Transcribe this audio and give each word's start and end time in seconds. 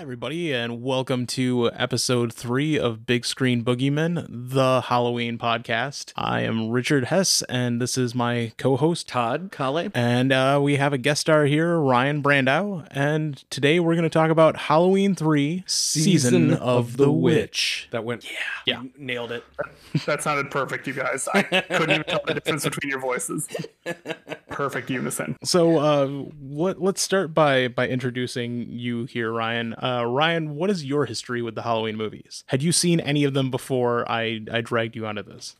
Hi, 0.00 0.02
everybody, 0.02 0.50
and 0.50 0.82
welcome 0.82 1.26
to 1.26 1.70
episode 1.74 2.32
three 2.32 2.78
of 2.78 3.04
Big 3.04 3.26
Screen 3.26 3.62
Boogeyman, 3.62 4.26
the 4.30 4.80
Halloween 4.80 5.36
podcast. 5.36 6.14
I 6.16 6.40
am 6.40 6.70
Richard 6.70 7.04
Hess, 7.04 7.42
and 7.50 7.82
this 7.82 7.98
is 7.98 8.14
my 8.14 8.54
co 8.56 8.78
host, 8.78 9.08
Todd 9.08 9.50
Kale. 9.52 9.90
And 9.92 10.32
uh, 10.32 10.58
we 10.62 10.76
have 10.76 10.94
a 10.94 10.98
guest 10.98 11.20
star 11.20 11.44
here, 11.44 11.78
Ryan 11.78 12.22
Brandow. 12.22 12.88
And 12.90 13.44
today 13.50 13.78
we're 13.78 13.92
going 13.92 14.04
to 14.04 14.08
talk 14.08 14.30
about 14.30 14.56
Halloween 14.56 15.14
3 15.14 15.64
Season, 15.66 16.54
of, 16.54 16.96
the 16.96 17.12
Witch. 17.12 17.86
That 17.90 18.02
went. 18.02 18.24
Yeah. 18.64 18.80
you 18.80 18.92
nailed 18.96 19.32
it. 19.32 19.44
That 20.06 20.22
sounded 20.22 20.50
perfect, 20.50 20.86
you 20.86 20.94
guys. 20.94 21.28
I 21.34 21.42
couldn't 21.42 21.90
even 21.90 22.04
tell 22.04 22.22
the 22.26 22.34
difference 22.34 22.64
between 22.64 22.88
your 22.88 23.00
voices. 23.00 23.48
Perfect 24.48 24.88
unison. 24.88 25.36
So 25.44 25.78
uh, 25.78 26.24
let, 26.40 26.80
let's 26.80 27.02
start 27.02 27.34
by, 27.34 27.68
by 27.68 27.86
introducing 27.86 28.66
you 28.70 29.04
here, 29.04 29.30
Ryan. 29.30 29.74
Uh, 29.74 29.89
Uh, 29.90 30.04
Ryan, 30.04 30.54
what 30.54 30.70
is 30.70 30.84
your 30.84 31.04
history 31.06 31.42
with 31.42 31.54
the 31.54 31.62
Halloween 31.62 31.96
movies? 31.96 32.44
Had 32.46 32.62
you 32.62 32.70
seen 32.70 33.00
any 33.00 33.24
of 33.24 33.34
them 33.34 33.50
before 33.50 34.10
I, 34.10 34.40
I 34.50 34.60
dragged 34.60 34.94
you 34.94 35.06
onto 35.06 35.22
this? 35.22 35.56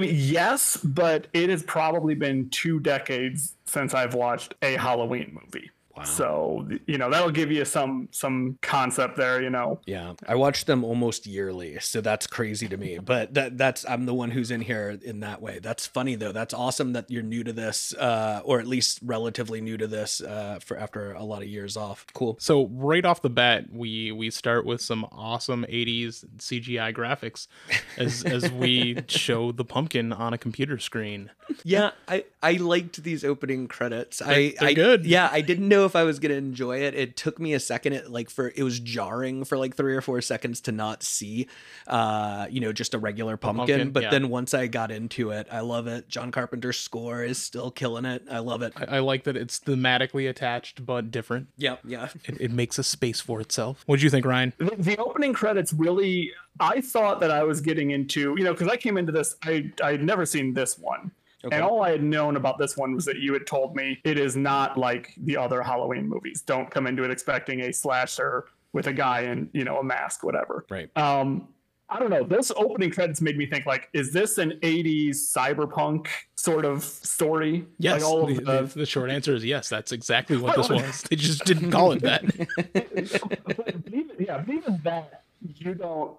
Yes, 0.00 0.76
but 0.78 1.28
it 1.32 1.48
has 1.48 1.62
probably 1.62 2.14
been 2.14 2.50
two 2.50 2.80
decades 2.80 3.56
since 3.64 3.94
I've 3.94 4.14
watched 4.14 4.54
a 4.60 4.76
Halloween 4.76 5.38
movie. 5.42 5.70
So 6.04 6.68
you 6.86 6.98
know 6.98 7.10
that'll 7.10 7.30
give 7.30 7.50
you 7.50 7.64
some 7.64 8.08
some 8.10 8.58
concept 8.62 9.16
there. 9.16 9.42
You 9.42 9.50
know, 9.50 9.80
Yeah, 9.86 10.14
I 10.26 10.34
watch 10.34 10.64
them 10.64 10.84
almost 10.84 11.26
yearly, 11.26 11.78
so 11.80 12.00
that's 12.00 12.26
crazy 12.26 12.68
to 12.68 12.76
me. 12.76 12.98
But 13.10 13.34
that 13.34 13.58
that's 13.58 13.84
I'm 13.88 14.06
the 14.06 14.14
one 14.14 14.30
who's 14.30 14.50
in 14.52 14.60
here 14.60 14.96
in 15.02 15.20
that 15.20 15.42
way. 15.42 15.58
That's 15.58 15.84
funny 15.86 16.14
though. 16.14 16.32
That's 16.32 16.54
awesome 16.54 16.92
that 16.92 17.10
you're 17.10 17.24
new 17.24 17.42
to 17.42 17.52
this, 17.52 17.92
uh, 17.94 18.40
or 18.44 18.60
at 18.60 18.68
least 18.68 19.00
relatively 19.02 19.60
new 19.60 19.76
to 19.76 19.88
this, 19.88 20.20
uh, 20.20 20.60
for 20.62 20.76
after 20.76 21.12
a 21.12 21.24
lot 21.24 21.42
of 21.42 21.48
years 21.48 21.76
off. 21.76 22.06
Cool. 22.14 22.36
So 22.38 22.68
right 22.68 23.04
off 23.04 23.20
the 23.22 23.30
bat, 23.30 23.64
we 23.72 24.12
we 24.12 24.30
start 24.30 24.64
with 24.64 24.80
some 24.80 25.04
awesome 25.10 25.66
'80s 25.68 26.24
CGI 26.38 26.94
graphics 26.94 27.48
as 27.96 28.22
as 28.36 28.50
we 28.52 29.02
show 29.08 29.50
the 29.50 29.64
pumpkin 29.64 30.12
on 30.12 30.32
a 30.32 30.38
computer 30.38 30.78
screen. 30.78 31.30
Yeah, 31.64 31.90
I 32.06 32.24
I 32.42 32.52
liked 32.52 33.02
these 33.02 33.24
opening 33.24 33.66
credits. 33.66 34.22
I 34.22 34.54
they're 34.58 34.68
I 34.68 34.74
good. 34.74 35.04
Yeah, 35.04 35.28
I 35.32 35.40
didn't 35.40 35.68
know 35.68 35.79
if 35.84 35.96
I 35.96 36.04
was 36.04 36.18
gonna 36.18 36.34
enjoy 36.34 36.78
it. 36.78 36.94
It 36.94 37.16
took 37.16 37.38
me 37.38 37.54
a 37.54 37.60
second. 37.60 37.92
It 37.92 38.10
like 38.10 38.30
for 38.30 38.52
it 38.54 38.62
was 38.62 38.80
jarring 38.80 39.44
for 39.44 39.58
like 39.58 39.76
three 39.76 39.94
or 39.94 40.00
four 40.00 40.20
seconds 40.20 40.60
to 40.62 40.72
not 40.72 41.02
see, 41.02 41.48
uh, 41.86 42.46
you 42.50 42.60
know, 42.60 42.72
just 42.72 42.94
a 42.94 42.98
regular 42.98 43.36
pumpkin. 43.36 43.66
pumpkin, 43.66 43.90
but 43.90 44.04
yeah. 44.04 44.10
then 44.10 44.28
once 44.28 44.54
I 44.54 44.66
got 44.66 44.90
into 44.90 45.30
it, 45.30 45.46
I 45.50 45.60
love 45.60 45.86
it. 45.86 46.08
John 46.08 46.32
Carpenter's 46.32 46.78
score 46.78 47.22
is 47.22 47.38
still 47.38 47.70
killing 47.70 48.04
it. 48.04 48.24
I 48.30 48.38
love 48.38 48.62
it. 48.62 48.72
I, 48.76 48.96
I 48.96 48.98
like 49.00 49.24
that 49.24 49.36
it's 49.36 49.58
thematically 49.58 50.28
attached 50.28 50.84
but 50.84 51.10
different. 51.10 51.48
Yeah, 51.56 51.76
yeah. 51.84 52.08
It, 52.24 52.40
it 52.40 52.50
makes 52.50 52.78
a 52.78 52.82
space 52.82 53.20
for 53.20 53.40
itself. 53.40 53.82
What 53.86 53.98
do 53.98 54.04
you 54.04 54.10
think, 54.10 54.26
Ryan? 54.26 54.52
the, 54.58 54.76
the 54.76 54.96
opening 54.98 55.32
credits 55.32 55.72
really. 55.72 56.32
I 56.58 56.80
thought 56.80 57.20
that 57.20 57.30
I 57.30 57.42
was 57.44 57.60
getting 57.60 57.92
into 57.92 58.34
you 58.36 58.44
know 58.44 58.52
because 58.52 58.68
I 58.68 58.76
came 58.76 58.96
into 58.96 59.12
this. 59.12 59.36
I 59.42 59.72
I'd 59.82 60.02
never 60.02 60.26
seen 60.26 60.54
this 60.54 60.78
one. 60.78 61.12
Okay. 61.44 61.56
And 61.56 61.64
all 61.64 61.82
I 61.82 61.90
had 61.90 62.02
known 62.02 62.36
about 62.36 62.58
this 62.58 62.76
one 62.76 62.94
was 62.94 63.04
that 63.06 63.18
you 63.18 63.32
had 63.32 63.46
told 63.46 63.74
me 63.74 63.98
it 64.04 64.18
is 64.18 64.36
not 64.36 64.76
like 64.76 65.14
the 65.16 65.36
other 65.36 65.62
Halloween 65.62 66.06
movies. 66.08 66.42
Don't 66.42 66.70
come 66.70 66.86
into 66.86 67.02
it 67.02 67.10
expecting 67.10 67.60
a 67.62 67.72
slasher 67.72 68.44
with 68.72 68.86
a 68.88 68.92
guy 68.92 69.22
in, 69.22 69.48
you 69.52 69.64
know, 69.64 69.78
a 69.78 69.84
mask, 69.84 70.22
whatever. 70.22 70.66
Right. 70.68 70.90
Um, 70.96 71.48
I 71.88 71.98
don't 71.98 72.10
know. 72.10 72.22
Those 72.22 72.52
opening 72.52 72.90
credits 72.92 73.20
made 73.20 73.36
me 73.36 73.46
think 73.46 73.66
like, 73.66 73.88
is 73.92 74.12
this 74.12 74.38
an 74.38 74.52
'80s 74.62 75.16
cyberpunk 75.36 76.06
sort 76.36 76.64
of 76.64 76.84
story? 76.84 77.66
Yes. 77.78 78.02
Like 78.02 78.08
all 78.10 78.26
the, 78.26 78.36
of 78.38 78.44
the- 78.44 78.62
the, 78.74 78.78
the 78.80 78.86
short 78.86 79.10
answer 79.10 79.34
is 79.34 79.44
yes. 79.44 79.68
That's 79.68 79.90
exactly 79.90 80.36
what 80.36 80.56
this 80.56 80.68
was. 80.68 81.02
They 81.02 81.16
just 81.16 81.44
didn't 81.44 81.72
call 81.72 81.90
it 81.92 82.02
that. 82.02 82.22
but 83.44 83.74
even, 83.92 84.10
yeah, 84.20 84.38
but 84.38 84.54
even 84.54 84.80
that 84.84 85.24
you 85.42 85.74
don't. 85.74 86.16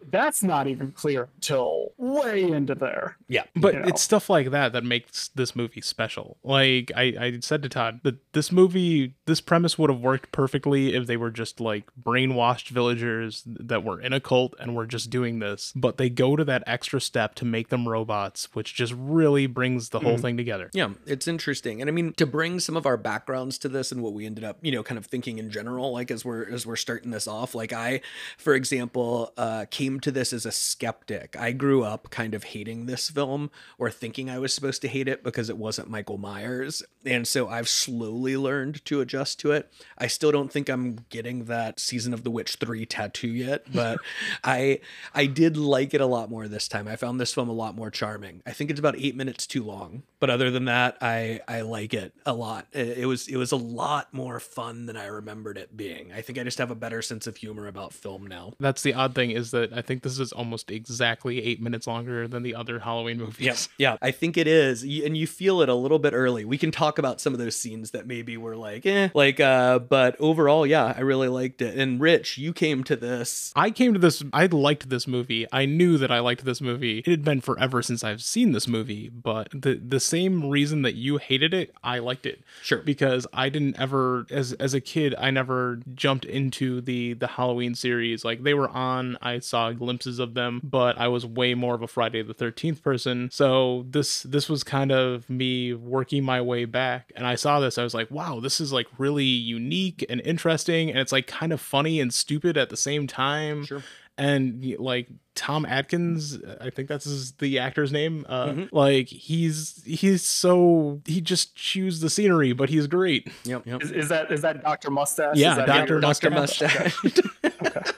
It, 0.00 0.10
that's 0.10 0.42
not 0.42 0.66
even 0.66 0.92
clear 0.92 1.28
until 1.36 1.92
way 1.96 2.42
into 2.42 2.74
there. 2.74 3.16
Yeah. 3.28 3.44
But 3.54 3.74
You 3.74 3.80
know. 3.80 3.88
it's 3.88 4.02
stuff 4.02 4.28
like 4.30 4.50
that 4.50 4.72
that 4.72 4.84
makes 4.84 5.28
this 5.28 5.54
movie 5.54 5.80
special. 5.80 6.36
Like 6.42 6.90
I, 6.96 7.02
I 7.20 7.38
said 7.40 7.62
to 7.62 7.68
Todd 7.68 8.00
that 8.02 8.16
this 8.32 8.50
movie, 8.50 9.14
this 9.26 9.40
premise 9.40 9.78
would 9.78 9.90
have 9.90 10.00
worked 10.00 10.32
perfectly 10.32 10.94
if 10.94 11.06
they 11.06 11.16
were 11.16 11.30
just 11.30 11.60
like 11.60 11.84
brainwashed 12.00 12.68
villagers 12.68 13.42
that 13.46 13.84
were 13.84 14.00
in 14.00 14.12
a 14.12 14.20
cult 14.20 14.54
and 14.58 14.74
were 14.74 14.86
just 14.86 15.10
doing 15.10 15.38
this. 15.38 15.72
But 15.76 15.96
they 15.96 16.10
go 16.10 16.36
to 16.36 16.44
that 16.44 16.62
extra 16.66 17.00
step 17.00 17.34
to 17.36 17.44
make 17.44 17.68
them 17.68 17.88
robots, 17.88 18.48
which 18.54 18.74
just 18.74 18.94
really 18.96 19.46
brings 19.46 19.90
the 19.90 20.00
whole 20.00 20.18
thing 20.18 20.36
together. 20.36 20.70
Yeah, 20.72 20.90
it's 21.06 21.28
interesting. 21.28 21.80
And 21.80 21.88
I 21.88 21.92
mean 21.92 22.12
to 22.14 22.26
bring 22.26 22.60
some 22.60 22.76
of 22.76 22.86
our 22.86 22.96
backgrounds 22.96 23.58
to 23.58 23.68
this 23.68 23.92
and 23.92 24.02
what 24.02 24.12
we 24.12 24.26
ended 24.26 24.44
up, 24.44 24.58
you 24.62 24.72
know, 24.72 24.82
kind 24.82 24.98
of 24.98 25.06
thinking 25.06 25.38
in 25.38 25.50
general 25.50 25.92
like 25.92 26.10
as 26.10 26.24
we're 26.24 26.48
as 26.50 26.66
we're 26.66 26.76
starting 26.76 27.10
this 27.10 27.26
off, 27.28 27.54
like 27.54 27.72
I 27.72 28.00
for 28.38 28.54
example, 28.54 29.32
uh 29.36 29.66
came 29.70 29.89
to 30.00 30.12
this 30.12 30.32
as 30.32 30.46
a 30.46 30.52
skeptic. 30.52 31.36
I 31.36 31.52
grew 31.52 31.82
up 31.82 32.10
kind 32.10 32.34
of 32.34 32.44
hating 32.44 32.86
this 32.86 33.10
film 33.10 33.50
or 33.78 33.90
thinking 33.90 34.30
I 34.30 34.38
was 34.38 34.54
supposed 34.54 34.82
to 34.82 34.88
hate 34.88 35.08
it 35.08 35.24
because 35.24 35.50
it 35.50 35.58
wasn't 35.58 35.90
Michael 35.90 36.18
Myers. 36.18 36.82
And 37.04 37.26
so 37.26 37.48
I've 37.48 37.68
slowly 37.68 38.36
learned 38.36 38.84
to 38.84 39.00
adjust 39.00 39.40
to 39.40 39.52
it. 39.52 39.72
I 39.96 40.06
still 40.06 40.30
don't 40.30 40.52
think 40.52 40.68
I'm 40.68 41.06
getting 41.08 41.46
that 41.46 41.80
Season 41.80 42.12
of 42.14 42.22
the 42.22 42.30
Witch 42.30 42.56
3 42.56 42.84
tattoo 42.86 43.28
yet, 43.28 43.64
but 43.72 43.98
I 44.44 44.80
I 45.14 45.26
did 45.26 45.56
like 45.56 45.94
it 45.94 46.00
a 46.00 46.06
lot 46.06 46.30
more 46.30 46.46
this 46.46 46.68
time. 46.68 46.86
I 46.86 46.96
found 46.96 47.18
this 47.18 47.32
film 47.32 47.48
a 47.48 47.52
lot 47.52 47.74
more 47.74 47.90
charming. 47.90 48.42
I 48.46 48.52
think 48.52 48.70
it's 48.70 48.80
about 48.80 48.96
8 48.98 49.16
minutes 49.16 49.46
too 49.46 49.64
long, 49.64 50.02
but 50.20 50.30
other 50.30 50.50
than 50.50 50.66
that, 50.66 50.98
I 51.00 51.40
I 51.48 51.62
like 51.62 51.94
it 51.94 52.12
a 52.26 52.34
lot. 52.34 52.66
It, 52.72 52.98
it 52.98 53.06
was 53.06 53.26
it 53.28 53.36
was 53.36 53.52
a 53.52 53.56
lot 53.56 54.12
more 54.12 54.38
fun 54.38 54.86
than 54.86 54.96
I 54.96 55.06
remembered 55.06 55.56
it 55.56 55.76
being. 55.76 56.12
I 56.12 56.20
think 56.20 56.38
I 56.38 56.44
just 56.44 56.58
have 56.58 56.70
a 56.70 56.74
better 56.74 57.00
sense 57.00 57.26
of 57.26 57.36
humor 57.36 57.66
about 57.66 57.92
film 57.92 58.26
now. 58.26 58.52
That's 58.60 58.82
the 58.82 58.94
odd 58.94 59.14
thing 59.14 59.30
is 59.30 59.50
that 59.52 59.72
I 59.80 59.82
think 59.82 60.02
this 60.02 60.18
is 60.18 60.30
almost 60.30 60.70
exactly 60.70 61.42
eight 61.42 61.58
minutes 61.62 61.86
longer 61.86 62.28
than 62.28 62.42
the 62.42 62.54
other 62.54 62.80
Halloween 62.80 63.16
movies. 63.16 63.70
Yeah, 63.78 63.92
yeah, 63.92 63.96
I 64.02 64.10
think 64.10 64.36
it 64.36 64.46
is, 64.46 64.82
and 64.82 65.16
you 65.16 65.26
feel 65.26 65.62
it 65.62 65.70
a 65.70 65.74
little 65.74 65.98
bit 65.98 66.12
early. 66.12 66.44
We 66.44 66.58
can 66.58 66.70
talk 66.70 66.98
about 66.98 67.18
some 67.18 67.32
of 67.32 67.38
those 67.38 67.56
scenes 67.56 67.92
that 67.92 68.06
maybe 68.06 68.36
were 68.36 68.56
like, 68.56 68.84
eh, 68.84 69.08
like, 69.14 69.40
uh, 69.40 69.78
but 69.78 70.16
overall, 70.20 70.66
yeah, 70.66 70.92
I 70.94 71.00
really 71.00 71.28
liked 71.28 71.62
it. 71.62 71.78
And 71.78 71.98
Rich, 71.98 72.36
you 72.36 72.52
came 72.52 72.84
to 72.84 72.94
this. 72.94 73.52
I 73.56 73.70
came 73.70 73.94
to 73.94 73.98
this. 73.98 74.22
I 74.34 74.44
liked 74.46 74.90
this 74.90 75.06
movie. 75.06 75.46
I 75.50 75.64
knew 75.64 75.96
that 75.96 76.10
I 76.10 76.20
liked 76.20 76.44
this 76.44 76.60
movie. 76.60 76.98
It 76.98 77.06
had 77.06 77.24
been 77.24 77.40
forever 77.40 77.80
since 77.80 78.04
I've 78.04 78.22
seen 78.22 78.52
this 78.52 78.68
movie, 78.68 79.08
but 79.08 79.48
the 79.52 79.80
the 79.82 80.00
same 80.00 80.50
reason 80.50 80.82
that 80.82 80.94
you 80.94 81.16
hated 81.16 81.54
it, 81.54 81.74
I 81.82 82.00
liked 82.00 82.26
it. 82.26 82.42
Sure. 82.62 82.82
Because 82.82 83.26
I 83.32 83.48
didn't 83.48 83.80
ever, 83.80 84.26
as 84.30 84.52
as 84.54 84.74
a 84.74 84.80
kid, 84.80 85.14
I 85.16 85.30
never 85.30 85.80
jumped 85.94 86.26
into 86.26 86.82
the 86.82 87.14
the 87.14 87.26
Halloween 87.28 87.74
series. 87.74 88.24
Like 88.24 88.42
they 88.42 88.52
were 88.52 88.68
on, 88.68 89.16
I 89.22 89.38
saw 89.38 89.69
glimpses 89.72 90.18
of 90.18 90.34
them, 90.34 90.60
but 90.62 90.98
I 90.98 91.08
was 91.08 91.24
way 91.26 91.54
more 91.54 91.74
of 91.74 91.82
a 91.82 91.88
Friday 91.88 92.22
the 92.22 92.34
Thirteenth 92.34 92.82
person. 92.82 93.28
So 93.32 93.84
this 93.88 94.22
this 94.24 94.48
was 94.48 94.62
kind 94.64 94.92
of 94.92 95.28
me 95.30 95.72
working 95.74 96.24
my 96.24 96.40
way 96.40 96.64
back, 96.64 97.12
and 97.16 97.26
I 97.26 97.34
saw 97.34 97.60
this. 97.60 97.78
I 97.78 97.82
was 97.82 97.94
like, 97.94 98.10
wow, 98.10 98.40
this 98.40 98.60
is 98.60 98.72
like 98.72 98.86
really 98.98 99.24
unique 99.24 100.04
and 100.08 100.20
interesting, 100.24 100.90
and 100.90 100.98
it's 100.98 101.12
like 101.12 101.26
kind 101.26 101.52
of 101.52 101.60
funny 101.60 102.00
and 102.00 102.12
stupid 102.12 102.56
at 102.56 102.70
the 102.70 102.76
same 102.76 103.06
time 103.06 103.64
Sure. 103.64 103.82
and 104.18 104.64
like 104.78 105.08
Tom 105.34 105.64
Atkins, 105.64 106.38
I 106.60 106.68
think 106.70 106.88
that's 106.88 107.04
his, 107.06 107.32
the 107.32 107.58
actor's 107.58 107.92
name. 107.92 108.26
Uh, 108.28 108.46
Mm-hmm. 108.48 108.76
Like 108.76 109.08
he's 109.08 109.82
he's 109.86 110.22
so 110.22 111.00
he 111.06 111.20
just 111.20 111.54
chews 111.56 112.00
the 112.00 112.10
scenery, 112.10 112.52
but 112.52 112.68
he's 112.68 112.86
great. 112.86 113.30
Yep. 113.44 113.66
Yep. 113.66 113.82
Is, 113.82 113.90
is 113.92 114.08
that 114.10 114.30
is 114.30 114.42
that 114.42 114.62
Doctor 114.62 114.90
Mustache? 114.90 115.36
Yeah, 115.36 115.64
Dr. 115.64 115.94
your- 115.94 116.00
Dr. 116.00 116.30
Mustache. 116.30 116.94
Mustache. 117.02 117.32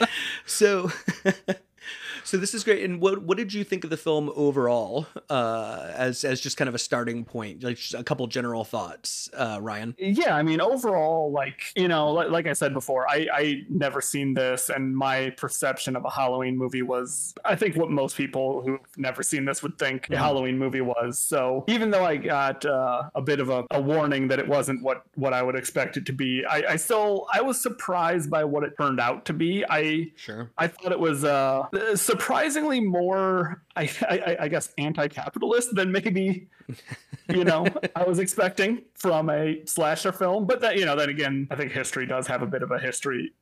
so 0.50 0.90
so 2.30 2.36
this 2.36 2.54
is 2.54 2.62
great. 2.62 2.84
And 2.84 3.00
what 3.00 3.22
what 3.24 3.36
did 3.36 3.52
you 3.52 3.64
think 3.64 3.82
of 3.82 3.90
the 3.90 3.96
film 3.96 4.30
overall 4.36 5.08
uh 5.28 5.90
as 5.94 6.22
as 6.24 6.40
just 6.40 6.56
kind 6.56 6.68
of 6.68 6.76
a 6.76 6.78
starting 6.78 7.24
point? 7.24 7.64
Like 7.64 7.76
just 7.76 7.94
a 7.94 8.04
couple 8.04 8.26
general 8.28 8.62
thoughts 8.62 9.28
uh 9.34 9.58
ryan? 9.60 9.96
Yeah 9.98 10.36
i 10.36 10.42
mean 10.42 10.60
overall 10.60 11.32
like 11.32 11.72
you 11.74 11.88
know 11.88 12.12
like, 12.12 12.30
like 12.30 12.46
i 12.46 12.52
said 12.52 12.72
before 12.72 13.08
i 13.08 13.26
i 13.32 13.62
never 13.68 14.00
seen 14.00 14.34
this 14.34 14.68
and 14.68 14.96
my 14.96 15.30
perception 15.30 15.96
of 15.96 16.04
a 16.04 16.10
halloween 16.10 16.56
movie 16.56 16.82
was 16.82 17.34
i 17.44 17.56
think 17.56 17.74
what 17.76 17.90
most 17.90 18.16
people 18.16 18.62
who've 18.62 18.78
never 18.96 19.22
seen 19.22 19.44
this 19.44 19.62
would 19.62 19.76
think 19.78 20.08
a 20.10 20.16
halloween 20.16 20.58
movie 20.58 20.80
was. 20.80 21.18
So 21.18 21.64
even 21.66 21.90
though 21.90 22.04
i 22.04 22.16
got 22.16 22.64
uh, 22.64 23.10
a 23.14 23.22
bit 23.22 23.40
of 23.40 23.50
a, 23.50 23.64
a 23.72 23.80
warning 23.80 24.28
that 24.28 24.38
it 24.38 24.46
wasn't 24.46 24.82
what 24.82 25.02
what 25.16 25.32
i 25.32 25.42
would 25.42 25.56
expect 25.56 25.96
it 25.96 26.06
to 26.06 26.12
be 26.12 26.44
I, 26.48 26.62
I 26.70 26.76
still 26.76 27.26
i 27.32 27.40
was 27.40 27.60
surprised 27.60 28.30
by 28.30 28.44
what 28.44 28.62
it 28.62 28.74
turned 28.78 29.00
out 29.00 29.24
to 29.24 29.32
be. 29.32 29.64
I 29.68 30.12
sure. 30.16 30.50
I 30.58 30.68
thought 30.68 30.92
it 30.92 31.00
was 31.00 31.24
uh, 31.24 31.66
surprisingly 32.20 32.80
more, 32.80 33.62
I, 33.76 33.90
I, 34.02 34.36
I 34.40 34.48
guess, 34.48 34.72
anti-capitalist 34.78 35.74
than 35.74 35.90
maybe 35.90 36.48
you 37.28 37.44
know 37.44 37.66
I 37.96 38.04
was 38.04 38.18
expecting 38.18 38.82
from 38.94 39.30
a 39.30 39.64
slasher 39.66 40.12
film. 40.12 40.46
But 40.46 40.60
that 40.60 40.76
you 40.76 40.84
know, 40.84 40.96
then 40.96 41.08
again, 41.08 41.48
I 41.50 41.56
think 41.56 41.72
history 41.72 42.06
does 42.06 42.26
have 42.26 42.42
a 42.42 42.46
bit 42.46 42.62
of 42.62 42.70
a 42.70 42.78
history. 42.78 43.32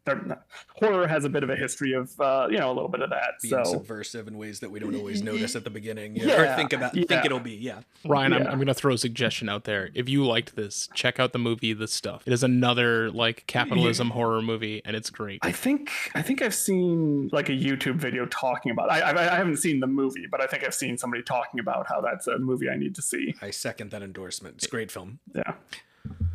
Horror 0.81 1.07
has 1.07 1.25
a 1.25 1.29
bit 1.29 1.43
of 1.43 1.51
a 1.51 1.57
history 1.57 1.93
of 1.93 2.19
uh, 2.21 2.49
you 2.51 2.59
know 2.59 2.71
a 2.71 2.75
little 2.75 2.89
bit 2.89 3.01
of 3.01 3.11
that. 3.11 3.35
Being 3.43 3.65
so 3.65 3.71
subversive 3.73 4.29
in 4.29 4.39
ways 4.39 4.61
that 4.61 4.71
we 4.71 4.79
don't 4.79 4.95
always 4.95 5.23
notice 5.23 5.57
at 5.57 5.65
the 5.65 5.71
beginning, 5.71 6.17
yeah, 6.17 6.27
Yeah, 6.27 6.53
or 6.53 6.57
think 6.57 6.73
about, 6.73 6.95
yeah. 6.95 7.05
think 7.07 7.25
it'll 7.25 7.41
be, 7.41 7.53
yeah. 7.53 7.81
Ryan, 8.05 8.33
I'm, 8.33 8.47
I'm 8.47 8.59
gonna 8.59 8.75
throw 8.75 8.95
a 8.95 8.99
suggestion 8.99 9.49
out 9.49 9.65
there. 9.65 9.91
If 9.95 10.09
you 10.09 10.25
liked 10.25 10.57
this, 10.57 10.89
check 10.95 11.19
out 11.19 11.33
the 11.33 11.39
movie 11.39 11.73
The 11.73 11.89
Stuff. 11.89 12.23
It 12.27 12.33
is 12.33 12.43
another 12.43 13.11
like 13.11 13.45
capitalism 13.47 14.11
horror 14.11 14.43
movie, 14.43 14.83
and 14.85 14.97
it's 14.97 15.11
great. 15.11 15.41
I 15.43 15.53
think 15.53 15.91
I 16.15 16.23
think 16.23 16.43
I've 16.43 16.55
seen 16.55 17.29
like 17.33 17.49
a 17.49 17.53
YouTube 17.53 17.97
video 17.97 18.27
talking 18.27 18.68
about. 18.71 18.91
I, 18.91 19.01
I 19.01 19.33
I 19.35 19.37
haven't 19.37 19.57
seen 19.57 19.81
the 19.81 19.87
movie, 19.87 20.27
but 20.31 20.41
I 20.41 20.47
think 20.47 20.65
I've 20.65 20.75
seen 20.75 20.97
somebody 20.99 21.23
talking 21.23 21.61
about 21.61 21.87
how 21.89 22.01
that's 22.01 22.27
a 22.27 22.39
movie 22.39 22.69
I 22.69 22.77
need 22.77 22.95
to 22.97 23.03
see. 23.03 23.35
I 23.41 23.51
second 23.51 23.91
that 23.91 24.03
endorsement. 24.03 24.57
It's 24.57 24.67
a 24.67 24.71
great 24.71 24.91
film. 24.91 25.21
Yeah. 25.35 25.55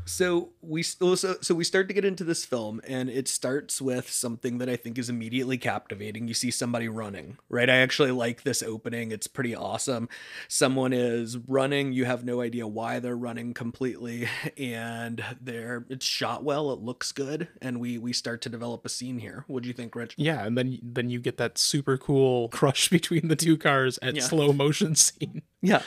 So 0.05 0.49
we 0.61 0.83
so 0.83 1.15
so 1.15 1.55
we 1.55 1.63
start 1.63 1.87
to 1.87 1.93
get 1.93 2.03
into 2.03 2.25
this 2.25 2.43
film, 2.43 2.81
and 2.85 3.09
it 3.09 3.29
starts 3.29 3.81
with 3.81 4.09
something 4.11 4.57
that 4.57 4.67
I 4.67 4.75
think 4.75 4.97
is 4.97 5.09
immediately 5.09 5.57
captivating. 5.57 6.27
You 6.27 6.33
see 6.33 6.51
somebody 6.51 6.89
running, 6.89 7.37
right? 7.47 7.69
I 7.69 7.77
actually 7.77 8.11
like 8.11 8.43
this 8.43 8.61
opening. 8.61 9.13
It's 9.13 9.27
pretty 9.27 9.55
awesome. 9.55 10.09
Someone 10.49 10.91
is 10.91 11.37
running. 11.37 11.93
You 11.93 12.03
have 12.03 12.25
no 12.25 12.41
idea 12.41 12.67
why 12.67 12.99
they're 12.99 13.15
running 13.15 13.53
completely, 13.53 14.27
and 14.57 15.23
they're 15.39 15.85
it's 15.89 16.05
shot 16.05 16.43
well. 16.43 16.73
It 16.73 16.79
looks 16.79 17.13
good, 17.13 17.47
and 17.61 17.79
we 17.79 17.97
we 17.97 18.11
start 18.11 18.41
to 18.41 18.49
develop 18.49 18.85
a 18.85 18.89
scene 18.89 19.19
here. 19.19 19.45
What 19.47 19.63
do 19.63 19.69
you 19.69 19.73
think, 19.73 19.95
Rich? 19.95 20.15
yeah, 20.17 20.45
and 20.45 20.57
then 20.57 20.79
then 20.83 21.09
you 21.09 21.21
get 21.21 21.37
that 21.37 21.57
super 21.57 21.97
cool 21.97 22.49
crush 22.49 22.89
between 22.89 23.29
the 23.29 23.37
two 23.37 23.57
cars 23.57 23.99
at 24.01 24.15
Yeah. 24.15 24.23
slow 24.23 24.51
motion 24.51 24.95
scene. 24.95 25.43
Yeah. 25.61 25.81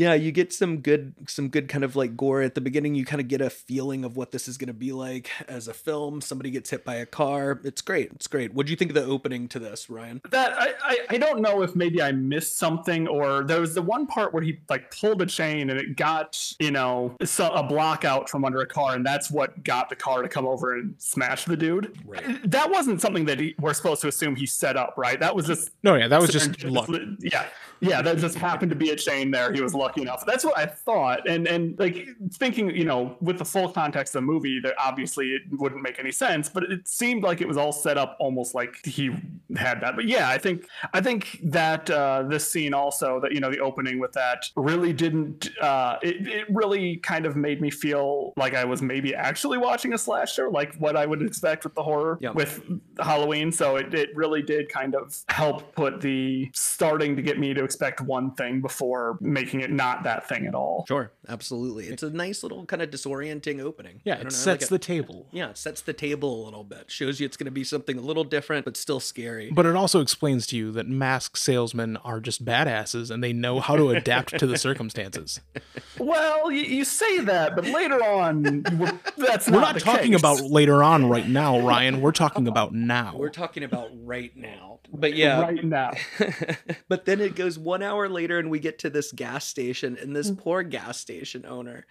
Yeah, 0.00 0.14
you 0.14 0.32
get 0.32 0.50
some 0.50 0.78
good 0.78 1.12
some 1.28 1.50
good 1.50 1.68
kind 1.68 1.84
of 1.84 1.94
like 1.94 2.16
gore 2.16 2.40
at 2.40 2.54
the 2.54 2.62
beginning. 2.62 2.94
You 2.94 3.04
kind 3.04 3.20
of 3.20 3.28
get 3.28 3.42
a 3.42 3.50
feeling 3.50 4.02
of 4.02 4.16
what 4.16 4.32
this 4.32 4.48
is 4.48 4.56
going 4.56 4.68
to 4.68 4.72
be 4.72 4.92
like 4.92 5.30
as 5.46 5.68
a 5.68 5.74
film. 5.74 6.22
Somebody 6.22 6.50
gets 6.50 6.70
hit 6.70 6.86
by 6.86 6.94
a 6.94 7.04
car. 7.04 7.60
It's 7.64 7.82
great. 7.82 8.10
It's 8.12 8.26
great. 8.26 8.54
What 8.54 8.64
do 8.64 8.72
you 8.72 8.76
think 8.76 8.92
of 8.92 8.94
the 8.94 9.04
opening 9.04 9.46
to 9.48 9.58
this, 9.58 9.90
Ryan? 9.90 10.22
That 10.30 10.54
I, 10.58 10.72
I 10.82 10.98
I 11.10 11.18
don't 11.18 11.42
know 11.42 11.60
if 11.60 11.76
maybe 11.76 12.00
I 12.00 12.12
missed 12.12 12.56
something 12.56 13.08
or 13.08 13.44
there 13.44 13.60
was 13.60 13.74
the 13.74 13.82
one 13.82 14.06
part 14.06 14.32
where 14.32 14.42
he 14.42 14.60
like 14.70 14.90
pulled 14.90 15.20
a 15.20 15.26
chain 15.26 15.68
and 15.68 15.78
it 15.78 15.96
got 15.96 16.50
you 16.58 16.70
know 16.70 17.14
so, 17.22 17.50
a 17.50 17.62
block 17.62 18.06
out 18.06 18.30
from 18.30 18.46
under 18.46 18.62
a 18.62 18.66
car 18.66 18.94
and 18.94 19.04
that's 19.04 19.30
what 19.30 19.62
got 19.64 19.90
the 19.90 19.96
car 19.96 20.22
to 20.22 20.30
come 20.30 20.46
over 20.46 20.78
and 20.78 20.94
smash 20.96 21.44
the 21.44 21.58
dude. 21.58 21.94
Right. 22.06 22.50
That 22.50 22.70
wasn't 22.70 23.02
something 23.02 23.26
that 23.26 23.38
he, 23.38 23.54
we're 23.60 23.74
supposed 23.74 24.00
to 24.00 24.08
assume 24.08 24.34
he 24.34 24.46
set 24.46 24.78
up, 24.78 24.94
right? 24.96 25.20
That 25.20 25.36
was 25.36 25.46
just 25.46 25.72
No, 25.82 25.94
yeah, 25.96 26.08
that 26.08 26.22
was 26.22 26.30
just 26.30 26.64
luck. 26.64 26.88
Yeah, 27.18 27.44
yeah, 27.80 28.02
that 28.02 28.18
just 28.18 28.36
happened 28.36 28.70
to 28.70 28.76
be 28.76 28.90
a 28.90 28.96
chain 28.96 29.30
there. 29.30 29.52
He 29.52 29.60
was 29.60 29.74
lucky 29.74 30.02
enough. 30.02 30.24
That's 30.26 30.44
what 30.44 30.56
I 30.58 30.66
thought, 30.66 31.28
and 31.28 31.46
and 31.48 31.78
like 31.78 32.06
thinking, 32.34 32.70
you 32.70 32.84
know, 32.84 33.16
with 33.20 33.38
the 33.38 33.44
full 33.44 33.70
context 33.70 34.14
of 34.14 34.22
the 34.22 34.26
movie, 34.26 34.60
that 34.60 34.74
obviously 34.78 35.28
it 35.30 35.42
wouldn't 35.50 35.82
make 35.82 35.98
any 35.98 36.12
sense, 36.12 36.48
but 36.48 36.64
it 36.64 36.86
seemed 36.86 37.22
like 37.22 37.40
it 37.40 37.48
was 37.48 37.56
all 37.56 37.72
set 37.72 37.96
up 37.98 38.16
almost 38.20 38.54
like 38.54 38.84
he 38.84 39.10
had 39.56 39.80
that. 39.80 39.96
But 39.96 40.06
yeah, 40.06 40.28
I 40.28 40.38
think 40.38 40.66
I 40.92 41.00
think 41.00 41.40
that 41.44 41.90
uh, 41.90 42.24
this 42.24 42.50
scene 42.50 42.74
also 42.74 43.20
that 43.20 43.32
you 43.32 43.40
know 43.40 43.50
the 43.50 43.58
opening 43.60 43.98
with 43.98 44.12
that 44.12 44.44
really 44.56 44.92
didn't. 44.92 45.48
Uh, 45.60 45.98
it 46.02 46.26
it 46.26 46.46
really 46.50 46.96
kind 46.98 47.26
of 47.26 47.36
made 47.36 47.60
me 47.60 47.70
feel 47.70 48.32
like 48.36 48.54
I 48.54 48.64
was 48.64 48.82
maybe 48.82 49.14
actually 49.14 49.58
watching 49.58 49.92
a 49.94 49.98
slasher, 49.98 50.50
like 50.50 50.74
what 50.76 50.96
I 50.96 51.06
would 51.06 51.22
expect 51.22 51.64
with 51.64 51.74
the 51.74 51.82
horror 51.82 52.18
Yeah. 52.20 52.30
with 52.30 52.62
Halloween. 52.98 53.52
So 53.52 53.76
it, 53.76 53.94
it 53.94 54.14
really 54.14 54.42
did 54.42 54.68
kind 54.68 54.94
of 54.94 55.16
help 55.28 55.74
put 55.74 56.00
the 56.00 56.50
starting 56.54 57.16
to 57.16 57.22
get 57.22 57.38
me 57.38 57.54
to 57.54 57.69
expect 57.70 58.00
one 58.00 58.32
thing 58.34 58.60
before 58.60 59.16
making 59.20 59.60
it 59.60 59.70
not 59.70 60.02
that 60.02 60.28
thing 60.28 60.46
at 60.46 60.54
all. 60.54 60.84
Sure, 60.88 61.12
absolutely. 61.28 61.86
It's 61.86 62.02
a 62.02 62.10
nice 62.10 62.42
little 62.42 62.66
kind 62.66 62.82
of 62.82 62.90
disorienting 62.90 63.60
opening. 63.60 64.00
Yeah, 64.04 64.14
I 64.14 64.16
don't 64.16 64.20
it 64.22 64.24
know, 64.24 64.30
sets 64.30 64.62
like 64.64 64.68
the 64.70 64.74
a- 64.76 64.78
table. 64.78 65.26
yeah, 65.30 65.50
it 65.50 65.58
sets 65.58 65.80
the 65.82 65.92
table 65.92 66.42
a 66.42 66.44
little 66.46 66.64
bit. 66.64 66.90
Shows 66.90 67.20
you 67.20 67.26
it's 67.26 67.36
going 67.36 67.44
to 67.46 67.50
be 67.52 67.64
something 67.64 67.96
a 67.96 68.00
little 68.00 68.24
different, 68.24 68.64
but 68.64 68.76
still 68.76 68.98
scary. 69.00 69.50
But 69.52 69.66
it 69.66 69.76
also 69.76 70.00
explains 70.00 70.46
to 70.48 70.56
you 70.56 70.72
that 70.72 70.88
mask 70.88 71.36
salesmen 71.36 71.96
are 71.98 72.18
just 72.20 72.44
badasses 72.44 73.10
and 73.10 73.22
they 73.22 73.32
know 73.32 73.60
how 73.60 73.76
to 73.76 73.90
adapt 73.90 74.38
to 74.38 74.46
the 74.46 74.58
circumstances. 74.58 75.40
Well, 75.98 76.50
you, 76.50 76.62
you 76.62 76.84
say 76.86 77.18
that, 77.20 77.54
but 77.54 77.66
later 77.66 78.02
on, 78.02 78.64
we're, 78.78 78.98
that's 79.18 79.46
We're 79.48 79.60
not, 79.60 79.60
not 79.60 79.74
the 79.74 79.80
talking 79.80 80.12
case. 80.12 80.20
about 80.20 80.40
later 80.40 80.82
on 80.82 81.10
right 81.10 81.28
now, 81.28 81.60
Ryan. 81.60 82.00
We're 82.00 82.12
talking 82.12 82.48
about 82.48 82.72
now. 82.72 83.14
We're 83.16 83.28
talking 83.28 83.64
about 83.64 83.90
right 83.92 84.34
now. 84.34 84.78
But 84.92 85.14
yeah, 85.14 85.40
right 85.42 85.62
now. 85.62 85.90
but 86.88 87.04
then 87.04 87.20
it 87.20 87.34
goes 87.34 87.58
one 87.64 87.82
hour 87.82 88.08
later 88.08 88.38
and 88.38 88.50
we 88.50 88.58
get 88.58 88.78
to 88.78 88.90
this 88.90 89.12
gas 89.12 89.46
station 89.46 89.96
and 90.00 90.14
this 90.14 90.30
poor 90.30 90.62
gas 90.62 90.98
station 90.98 91.44
owner 91.46 91.86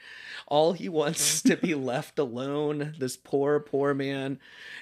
all 0.47 0.73
he 0.73 0.89
wants 0.89 1.35
is 1.35 1.41
to 1.43 1.57
be 1.57 1.75
left 1.75 2.19
alone 2.19 2.95
this 2.99 3.15
poor 3.15 3.59
poor 3.59 3.93
man 3.93 4.39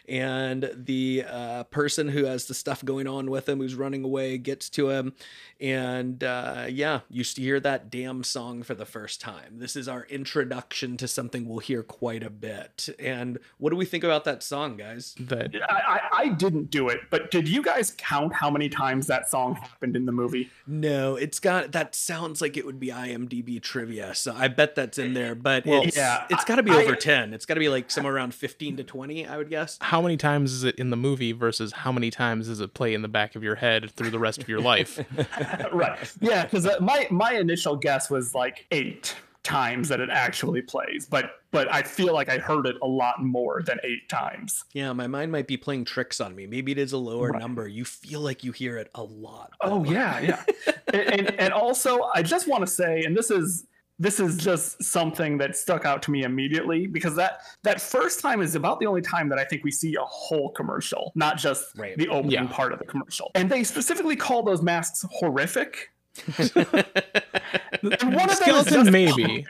and 0.08 0.72
the 0.76 1.24
uh, 1.28 1.64
person 1.66 2.08
who 2.08 2.26
has 2.26 2.46
the 2.46 2.54
stuff 2.54 2.84
going 2.84 3.08
on 3.08 3.30
with 3.30 3.48
him 3.48 3.60
who's 3.60 3.76
running 3.76 4.04
away 4.04 4.38
gets 4.38 4.70
to 4.70 4.90
him 4.90 5.14
and 5.60 6.24
uh, 6.24 6.66
yeah 6.70 7.00
you 7.10 7.22
s- 7.22 7.36
hear 7.36 7.60
that 7.60 7.90
damn 7.90 8.24
song 8.24 8.64
for 8.64 8.76
the 8.76 8.86
first 8.86 9.20
time 9.22 9.58
this 9.60 9.76
is 9.76 9.88
our 9.88 10.06
introduction 10.10 10.98
to 10.98 11.08
something 11.08 11.48
we'll 11.48 11.60
hear 11.60 11.84
quite 11.84 12.24
a 12.24 12.30
bit 12.30 12.90
and 13.00 13.40
what 13.58 13.70
do 13.72 13.76
we 13.76 13.86
think 13.86 14.04
about 14.04 14.24
that 14.24 14.44
song 14.44 14.78
guys 14.78 15.16
that 15.20 15.52
I, 15.70 15.74
I, 15.74 16.00
I 16.24 16.30
didn't 16.30 16.70
do 16.70 16.90
it, 16.90 17.00
but 17.10 17.32
did 17.32 17.48
you 17.48 17.62
guys 17.64 17.94
count 17.98 18.34
how 18.34 18.50
many 18.50 18.70
times 18.70 19.08
that 19.08 19.30
song 19.30 19.56
happened 19.56 19.96
in 19.96 20.06
the 20.06 20.12
movie? 20.12 20.50
No, 20.66 21.16
it's 21.16 21.40
got 21.40 21.72
that 21.72 21.96
sounds 21.96 22.42
like 22.42 22.58
it 22.58 22.66
would 22.66 22.80
be 22.80 22.88
IMDb 22.90 23.62
trivia, 23.62 24.14
so 24.16 24.34
I 24.36 24.48
bet 24.48 24.76
that's 24.76 24.98
in 24.98 25.14
there. 25.14 25.36
But 25.36 25.66
Well, 25.66 25.84
it's, 25.84 25.96
yeah, 25.98 26.26
it's 26.30 26.44
got 26.44 26.56
to 26.58 26.64
be 26.64 26.72
I- 26.72 26.84
over 26.84 26.96
ten. 26.96 27.34
It's 27.34 27.46
got 27.46 27.54
to 27.56 27.60
be 27.60 27.70
like 27.70 27.90
somewhere 27.92 28.14
around 28.16 28.34
fifteen 28.34 28.78
to 28.78 28.84
twenty, 28.84 29.26
I 29.28 29.38
would 29.38 29.50
guess. 29.50 29.78
how 29.82 30.02
many 30.02 30.18
times 30.18 30.52
is 30.52 30.64
it 30.64 30.76
in 30.76 30.90
the 30.90 30.98
movie 30.98 31.32
versus 31.32 31.72
how 31.72 31.92
many 31.92 32.10
times 32.12 32.48
does 32.48 32.60
it 32.60 32.74
play 32.74 32.94
in 32.94 33.02
the 33.02 33.08
back 33.08 33.36
of 33.36 33.44
your 33.44 33.56
head 33.56 33.92
through 33.92 34.10
the 34.10 34.20
rest 34.20 34.42
of 34.42 34.50
your 34.50 34.60
life? 34.60 35.00
right. 35.74 36.14
Yeah, 36.20 36.44
because 36.46 36.66
uh, 36.66 36.78
my 36.82 37.08
my 37.12 37.34
initial 37.34 37.76
guess 37.76 38.10
was 38.10 38.34
like 38.36 38.66
eight 38.72 39.16
times 39.44 39.88
that 39.88 40.02
it 40.02 40.10
actually 40.10 40.62
plays, 40.62 41.06
but 41.10 41.32
but 41.52 41.72
I 41.74 41.82
feel 41.82 42.14
like 42.14 42.28
I 42.28 42.38
heard 42.38 42.66
it 42.68 42.76
a 42.82 42.88
lot 42.88 43.24
more 43.24 43.62
than 43.66 43.80
eight 43.84 44.10
times. 44.10 44.66
Yeah, 44.74 44.92
my 44.94 45.08
mind 45.08 45.32
might 45.32 45.48
be 45.48 45.56
playing 45.56 45.86
tricks 45.86 46.20
on 46.20 46.36
me. 46.36 46.46
Maybe 46.48 46.74
it 46.74 46.78
is 46.78 46.92
a 46.92 46.98
lower 46.98 47.30
Right. 47.30 47.40
number. 47.40 47.68
You 47.68 47.86
feel 47.86 48.20
like 48.20 48.44
you 48.44 48.52
hear 48.52 48.78
it 48.78 48.90
a 48.96 49.04
lot. 49.04 49.52
Oh 49.62 49.86
yeah, 49.86 50.20
yeah. 50.20 50.44
and, 50.94 51.02
and 51.14 51.40
and 51.40 51.54
also 51.54 52.10
I 52.14 52.24
just 52.24 52.48
want 52.48 52.62
to 52.66 52.68
say, 52.72 53.04
and 53.04 53.16
this 53.16 53.32
is 53.32 53.66
this 54.00 54.20
is 54.20 54.38
just 54.38 54.84
something 54.84 55.38
that 55.40 55.56
stuck 55.58 55.86
out 55.86 56.02
to 56.04 56.12
me 56.12 56.24
immediately 56.24 56.86
because 56.88 57.16
that 57.16 57.40
that 57.64 57.82
first 57.82 58.20
time 58.20 58.42
is 58.42 58.54
about 58.56 58.80
the 58.80 58.86
only 58.86 59.02
time 59.02 59.28
that 59.30 59.40
I 59.40 59.44
think 59.44 59.64
we 59.64 59.72
see 59.72 59.96
a 59.96 60.02
whole 60.04 60.52
commercial, 60.52 61.12
not 61.16 61.38
just 61.38 61.76
Right. 61.78 61.98
the 61.98 62.08
opening 62.10 62.32
Yeah. 62.32 62.48
part 62.48 62.74
of 62.74 62.80
the 62.80 62.86
commercial. 62.86 63.32
And 63.36 63.50
they 63.50 63.64
specifically 63.64 64.16
call 64.16 64.44
those 64.44 64.62
masks 64.62 65.04
horrific. 65.12 65.90
And 66.38 68.16
one 68.16 68.30
of 68.30 68.40
them 68.40 68.56
is, 68.56 68.66
Skeleton, 68.66 68.74
just 68.74 68.92
maybe. 68.92 69.46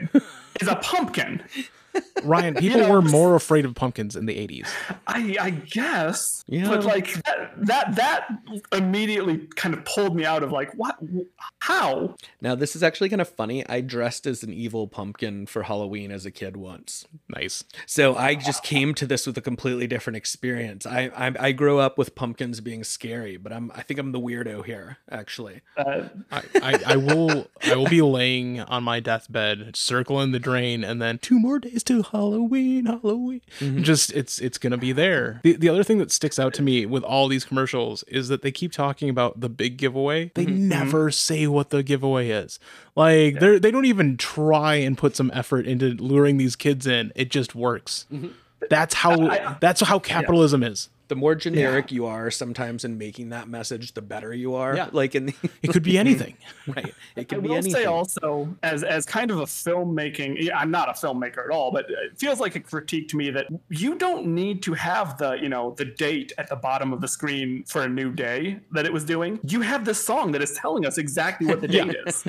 is 0.61 0.67
a 0.67 0.75
pumpkin. 0.77 1.41
Ryan, 2.23 2.55
people 2.59 2.81
know, 2.81 2.89
were 2.91 3.01
more 3.01 3.35
afraid 3.35 3.65
of 3.65 3.75
pumpkins 3.75 4.15
in 4.15 4.25
the 4.25 4.35
80s. 4.35 4.67
I, 5.07 5.35
I 5.39 5.49
guess, 5.51 6.43
Yeah. 6.47 6.67
but 6.69 6.83
like 6.83 7.13
that, 7.23 7.53
that 7.57 7.95
that 7.95 8.27
immediately 8.71 9.37
kind 9.55 9.73
of 9.73 9.83
pulled 9.85 10.15
me 10.15 10.25
out 10.25 10.43
of 10.43 10.51
like 10.51 10.73
what, 10.75 10.97
how? 11.59 12.15
Now 12.41 12.55
this 12.55 12.75
is 12.75 12.83
actually 12.83 13.09
kind 13.09 13.21
of 13.21 13.29
funny. 13.29 13.67
I 13.67 13.81
dressed 13.81 14.25
as 14.27 14.43
an 14.43 14.53
evil 14.53 14.87
pumpkin 14.87 15.45
for 15.45 15.63
Halloween 15.63 16.11
as 16.11 16.25
a 16.25 16.31
kid 16.31 16.57
once. 16.57 17.05
Nice. 17.29 17.63
So 17.85 18.15
I 18.15 18.35
just 18.35 18.63
came 18.63 18.93
to 18.95 19.05
this 19.05 19.25
with 19.27 19.37
a 19.37 19.41
completely 19.41 19.87
different 19.87 20.17
experience. 20.17 20.85
I 20.85 21.11
I, 21.15 21.33
I 21.39 21.51
grew 21.51 21.79
up 21.79 21.97
with 21.97 22.15
pumpkins 22.15 22.61
being 22.61 22.83
scary, 22.83 23.37
but 23.37 23.51
I'm 23.53 23.71
I 23.75 23.81
think 23.83 23.99
I'm 23.99 24.11
the 24.11 24.19
weirdo 24.19 24.65
here 24.65 24.97
actually. 25.11 25.61
Uh, 25.77 26.03
I, 26.31 26.41
I, 26.61 26.79
I 26.87 26.95
will 26.97 27.47
I 27.65 27.75
will 27.75 27.87
be 27.87 28.01
laying 28.01 28.59
on 28.61 28.83
my 28.83 28.99
deathbed, 28.99 29.75
circling 29.75 30.31
the 30.31 30.39
drain, 30.39 30.83
and 30.83 31.01
then 31.01 31.17
two 31.17 31.39
more 31.39 31.59
days 31.59 31.83
to 31.87 32.03
Halloween, 32.03 32.85
Halloween. 32.85 33.41
Mm-hmm. 33.59 33.83
Just 33.83 34.11
it's 34.13 34.39
it's 34.39 34.57
gonna 34.57 34.77
be 34.77 34.91
there. 34.91 35.39
The 35.43 35.53
the 35.53 35.69
other 35.69 35.83
thing 35.83 35.97
that 35.97 36.11
sticks 36.11 36.37
out 36.37 36.53
to 36.55 36.61
me 36.61 36.85
with 36.85 37.03
all 37.03 37.27
these 37.27 37.45
commercials 37.45 38.03
is 38.03 38.27
that 38.27 38.41
they 38.41 38.51
keep 38.51 38.71
talking 38.71 39.09
about 39.09 39.39
the 39.39 39.49
big 39.49 39.77
giveaway. 39.77 40.31
They 40.35 40.45
mm-hmm. 40.45 40.67
never 40.67 41.11
say 41.11 41.47
what 41.47 41.69
the 41.69 41.83
giveaway 41.83 42.29
is. 42.29 42.59
Like 42.95 43.39
they're 43.39 43.59
they 43.59 43.71
don't 43.71 43.85
even 43.85 44.17
try 44.17 44.75
and 44.75 44.97
put 44.97 45.15
some 45.15 45.31
effort 45.33 45.65
into 45.65 45.91
luring 45.95 46.37
these 46.37 46.55
kids 46.55 46.85
in. 46.85 47.11
It 47.15 47.29
just 47.29 47.55
works. 47.55 48.05
Mm-hmm. 48.11 48.27
That's 48.69 48.93
how 48.95 49.27
I- 49.27 49.57
that's 49.59 49.81
how 49.81 49.99
capitalism 49.99 50.63
is. 50.63 50.89
The 51.07 51.15
more 51.15 51.35
generic 51.35 51.91
you 51.91 52.05
are, 52.05 52.29
sometimes 52.29 52.83
in 52.83 52.97
making 52.97 53.29
that 53.29 53.47
message, 53.47 53.93
the 53.93 54.01
better 54.01 54.33
you 54.33 54.55
are. 54.55 54.75
Yeah. 54.75 54.89
Like 54.91 55.15
in 55.15 55.27
the 55.27 55.35
It 55.61 55.71
could 55.71 55.83
be 55.83 55.97
anything. 55.97 56.35
right, 56.67 56.93
it 57.15 57.21
I 57.21 57.23
can 57.23 57.41
be 57.41 57.49
will 57.49 57.55
anything. 57.55 57.73
say 57.73 57.85
also, 57.85 58.55
as 58.63 58.83
as 58.83 59.05
kind 59.05 59.31
of 59.31 59.39
a 59.39 59.45
filmmaking, 59.45 60.49
I'm 60.53 60.71
not 60.71 60.89
a 60.89 60.93
filmmaker 60.93 61.45
at 61.45 61.51
all, 61.51 61.71
but 61.71 61.85
it 61.89 62.17
feels 62.17 62.39
like 62.39 62.55
a 62.55 62.59
critique 62.59 63.07
to 63.09 63.17
me 63.17 63.29
that 63.31 63.47
you 63.69 63.95
don't 63.95 64.27
need 64.27 64.61
to 64.63 64.73
have 64.73 65.17
the 65.17 65.33
you 65.33 65.49
know 65.49 65.71
the 65.77 65.85
date 65.85 66.33
at 66.37 66.49
the 66.49 66.55
bottom 66.55 66.91
of 66.93 67.01
the 67.01 67.07
screen 67.07 67.63
for 67.67 67.83
a 67.83 67.89
new 67.89 68.11
day 68.11 68.59
that 68.71 68.85
it 68.85 68.91
was 68.91 69.05
doing. 69.05 69.39
You 69.43 69.61
have 69.61 69.85
this 69.85 70.03
song 70.03 70.31
that 70.33 70.41
is 70.41 70.53
telling 70.53 70.85
us 70.85 70.97
exactly 70.97 71.47
what 71.47 71.61
the 71.61 71.67
date 71.77 71.95
is 72.05 72.23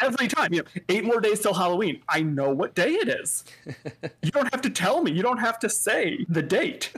every 0.00 0.28
time. 0.28 0.52
You 0.52 0.62
know, 0.62 0.68
eight 0.88 1.04
more 1.04 1.20
days 1.20 1.40
till 1.40 1.54
Halloween. 1.54 2.02
I 2.08 2.22
know 2.22 2.50
what 2.50 2.74
day 2.74 2.90
it 2.92 3.08
is. 3.08 3.44
You 4.22 4.30
don't 4.30 4.52
have 4.52 4.62
to 4.62 4.70
tell 4.70 5.02
me. 5.02 5.12
You 5.12 5.22
don't 5.22 5.38
have 5.38 5.58
to 5.60 5.68
say 5.68 6.24
the 6.28 6.42
date. 6.42 6.92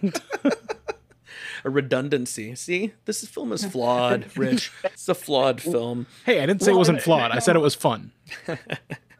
A 1.64 1.70
redundancy. 1.70 2.54
See, 2.54 2.92
this 3.06 3.26
film 3.26 3.52
is 3.52 3.64
flawed, 3.72 4.26
Rich. 4.36 4.70
It's 4.84 5.08
a 5.08 5.14
flawed 5.14 5.60
film. 5.60 6.06
Hey, 6.24 6.40
I 6.42 6.46
didn't 6.46 6.62
say 6.62 6.72
it 6.72 6.76
wasn't 6.76 6.98
and- 6.98 7.04
flawed. 7.04 7.30
I 7.30 7.38
said 7.38 7.56
it 7.56 7.60
was 7.60 7.74
fun. 7.74 8.12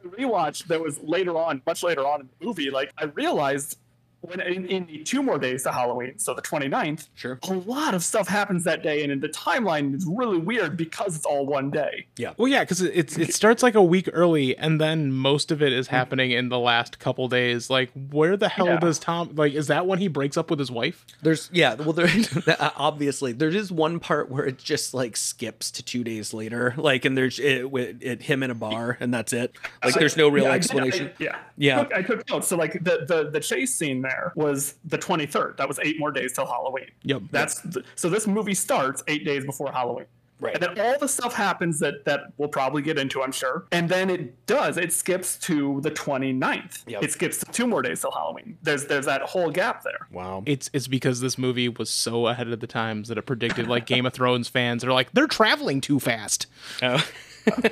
rewatch 0.05 0.67
that 0.67 0.81
was 0.81 1.01
later 1.03 1.37
on, 1.37 1.63
much 1.67 1.83
later 1.83 2.07
on 2.07 2.21
in 2.23 2.29
the 2.39 2.47
movie, 2.47 2.71
like 2.71 2.93
I 2.99 3.05
realized 3.05 3.79
when 4.25 4.41
in, 4.41 4.67
in 4.67 4.87
the 4.87 5.03
two 5.03 5.23
more 5.23 5.39
days 5.39 5.63
to 5.65 5.73
Halloween, 5.73 6.19
so 6.19 6.35
the 6.35 6.43
29th, 6.43 7.09
Sure. 7.15 7.39
a 7.43 7.53
lot 7.53 7.95
of 7.95 8.03
stuff 8.03 8.29
happens 8.29 8.65
that 8.65 8.83
day, 8.83 9.03
and 9.03 9.13
in 9.13 9.21
the 9.21 9.29
timeline 9.29 9.95
is 9.95 10.07
really 10.09 10.39
weird 10.39 10.77
because 10.77 11.17
it's 11.17 11.27
all 11.27 11.47
one 11.47 11.71
day. 11.71 12.07
Yeah. 12.17 12.35
Well, 12.37 12.49
yeah, 12.49 12.61
because 12.65 12.81
it 12.81 13.19
it 13.19 13.35
starts 13.35 13.63
like 13.63 13.75
a 13.75 13.83
week 13.83 14.09
early, 14.13 14.57
and 14.57 14.81
then 14.81 15.13
most 15.13 15.51
of 15.51 15.63
it 15.63 15.73
is 15.73 15.87
mm-hmm. 15.87 15.97
happening 15.97 16.31
in 16.31 16.49
the 16.49 16.59
last 16.59 16.99
couple 16.99 17.29
days. 17.29 17.71
Like, 17.71 17.91
where 18.11 18.37
the 18.37 18.49
hell 18.49 18.67
Yeah. 18.67 18.79
does 18.81 18.99
Tom? 18.99 19.31
Like, 19.35 19.53
is 19.55 19.67
that 19.69 19.87
when 19.87 19.99
he 19.99 20.09
breaks 20.09 20.37
up 20.37 20.51
with 20.51 20.59
his 20.59 20.71
wife? 20.71 21.05
There's 21.23 21.51
yeah, 21.53 21.75
well 21.75 21.93
there 21.93 22.09
uh, 22.47 22.71
obviously 22.77 23.33
there 23.33 23.49
is 23.49 23.71
one 23.73 24.01
part 24.01 24.31
where 24.31 24.45
it 24.45 24.59
just 24.59 24.95
like 24.95 25.17
skips 25.17 25.71
to 25.73 25.83
2 25.83 26.05
days 26.05 26.33
later. 26.35 26.75
Like 26.85 27.07
and 27.07 27.17
there's 27.17 27.39
it 27.39 27.71
with 27.71 28.03
it, 28.03 28.23
him 28.23 28.43
in 28.43 28.51
a 28.51 28.55
bar 28.55 28.99
and 29.01 29.13
that's 29.13 29.33
it. 29.33 29.57
Like 29.83 29.95
there's 29.95 30.19
no 30.19 30.29
real 30.29 30.45
Yeah, 30.45 30.51
explanation. 30.53 31.07
I- 31.07 31.13
yeah, 31.19 31.37
Yeah. 31.57 31.81
I 31.81 31.83
took, 31.85 31.93
I 31.95 32.03
took 32.03 32.31
notes. 32.31 32.49
So 32.49 32.57
like 32.57 32.75
the, 32.75 33.07
the 33.09 33.31
the 33.31 33.41
chase 33.41 33.75
scene 33.75 34.03
there 34.03 34.14
was 34.35 34.75
the 34.85 34.99
23rd. 34.99 35.57
That 35.57 35.69
was 35.69 35.79
eight 35.83 35.99
more 35.99 36.11
days 36.11 36.33
till 36.33 36.47
Halloween. 36.47 36.91
Yep. 37.03 37.23
That's 37.31 37.61
the, 37.61 37.85
so 37.95 38.09
this 38.09 38.27
movie 38.27 38.55
starts 38.55 39.03
eight 39.09 39.25
days 39.25 39.45
before 39.45 39.73
Halloween. 39.73 40.07
Right. 40.41 40.55
And 40.55 40.63
then 40.63 40.85
all 40.85 40.99
the 40.99 41.09
stuff 41.09 41.33
happens 41.33 41.79
that 41.79 42.05
that 42.05 42.33
we'll 42.37 42.49
probably 42.49 42.83
get 42.83 42.99
into, 42.99 43.23
I'm 43.23 43.33
sure. 43.33 43.67
And 43.73 43.89
then 43.89 44.11
it 44.11 44.47
does. 44.47 44.77
It 44.77 44.93
skips 44.93 45.39
to 45.39 45.81
the 45.81 45.91
29th. 45.91 46.83
Yep. 46.87 47.03
It 47.03 47.13
skips 47.13 47.39
to 47.39 47.47
two 47.47 47.67
more 47.67 47.83
days 47.83 48.01
till 48.01 48.11
Halloween. 48.11 48.59
There's 48.63 48.85
there's 48.87 49.07
that 49.07 49.23
whole 49.23 49.51
gap 49.51 49.85
there. 49.85 50.09
Wow. 50.11 50.43
It's 50.45 50.69
it's 50.73 50.89
because 50.89 51.21
this 51.21 51.39
movie 51.39 51.69
was 51.69 51.89
so 51.89 52.27
ahead 52.27 52.49
of 52.49 52.61
the 52.61 52.67
times 52.67 53.09
that 53.09 53.17
it 53.17 53.23
predicted 53.23 53.69
like 53.69 53.87
Game 53.87 54.07
of 54.07 54.13
Thrones 54.13 54.49
fans 54.49 54.85
are 54.85 54.93
like 54.93 55.13
they're 55.13 55.29
traveling 55.29 55.81
too 55.81 56.01
fast. 56.01 56.47
Oh. 56.83 57.03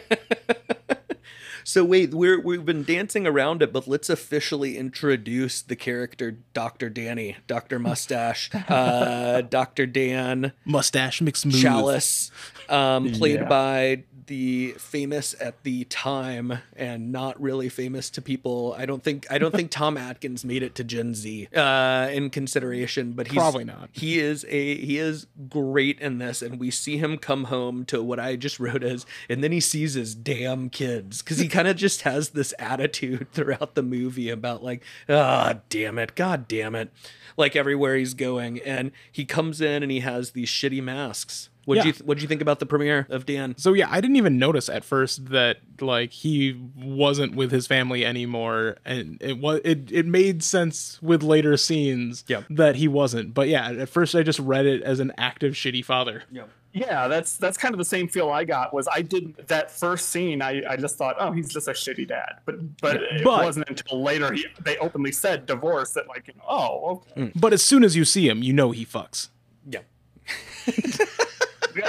so 1.64 1.84
wait, 1.84 2.12
we're 2.14 2.40
we've 2.40 2.64
been 2.64 2.82
dancing 2.84 3.26
around 3.26 3.62
it, 3.62 3.72
but 3.72 3.86
let's 3.88 4.08
officially 4.10 4.76
introduce 4.78 5.62
the 5.62 5.76
character 5.76 6.38
Dr. 6.54 6.88
Danny, 6.90 7.36
Dr. 7.46 7.78
Mustache, 7.78 8.50
uh, 8.68 9.40
Dr. 9.42 9.86
Dan 9.86 10.52
Mustache 10.64 11.20
mixed 11.20 11.42
smooth. 11.42 11.62
Challis, 11.62 12.30
um, 12.68 13.10
played 13.12 13.40
Yeah. 13.40 13.48
by 13.48 14.04
the 14.26 14.72
famous 14.78 15.34
at 15.40 15.62
the 15.62 15.84
time 15.84 16.58
and 16.76 17.10
not 17.12 17.40
really 17.40 17.68
famous 17.68 18.10
to 18.10 18.22
people. 18.22 18.74
I 18.76 18.86
don't 18.86 19.02
think 19.02 19.26
I 19.30 19.38
don't 19.38 19.54
think 19.54 19.70
Tom 19.72 19.96
Atkins 19.96 20.44
made 20.44 20.62
it 20.62 20.74
to 20.76 20.84
Gen 20.84 21.14
Z 21.14 21.48
uh, 21.54 22.08
in 22.12 22.30
consideration, 22.30 23.12
but 23.12 23.28
he's 23.28 23.36
Probably 23.36 23.64
not. 23.64 23.90
He 23.92 24.18
is 24.18 24.44
a 24.48 24.76
he 24.76 24.98
is 24.98 25.26
great 25.48 25.98
in 26.00 26.18
this, 26.18 26.42
and 26.42 26.58
we 26.58 26.70
see 26.70 26.98
him 26.98 27.18
come 27.18 27.44
home 27.44 27.84
to 27.86 28.02
what 28.02 28.20
I 28.20 28.36
just 28.36 28.60
wrote 28.60 28.82
as, 28.82 29.06
and 29.28 29.42
then 29.42 29.52
he 29.52 29.60
sees 29.60 29.94
his 29.94 30.14
damn 30.14 30.70
kids 30.70 31.22
because 31.22 31.38
he 31.38 31.48
kind 31.48 31.68
of 31.68 31.76
just 31.76 32.02
has 32.02 32.30
this 32.30 32.54
attitude 32.58 33.28
throughout 33.32 33.74
the 33.74 33.82
movie 33.82 34.30
about 34.30 34.62
like, 34.62 34.82
ah, 35.08 35.60
damn 35.68 35.98
it, 35.98 36.14
god 36.14 36.48
damn 36.48 36.74
it, 36.74 36.90
like 37.36 37.56
everywhere 37.56 37.96
he's 37.96 38.14
going, 38.14 38.60
and 38.60 38.92
he 39.10 39.24
comes 39.24 39.60
in 39.60 39.82
and 39.82 39.90
he 39.90 40.00
has 40.00 40.30
these 40.32 40.48
shitty 40.48 40.82
masks. 40.82 41.48
What 41.64 41.76
would 41.78 41.84
Yeah. 41.84 41.84
you 41.86 41.92
What 41.98 42.06
would 42.08 42.22
you 42.22 42.28
think 42.28 42.42
about 42.42 42.58
the 42.58 42.66
premiere 42.66 43.06
of 43.08 43.24
Dan? 43.26 43.54
So 43.56 43.72
yeah, 43.72 43.86
I 43.90 44.00
didn't 44.00 44.16
even 44.16 44.38
notice 44.38 44.68
at 44.68 44.84
first 44.84 45.26
that 45.30 45.58
like 45.80 46.12
he 46.12 46.60
wasn't 46.76 47.34
with 47.36 47.52
his 47.52 47.66
family 47.66 48.04
anymore, 48.04 48.76
and 48.84 49.16
it 49.20 49.38
was 49.38 49.60
it 49.64 49.90
it 49.92 50.06
made 50.06 50.42
sense 50.42 50.98
with 51.02 51.22
later 51.22 51.56
scenes 51.56 52.24
Yep. 52.26 52.44
that 52.50 52.76
he 52.76 52.88
wasn't. 52.88 53.32
But 53.34 53.48
yeah, 53.48 53.70
at 53.70 53.88
first 53.88 54.14
I 54.14 54.22
just 54.22 54.38
read 54.40 54.66
it 54.66 54.82
as 54.82 54.98
an 55.00 55.12
active 55.18 55.54
shitty 55.54 55.84
father. 55.84 56.24
Yeah, 56.74 57.06
that's 57.06 57.36
that's 57.36 57.58
kind 57.58 57.74
of 57.74 57.78
the 57.78 57.84
same 57.84 58.08
feel 58.08 58.30
I 58.30 58.44
got. 58.44 58.72
Was 58.72 58.88
I 58.90 59.02
did 59.02 59.36
that 59.48 59.70
first 59.70 60.08
scene? 60.08 60.40
I, 60.40 60.62
I 60.68 60.76
just 60.76 60.96
thought, 60.96 61.16
oh, 61.18 61.30
he's 61.30 61.52
just 61.52 61.68
a 61.68 61.72
shitty 61.72 62.08
dad. 62.08 62.36
But 62.46 62.78
but 62.80 62.96
it 62.96 63.22
But- 63.22 63.44
wasn't 63.44 63.68
until 63.68 64.02
later 64.02 64.32
he 64.32 64.46
they 64.64 64.78
openly 64.78 65.12
said 65.12 65.44
divorce 65.46 65.92
that 65.92 66.08
like, 66.08 66.28
you 66.28 66.34
know, 66.38 66.44
oh, 66.48 67.02
okay. 67.16 67.30
But 67.36 67.52
as 67.52 67.62
soon 67.62 67.84
as 67.84 67.94
you 67.94 68.04
see 68.06 68.26
him, 68.26 68.42
you 68.42 68.52
know 68.54 68.70
he 68.70 68.86
fucks. 68.86 69.28
Yeah. 69.70 69.80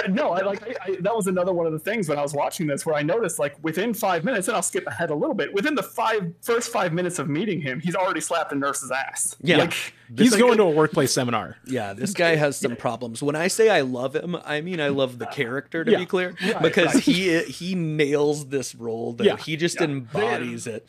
Yeah, 0.06 0.12
no, 0.12 0.30
I 0.30 0.42
like 0.42 0.62
I, 0.62 0.74
I, 0.92 0.96
that 1.00 1.14
was 1.14 1.26
another 1.26 1.52
one 1.52 1.66
of 1.66 1.72
the 1.72 1.78
things 1.78 2.08
when 2.08 2.18
I 2.18 2.22
was 2.22 2.34
watching 2.34 2.66
this 2.66 2.84
where 2.86 2.94
I 2.94 3.02
noticed 3.02 3.38
like 3.38 3.56
within 3.62 3.94
five 3.94 4.24
minutes, 4.24 4.48
and 4.48 4.56
I'll 4.56 4.62
skip 4.62 4.86
ahead 4.86 5.10
a 5.10 5.14
little 5.14 5.34
bit. 5.34 5.52
Within 5.54 5.74
the 5.74 5.82
five 5.82 6.32
first 6.42 6.70
five 6.72 6.92
minutes 6.92 7.18
of 7.18 7.28
meeting 7.28 7.60
him, 7.60 7.80
he's 7.80 7.94
already 7.94 8.20
slapped 8.20 8.52
a 8.52 8.54
nurse's 8.54 8.90
ass. 8.90 9.36
Yeah. 9.42 9.58
like, 9.58 9.74
He's 10.16 10.32
like- 10.32 10.40
going 10.40 10.58
to 10.58 10.64
a 10.64 10.70
workplace 10.70 11.12
seminar. 11.12 11.56
Yeah, 11.66 11.92
this 11.94 12.12
guy 12.12 12.36
has 12.36 12.56
some 12.58 12.76
problems. 12.76 13.22
When 13.22 13.36
I 13.36 13.48
say 13.48 13.70
I 13.70 13.80
love 13.80 14.14
him, 14.14 14.36
I 14.44 14.60
mean 14.60 14.80
I 14.80 14.88
love 14.88 15.18
the 15.18 15.26
character 15.26 15.82
to 15.84 15.90
Yeah. 15.90 15.98
be 15.98 16.06
clear, 16.06 16.34
Right, 16.42 16.60
because 16.62 16.94
right. 16.94 17.02
he 17.02 17.42
he 17.44 17.74
nails 17.74 18.46
this 18.48 18.74
role. 18.74 19.14
Though. 19.14 19.24
Yeah. 19.24 19.36
he 19.36 19.56
just 19.56 19.76
Yeah. 19.80 19.84
embodies 19.86 20.66
it. 20.66 20.86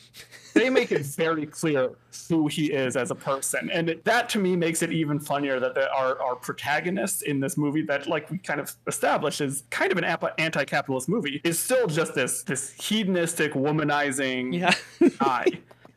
They 0.55 0.69
make 0.69 0.91
it 0.91 1.05
very 1.05 1.45
clear 1.45 1.91
who 2.29 2.47
he 2.47 2.71
is 2.71 2.95
as 2.95 3.12
a 3.12 3.15
person 3.15 3.69
and 3.71 3.89
it, 3.89 4.03
that 4.05 4.29
to 4.29 4.39
me 4.39 4.55
makes 4.55 4.81
it 4.81 4.91
even 4.91 5.19
funnier 5.19 5.59
that 5.59 5.75
the, 5.75 5.91
our, 5.93 6.19
our 6.21 6.35
protagonist 6.35 7.21
in 7.24 7.39
this 7.39 7.57
movie 7.57 7.83
that 7.83 8.07
like 8.07 8.31
we 8.31 8.38
kind 8.39 8.59
of 8.59 8.71
established 8.88 9.41
is 9.41 9.63
kind 9.69 9.91
of 9.91 9.97
an 9.97 10.05
anti-capitalist 10.39 11.07
movie 11.09 11.41
is 11.43 11.59
still 11.59 11.85
just 11.88 12.15
this 12.15 12.41
this 12.43 12.71
hedonistic 12.81 13.53
womanizing 13.53 14.53
Yeah. 14.57 14.74
guy 15.19 15.45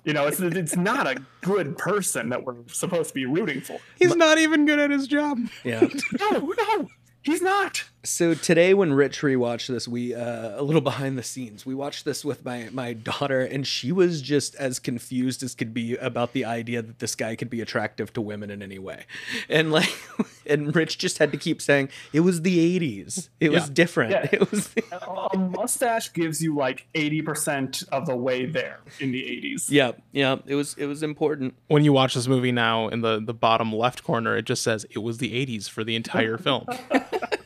you 0.05 0.13
know 0.13 0.27
it's 0.27 0.41
it's 0.41 0.77
not 0.77 1.07
a 1.07 1.17
good 1.41 1.79
person 1.79 2.29
that 2.31 2.43
we're 2.45 2.57
supposed 2.67 3.09
to 3.11 3.15
be 3.15 3.27
rooting 3.27 3.61
for 3.61 3.79
He's 3.97 4.17
not 4.17 4.39
even 4.39 4.67
good 4.67 4.79
at 4.79 4.91
his 4.91 5.07
job. 5.07 5.39
Yeah. 5.65 5.87
no 6.21 6.31
no 6.69 6.89
he's 7.23 7.43
not 7.43 7.85
So 8.05 8.33
today, 8.35 8.75
when 8.75 8.93
Rich 8.95 9.23
rewatched 9.23 9.67
this, 9.67 9.89
we 9.89 10.15
uh, 10.15 10.61
a 10.61 10.63
little 10.63 10.81
behind 10.81 11.19
the 11.19 11.23
scenes. 11.23 11.67
We 11.67 11.75
watched 11.75 12.05
this 12.05 12.25
with 12.25 12.45
my 12.45 12.69
my 12.73 12.93
daughter, 12.93 13.41
and 13.41 13.67
she 13.67 13.91
was 13.91 14.23
just 14.23 14.55
as 14.55 14.79
confused 14.79 15.43
as 15.43 15.57
could 15.57 15.75
be 15.75 15.97
about 15.97 16.33
the 16.33 16.45
idea 16.45 16.81
that 16.81 17.01
this 17.01 17.17
guy 17.17 17.35
could 17.35 17.51
be 17.51 17.61
attractive 17.61 18.13
to 18.13 18.21
women 18.21 18.51
in 18.51 18.63
any 18.63 18.79
way, 18.79 19.05
and 19.49 19.73
like, 19.73 19.93
and 20.47 20.75
Rich 20.77 20.99
just 20.99 21.19
had 21.19 21.33
to 21.33 21.39
keep 21.39 21.61
saying 21.61 21.89
it 22.13 22.21
was 22.21 22.43
the 22.43 22.79
'80s. 22.79 23.29
It 23.41 23.51
was 23.51 23.67
Yeah. 23.67 23.75
different. 23.75 24.11
Yeah. 24.13 24.27
It 24.33 24.51
was. 24.53 24.71
a, 24.93 24.97
a 25.33 25.37
mustache 25.37 26.13
gives 26.13 26.41
you 26.41 26.55
like 26.55 26.87
80% 26.95 27.89
of 27.91 28.07
the 28.07 28.15
way 28.17 28.47
there 28.47 28.79
in 29.01 29.11
the 29.11 29.23
80s 29.23 29.67
Yeah, 29.71 29.93
yeah. 30.13 30.37
It 30.47 30.55
was 30.55 30.75
it 30.79 30.87
was 30.87 31.03
important. 31.03 31.55
When 31.67 31.83
you 31.85 31.93
watch 31.93 32.15
this 32.15 32.29
movie 32.29 32.53
now, 32.53 32.87
in 32.89 33.01
the 33.01 33.21
the 33.21 33.35
bottom 33.35 33.73
left 33.75 34.05
corner, 34.05 34.37
it 34.37 34.45
just 34.45 34.63
says 34.63 34.87
it 34.91 34.99
was 35.01 35.19
the 35.19 35.33
'80s 35.33 35.69
for 35.69 35.83
the 35.83 35.97
entire 35.97 36.39
film. 36.39 36.65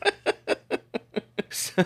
So, 1.63 1.85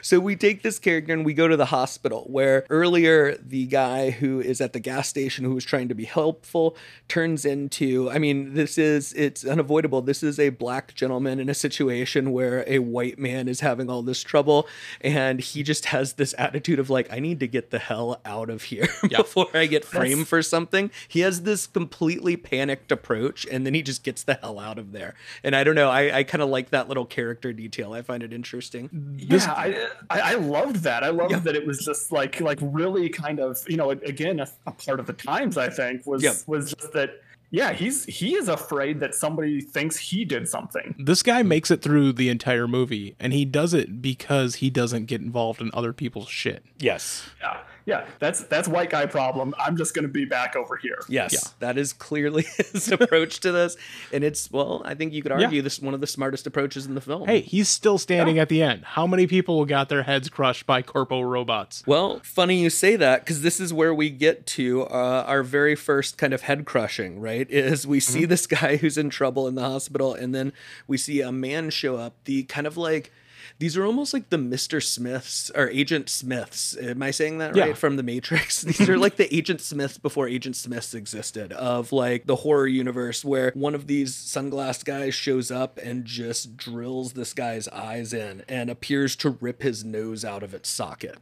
so 0.00 0.20
we 0.20 0.36
take 0.36 0.62
this 0.62 0.78
character 0.78 1.12
and 1.12 1.24
we 1.24 1.34
go 1.34 1.48
to 1.48 1.56
the 1.56 1.66
hospital 1.66 2.24
where 2.28 2.64
earlier 2.70 3.36
the 3.36 3.66
guy 3.66 4.10
who 4.10 4.40
is 4.40 4.60
at 4.60 4.72
the 4.72 4.80
gas 4.80 5.08
station 5.08 5.44
who 5.44 5.54
was 5.54 5.64
trying 5.64 5.88
to 5.88 5.94
be 5.94 6.04
helpful 6.04 6.76
turns 7.08 7.44
into 7.44 8.10
I 8.10 8.18
mean 8.18 8.54
this 8.54 8.78
is 8.78 9.12
it's 9.12 9.44
unavoidable. 9.44 10.02
This 10.02 10.22
is 10.22 10.38
a 10.38 10.48
black 10.50 10.94
gentleman 10.94 11.40
in 11.40 11.48
a 11.48 11.54
situation 11.54 12.32
where 12.32 12.64
a 12.66 12.78
white 12.78 13.18
man 13.18 13.48
is 13.48 13.60
having 13.60 13.90
all 13.90 14.02
this 14.02 14.22
trouble 14.22 14.66
and 15.00 15.40
he 15.40 15.62
just 15.62 15.86
has 15.86 16.14
this 16.14 16.34
attitude 16.38 16.78
of 16.78 16.88
like 16.88 17.12
I 17.12 17.18
need 17.18 17.40
to 17.40 17.48
get 17.48 17.70
the 17.70 17.78
hell 17.78 18.20
out 18.24 18.50
of 18.50 18.64
here 18.64 18.88
before 19.08 19.48
I 19.54 19.66
get 19.66 19.84
framed 19.84 20.28
for 20.28 20.42
something. 20.42 20.90
He 21.06 21.20
has 21.20 21.42
this 21.42 21.66
completely 21.66 22.36
panicked 22.36 22.92
approach 22.92 23.46
and 23.50 23.66
then 23.66 23.74
he 23.74 23.82
just 23.82 24.02
gets 24.04 24.22
the 24.22 24.34
hell 24.34 24.58
out 24.58 24.78
of 24.78 24.92
there. 24.92 25.14
And 25.42 25.54
I 25.54 25.64
don't 25.64 25.74
know 25.74 25.90
I, 25.90 26.18
I 26.18 26.22
kind 26.24 26.42
of 26.42 26.48
like 26.48 26.70
that 26.70 26.88
little 26.88 27.06
character 27.06 27.52
detail. 27.52 27.92
I 27.92 28.02
find 28.02 28.22
it 28.22 28.32
interesting 28.32 28.88
yeah, 29.16 29.52
I, 29.52 29.88
I 30.10 30.20
I 30.20 30.34
loved 30.34 30.76
that. 30.84 31.02
I 31.04 31.08
loved 31.10 31.44
that 31.44 31.54
it 31.56 31.66
was 31.66 31.84
just 31.84 32.12
like 32.12 32.40
like 32.40 32.58
really 32.60 33.08
kind 33.08 33.40
of 33.40 33.58
you 33.68 33.76
know 33.76 33.90
again 33.90 34.40
a, 34.40 34.48
a 34.66 34.72
part 34.72 35.00
of 35.00 35.06
the 35.06 35.12
times. 35.12 35.56
I 35.56 35.68
think 35.70 36.06
was 36.06 36.22
Yep. 36.22 36.36
was 36.46 36.72
just 36.74 36.92
that. 36.92 37.10
Yeah, 37.50 37.72
he's 37.72 38.04
he 38.04 38.34
is 38.34 38.48
afraid 38.48 39.00
that 39.00 39.14
somebody 39.14 39.62
thinks 39.62 39.96
he 39.96 40.26
did 40.26 40.46
something. 40.46 40.94
This 40.98 41.22
guy 41.22 41.42
makes 41.42 41.70
it 41.70 41.80
through 41.80 42.12
the 42.12 42.28
entire 42.28 42.68
movie, 42.68 43.16
and 43.18 43.32
he 43.32 43.46
does 43.46 43.72
it 43.72 44.02
because 44.02 44.56
he 44.56 44.68
doesn't 44.68 45.06
get 45.06 45.22
involved 45.22 45.62
in 45.62 45.70
other 45.72 45.94
people's 45.94 46.28
shit. 46.28 46.62
yes 46.78 47.30
Yeah, 47.40 47.60
yeah, 47.88 48.04
that's 48.18 48.40
that's 48.44 48.68
white 48.68 48.90
guy 48.90 49.06
problem. 49.06 49.54
I'm 49.58 49.76
just 49.78 49.94
gonna 49.94 50.08
be 50.08 50.26
back 50.26 50.54
over 50.54 50.76
here. 50.76 50.98
Yes, 51.08 51.32
Yeah. 51.32 51.40
that 51.60 51.78
is 51.78 51.94
clearly 51.94 52.42
his 52.72 52.92
approach 52.92 53.40
to 53.40 53.50
this, 53.50 53.76
and 54.12 54.22
it's 54.22 54.52
well, 54.52 54.82
I 54.84 54.94
think 54.94 55.14
you 55.14 55.22
could 55.22 55.32
argue 55.32 55.48
Yeah. 55.48 55.62
this 55.62 55.74
is 55.78 55.80
one 55.82 55.94
of 55.94 56.00
the 56.00 56.06
smartest 56.06 56.46
approaches 56.46 56.84
in 56.84 56.94
the 56.94 57.00
film. 57.00 57.26
Hey, 57.26 57.40
he's 57.40 57.68
still 57.68 57.96
standing 57.96 58.38
at 58.38 58.50
the 58.50 58.62
end. 58.62 58.84
How 58.84 59.06
many 59.06 59.26
people 59.26 59.64
got 59.64 59.88
their 59.88 60.02
heads 60.02 60.28
crushed 60.28 60.66
by 60.66 60.82
corpo 60.82 61.22
robots? 61.22 61.82
Well, 61.86 62.20
funny 62.22 62.60
you 62.60 62.68
say 62.68 62.96
that 62.96 63.24
because 63.24 63.40
this 63.40 63.58
is 63.58 63.72
where 63.72 63.94
we 63.94 64.10
get 64.10 64.46
to 64.48 64.82
uh, 64.84 65.24
our 65.26 65.42
very 65.42 65.74
first 65.74 66.18
kind 66.18 66.34
of 66.34 66.42
head 66.42 66.66
crushing, 66.66 67.20
right? 67.20 67.48
Is 67.68 67.86
we 67.86 68.00
see 68.00 68.26
this 68.26 68.46
guy 68.46 68.76
who's 68.76 68.98
in 68.98 69.08
trouble 69.08 69.48
in 69.48 69.54
the 69.54 69.62
hospital, 69.62 70.12
and 70.14 70.34
then 70.34 70.52
we 70.86 70.98
see 70.98 71.22
a 71.22 71.32
man 71.32 71.70
show 71.70 71.96
up. 71.96 72.14
The 72.24 72.42
kind 72.44 72.66
of 72.66 72.76
like 72.76 73.10
these 73.58 73.76
are 73.76 73.84
almost 73.84 74.14
like 74.14 74.30
the 74.30 74.36
Mr. 74.36 74.82
Smiths 74.82 75.50
or 75.54 75.68
Agent 75.70 76.08
Smiths. 76.08 76.76
Am 76.80 77.02
I 77.02 77.10
saying 77.10 77.38
that 77.38 77.56
Yeah. 77.56 77.64
right? 77.66 77.76
From 77.78 77.96
the 77.96 78.02
Matrix. 78.02 78.62
These 78.68 78.88
are 78.88 78.96
like 78.96 79.16
the 79.16 79.34
Agent 79.34 79.60
Smiths 79.60 79.98
before 79.98 80.28
Agent 80.28 80.54
Smiths 80.56 80.94
existed 80.94 81.52
of 81.52 81.90
like 81.92 82.26
the 82.26 82.36
horror 82.36 82.66
universe 82.68 83.24
where 83.24 83.50
one 83.54 83.74
of 83.74 83.86
these 83.88 84.14
sunglass 84.14 84.84
guys 84.84 85.14
shows 85.14 85.50
up 85.50 85.78
and 85.82 86.04
just 86.04 86.56
drills 86.56 87.14
this 87.14 87.34
guy's 87.34 87.66
eyes 87.68 88.12
in 88.12 88.44
and 88.48 88.70
appears 88.70 89.16
to 89.16 89.30
rip 89.30 89.62
his 89.62 89.84
nose 89.84 90.24
out 90.24 90.42
of 90.42 90.54
its 90.54 90.68
socket. 90.68 91.18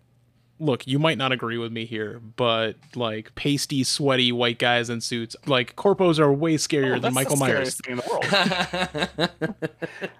Look, 0.58 0.86
you 0.86 0.98
might 0.98 1.18
not 1.18 1.32
agree 1.32 1.58
with 1.58 1.70
me 1.70 1.84
here, 1.84 2.20
but 2.36 2.76
like 2.94 3.34
pasty, 3.34 3.84
sweaty 3.84 4.32
white 4.32 4.58
guys 4.58 4.88
in 4.88 5.00
suits, 5.02 5.36
like 5.46 5.76
corpos 5.76 6.18
are 6.18 6.32
way 6.32 6.54
scarier 6.54 6.96
Oh, 6.96 6.98
than 6.98 7.12
Michael 7.12 7.36
Myers. 7.36 7.74
thing 7.80 7.92
in 7.92 7.98
the 7.98 8.08
world. 8.08 9.30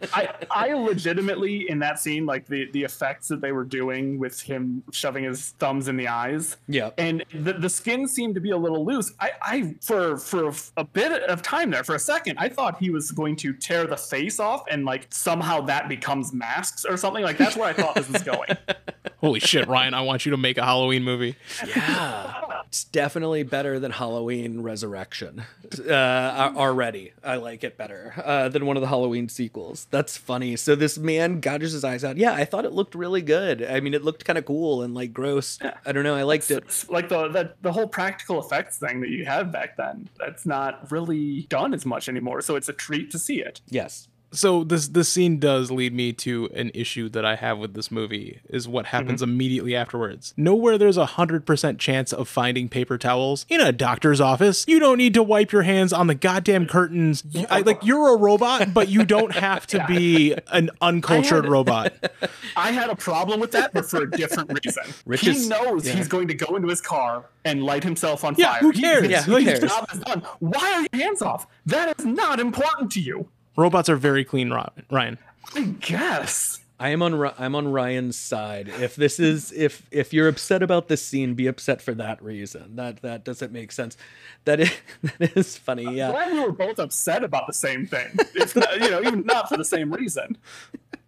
I 0.13 0.29
I 0.51 0.73
legitimately 0.75 1.69
in 1.71 1.79
that 1.81 1.99
scene 1.99 2.27
like 2.27 2.47
the 2.47 2.71
the 2.73 2.83
effects 2.85 3.29
that 3.29 3.41
they 3.41 3.53
were 3.53 3.65
doing 3.65 4.19
with 4.19 4.41
him 4.41 4.83
shoving 4.93 5.25
his 5.25 5.51
thumbs 5.59 5.89
in 5.89 5.97
the 5.97 6.09
eyes. 6.09 6.57
Yeah. 6.69 6.91
And 6.99 7.25
the, 7.33 7.55
the 7.55 7.69
skin 7.71 8.07
seemed 8.07 8.35
to 8.35 8.41
be 8.41 8.51
a 8.51 8.57
little 8.57 8.85
loose. 8.85 9.13
I, 9.21 9.31
I 9.43 9.75
for 9.81 10.17
for 10.19 10.53
a 10.77 10.85
bit 10.85 11.23
of 11.25 11.43
time 11.43 11.71
there, 11.71 11.85
for 11.85 11.95
a 11.95 11.99
second, 11.99 12.39
I 12.39 12.49
thought 12.49 12.79
he 12.79 12.91
was 12.91 13.11
going 13.11 13.37
to 13.37 13.53
tear 13.53 13.87
the 13.87 13.97
face 13.97 14.39
off 14.39 14.65
and 14.71 14.85
like 14.85 15.07
somehow 15.11 15.61
that 15.63 15.89
becomes 15.89 16.33
masks 16.33 16.85
or 16.85 16.97
something. 16.97 17.23
Like 17.25 17.39
that's 17.39 17.57
where 17.57 17.69
I 17.69 17.73
thought 17.73 17.95
this 17.95 18.09
was 18.09 18.23
going. 18.23 18.51
Holy 19.19 19.41
shit, 19.41 19.67
Ryan, 19.67 19.95
I 19.95 20.03
want 20.03 20.26
you 20.26 20.26
to 20.31 20.37
make 20.37 20.59
a 20.59 20.65
Halloween 20.65 21.03
movie. 21.05 21.37
Yeah. 21.67 22.43
It's 22.69 22.85
definitely 22.85 23.45
better 23.45 23.79
than 23.79 23.93
Halloween 23.93 24.61
Resurrection. 24.63 25.45
Uh, 25.89 26.53
already, 26.57 27.13
I 27.23 27.37
like 27.37 27.63
it 27.63 27.77
better 27.77 28.13
uh, 28.23 28.49
than 28.49 28.67
one 28.67 28.77
of 28.77 28.81
the 28.81 28.89
Halloween 28.89 29.29
sequels. 29.29 29.87
That's 29.91 30.17
funny. 30.17 30.57
So 30.57 30.75
this 30.75 30.99
man 30.99 31.41
gouges 31.41 31.73
his 31.73 31.85
eyes 31.85 32.05
out. 32.05 32.17
Yeah, 32.17 32.33
I 32.33 32.45
thought 32.45 32.65
it 32.65 32.73
looked 32.73 32.95
really 32.95 33.23
good. 33.23 33.63
I 33.65 33.81
mean, 33.81 33.95
it 33.95 34.03
looked 34.03 34.25
kind 34.25 34.37
of 34.37 34.45
cool 34.45 34.83
and 34.83 34.95
like 34.95 35.13
gross. 35.13 35.59
I 35.85 35.93
don't 35.93 36.05
know. 36.05 36.17
I 36.17 36.25
liked 36.25 36.51
it. 36.51 36.65
It's 36.65 36.89
like 36.91 37.09
the, 37.09 37.29
the 37.29 37.55
the 37.63 37.73
whole 37.73 37.87
practical 37.89 38.41
effects 38.41 38.79
thing 38.79 39.01
that 39.01 39.11
you 39.11 39.25
had 39.25 39.53
back 39.53 39.77
then. 39.77 40.09
That's 40.19 40.45
not 40.45 40.91
really 40.91 41.43
done 41.43 41.73
as 41.73 41.87
much 41.87 42.09
anymore. 42.09 42.41
So 42.43 42.57
it's 42.57 42.69
a 42.69 42.73
treat 42.73 43.11
to 43.13 43.19
see 43.19 43.41
it. 43.41 43.61
Yes. 43.69 44.09
So 44.33 44.65
this 44.65 44.89
this 44.89 45.09
scene 45.09 45.39
does 45.39 45.71
lead 45.71 45.95
me 45.95 46.13
to 46.15 46.51
an 46.55 46.71
issue 46.75 47.09
that 47.11 47.25
I 47.25 47.37
have 47.37 47.59
with 47.59 47.75
this 47.75 47.91
movie 47.91 48.41
is 48.51 48.67
what 48.69 48.87
mm-hmm. 48.87 48.97
happens 48.97 49.23
immediately 49.23 49.75
afterwards. 49.75 50.35
Nowhere 50.37 50.77
there's 50.77 50.97
a 50.97 51.07
hundred 51.07 51.47
percent 51.47 51.79
chance 51.79 52.13
of 52.13 52.29
finding 52.29 52.69
paper 52.69 52.99
towels 52.99 53.47
in 53.49 53.61
a 53.61 53.73
doctor's 53.73 54.21
office. 54.21 54.65
You 54.69 54.79
don't 54.79 54.99
need 54.99 55.15
to 55.15 55.23
wipe 55.23 55.53
your 55.53 55.63
hands 55.63 55.93
on 55.93 56.07
the 56.07 56.15
goddamn 56.15 56.67
curtains. 56.67 57.23
You- 57.31 57.47
I, 57.49 57.61
like 57.61 57.85
you're 57.85 58.15
a 58.15 58.19
robot, 58.19 58.75
but 58.75 58.89
you 58.89 59.05
don't 59.05 59.33
have 59.35 59.67
to 59.69 59.85
be 59.89 60.35
an 60.53 60.71
uncultured 60.81 61.45
had- 61.45 61.51
robot. 61.53 61.93
I 62.57 62.73
had 62.73 62.91
a 62.91 62.97
problem 62.97 63.41
with 63.41 63.53
that, 63.53 63.73
but 63.73 63.89
for 63.89 64.03
a 64.03 64.11
different 64.11 64.51
reason. 64.65 64.83
Rich 65.07 65.21
he 65.23 65.31
is- 65.31 65.49
knows 65.49 65.87
yeah. 65.87 65.95
he's 65.95 66.09
going 66.09 66.29
to 66.29 66.35
go 66.35 66.57
into 66.57 66.69
his 66.69 66.81
car 66.81 67.27
and 67.45 67.63
light 67.63 67.85
himself 67.85 68.25
on 68.25 68.35
Yeah, 68.37 68.53
fire. 68.53 68.61
who 68.61 68.71
He- 68.71 68.83
cares? 68.83 69.03
his- 69.03 69.11
Yeah, 69.11 69.23
who 69.23 69.37
his 69.37 69.45
cares? 69.61 69.71
job 69.73 69.87
is 69.93 70.01
done. 70.01 70.23
Why 70.41 70.73
are 70.75 70.87
your 70.99 71.07
hands 71.07 71.23
off? 71.23 71.47
That 71.65 71.99
is 71.99 72.05
not 72.05 72.41
important 72.41 72.91
to 72.93 73.01
you. 73.01 73.29
Robots 73.57 73.89
are 73.89 73.97
very 73.97 74.25
clean, 74.25 74.51
Ryan. 74.91 75.19
I 75.55 75.63
guess. 75.81 76.61
I 76.79 76.91
am 76.91 77.01
on 77.01 77.33
I'm 77.39 77.55
on 77.55 77.69
Ryan's 77.69 78.19
side. 78.19 78.69
If 78.69 78.97
this 78.97 79.19
is 79.19 79.51
if 79.53 79.87
if 79.91 80.13
you're 80.13 80.29
upset 80.29 80.63
about 80.63 80.89
this 80.89 81.03
scene, 81.03 81.35
be 81.35 81.47
upset 81.47 81.81
for 81.81 81.95
that 81.95 82.23
reason. 82.23 82.77
That 82.77 83.01
that 83.01 83.25
doesn't 83.25 83.51
make 83.51 83.73
sense. 83.73 83.97
That 84.45 84.61
is 84.61 84.71
that 85.19 85.37
is 85.37 85.57
funny. 85.57 85.87
Uh, 85.87 85.91
yeah. 85.93 86.11
Glad 86.11 86.33
we 86.33 86.41
were 86.41 86.53
both 86.53 86.79
upset 86.79 87.25
about 87.25 87.47
the 87.47 87.55
same 87.55 87.87
thing. 87.87 88.09
If 88.35 88.55
not, 88.55 88.79
you 88.79 88.91
know, 88.91 89.01
even 89.01 89.25
not 89.25 89.49
for 89.49 89.57
the 89.57 89.65
same 89.65 89.91
reason. 89.91 90.37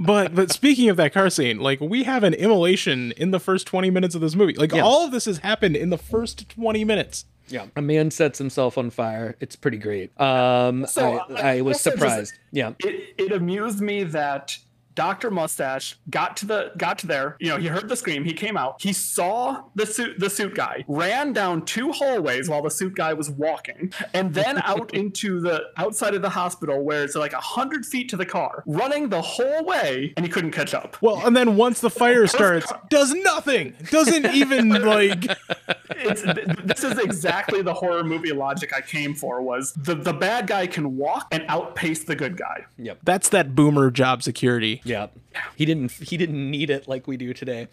But 0.00 0.34
but 0.34 0.50
speaking 0.50 0.88
of 0.88 0.96
that 0.96 1.12
car 1.12 1.28
scene, 1.30 1.58
like 1.60 1.78
we 1.80 2.04
have 2.04 2.24
an 2.24 2.32
immolation 2.34 3.12
in 3.18 3.30
the 3.32 3.38
first 3.38 3.66
20 3.66 3.90
minutes 3.90 4.14
of 4.14 4.20
this 4.22 4.34
movie. 4.34 4.54
Like 4.54 4.72
Yeah. 4.72 4.82
all 4.82 5.04
of 5.04 5.12
this 5.12 5.26
has 5.26 5.38
happened 5.38 5.76
in 5.76 5.90
the 5.90 5.98
first 5.98 6.48
20 6.48 6.84
minutes. 6.84 7.26
Yeah. 7.48 7.66
A 7.76 7.82
man 7.82 8.10
sets 8.10 8.38
himself 8.38 8.78
on 8.78 8.90
fire. 8.90 9.36
It's 9.40 9.56
pretty 9.56 9.76
great. 9.76 10.18
Um 10.20 10.86
So, 10.86 11.18
I, 11.28 11.32
uh, 11.32 11.34
I 11.42 11.60
was 11.60 11.76
also 11.76 11.90
just- 11.90 12.00
surprised. 12.00 12.34
yeah. 12.50 12.72
It 12.80 13.14
it 13.18 13.32
amused 13.32 13.80
me 13.80 14.04
that 14.04 14.56
Dr. 14.94 15.30
Mustache 15.30 15.96
got 16.08 16.36
to 16.38 16.46
the 16.46 16.72
got 16.76 16.98
to 16.98 17.06
there. 17.06 17.36
You 17.40 17.48
know, 17.48 17.56
he 17.56 17.68
heard 17.68 17.88
the 17.88 17.96
scream. 17.96 18.24
He 18.24 18.32
came 18.32 18.56
out. 18.56 18.80
He 18.80 18.92
saw 18.92 19.64
the 19.74 19.86
suit 19.86 20.18
the 20.18 20.30
suit 20.30 20.54
guy 20.54 20.84
ran 20.88 21.32
down 21.32 21.64
two 21.64 21.92
hallways 21.92 22.48
while 22.48 22.62
the 22.62 22.70
suit 22.70 22.94
guy 22.94 23.12
was 23.12 23.30
walking, 23.30 23.92
and 24.14 24.34
then 24.34 24.58
out 24.64 24.92
into 24.94 25.40
the 25.40 25.62
outside 25.76 26.14
of 26.14 26.22
the 26.22 26.30
hospital 26.30 26.82
where 26.82 27.04
it's 27.04 27.14
like 27.14 27.32
a 27.32 27.40
hundred 27.40 27.86
feet 27.86 28.08
to 28.10 28.16
the 28.16 28.26
car, 28.26 28.62
running 28.66 29.08
the 29.08 29.22
whole 29.22 29.64
way, 29.64 30.12
and 30.16 30.26
he 30.26 30.30
couldn't 30.30 30.52
catch 30.52 30.74
up. 30.74 30.96
Well, 31.00 31.24
and 31.26 31.36
then 31.36 31.56
once 31.56 31.80
the 31.80 31.90
fire 31.90 32.26
starts, 32.26 32.72
does 32.88 33.12
nothing. 33.12 33.74
Doesn't 33.90 34.26
even 34.26 34.68
like 34.68 35.24
It's, 35.96 36.22
this 36.64 36.84
is 36.84 36.98
exactly 36.98 37.62
the 37.62 37.74
horror 37.74 38.04
movie 38.04 38.32
logic 38.32 38.72
I 38.74 38.80
came 38.80 39.14
for. 39.14 39.42
Was 39.42 39.72
the 39.72 39.94
the 39.94 40.12
bad 40.12 40.46
guy 40.46 40.66
can 40.66 40.96
walk 40.96 41.28
and 41.32 41.44
outpace 41.48 42.04
the 42.04 42.16
good 42.16 42.36
guy. 42.36 42.66
Yep. 42.78 42.98
that's 43.02 43.28
that 43.30 43.54
boomer 43.54 43.90
job 43.90 44.22
security. 44.22 44.80
Yep. 44.84 45.16
He 45.56 45.64
didn't 45.64 45.92
he 45.92 46.16
didn't 46.16 46.50
need 46.50 46.70
it 46.70 46.88
like 46.88 47.06
we 47.06 47.16
do 47.16 47.32
today. 47.34 47.68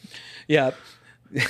Yeah. 0.48 0.72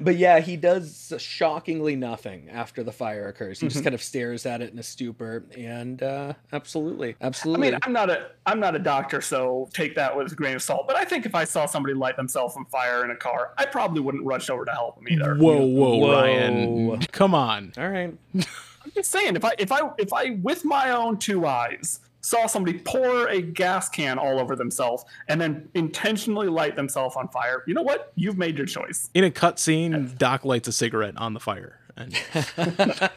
but 0.00 0.16
yeah, 0.16 0.40
he 0.40 0.56
does 0.56 1.12
shockingly 1.18 1.96
nothing 1.96 2.48
after 2.50 2.82
the 2.82 2.92
fire 2.92 3.28
occurs. 3.28 3.60
He 3.60 3.68
just 3.68 3.82
kind 3.82 3.94
of 3.94 4.02
stares 4.02 4.46
at 4.46 4.60
it 4.62 4.72
in 4.72 4.78
a 4.78 4.82
stupor 4.82 5.44
and 5.56 6.02
uh 6.02 6.34
absolutely. 6.52 7.16
I 7.20 7.26
Absolutely. 7.26 7.70
mean, 7.70 7.80
I'm 7.82 7.92
not 7.92 8.10
a 8.10 8.30
I'm 8.46 8.60
not 8.60 8.74
a 8.74 8.78
doctor, 8.78 9.20
so 9.20 9.68
take 9.72 9.94
that 9.96 10.16
with 10.16 10.32
a 10.32 10.34
grain 10.34 10.56
of 10.56 10.62
salt. 10.62 10.86
But 10.86 10.96
I 10.96 11.04
think 11.04 11.26
if 11.26 11.34
I 11.34 11.44
saw 11.44 11.66
somebody 11.66 11.94
light 11.94 12.16
themselves 12.16 12.56
on 12.56 12.64
fire 12.66 13.04
in 13.04 13.10
a 13.10 13.16
car, 13.16 13.52
I 13.58 13.66
probably 13.66 14.00
wouldn't 14.00 14.24
rush 14.24 14.48
over 14.50 14.64
to 14.64 14.72
help 14.72 14.96
them 14.96 15.08
either. 15.08 15.34
Whoa, 15.34 15.66
whoa, 15.66 15.96
Whoa. 15.96 16.12
Ryan. 16.12 17.00
Come 17.12 17.34
on. 17.34 17.72
All 17.76 17.88
right. 17.88 18.14
I'm 18.34 18.92
just 18.94 19.10
saying, 19.10 19.36
if 19.36 19.44
I 19.44 19.52
if 19.58 19.72
I 19.72 19.80
if 19.98 20.12
I 20.12 20.30
with 20.42 20.64
my 20.64 20.90
own 20.90 21.18
two 21.18 21.46
eyes 21.46 22.00
saw 22.26 22.46
somebody 22.46 22.76
pour 22.80 23.28
a 23.28 23.40
gas 23.40 23.88
can 23.88 24.18
all 24.18 24.40
over 24.40 24.56
themselves 24.56 25.04
and 25.28 25.40
then 25.40 25.68
intentionally 25.74 26.48
light 26.48 26.74
themselves 26.74 27.14
on 27.14 27.28
fire, 27.28 27.62
you 27.68 27.74
know 27.74 27.82
what? 27.82 28.12
You've 28.16 28.36
made 28.36 28.56
your 28.56 28.66
choice. 28.66 29.10
In 29.14 29.22
a 29.22 29.30
cutscene, 29.30 30.18
Doc 30.18 30.44
lights 30.44 30.66
a 30.66 30.72
cigarette 30.72 31.16
on 31.16 31.34
the 31.34 31.40
fire. 31.40 31.78
And 31.96 32.14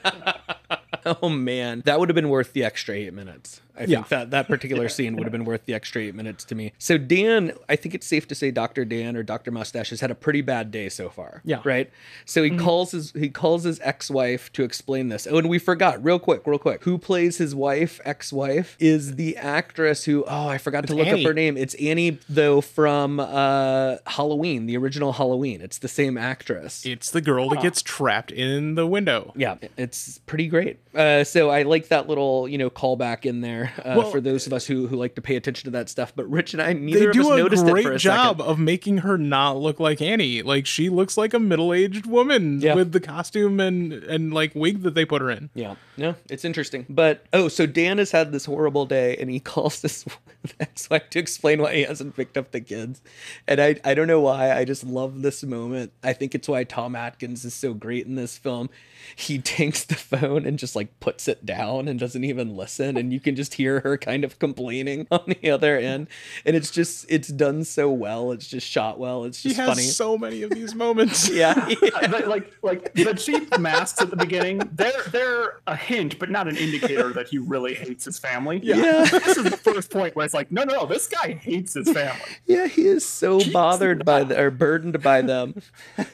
Oh 1.06 1.30
man, 1.30 1.82
that 1.86 2.00
would 2.00 2.10
have 2.10 2.16
been 2.16 2.30
worth 2.30 2.54
the 2.54 2.64
extra 2.64 2.96
eight 2.96 3.14
minutes. 3.14 3.62
I 3.80 3.86
think 3.86 3.90
Yeah. 3.92 4.04
that 4.10 4.32
that 4.32 4.48
particular 4.48 4.90
scene 4.90 5.16
would 5.16 5.24
have 5.24 5.32
been 5.32 5.46
worth 5.46 5.66
the 5.66 5.74
extra 5.74 6.02
eight 6.04 6.16
minutes 6.16 6.44
to 6.46 6.56
me. 6.56 6.74
So 6.78 6.98
Dan, 6.98 7.54
I 7.70 7.76
think 7.76 7.96
it's 7.96 8.06
safe 8.06 8.28
to 8.28 8.36
say 8.36 8.52
Dr. 8.52 8.86
Dan 8.86 9.16
or 9.16 9.24
Dr. 9.24 9.52
Mustache 9.52 9.90
has 9.92 10.02
had 10.02 10.12
a 10.12 10.16
pretty 10.16 10.42
bad 10.42 10.72
day 10.72 10.90
so 10.90 11.10
far. 11.10 11.42
Yeah. 11.46 11.62
Right. 11.64 11.90
So 12.26 12.44
he 12.44 12.52
calls 12.52 12.92
his 12.92 13.12
he 13.14 13.30
calls 13.30 13.64
his 13.64 13.80
ex-wife 13.82 14.52
to 14.54 14.64
explain 14.64 15.10
this. 15.10 15.28
Oh, 15.30 15.38
and 15.38 15.50
we 15.50 15.60
forgot 15.60 16.04
real 16.04 16.20
quick, 16.20 16.46
real 16.46 16.60
quick. 16.60 16.84
Who 16.84 16.98
plays 16.98 17.38
his 17.38 17.56
wife, 17.56 18.00
ex-wife, 18.06 18.76
is 18.80 19.16
the 19.16 19.38
actress 19.38 20.04
who 20.06 20.24
oh 20.28 20.48
I 20.48 20.58
forgot 20.58 20.86
to 20.88 20.96
look 20.96 21.08
Annie. 21.08 21.22
up 21.24 21.28
her 21.28 21.34
name. 21.34 21.58
It's 21.58 21.76
Annie 21.76 22.20
though 22.28 22.62
from 22.62 23.20
uh 23.20 23.98
Halloween, 24.08 24.66
the 24.66 24.78
original 24.78 25.14
Halloween. 25.14 25.62
It's 25.62 25.78
the 25.78 25.88
same 25.88 26.18
actress. 26.18 26.86
it's 26.86 27.12
the 27.12 27.22
girl 27.22 27.50
that 27.50 27.62
gets 27.62 27.82
trapped 27.82 28.32
in 28.32 28.76
the 28.76 28.86
window. 28.88 29.32
Yeah, 29.36 29.56
it's 29.78 30.20
pretty 30.26 30.48
great. 30.48 30.78
Uh, 30.94 31.24
so 31.24 31.50
I 31.50 31.64
like 31.64 31.90
that 31.90 32.08
little, 32.08 32.48
you 32.48 32.58
know, 32.58 32.70
callback 32.70 33.26
in 33.26 33.42
there 33.42 33.69
uh, 33.84 33.96
Well- 33.98 34.12
for 34.12 34.20
those 34.22 34.48
of 34.48 34.54
us 34.54 34.66
who 34.68 34.88
who 34.88 34.96
like 34.96 35.16
to 35.16 35.22
pay 35.22 35.36
attention 35.36 35.66
to 35.66 35.72
that 35.72 35.90
stuff. 35.90 36.14
But 36.16 36.30
Rich 36.30 36.54
and 36.54 36.62
I, 36.62 36.74
neither 36.74 37.10
of 37.12 37.18
us 37.18 37.28
noticed 37.28 37.64
it 37.66 37.68
for 37.70 37.74
great 37.82 37.86
a 37.96 37.98
job 37.98 38.38
second. 38.38 38.52
of 38.52 38.60
making 38.60 38.98
her 39.00 39.18
not 39.18 39.58
look 39.58 39.80
like 39.80 40.02
Annie. 40.02 40.42
Like 40.42 40.66
she 40.66 40.90
looks 40.90 41.18
like 41.18 41.34
a 41.34 41.40
middle-aged 41.40 42.06
woman 42.06 42.62
Yeah. 42.62 42.76
with 42.76 42.92
the 42.92 43.00
costume 43.00 43.60
and 43.60 43.94
and 43.94 44.34
like 44.34 44.54
wig 44.56 44.82
that 44.84 44.94
they 44.96 45.06
put 45.06 45.22
her 45.22 45.30
in. 45.30 45.50
Yeah, 45.54 45.76
no, 45.98 46.16
it's 46.30 46.46
interesting. 46.46 46.86
But 46.90 47.26
oh, 47.34 47.48
so 47.48 47.66
Dan 47.66 47.98
has 47.98 48.12
had 48.12 48.32
this 48.32 48.46
horrible 48.46 48.86
day, 48.86 49.16
and 49.18 49.30
he 49.30 49.40
calls 49.52 49.82
this 49.82 50.06
ex-wife 50.60 51.10
to 51.12 51.20
explain 51.20 51.62
why 51.62 51.76
he 51.76 51.84
hasn't 51.84 52.16
picked 52.16 52.38
up 52.38 52.52
the 52.52 52.62
kids. 52.62 53.02
And 53.48 53.60
I, 53.60 53.76
I 53.84 53.94
don't 53.94 54.08
know 54.08 54.22
why. 54.22 54.52
I 54.56 54.66
just 54.66 54.84
love 54.84 55.22
this 55.22 55.44
moment. 55.44 55.92
I 56.04 56.14
think 56.14 56.34
it's 56.36 56.48
why 56.48 56.64
Tom 56.64 56.96
Atkins 56.96 57.44
is 57.46 57.54
so 57.54 57.74
great 57.74 58.06
in 58.06 58.16
this 58.16 58.38
film. 58.38 58.70
He 59.16 59.40
takes 59.40 59.84
the 59.84 59.96
phone 59.96 60.46
and 60.46 60.58
just 60.60 60.76
like 60.76 61.00
puts 61.00 61.28
it 61.28 61.46
down 61.46 61.88
and 61.88 62.00
doesn't 62.00 62.24
even 62.24 62.56
listen, 62.56 62.98
and 62.98 63.12
you 63.14 63.20
can 63.20 63.36
just 63.36 63.56
hear 63.60 63.82
her 63.82 63.98
kind 63.98 64.24
of 64.24 64.40
complaining 64.40 65.06
on 65.12 65.36
the 65.42 65.52
other 65.52 65.78
end. 65.78 66.08
And 66.46 66.56
it's 66.56 66.72
just 66.72 67.06
it's 67.10 67.28
done 67.28 67.66
so 67.66 67.92
well. 67.92 68.32
It's 68.32 68.48
just 68.48 68.66
shot 68.66 68.98
well. 68.98 69.26
It's 69.26 69.44
He 69.44 69.50
just 69.50 69.60
has 69.60 69.70
funny. 69.70 69.82
so 69.84 70.18
many 70.18 70.44
of 70.44 70.52
these 70.52 70.74
moments. 70.74 71.30
yeah. 71.34 71.70
But, 72.10 72.28
like 72.28 72.52
like 72.64 72.94
the 72.94 73.14
cheap 73.14 73.58
masks 73.60 74.02
at 74.02 74.10
the 74.10 74.16
beginning, 74.16 74.62
they're 74.74 75.04
they're 75.12 75.60
a 75.68 75.76
hint, 75.76 76.18
but 76.18 76.30
not 76.32 76.48
an 76.48 76.56
indicator 76.56 77.12
that 77.14 77.28
he 77.28 77.38
really 77.38 77.74
hates 77.74 78.06
his 78.06 78.18
family. 78.18 78.60
Yeah. 78.64 79.06
This 79.12 79.38
is 79.38 79.44
the 79.44 79.58
first 79.58 79.92
point 79.92 80.16
where 80.16 80.26
it's 80.26 80.34
like, 80.34 80.52
no, 80.52 80.64
no, 80.64 80.74
no, 80.74 80.86
this 80.86 81.08
guy 81.08 81.34
hates 81.34 81.74
his 81.74 81.92
family. 81.92 82.22
Yeah, 82.46 82.68
he 82.68 82.88
is 82.88 83.06
so 83.06 83.42
bothered 83.52 84.06
by 84.06 84.24
the, 84.24 84.40
or 84.40 84.50
burdened 84.52 85.02
by 85.04 85.22
them. 85.22 85.62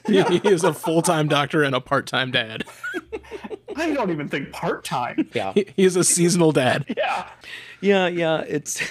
He, 0.08 0.22
he 0.24 0.42
is 0.44 0.64
a 0.64 0.74
full 0.74 1.02
time 1.02 1.28
doctor 1.28 1.62
and 1.64 1.76
a 1.76 1.82
part 1.82 2.08
time 2.08 2.32
dad. 2.32 2.64
I 3.84 3.94
don't 3.94 4.12
even 4.12 4.28
think 4.30 4.52
part 4.52 4.84
time. 4.84 5.30
Yeah. 5.34 5.54
He, 5.54 5.66
he 5.76 5.84
is 5.86 5.96
a 5.96 6.04
seasonal 6.04 6.52
dad. 6.52 6.86
Yeah. 6.98 7.28
Yeah, 7.82 8.08
yeah, 8.08 8.42
it's 8.48 8.82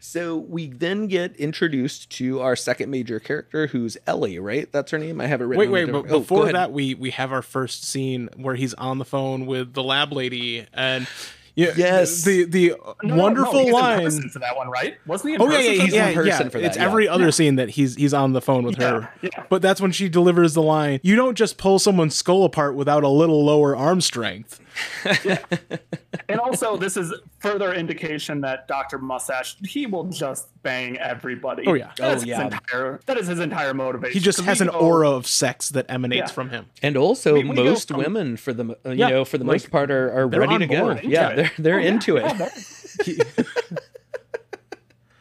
So 0.00 0.36
we 0.36 0.68
then 0.68 1.08
get 1.08 1.34
introduced 1.36 2.10
to 2.18 2.40
our 2.40 2.54
second 2.54 2.90
major 2.90 3.18
character 3.18 3.66
who's 3.66 3.96
Ellie, 4.06 4.38
right? 4.38 4.70
That's 4.70 4.92
her 4.92 4.98
name. 4.98 5.20
I 5.20 5.26
have 5.26 5.40
it 5.40 5.44
written 5.44 5.58
Wait, 5.58 5.66
on 5.66 5.72
wait, 5.72 5.84
the 5.86 5.92
but 5.92 6.02
different- 6.02 6.14
oh, 6.16 6.20
before 6.20 6.52
that, 6.52 6.72
we 6.72 6.94
we 6.94 7.10
have 7.10 7.32
our 7.32 7.42
first 7.42 7.84
scene 7.84 8.28
where 8.36 8.54
he's 8.54 8.72
on 8.74 8.98
the 8.98 9.04
phone 9.04 9.46
with 9.46 9.74
the 9.74 9.82
lab 9.82 10.12
lady, 10.12 10.66
and 10.72 11.08
yeah, 11.56 11.72
Yes. 11.76 12.22
the 12.22 12.44
the 12.44 12.74
No, 13.02 13.16
no, 13.16 13.16
wonderful 13.16 13.54
no, 13.54 13.58
he's 13.60 13.68
in 13.68 13.72
line. 13.74 14.00
person 14.04 14.28
for 14.28 14.38
that 14.38 14.56
one, 14.56 14.68
right? 14.68 14.96
Wasn't 15.06 15.28
he? 15.30 15.34
In 15.34 15.42
Oh 15.42 15.50
yeah, 15.50 15.56
person 15.56 15.72
yeah, 15.72 15.76
for 15.78 15.84
he's 15.84 15.94
yeah, 15.94 16.06
in 16.08 16.08
yeah. 16.14 16.14
person 16.36 16.50
for 16.50 16.58
that, 16.60 16.66
it's 16.66 16.76
yeah. 16.76 16.84
every 16.84 17.08
other 17.08 17.32
scene 17.32 17.56
that 17.56 17.70
he's 17.70 17.96
he's 17.96 18.14
on 18.14 18.32
the 18.32 18.40
phone 18.40 18.64
with 18.64 18.78
Yeah, 18.78 18.90
her. 19.00 19.10
yeah. 19.22 19.44
But 19.48 19.62
that's 19.62 19.80
when 19.80 19.90
she 19.90 20.08
delivers 20.08 20.54
the 20.54 20.62
line. 20.62 21.00
You 21.02 21.16
don't 21.16 21.34
just 21.36 21.58
pull 21.58 21.78
someone's 21.78 22.14
skull 22.14 22.44
apart 22.44 22.74
without 22.76 23.02
a 23.02 23.08
little 23.08 23.44
lower 23.44 23.74
arm 23.74 24.00
strength. 24.00 24.60
And 26.28 26.40
also, 26.40 26.76
this 26.76 26.96
is 26.96 27.14
further 27.38 27.72
indication 27.72 28.40
that 28.40 28.66
Doctor 28.66 28.98
Mustache 28.98 29.56
he 29.64 29.86
will 29.86 30.04
just 30.04 30.48
bang 30.64 30.98
everybody. 30.98 31.62
Oh, 31.68 31.74
yeah. 31.74 31.92
That's 31.96 32.00
Oh, 32.00 32.14
his 32.14 32.24
yeah. 32.24 32.42
entire, 32.46 33.00
that 33.06 33.16
is 33.16 33.28
his 33.28 33.38
entire 33.38 33.72
motivation. 33.74 34.12
He 34.12 34.18
just 34.18 34.40
has 34.40 34.60
an 34.60 34.66
go- 34.66 34.72
aura 34.80 35.08
of 35.10 35.28
sex 35.28 35.68
that 35.70 35.86
emanates 35.88 36.30
Yeah. 36.30 36.34
from 36.34 36.50
him. 36.50 36.66
And 36.82 36.96
also, 36.96 37.30
I 37.30 37.34
mean, 37.38 37.48
when 37.48 37.58
you 37.58 37.62
go 37.64 37.70
most 37.70 37.88
from- 37.88 37.98
women, 37.98 38.36
for 38.36 38.52
the 38.52 38.76
uh, 38.84 38.90
you 38.90 38.96
Yeah, 38.96 39.08
know, 39.10 39.24
for 39.24 39.38
the 39.38 39.44
like, 39.44 39.54
most 39.54 39.70
part, 39.70 39.92
are, 39.92 40.10
are 40.12 40.26
ready 40.26 40.58
to 40.58 40.66
go. 40.66 40.98
Yeah, 41.00 41.30
Into 41.30 41.36
they're 41.36 41.52
they're 41.58 41.80
Oh, 41.80 41.82
into 41.84 42.18
Oh, 42.18 42.26
it. 42.26 42.38
that- 42.38 43.46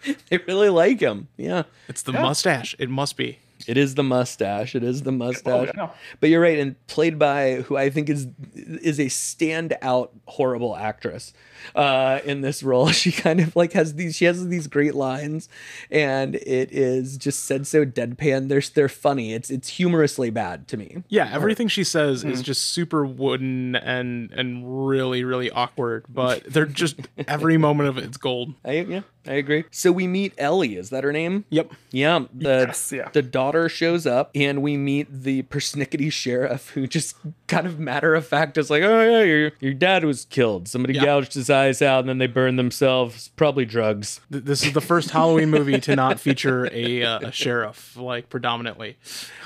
They 0.30 0.38
really 0.48 0.70
like 0.70 1.00
him. 1.02 1.28
Yeah, 1.38 1.64
It's 1.88 2.02
the 2.02 2.14
Yeah. 2.14 2.22
mustache. 2.24 2.76
It 2.80 2.90
must 2.90 3.16
be. 3.16 3.40
it 3.70 3.78
is 3.78 3.96
the 3.96 4.04
mustache. 4.04 4.76
It 4.76 4.84
is 4.84 5.04
the 5.04 5.10
Oh, 5.12 5.14
mustache. 5.14 5.72
yeah. 5.76 5.90
But 6.20 6.30
you're 6.30 6.42
right, 6.42 6.60
and 6.60 6.76
played 6.88 7.18
by 7.20 7.56
who 7.62 7.78
I 7.78 7.90
think 7.90 8.10
is 8.10 8.28
is 8.56 9.00
a 9.00 9.06
standout 9.06 10.10
horrible 10.28 10.76
actress 10.76 11.34
uh, 11.76 12.20
in 12.26 12.42
this 12.42 12.64
role. 12.64 12.90
She 12.96 13.12
kind 13.12 13.40
of 13.40 13.56
like 13.56 13.74
has 13.74 13.96
these. 13.96 14.16
She 14.16 14.26
has 14.26 14.48
these 14.48 14.68
great 14.68 14.96
lines, 14.96 15.50
and 15.92 16.36
it 16.36 16.72
is 16.72 17.18
just 17.18 17.44
said 17.46 17.68
so 17.68 17.86
deadpan. 17.86 18.48
They're 18.50 18.62
they're 18.74 18.90
funny. 18.90 19.34
It's 19.34 19.50
it's 19.50 19.70
humorously 19.70 20.30
bad 20.30 20.68
to 20.70 20.78
me. 20.78 21.04
Yeah, 21.10 21.30
everything 21.32 21.68
she 21.68 21.84
says 21.84 22.22
Hmm. 22.24 22.30
is 22.32 22.42
just 22.42 22.66
super 22.72 23.06
wooden 23.06 23.76
and 23.76 24.32
and 24.32 24.88
really 24.88 25.24
really 25.24 25.50
awkward, 25.52 26.06
but 26.10 26.44
they're 26.46 26.66
just 26.66 26.96
every 27.28 27.58
moment 27.58 27.90
of 27.90 27.98
it's 27.98 28.18
gold. 28.18 28.54
I 28.64 28.72
yeah, 28.82 29.02
I 29.28 29.34
agree. 29.34 29.64
So 29.72 29.92
we 29.92 30.08
meet 30.08 30.34
Ellie. 30.38 30.76
Is 30.76 30.90
that 30.92 31.04
her 31.04 31.12
name? 31.12 31.46
Yep. 31.50 31.72
Yeah, 31.92 32.26
the 32.34 32.66
Yes, 32.68 32.92
yeah. 32.92 33.10
the 33.12 33.22
daughter 33.22 33.68
shows 33.70 34.06
up, 34.06 34.30
and 34.36 34.62
we 34.62 34.78
meet 34.78 35.08
the 35.12 35.44
persnickety 35.44 36.12
sheriff, 36.12 36.70
who 36.72 36.86
just 36.88 37.16
kind 37.48 37.66
of 37.66 37.80
matter 37.80 38.14
of 38.16 38.26
fact 38.28 38.58
is 38.58 38.70
like, 38.70 38.84
"Oh 38.84 39.02
yeah, 39.02 39.24
your 39.24 39.52
your 39.60 39.74
dad 39.74 40.04
was 40.04 40.26
killed. 40.26 40.68
Somebody 40.68 40.94
Yeah. 40.96 41.06
gouged 41.06 41.34
his 41.34 41.50
eyes 41.50 41.82
out, 41.82 42.02
and 42.02 42.10
then 42.10 42.18
they 42.20 42.28
burned 42.28 42.60
themselves. 42.60 43.30
Probably 43.36 43.66
drugs." 43.66 44.20
Th- 44.32 44.44
This 44.44 44.66
is 44.66 44.74
the 44.74 44.82
first 44.82 45.10
Halloween 45.12 45.50
movie 45.50 45.80
to 45.80 45.96
not 45.96 46.20
feature 46.20 46.70
a 46.72 47.04
uh, 47.04 47.20
a 47.28 47.32
sheriff 47.32 47.98
like 47.98 48.30
predominantly. 48.30 48.98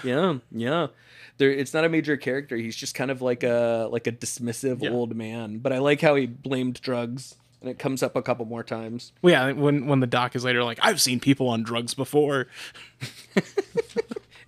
Yeah, 0.04 0.40
yeah. 0.52 0.88
There, 1.38 1.50
it's 1.52 1.74
not 1.74 1.86
a 1.86 1.90
major 1.90 2.18
character. 2.18 2.58
He's 2.58 2.76
just 2.76 2.96
kind 2.96 3.10
of 3.10 3.22
like 3.22 3.44
a 3.44 3.88
like 3.90 4.08
a 4.08 4.12
dismissive 4.12 4.82
Yeah. 4.84 4.90
old 4.90 5.16
man. 5.16 5.60
But 5.60 5.72
I 5.72 5.78
like 5.78 6.02
how 6.02 6.16
he 6.16 6.26
blamed 6.26 6.82
drugs, 6.82 7.36
and 7.62 7.70
it 7.70 7.80
comes 7.80 8.02
up 8.04 8.16
a 8.16 8.22
couple 8.22 8.46
more 8.46 8.64
times. 8.64 9.12
Well, 9.22 9.32
yeah, 9.32 9.52
when 9.52 9.88
when 9.88 10.00
the 10.00 10.08
doc 10.08 10.36
is 10.36 10.44
later 10.44 10.64
like, 10.64 10.80
I've 10.82 11.02
seen 11.02 11.20
people 11.20 11.48
on 11.50 11.64
drugs 11.64 11.94
before. 11.94 12.48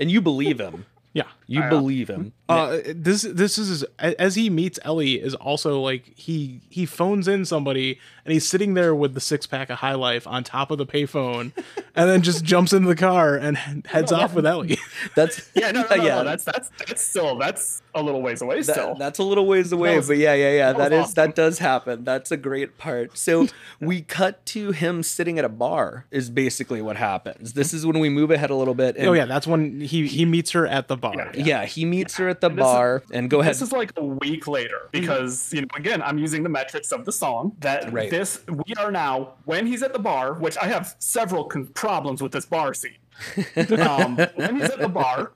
And 0.01 0.09
you 0.09 0.19
believe 0.19 0.59
him. 0.59 0.85
Yeah. 1.13 1.27
You 1.51 1.69
believe 1.69 2.09
him. 2.09 2.33
Uh, 2.49 2.79
this 2.93 3.21
this 3.21 3.57
is 3.57 3.83
as 3.99 4.35
he 4.35 4.49
meets 4.49 4.77
Ellie 4.83 5.21
is 5.21 5.35
also 5.35 5.79
like 5.79 6.11
he 6.17 6.61
he 6.69 6.85
phones 6.85 7.27
in 7.27 7.45
somebody 7.45 7.97
and 8.25 8.33
he's 8.33 8.47
sitting 8.47 8.73
there 8.73 8.93
with 8.93 9.13
the 9.13 9.21
six 9.21 9.47
pack 9.47 9.69
of 9.69 9.79
High 9.79 9.95
Life 9.95 10.27
on 10.27 10.43
top 10.43 10.69
of 10.69 10.77
the 10.77 10.85
payphone, 10.85 11.51
and 11.95 12.09
then 12.09 12.21
just 12.21 12.43
jumps 12.43 12.73
in 12.73 12.83
the 12.83 12.95
car 12.95 13.35
and 13.35 13.57
heads 13.85 14.11
off 14.11 14.33
with 14.33 14.45
Ellie. 14.45 14.77
That's 15.15 15.49
Yeah, 15.55 15.71
no, 15.71 15.81
no, 15.83 15.95
no, 15.95 16.03
yeah. 16.03 16.15
no, 16.15 16.23
that's 16.23 16.43
that's 16.43 16.69
that's 16.87 17.01
still 17.03 17.37
that's 17.37 17.81
a 17.95 18.01
little 18.01 18.21
ways 18.21 18.41
away. 18.41 18.61
That- 18.61 18.73
still, 18.73 18.95
that's 18.95 19.19
a 19.19 19.23
little 19.23 19.45
ways 19.45 19.71
away, 19.71 19.95
was- 19.97 20.07
but 20.07 20.17
yeah, 20.17 20.33
yeah, 20.33 20.51
yeah. 20.51 20.73
that 20.73 20.89
That 20.89 20.97
was 20.99 21.09
is 21.09 21.13
that 21.15 21.35
does 21.35 21.59
happen. 21.59 22.03
That's 22.03 22.31
a 22.31 22.37
great 22.37 22.77
part. 22.77 23.17
So 23.17 23.47
we 23.79 24.01
cut 24.01 24.45
to 24.47 24.71
him 24.71 25.03
sitting 25.03 25.39
at 25.39 25.45
a 25.45 25.49
bar. 25.49 26.05
Is 26.11 26.29
basically 26.29 26.81
what 26.81 26.97
happens. 26.97 27.53
This 27.53 27.73
is 27.73 27.85
when 27.85 27.99
we 27.99 28.09
move 28.09 28.31
ahead 28.31 28.49
a 28.49 28.55
little 28.55 28.73
bit. 28.75 28.97
And 28.97 29.07
oh 29.07 29.13
yeah, 29.13 29.25
that's 29.25 29.47
when 29.47 29.81
he 29.81 30.07
he 30.07 30.25
meets 30.25 30.51
her 30.51 30.65
at 30.67 30.87
the 30.87 30.97
bar. 30.97 31.31
yeah, 31.33 31.40
he 31.43 31.85
meets 31.85 32.17
her 32.17 32.27
at 32.29 32.41
the 32.41 32.47
And 32.47 32.57
this 32.57 32.65
is- 32.65 32.71
bar. 32.73 33.03
and 33.11 33.29
go 33.29 33.39
ahead. 33.41 33.53
This 33.53 33.61
is 33.61 33.71
like 33.71 33.91
a 33.97 34.03
week 34.03 34.47
later 34.47 34.89
because 34.91 35.51
you 35.53 35.61
know 35.61 35.67
again 35.75 36.01
I'm 36.01 36.17
using 36.17 36.43
the 36.43 36.49
metrics 36.49 36.91
of 36.91 37.05
the 37.05 37.11
song 37.11 37.55
that 37.59 37.91
Right. 37.91 38.09
this 38.09 38.41
we 38.47 38.73
are 38.77 38.91
now 38.91 39.33
when 39.45 39.65
he's 39.67 39.83
at 39.83 39.93
the 39.93 39.99
bar 39.99 40.33
which 40.33 40.57
I 40.57 40.65
have 40.65 40.95
several 40.99 41.45
con- 41.45 41.67
problems 41.67 42.21
with 42.21 42.31
this 42.31 42.45
bar 42.45 42.73
scene. 42.73 42.97
um, 43.79 44.17
when 44.35 44.55
he's 44.59 44.69
at 44.69 44.79
the 44.79 44.89
bar, 44.89 45.31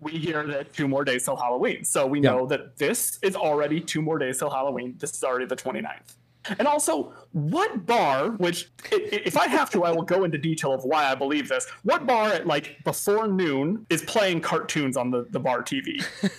we 0.00 0.12
hear 0.12 0.46
that 0.46 0.72
two 0.72 0.88
more 0.88 1.04
days 1.04 1.24
till 1.24 1.36
Halloween, 1.36 1.84
so 1.84 2.06
we 2.06 2.20
Yeah. 2.20 2.30
know 2.32 2.46
that 2.46 2.76
this 2.78 3.18
is 3.22 3.36
already 3.36 3.80
two 3.80 4.00
more 4.02 4.18
days 4.18 4.38
till 4.38 4.50
Halloween. 4.50 4.96
This 4.98 5.12
is 5.14 5.22
already 5.22 5.44
the 5.46 5.56
29th. 5.56 6.16
And 6.58 6.66
also, 6.66 7.12
what 7.32 7.86
bar, 7.86 8.30
which 8.30 8.70
if 8.90 9.36
I 9.36 9.46
have 9.46 9.70
to, 9.70 9.84
I 9.84 9.92
will 9.92 10.02
go 10.02 10.24
into 10.24 10.38
detail 10.38 10.72
of 10.72 10.84
why 10.84 11.04
I 11.04 11.14
believe 11.14 11.48
this. 11.48 11.66
What 11.82 12.06
bar 12.06 12.28
at 12.28 12.46
like 12.46 12.78
before 12.84 13.28
noon 13.28 13.86
is 13.90 14.02
playing 14.02 14.40
cartoons 14.40 14.96
on 14.96 15.10
the, 15.10 15.26
the 15.30 15.40
bar 15.40 15.62
TV? 15.62 16.02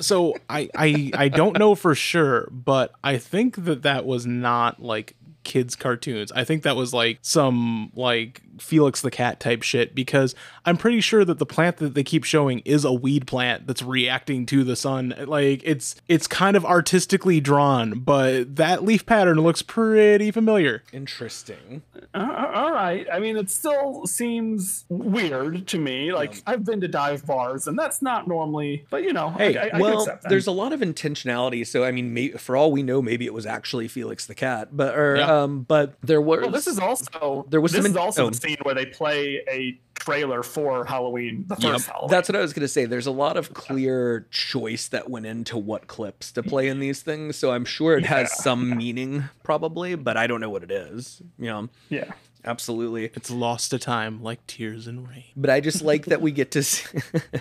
so 0.00 0.34
I, 0.48 0.68
I 0.76 1.10
I 1.14 1.28
don't 1.28 1.58
know 1.58 1.74
for 1.74 1.94
sure, 1.94 2.48
but 2.50 2.92
I 3.02 3.18
think 3.18 3.64
that 3.64 3.82
that 3.82 4.06
was 4.06 4.26
not 4.26 4.80
like 4.80 5.16
kids 5.44 5.74
cartoons. 5.74 6.30
I 6.32 6.44
think 6.44 6.62
that 6.62 6.76
was 6.76 6.92
like 6.92 7.18
some 7.22 7.90
like 7.94 8.42
Felix 8.58 9.00
the 9.00 9.10
Cat 9.10 9.40
type 9.40 9.62
shit 9.62 9.94
because 9.94 10.34
I'm 10.64 10.76
pretty 10.76 11.00
sure 11.00 11.24
that 11.24 11.38
the 11.38 11.46
plant 11.46 11.78
that 11.78 11.94
they 11.94 12.04
keep 12.04 12.24
showing 12.24 12.60
is 12.64 12.84
a 12.84 12.92
weed 12.92 13.26
plant 13.26 13.66
that's 13.66 13.82
reacting 13.82 14.46
to 14.46 14.64
the 14.64 14.76
sun. 14.76 15.14
Like 15.26 15.62
it's 15.64 15.96
it's 16.08 16.26
kind 16.26 16.56
of 16.56 16.64
artistically 16.64 17.40
drawn, 17.40 18.00
but 18.00 18.56
that 18.56 18.84
leaf 18.84 19.06
pattern 19.06 19.40
looks 19.40 19.62
pretty 19.62 20.30
familiar. 20.30 20.82
Interesting. 20.92 21.82
Uh, 22.14 22.50
all 22.54 22.72
right. 22.72 23.06
I 23.12 23.18
mean, 23.18 23.36
it 23.36 23.50
still 23.50 24.06
seems 24.06 24.84
weird 24.88 25.66
to 25.68 25.78
me. 25.78 26.12
Like 26.12 26.42
I've 26.46 26.64
been 26.64 26.80
to 26.82 26.88
dive 26.88 27.24
bars, 27.26 27.66
and 27.66 27.78
that's 27.78 28.02
not 28.02 28.26
normally. 28.28 28.84
But 28.90 29.02
you 29.04 29.12
know, 29.12 29.30
Hey, 29.30 29.56
I, 29.56 29.62
I, 29.66 29.70
I 29.74 29.78
well, 29.80 30.00
accept 30.00 30.22
that. 30.22 30.28
there's 30.28 30.46
a 30.46 30.52
lot 30.52 30.72
of 30.72 30.80
intentionality. 30.80 31.66
So 31.66 31.84
I 31.84 31.90
mean, 31.92 32.12
may, 32.12 32.30
for 32.32 32.56
all 32.56 32.72
we 32.72 32.82
know, 32.82 33.00
maybe 33.02 33.24
it 33.26 33.34
was 33.34 33.46
actually 33.46 33.88
Felix 33.88 34.26
the 34.26 34.34
cat, 34.34 34.68
but 34.76 34.96
or 34.96 35.16
Yeah. 35.16 35.42
um, 35.42 35.62
but 35.62 35.94
there 36.02 36.20
was. 36.20 36.40
Well, 36.42 36.50
this 36.50 36.66
is 36.66 36.78
also 36.78 37.46
There 37.48 37.60
was 37.60 37.72
this 37.72 37.78
some 37.82 37.86
is 37.90 37.96
in- 37.96 37.98
also 38.02 38.26
oh. 38.26 38.30
The 38.42 38.48
scene 38.48 38.56
where 38.62 38.74
they 38.74 38.86
play 38.86 39.42
a 39.48 39.78
trailer 39.94 40.42
for 40.42 40.84
Halloween, 40.84 41.44
the 41.46 41.56
first 41.56 41.86
Halloween. 41.86 42.10
That's 42.10 42.28
what 42.28 42.36
I 42.36 42.40
was 42.40 42.52
going 42.52 42.62
to 42.62 42.68
say. 42.68 42.86
There's 42.86 43.06
a 43.06 43.12
lot 43.12 43.36
of 43.36 43.54
clear 43.54 44.26
choice 44.30 44.88
that 44.88 45.08
went 45.08 45.26
into 45.26 45.56
what 45.56 45.86
clips 45.86 46.32
to 46.32 46.42
play 46.42 46.68
in 46.68 46.80
these 46.80 47.02
things. 47.02 47.36
So 47.36 47.52
I'm 47.52 47.64
sure 47.64 47.96
it 47.96 48.04
has 48.06 48.30
Yeah. 48.30 48.42
some 48.42 48.76
meaning, 48.76 49.24
probably, 49.44 49.94
but 49.94 50.16
I 50.16 50.26
don't 50.26 50.40
know 50.40 50.50
what 50.50 50.64
it 50.64 50.72
is. 50.72 51.22
You 51.38 51.46
know, 51.46 51.68
yeah. 51.88 52.10
absolutely. 52.44 53.06
It's 53.14 53.30
lost 53.30 53.70
to 53.70 53.78
time 53.78 54.22
like 54.22 54.44
tears 54.48 54.88
and 54.88 55.08
rain. 55.08 55.24
But 55.36 55.50
I 55.50 55.60
just 55.60 55.82
like 55.82 56.06
that 56.06 56.20
we 56.20 56.32
get 56.32 56.50
to. 56.52 56.64
See, 56.64 56.98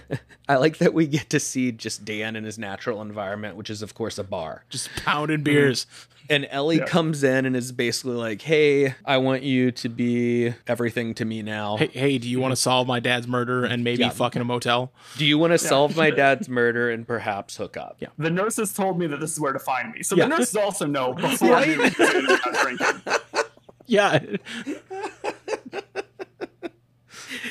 I 0.47 0.57
like 0.57 0.77
that 0.77 0.93
we 0.93 1.07
get 1.07 1.29
to 1.31 1.39
see 1.39 1.71
just 1.71 2.05
Dan 2.05 2.35
in 2.35 2.43
his 2.43 2.59
natural 2.59 3.01
environment, 3.01 3.55
which 3.55 3.71
is 3.71 3.81
of 3.81 3.95
course 3.95 4.19
a 4.19 4.23
bar. 4.23 4.65
Just 4.69 4.89
pounding 4.97 5.41
beers. 5.41 5.85
Mm-hmm. 5.85 6.11
And 6.31 6.47
Ellie 6.49 6.77
Yeah. 6.77 6.85
comes 6.85 7.23
in 7.25 7.45
and 7.45 7.57
is 7.57 7.73
basically 7.73 8.15
like, 8.15 8.41
"Hey, 8.41 8.95
I 9.05 9.17
want 9.17 9.43
you 9.43 9.69
to 9.73 9.89
be 9.89 10.53
everything 10.65 11.13
to 11.15 11.25
me 11.25 11.41
now. 11.41 11.75
Hey, 11.75 11.87
hey, 11.91 12.17
do 12.17 12.29
you 12.29 12.39
want 12.39 12.53
to 12.53 12.55
solve 12.55 12.87
my 12.87 13.01
dad's 13.01 13.27
murder 13.27 13.65
and 13.65 13.83
maybe 13.83 14.03
Yeah. 14.03 14.09
fuck 14.11 14.37
in 14.37 14.41
a 14.41 14.45
motel? 14.45 14.93
Do 15.17 15.25
you 15.25 15.37
want 15.37 15.51
to 15.51 15.57
solve 15.57 15.97
my 15.97 16.09
dad's 16.21 16.47
murder 16.47 16.89
and 16.89 17.05
perhaps 17.05 17.57
hook 17.57 17.75
up?" 17.75 17.97
Yeah. 17.99 18.07
The 18.17 18.29
nurses 18.29 18.71
told 18.73 18.97
me 18.97 19.07
that 19.07 19.19
this 19.19 19.33
is 19.33 19.39
where 19.41 19.51
to 19.51 19.59
find 19.59 19.91
me. 19.93 20.03
So 20.03 20.15
Yeah. 20.15 20.23
the 20.29 20.37
nurses 20.37 20.55
also 20.55 20.85
know 20.85 21.13
before 21.15 21.49
Right? 21.51 21.67
noon 21.67 21.79
that 21.97 22.15
I'm 22.15 22.25
not 22.25 22.53
drinking. 22.63 23.01
Yeah. 23.87 24.19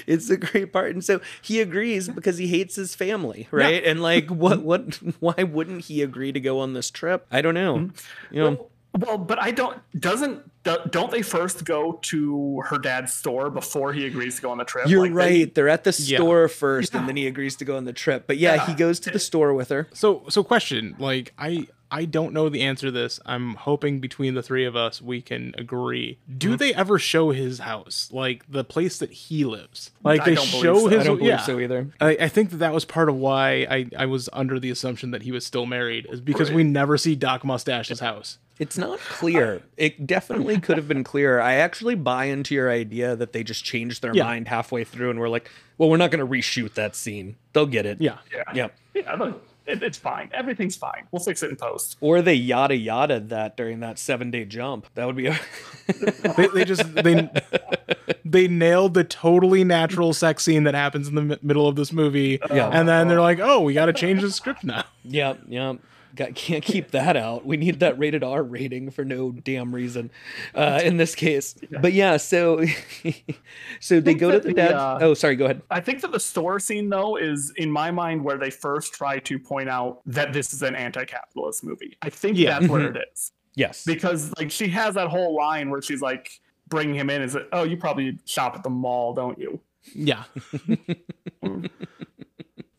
it's 0.07 0.31
a 0.31 0.37
great 0.39 0.73
part. 0.73 0.93
And 0.93 1.05
so 1.05 1.21
he 1.43 1.61
agrees 1.61 2.09
because 2.09 2.39
he 2.39 2.47
hates 2.47 2.77
his 2.77 2.95
family, 2.95 3.47
right? 3.51 3.85
And 3.85 4.01
like, 4.03 4.29
what, 4.31 4.63
what, 4.63 4.95
why 5.21 5.43
wouldn't 5.43 5.85
he 5.87 6.03
agree 6.03 6.33
to 6.33 6.41
go 6.41 6.61
on 6.61 6.73
this 6.73 6.91
trip? 6.91 7.27
I 7.31 7.43
don't 7.43 7.55
know. 7.55 7.77
Mm-hmm. 7.77 8.35
You 8.35 8.41
know, 8.41 8.51
Well, 8.51 8.70
but 8.93 9.39
I 9.41 9.51
don't. 9.51 9.79
Doesn't 9.99 10.51
do- 10.65 10.79
don't 10.91 11.11
they 11.11 11.23
first 11.23 11.65
go 11.65 11.99
to 12.03 12.63
her 12.67 12.79
dad's 12.79 13.13
store 13.13 13.51
before 13.51 13.93
he 13.93 14.07
agrees 14.07 14.37
to 14.37 14.43
go 14.43 14.51
on 14.51 14.59
the 14.59 14.65
trip? 14.65 14.89
you're 14.89 15.03
Like, 15.03 15.13
right. 15.13 15.55
They're 15.55 15.69
at 15.69 15.85
the 15.85 15.97
Yeah. 15.99 16.19
store 16.19 16.49
first, 16.49 16.95
and 16.95 17.09
then 17.09 17.17
he 17.17 17.27
agrees 17.27 17.57
to 17.57 17.65
go 17.65 17.77
on 17.77 17.85
the 17.85 17.93
trip. 17.93 18.27
But 18.27 18.39
yeah, 18.39 18.67
he 18.67 18.75
goes 18.75 19.01
to 19.01 19.11
the 19.11 19.19
store 19.19 19.55
with 19.55 19.69
her. 19.69 19.89
So 19.93 20.25
so 20.29 20.43
question, 20.43 20.97
like 20.99 21.33
I 21.39 21.69
I 21.93 22.05
don't 22.05 22.33
know 22.33 22.49
the 22.49 22.63
answer 22.63 22.87
to 22.87 22.93
this. 22.93 23.19
I'm 23.27 23.55
hoping 23.55 24.01
between 24.01 24.35
the 24.35 24.43
three 24.43 24.65
of 24.65 24.77
us 24.77 25.03
we 25.03 25.21
can 25.21 25.55
agree. 25.59 26.19
Do 26.39 26.49
mm-hmm. 26.49 26.57
they 26.57 26.75
ever 26.75 26.99
show 26.99 27.31
his 27.31 27.59
house, 27.61 28.09
like 28.13 28.45
the 28.51 28.65
place 28.65 28.99
that 28.99 29.13
he 29.13 29.45
lives? 29.45 29.91
Like 30.03 30.21
I 30.23 30.25
they 30.25 30.35
don't 30.37 30.47
show 30.47 30.79
so. 30.81 30.89
his 30.89 31.01
I 31.01 31.05
don't 31.05 31.19
believe 31.19 31.31
yeah. 31.31 31.39
so 31.39 31.59
either. 31.59 31.89
I, 32.01 32.17
I 32.23 32.29
think 32.29 32.51
that 32.51 32.59
that 32.59 32.73
was 32.73 32.85
part 32.85 33.09
of 33.09 33.17
why 33.17 33.67
I, 33.69 33.87
I 33.97 34.07
was 34.07 34.29
under 34.33 34.61
the 34.61 34.71
assumption 34.71 35.11
that 35.11 35.23
he 35.23 35.33
was 35.33 35.45
still 35.45 35.67
married, 35.67 36.07
is 36.11 36.21
because 36.21 36.51
we 36.53 36.63
never 36.63 36.97
see 36.97 37.17
Doc 37.17 37.45
Mustache's 37.45 38.01
house. 38.01 38.39
It's 38.61 38.79
not 38.79 39.01
clear. 39.01 39.63
It 39.77 40.07
definitely 40.07 40.61
could 40.61 40.77
have 40.77 40.87
been 40.87 41.03
clearer. 41.03 41.41
I 41.41 41.55
actually 41.55 41.97
buy 41.97 42.27
into 42.27 42.55
your 42.55 42.71
idea 42.71 43.17
that 43.17 43.33
they 43.33 43.43
just 43.43 43.65
changed 43.65 44.03
their 44.03 44.15
Yeah. 44.15 44.25
mind 44.25 44.47
halfway 44.49 44.85
through 44.85 45.11
and 45.11 45.19
we're 45.19 45.29
like, 45.31 45.51
well, 45.79 45.89
we're 45.91 45.97
not 45.97 46.11
going 46.13 46.21
to 46.25 46.31
reshoot 46.31 46.75
that 46.75 46.95
scene. 46.95 47.37
They'll 47.55 47.67
get 47.67 47.87
it. 47.87 48.01
Yeah. 48.01 48.19
Yeah. 48.33 48.43
Yep. 48.55 48.79
Yeah. 48.95 49.33
It, 49.67 49.83
it's 49.83 49.99
fine. 49.99 50.31
Everything's 50.35 50.75
fine. 50.77 51.07
We'll 51.13 51.23
fix 51.23 51.43
it 51.43 51.51
in 51.51 51.57
post. 51.57 51.97
Or 52.01 52.23
they 52.23 52.35
yada 52.35 52.77
yada 52.77 53.21
that 53.21 53.57
during 53.57 53.81
that 53.81 53.99
seven 53.99 54.31
day 54.31 54.45
jump. 54.45 54.87
That 54.95 55.07
would 55.07 55.17
be 55.17 55.27
a. 55.29 55.39
They, 56.37 56.47
they 56.49 56.65
just 56.65 56.95
they 56.95 57.29
they 58.25 58.47
nailed 58.49 58.95
the 58.95 59.03
totally 59.05 59.65
natural 59.65 60.13
sex 60.13 60.45
scene 60.45 60.63
that 60.65 60.75
happens 60.75 61.09
in 61.09 61.15
the 61.17 61.23
mi- 61.23 61.39
middle 61.43 61.67
of 61.67 61.75
this 61.77 61.93
movie. 61.93 62.39
Yeah. 62.51 62.69
And 62.69 62.89
then 62.89 63.09
they're 63.09 63.21
like, 63.21 63.41
"Oh, 63.41 63.61
we 63.61 63.75
got 63.75 63.87
to 63.87 63.93
change 63.93 64.23
the 64.23 64.31
script 64.31 64.63
now." 64.65 64.85
yep. 65.05 65.41
Yep. 65.49 65.79
Got, 66.17 66.35
can't 66.35 66.65
keep 66.65 66.91
that 66.91 67.17
out. 67.17 67.47
We 67.47 67.57
need 67.57 67.81
that 67.81 67.99
rated 67.99 68.25
R 68.25 68.43
rating 68.43 68.91
for 68.91 69.05
no 69.05 69.31
damn 69.31 69.75
reason, 69.75 70.11
uh, 70.55 70.81
in 70.83 70.97
this 70.97 71.15
case. 71.15 71.55
But 71.81 71.93
yeah, 71.93 72.17
so 72.17 72.65
so 73.81 74.01
they 74.01 74.15
go 74.15 74.31
to 74.33 74.41
the 74.41 74.53
dad. 74.53 74.73
uh, 74.73 74.99
oh, 75.01 75.15
sorry. 75.15 75.37
Go 75.37 75.45
ahead. 75.45 75.63
I 75.71 75.81
think 75.81 76.01
that 76.01 76.13
the 76.13 76.21
store 76.21 76.59
scene 76.59 76.89
though 76.89 77.17
is 77.17 77.53
in 77.57 77.71
my 77.71 77.91
mind 77.91 78.25
where 78.25 78.39
they 78.39 78.51
first 78.51 78.93
try 78.95 79.19
to 79.21 79.39
point 79.39 79.69
out 79.69 80.01
that 80.07 80.33
this 80.33 80.53
is 80.53 80.63
an 80.63 80.75
anti-capitalist 80.75 81.63
movie. 81.65 81.97
I 82.03 82.11
think 82.11 82.37
Yeah. 82.37 82.59
that's 82.59 82.71
where 82.71 82.91
it 82.95 82.99
is 83.13 83.33
Yes. 83.55 83.85
because 83.85 84.33
like 84.39 84.51
she 84.51 84.69
has 84.69 84.95
that 84.95 85.09
whole 85.09 85.37
line 85.37 85.71
where 85.71 85.81
she's 85.83 86.03
like 86.03 86.41
bringing 86.69 86.95
him 86.97 87.09
in. 87.11 87.23
Is 87.23 87.35
it? 87.37 87.49
Oh, 87.53 87.63
you 87.65 87.77
probably 87.77 88.19
shop 88.25 88.55
at 88.57 88.63
the 88.63 88.71
mall, 88.71 89.15
don't 89.15 89.39
you? 89.39 89.61
Yeah. 89.95 90.25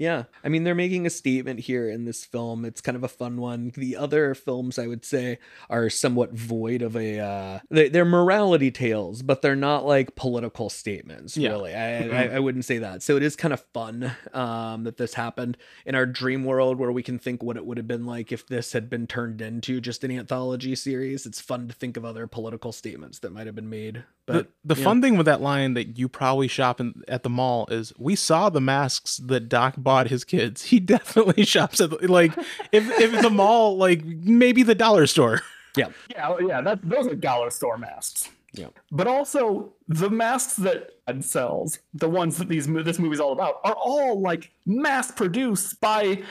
Yeah. 0.01 0.23
I 0.43 0.49
mean, 0.49 0.63
they're 0.63 0.73
making 0.73 1.05
a 1.05 1.11
statement 1.11 1.59
here 1.59 1.87
in 1.87 2.05
this 2.05 2.25
film. 2.25 2.65
It's 2.65 2.81
kind 2.81 2.95
of 2.95 3.03
a 3.03 3.07
fun 3.07 3.37
one. 3.37 3.71
The 3.75 3.95
other 3.95 4.33
films, 4.33 4.79
I 4.79 4.87
would 4.87 5.05
say, 5.05 5.37
are 5.69 5.91
somewhat 5.91 6.33
void 6.33 6.81
of 6.81 6.95
a. 6.95 7.19
Uh, 7.19 7.59
they, 7.69 7.87
they're 7.87 8.03
morality 8.03 8.71
tales, 8.71 9.21
but 9.21 9.43
they're 9.43 9.55
not 9.55 9.85
like 9.85 10.15
political 10.15 10.71
statements, 10.71 11.37
Yeah. 11.37 11.51
really. 11.51 11.75
I, 11.75 12.07
I, 12.07 12.27
I 12.29 12.39
wouldn't 12.39 12.65
say 12.65 12.79
that. 12.79 13.03
So 13.03 13.15
it 13.15 13.21
is 13.21 13.35
kind 13.35 13.53
of 13.53 13.63
fun 13.75 14.11
um, 14.33 14.85
that 14.85 14.97
this 14.97 15.13
happened 15.13 15.55
in 15.85 15.93
our 15.93 16.07
dream 16.07 16.45
world 16.45 16.79
where 16.79 16.91
we 16.91 17.03
can 17.03 17.19
think 17.19 17.43
what 17.43 17.55
it 17.55 17.67
would 17.67 17.77
have 17.77 17.87
been 17.87 18.07
like 18.07 18.31
if 18.31 18.47
this 18.47 18.73
had 18.73 18.89
been 18.89 19.05
turned 19.05 19.39
into 19.39 19.79
just 19.79 20.03
an 20.03 20.09
anthology 20.09 20.75
series. 20.75 21.27
It's 21.27 21.39
fun 21.39 21.67
to 21.67 21.75
think 21.75 21.95
of 21.95 22.05
other 22.05 22.25
political 22.25 22.71
statements 22.71 23.19
that 23.19 23.31
might 23.31 23.45
have 23.45 23.55
been 23.55 23.69
made. 23.69 24.03
But 24.25 24.49
the 24.63 24.73
the 24.73 24.79
yeah. 24.79 24.85
fun 24.85 25.01
thing 25.01 25.17
with 25.17 25.25
that 25.25 25.41
line 25.41 25.73
that 25.73 25.97
you 25.97 26.07
probably 26.07 26.47
shop 26.47 26.79
in, 26.79 27.03
at 27.07 27.23
the 27.23 27.29
mall 27.29 27.67
is 27.69 27.91
we 27.97 28.15
saw 28.15 28.49
the 28.49 28.61
masks 28.61 29.17
that 29.17 29.49
Doc 29.49 29.75
bought 29.77 29.90
his 30.07 30.23
kids. 30.23 30.63
He 30.63 30.79
definitely 30.95 31.45
shops 31.45 31.79
at 31.81 31.89
the, 31.91 32.11
like 32.11 32.31
if 32.71 32.89
if 32.99 33.21
the 33.21 33.29
mall 33.29 33.77
like 33.77 34.03
maybe 34.05 34.63
the 34.63 34.75
dollar 34.75 35.07
store. 35.07 35.41
Yeah, 35.77 35.87
oh, 36.27 36.37
yeah. 36.45 36.59
That 36.59 36.79
those 36.83 37.07
are 37.07 37.15
dollar 37.15 37.49
store 37.49 37.77
masks. 37.77 38.29
Yeah. 38.53 38.67
But 38.91 39.07
also 39.07 39.71
the 39.87 40.09
masks 40.09 40.57
that 40.57 40.89
Ed 41.07 41.23
sells, 41.23 41.79
the 41.93 42.09
ones 42.09 42.35
that 42.39 42.49
these 42.49 42.67
mo- 42.67 42.83
this 42.83 42.99
movie's 42.99 43.21
all 43.21 43.31
about, 43.31 43.61
are 43.63 43.73
all 43.75 44.19
like 44.19 44.51
mass 44.65 45.11
produced 45.11 45.79
by. 45.79 46.23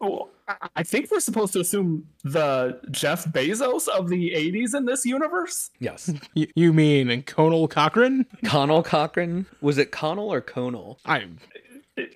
oh, 0.00 0.28
I- 0.46 0.68
I 0.76 0.82
think 0.84 1.10
we're 1.10 1.18
supposed 1.18 1.52
to 1.54 1.60
assume 1.60 2.06
the 2.22 2.78
Jeff 2.92 3.24
Bezos 3.24 3.88
of 3.88 4.08
the 4.08 4.30
'80s 4.36 4.72
in 4.76 4.84
this 4.84 5.04
universe. 5.04 5.70
yes. 5.80 6.12
You, 6.34 6.46
you 6.54 6.72
mean 6.72 7.24
Conal 7.24 7.66
Cochran? 7.66 8.24
Conal 8.44 8.84
Cochran. 8.84 9.46
Was 9.60 9.78
it 9.78 9.90
Conal 9.90 10.32
or 10.32 10.40
Conal? 10.40 11.00
I 11.04 11.24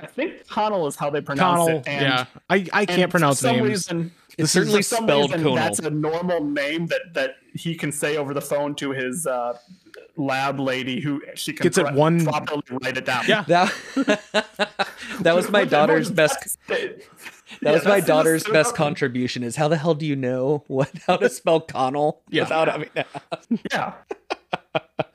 I 0.00 0.06
think 0.06 0.46
Connell 0.46 0.86
is 0.86 0.96
how 0.96 1.08
they 1.10 1.20
pronounce 1.20 1.58
Connell. 1.60 1.78
it. 1.78 1.88
And, 1.88 2.02
yeah, 2.02 2.24
I 2.50 2.66
I 2.72 2.86
can't 2.86 3.10
pronounce 3.10 3.40
for 3.40 3.48
some 3.48 3.56
names. 3.56 3.68
Reason, 3.68 4.12
It's 4.36 4.50
certainly 4.52 4.80
for 4.80 4.82
some 4.82 5.04
spelled 5.04 5.30
reason, 5.30 5.40
Conal. 5.42 5.54
That's 5.56 5.78
a 5.78 5.90
normal 5.90 6.44
name 6.44 6.86
that 6.88 7.00
that 7.14 7.36
he 7.54 7.74
can 7.74 7.90
say 7.92 8.16
over 8.16 8.34
the 8.34 8.42
phone 8.42 8.74
to 8.76 8.90
his 8.92 9.26
uh, 9.26 9.56
lab 10.16 10.60
lady, 10.60 11.00
who 11.00 11.22
she 11.34 11.52
can 11.54 11.64
Gets 11.64 11.78
it 11.78 11.92
one- 11.94 12.24
properly 12.24 12.62
write 12.82 12.96
it 12.98 13.06
down. 13.06 13.24
Yeah. 13.26 13.44
That 13.48 13.72
that 15.20 15.34
was 15.34 15.50
my 15.50 15.64
daughter's 15.64 16.10
best. 16.10 16.58
That 16.68 17.02
yeah, 17.62 17.72
was 17.72 17.84
my 17.84 18.00
daughter's 18.00 18.44
that's- 18.44 18.66
best 18.68 18.76
contribution. 18.76 19.42
Is 19.42 19.56
how 19.56 19.68
the 19.68 19.76
hell 19.78 19.94
do 19.94 20.04
you 20.06 20.14
know 20.16 20.62
what 20.68 20.90
how 21.06 21.16
to 21.16 21.28
spell 21.30 21.60
Connell 21.60 22.20
Yeah. 22.28 22.42
without 22.42 22.68
having 22.68 22.90
to 22.96 23.06
ask? 23.32 23.48
Yeah. 23.72 23.92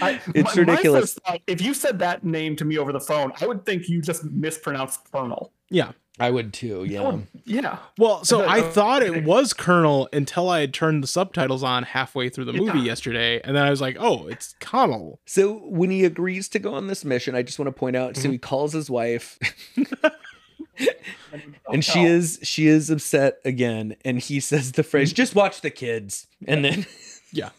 I, 0.00 0.20
It's 0.34 0.36
my- 0.36 0.42
my 0.42 0.52
ridiculous. 0.72 1.00
first 1.14 1.20
thought, 1.24 1.40
if 1.46 1.60
you 1.60 1.74
said 1.74 1.98
that 2.00 2.24
name 2.24 2.56
to 2.56 2.64
me 2.64 2.78
over 2.78 2.92
the 2.92 3.00
phone, 3.00 3.32
I 3.40 3.46
would 3.46 3.64
think 3.66 3.88
you 3.88 4.00
just 4.02 4.24
mispronounced 4.24 5.00
Colonel. 5.10 5.52
Yeah. 5.70 5.92
I 6.18 6.30
would 6.30 6.54
too. 6.54 6.84
Yeah. 6.88 7.18
Yeah. 7.44 7.76
Well, 7.98 8.24
so 8.24 8.48
I 8.48 8.62
thought 8.62 9.02
it 9.02 9.24
was 9.24 9.52
Colonel 9.52 10.08
until 10.14 10.48
I 10.48 10.60
had 10.60 10.72
turned 10.72 11.02
the 11.02 11.06
subtitles 11.06 11.62
on 11.62 11.82
halfway 11.82 12.30
through 12.30 12.46
the 12.46 12.54
movie 12.54 12.78
Yeah. 12.78 12.84
yesterday, 12.84 13.38
and 13.44 13.54
then 13.54 13.62
I 13.66 13.68
was 13.68 13.82
like, 13.82 13.98
"Oh, 14.00 14.26
it's 14.26 14.54
Connell." 14.58 15.20
So 15.26 15.58
when 15.68 15.90
he 15.90 16.06
agrees 16.06 16.48
to 16.50 16.58
go 16.58 16.72
on 16.72 16.86
this 16.86 17.04
mission, 17.04 17.34
I 17.34 17.42
just 17.42 17.58
want 17.58 17.66
to 17.66 17.72
point 17.78 17.96
out. 17.96 18.14
Mm-hmm. 18.14 18.22
So 18.22 18.30
he 18.30 18.38
calls 18.38 18.72
his 18.72 18.88
wife, 18.88 19.38
and 21.70 21.84
she 21.84 22.00
Oh. 22.00 22.04
is 22.06 22.38
she 22.42 22.66
is 22.66 22.88
upset 22.90 23.38
again, 23.44 23.96
and 24.04 24.18
he 24.18 24.40
says 24.40 24.72
the 24.72 24.82
phrase, 24.82 25.10
Mm-hmm. 25.10 25.16
"Just 25.16 25.34
watch 25.34 25.60
the 25.60 25.70
kids," 25.70 26.26
and 26.46 26.64
then 26.64 26.86
Yeah. 27.32 27.50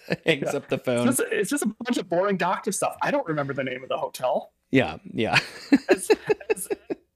hangs 0.26 0.54
up 0.54 0.68
the 0.68 0.78
phone. 0.78 1.08
It's 1.08 1.18
just, 1.18 1.32
it's 1.32 1.50
just 1.50 1.62
a 1.64 1.74
bunch 1.84 1.98
of 1.98 2.08
boring 2.08 2.36
doctor 2.36 2.72
stuff. 2.72 2.96
I 3.02 3.10
don't 3.10 3.26
remember 3.26 3.52
the 3.52 3.64
name 3.64 3.82
of 3.82 3.88
the 3.88 3.98
hotel. 3.98 4.52
Yeah, 4.70 4.98
yeah. 5.12 5.38
as, 5.88 6.10
as 6.50 6.68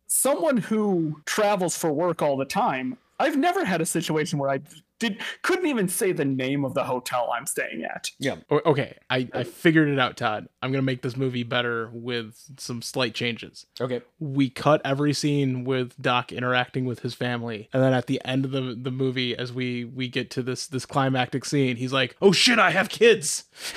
someone 0.06 0.56
who 0.56 1.20
travels 1.24 1.76
for 1.76 1.92
work 1.92 2.22
all 2.22 2.36
the 2.36 2.44
time, 2.44 2.96
I've 3.18 3.36
never 3.36 3.64
had 3.64 3.80
a 3.80 3.86
situation 3.86 4.38
where 4.38 4.50
I 4.50 4.60
did 5.00 5.18
couldn't 5.42 5.66
even 5.66 5.88
say 5.88 6.12
the 6.12 6.24
name 6.24 6.64
of 6.64 6.74
the 6.74 6.84
hotel 6.84 7.32
I'm 7.34 7.46
staying 7.46 7.82
at. 7.82 8.12
Yeah. 8.20 8.36
Okay, 8.50 8.96
I, 9.08 9.28
I 9.34 9.42
figured 9.42 9.88
it 9.88 9.98
out, 9.98 10.16
Todd. 10.16 10.48
I'm 10.62 10.70
gonna 10.70 10.82
make 10.82 11.02
this 11.02 11.16
movie 11.16 11.42
better 11.42 11.90
with 11.92 12.38
some 12.58 12.82
slight 12.82 13.14
changes. 13.14 13.66
Okay. 13.80 14.02
We 14.20 14.48
cut 14.50 14.80
every 14.84 15.12
scene 15.12 15.64
with 15.64 16.00
Doc 16.00 16.30
interacting 16.30 16.84
with 16.84 17.00
his 17.00 17.14
family, 17.14 17.68
and 17.72 17.82
then 17.82 17.92
at 17.92 18.06
the 18.06 18.20
end 18.24 18.44
of 18.44 18.52
the, 18.52 18.76
the 18.80 18.92
movie, 18.92 19.36
as 19.36 19.52
we 19.52 19.84
we 19.84 20.06
get 20.06 20.30
to 20.32 20.42
this 20.42 20.68
this 20.68 20.86
climactic 20.86 21.44
scene, 21.44 21.74
he's 21.76 21.92
like, 21.92 22.16
"Oh 22.22 22.30
shit, 22.30 22.60
I 22.60 22.70
have 22.70 22.88
kids." 22.88 23.44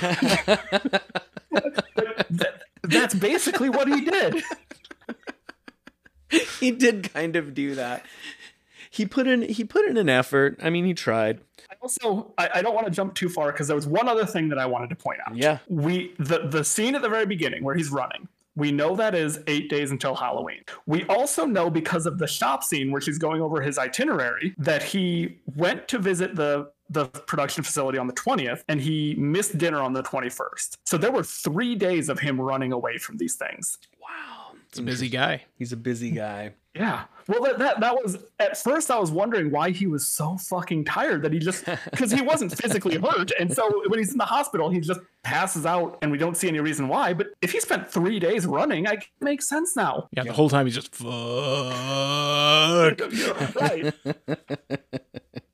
That's 2.82 3.14
basically 3.14 3.70
what 3.70 3.88
he 3.88 4.02
did. 4.02 4.42
he 6.60 6.70
did 6.70 7.12
kind 7.14 7.34
of 7.36 7.54
do 7.54 7.74
that. 7.76 8.04
He 8.94 9.06
put 9.06 9.26
in 9.26 9.42
he 9.42 9.64
put 9.64 9.84
in 9.86 9.96
an 9.96 10.08
effort. 10.08 10.58
I 10.62 10.70
mean, 10.70 10.84
he 10.84 10.94
tried. 10.94 11.40
I 11.70 11.74
also, 11.82 12.32
I, 12.38 12.48
I 12.56 12.62
don't 12.62 12.74
want 12.74 12.86
to 12.86 12.92
jump 12.92 13.14
too 13.14 13.28
far 13.28 13.50
because 13.50 13.66
there 13.66 13.74
was 13.76 13.86
one 13.88 14.08
other 14.08 14.24
thing 14.24 14.48
that 14.50 14.58
I 14.58 14.66
wanted 14.66 14.88
to 14.90 14.96
point 14.96 15.18
out. 15.26 15.36
Yeah. 15.36 15.58
we 15.68 16.14
the 16.18 16.46
the 16.46 16.62
scene 16.64 16.94
at 16.94 17.02
the 17.02 17.08
very 17.08 17.26
beginning 17.26 17.64
where 17.64 17.74
he's 17.74 17.90
running 17.90 18.28
we 18.56 18.70
know 18.70 18.94
that 18.94 19.16
is 19.16 19.40
eight 19.48 19.68
days 19.68 19.90
until 19.90 20.14
halloween 20.14 20.60
we 20.86 21.02
also 21.06 21.44
know 21.44 21.68
because 21.68 22.06
of 22.06 22.18
the 22.18 22.26
shop 22.28 22.62
scene 22.62 22.92
where 22.92 23.00
she's 23.00 23.18
going 23.18 23.42
over 23.42 23.60
his 23.60 23.78
itinerary 23.78 24.54
that 24.58 24.80
he 24.80 25.38
went 25.56 25.88
to 25.88 25.98
visit 25.98 26.36
the 26.36 26.70
the 26.88 27.06
production 27.06 27.64
facility 27.64 27.98
on 27.98 28.06
the 28.06 28.12
20th 28.12 28.62
and 28.68 28.80
he 28.80 29.16
missed 29.16 29.58
dinner 29.58 29.80
on 29.80 29.92
the 29.92 30.04
21st 30.04 30.76
so 30.84 30.96
there 30.96 31.10
were 31.10 31.24
three 31.24 31.74
days 31.74 32.08
of 32.08 32.20
him 32.20 32.40
running 32.40 32.70
away 32.72 32.96
from 32.96 33.16
these 33.16 33.34
things 33.34 33.78
Wow. 34.00 34.52
It's 34.68 34.78
a 34.78 34.82
busy 34.82 35.08
guy. 35.08 35.42
He's 35.58 35.72
a 35.72 35.76
busy 35.76 36.10
guy. 36.12 36.52
yeah 36.74 37.04
well 37.28 37.42
that, 37.42 37.58
that 37.58 37.80
that 37.80 37.94
was 37.94 38.18
at 38.38 38.56
first 38.56 38.90
i 38.90 38.98
was 38.98 39.10
wondering 39.10 39.50
why 39.50 39.70
he 39.70 39.86
was 39.86 40.06
so 40.06 40.36
fucking 40.36 40.84
tired 40.84 41.22
that 41.22 41.32
he 41.32 41.38
just 41.38 41.64
because 41.90 42.10
he 42.10 42.20
wasn't 42.22 42.56
physically 42.56 42.96
hurt 42.96 43.30
and 43.38 43.52
so 43.52 43.82
when 43.88 43.98
he's 43.98 44.12
in 44.12 44.18
the 44.18 44.24
hospital 44.24 44.70
he 44.70 44.80
just 44.80 45.00
passes 45.22 45.64
out 45.64 45.98
and 46.02 46.10
we 46.12 46.18
don't 46.18 46.36
see 46.36 46.48
any 46.48 46.60
reason 46.60 46.86
why 46.88 47.12
but 47.14 47.28
if 47.42 47.52
he 47.52 47.60
spent 47.60 47.90
three 47.90 48.18
days 48.18 48.46
running 48.46 48.86
i 48.86 48.96
makes 49.20 49.48
sense 49.48 49.74
now 49.76 50.08
Yeah, 50.12 50.24
the 50.24 50.32
whole 50.32 50.50
time 50.50 50.66
he's 50.66 50.74
just 50.74 50.94
fuck. 50.94 51.08
right 53.60 53.94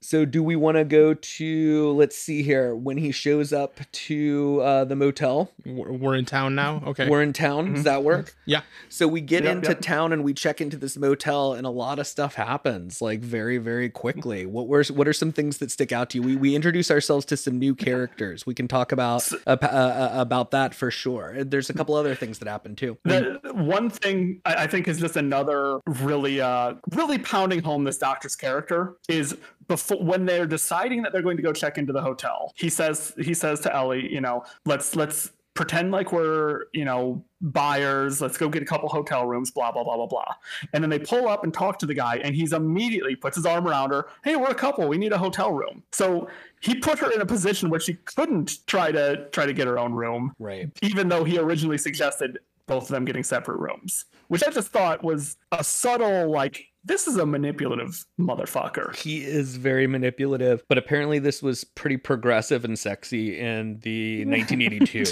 So 0.02 0.24
do 0.24 0.42
we 0.42 0.56
want 0.56 0.76
to 0.76 0.84
go 0.84 1.12
to 1.14 1.92
let's 1.92 2.16
see 2.16 2.42
here 2.42 2.74
when 2.74 2.96
he 2.96 3.12
shows 3.12 3.52
up 3.52 3.78
to 3.92 4.60
uh, 4.62 4.84
the 4.86 4.96
motel? 4.96 5.52
We're 5.64 5.92
we're 5.92 6.16
in 6.16 6.24
town 6.24 6.54
now. 6.56 6.82
Okay. 6.86 7.08
We're 7.08 7.22
in 7.22 7.32
town. 7.32 7.74
Does 7.74 7.84
that 7.84 8.02
work? 8.02 8.34
yeah. 8.46 8.62
So 8.88 9.06
we 9.06 9.20
get 9.20 9.44
Yep, 9.44 9.56
into 9.56 9.68
yep. 9.68 9.80
town 9.82 10.12
and 10.12 10.24
we 10.24 10.32
check 10.34 10.60
into 10.60 10.76
this 10.78 10.96
motel, 10.96 11.52
and 11.60 11.66
a 11.66 11.70
lot 11.70 11.98
of 11.98 12.06
stuff 12.06 12.36
happens 12.36 13.02
like 13.02 13.20
very, 13.20 13.58
very 13.58 13.90
quickly. 13.90 14.46
What 14.46 14.66
were 14.66 14.82
what 14.94 15.06
are 15.06 15.12
some 15.12 15.30
things 15.30 15.58
that 15.58 15.70
stick 15.70 15.92
out 15.92 16.08
to 16.10 16.16
you? 16.16 16.22
We 16.22 16.34
we 16.34 16.54
introduce 16.54 16.90
ourselves 16.90 17.26
to 17.26 17.36
some 17.36 17.58
new 17.58 17.74
characters. 17.74 18.46
We 18.46 18.54
can 18.54 18.66
talk 18.66 18.92
about 18.92 19.30
uh, 19.46 19.58
uh, 19.62 19.66
uh, 19.66 20.10
about 20.14 20.52
that 20.52 20.74
for 20.74 20.90
sure. 20.90 21.44
There's 21.44 21.68
a 21.68 21.74
couple 21.74 21.94
other 21.96 22.14
things 22.14 22.38
that 22.38 22.48
happen 22.48 22.76
too. 22.76 22.96
The 23.04 23.38
one 23.52 23.90
thing 23.90 24.40
I, 24.46 24.62
I 24.62 24.66
think 24.68 24.88
is 24.88 25.00
just 25.00 25.16
another 25.16 25.80
really, 25.86 26.40
uh, 26.40 26.76
really 26.92 27.18
pounding 27.18 27.62
home 27.62 27.84
this 27.84 27.98
doctor's 27.98 28.36
character 28.36 28.96
is 29.10 29.36
before 29.68 30.02
when 30.02 30.24
they're 30.24 30.46
deciding 30.46 31.02
that 31.02 31.12
they're 31.12 31.20
going 31.20 31.36
to 31.36 31.42
go 31.42 31.52
check 31.52 31.76
into 31.76 31.92
the 31.92 32.00
hotel. 32.00 32.54
He 32.56 32.70
says 32.70 33.12
he 33.18 33.34
says 33.34 33.60
to 33.60 33.76
Ellie, 33.76 34.10
you 34.10 34.22
know, 34.22 34.44
let's 34.64 34.96
let's 34.96 35.30
pretend 35.54 35.90
like 35.90 36.12
we're 36.12 36.64
you 36.72 36.84
know 36.84 37.24
buyers. 37.40 38.20
Let's 38.20 38.36
go 38.36 38.48
get 38.48 38.62
a 38.62 38.66
couple 38.66 38.88
hotel 38.88 39.26
rooms. 39.26 39.50
Blah 39.50 39.72
blah 39.72 39.84
blah 39.84 39.96
blah 39.96 40.06
blah. 40.06 40.34
And 40.72 40.82
then 40.82 40.90
they 40.90 40.98
pull 40.98 41.28
up 41.28 41.44
and 41.44 41.52
talk 41.52 41.78
to 41.80 41.86
the 41.86 41.94
guy, 41.94 42.16
and 42.16 42.34
he's 42.34 42.52
immediately 42.52 43.16
puts 43.16 43.36
his 43.36 43.46
arm 43.46 43.66
around 43.66 43.90
her. 43.90 44.06
Hey, 44.24 44.36
we're 44.36 44.50
a 44.50 44.54
couple. 44.54 44.86
We 44.88 44.98
need 44.98 45.12
a 45.12 45.18
hotel 45.18 45.52
room. 45.52 45.82
So 45.92 46.28
he 46.60 46.74
put 46.76 46.98
her 46.98 47.10
in 47.10 47.20
a 47.20 47.26
position 47.26 47.70
where 47.70 47.80
she 47.80 47.94
couldn't 47.94 48.66
try 48.66 48.92
to 48.92 49.28
try 49.30 49.46
to 49.46 49.52
get 49.52 49.66
her 49.66 49.78
own 49.78 49.92
room 49.92 50.34
Right. 50.38 50.68
even 50.82 51.08
though 51.08 51.24
he 51.24 51.38
originally 51.38 51.78
suggested 51.78 52.38
both 52.66 52.84
of 52.84 52.88
them 52.90 53.04
getting 53.04 53.24
separate 53.24 53.58
rooms, 53.58 54.04
which 54.28 54.44
I 54.46 54.50
just 54.50 54.68
thought 54.68 55.02
was 55.02 55.36
a 55.50 55.64
subtle, 55.64 56.30
like, 56.30 56.66
this 56.84 57.06
is 57.06 57.16
a 57.16 57.26
manipulative 57.26 58.04
motherfucker. 58.18 58.94
He 58.96 59.18
is 59.24 59.56
very 59.56 59.86
manipulative, 59.86 60.62
but 60.68 60.78
apparently 60.78 61.18
this 61.18 61.42
was 61.42 61.64
pretty 61.64 61.96
progressive 61.96 62.64
and 62.64 62.78
sexy 62.78 63.38
in 63.38 63.80
the 63.80 64.24
1982. 64.26 65.04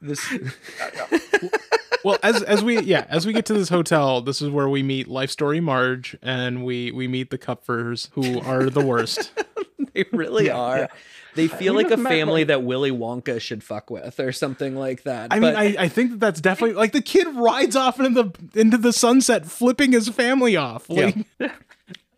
this 0.00 0.32
Well, 2.04 2.18
as 2.22 2.42
as 2.42 2.62
we 2.62 2.80
yeah, 2.82 3.06
as 3.08 3.26
we 3.26 3.32
get 3.32 3.46
to 3.46 3.54
this 3.54 3.70
hotel, 3.70 4.20
this 4.20 4.42
is 4.42 4.50
where 4.50 4.68
we 4.68 4.82
meet 4.82 5.08
Life 5.08 5.30
Story 5.30 5.60
Marge 5.60 6.16
and 6.22 6.62
we 6.64 6.92
we 6.92 7.08
meet 7.08 7.30
the 7.30 7.38
Kupfers 7.38 8.10
who 8.12 8.40
are 8.40 8.68
the 8.68 8.84
worst. 8.84 9.32
they 9.94 10.04
really 10.12 10.46
Yeah, 10.46 10.56
are. 10.58 10.78
yeah. 10.80 10.86
They 11.34 11.48
feel 11.48 11.74
like 11.74 11.90
a 11.90 11.96
family 11.96 12.42
like- 12.42 12.48
that 12.48 12.62
Willy 12.62 12.90
Wonka 12.90 13.40
should 13.40 13.62
fuck 13.64 13.90
with 13.90 14.20
or 14.20 14.32
something 14.32 14.76
like 14.76 15.02
that. 15.02 15.32
I 15.32 15.40
But- 15.40 15.54
mean, 15.58 15.76
I, 15.78 15.84
I 15.84 15.88
think 15.88 16.12
that 16.12 16.20
that's 16.20 16.40
definitely 16.40 16.76
like 16.76 16.92
the 16.92 17.02
kid 17.02 17.26
rides 17.34 17.76
off 17.76 17.98
into 18.00 18.22
the 18.24 18.60
into 18.60 18.76
the 18.78 18.92
sunset, 18.92 19.46
flipping 19.46 19.92
his 19.92 20.08
family 20.08 20.56
off. 20.56 20.88
Like, 20.88 21.16
It, 21.40 21.50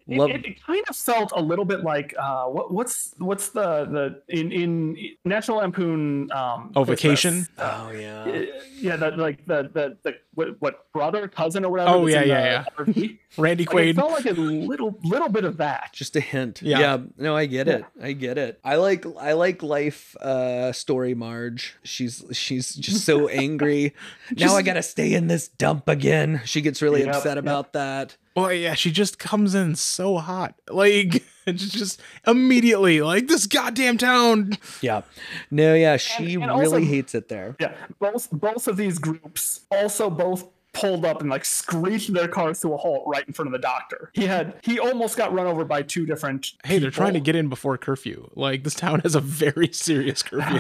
Love- 0.08 0.30
it, 0.30 0.46
it 0.46 0.62
kind 0.64 0.84
of 0.88 0.94
felt 0.96 1.32
a 1.34 1.40
little 1.42 1.64
bit 1.64 1.82
like 1.82 2.14
uh, 2.18 2.44
what, 2.44 2.72
what's 2.72 3.12
what's 3.18 3.48
the 3.48 3.84
the 3.86 4.22
in 4.28 4.52
in 4.52 4.96
National 5.24 5.56
Lampoon 5.58 6.30
um, 6.30 6.70
Oh, 6.76 6.84
Christmas, 6.84 7.00
Vacation? 7.00 7.46
oh 7.58 7.90
yeah. 7.90 8.22
uh, 8.22 8.42
yeah, 8.78 8.96
that 8.96 9.18
like 9.18 9.44
the 9.46 9.68
the 9.72 9.96
the 10.04 10.14
what, 10.34 10.60
what 10.60 10.92
brother 10.92 11.26
cousin 11.26 11.64
or 11.64 11.70
whatever. 11.70 11.90
Oh, 11.90 12.04
that's 12.08 12.14
yeah, 12.14 12.22
in 12.22 12.28
yeah, 12.28 12.64
the 12.76 12.84
RV. 12.92 13.18
Randy 13.38 13.64
Like, 13.64 13.74
it 13.74 13.76
Quaid. 13.76 13.94
felt 13.96 14.12
like 14.12 14.26
a 14.26 14.40
little 14.40 14.96
little 15.02 15.28
bit 15.28 15.44
of 15.44 15.56
that. 15.56 15.90
just 15.92 16.14
a 16.14 16.20
hint 16.20 16.62
Yeah. 16.62 16.78
yeah, 16.78 16.98
no 17.18 17.36
i 17.36 17.44
get 17.46 17.68
it 17.68 17.84
i 18.00 18.12
get 18.12 18.38
it 18.38 18.58
i 18.64 18.76
like 18.76 19.04
i 19.20 19.32
like 19.34 19.62
life 19.62 20.16
uh 20.22 20.72
story 20.72 21.14
marge 21.14 21.74
she's 21.82 22.24
she's 22.32 22.74
just 22.74 23.04
so 23.04 23.28
angry 23.44 23.92
now 24.38 24.54
i 24.54 24.62
gotta 24.62 24.82
stay 24.82 25.12
in 25.12 25.26
this 25.26 25.48
dump 25.48 25.86
again 25.88 26.40
she 26.46 26.60
gets 26.62 26.80
really 26.80 27.00
Yep, 27.04 27.14
upset 27.14 27.36
yep. 27.36 27.44
about 27.44 27.72
that 27.74 28.16
Boy, 28.36 28.52
yeah, 28.58 28.74
she 28.74 28.92
just 28.92 29.18
comes 29.18 29.54
in 29.54 29.74
so 29.76 30.18
hot. 30.18 30.54
Like, 30.70 31.24
it's 31.46 31.68
just 31.70 32.00
immediately 32.26 33.00
like 33.00 33.28
this 33.28 33.46
goddamn 33.46 33.96
town. 33.98 34.58
yeah 34.82 35.02
no 35.50 35.74
yeah 35.74 35.96
she 35.96 36.34
and 36.34 36.42
really 36.44 36.64
also- 36.64 36.80
hates 36.80 37.14
it 37.14 37.28
there 37.28 37.56
Yeah, 37.58 37.72
both 37.98 38.28
both 38.32 38.68
of 38.68 38.76
these 38.76 38.98
groups 38.98 39.60
also 39.70 40.10
both 40.10 40.44
pulled 40.76 41.04
up 41.04 41.20
and 41.20 41.30
like 41.30 41.44
screeched 41.44 42.12
their 42.12 42.28
cars 42.28 42.60
to 42.60 42.72
a 42.72 42.76
halt 42.76 43.04
right 43.06 43.26
in 43.26 43.32
front 43.32 43.48
of 43.48 43.52
the 43.52 43.58
doctor. 43.58 44.10
He 44.14 44.26
had 44.26 44.54
he 44.62 44.78
almost 44.78 45.16
got 45.16 45.32
run 45.32 45.46
over 45.46 45.64
by 45.64 45.82
two 45.82 46.06
different. 46.06 46.52
Hey, 46.64 46.78
they're 46.78 46.90
trying 46.90 47.14
to 47.14 47.20
get 47.20 47.34
in 47.34 47.48
before 47.48 47.76
curfew. 47.78 48.30
Like, 48.34 48.64
this 48.64 48.74
town 48.74 49.00
has 49.00 49.14
a 49.14 49.20
very 49.20 49.72
serious 49.72 50.22
curfew, 50.22 50.58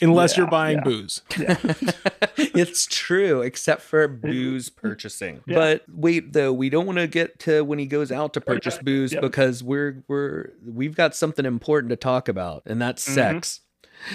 unless 0.06 0.36
you're 0.36 0.46
buying 0.46 0.78
yeah. 0.78 0.84
booze. 0.84 1.22
it's 2.36 2.86
true 2.86 3.42
except 3.42 3.82
for 3.82 4.06
booze 4.08 4.68
purchasing 4.70 5.40
but 5.46 5.84
wait 5.92 6.32
though 6.32 6.52
we 6.52 6.70
don't 6.70 6.86
want 6.86 6.98
to 6.98 7.06
get 7.06 7.38
to 7.38 7.62
when 7.62 7.78
he 7.78 7.86
goes 7.86 8.10
out 8.10 8.32
to 8.32 8.40
purchase 8.40 8.78
booze 8.78 9.12
yeah. 9.12 9.20
because 9.20 9.62
we're 9.62 10.02
we're 10.08 10.52
we've 10.64 10.96
got 10.96 11.14
something 11.14 11.44
important 11.44 11.90
to 11.90 11.96
talk 11.96 12.28
about 12.28 12.62
and 12.66 12.80
that's 12.80 13.00
Mm-hmm. 13.00 13.14
sex 13.14 13.60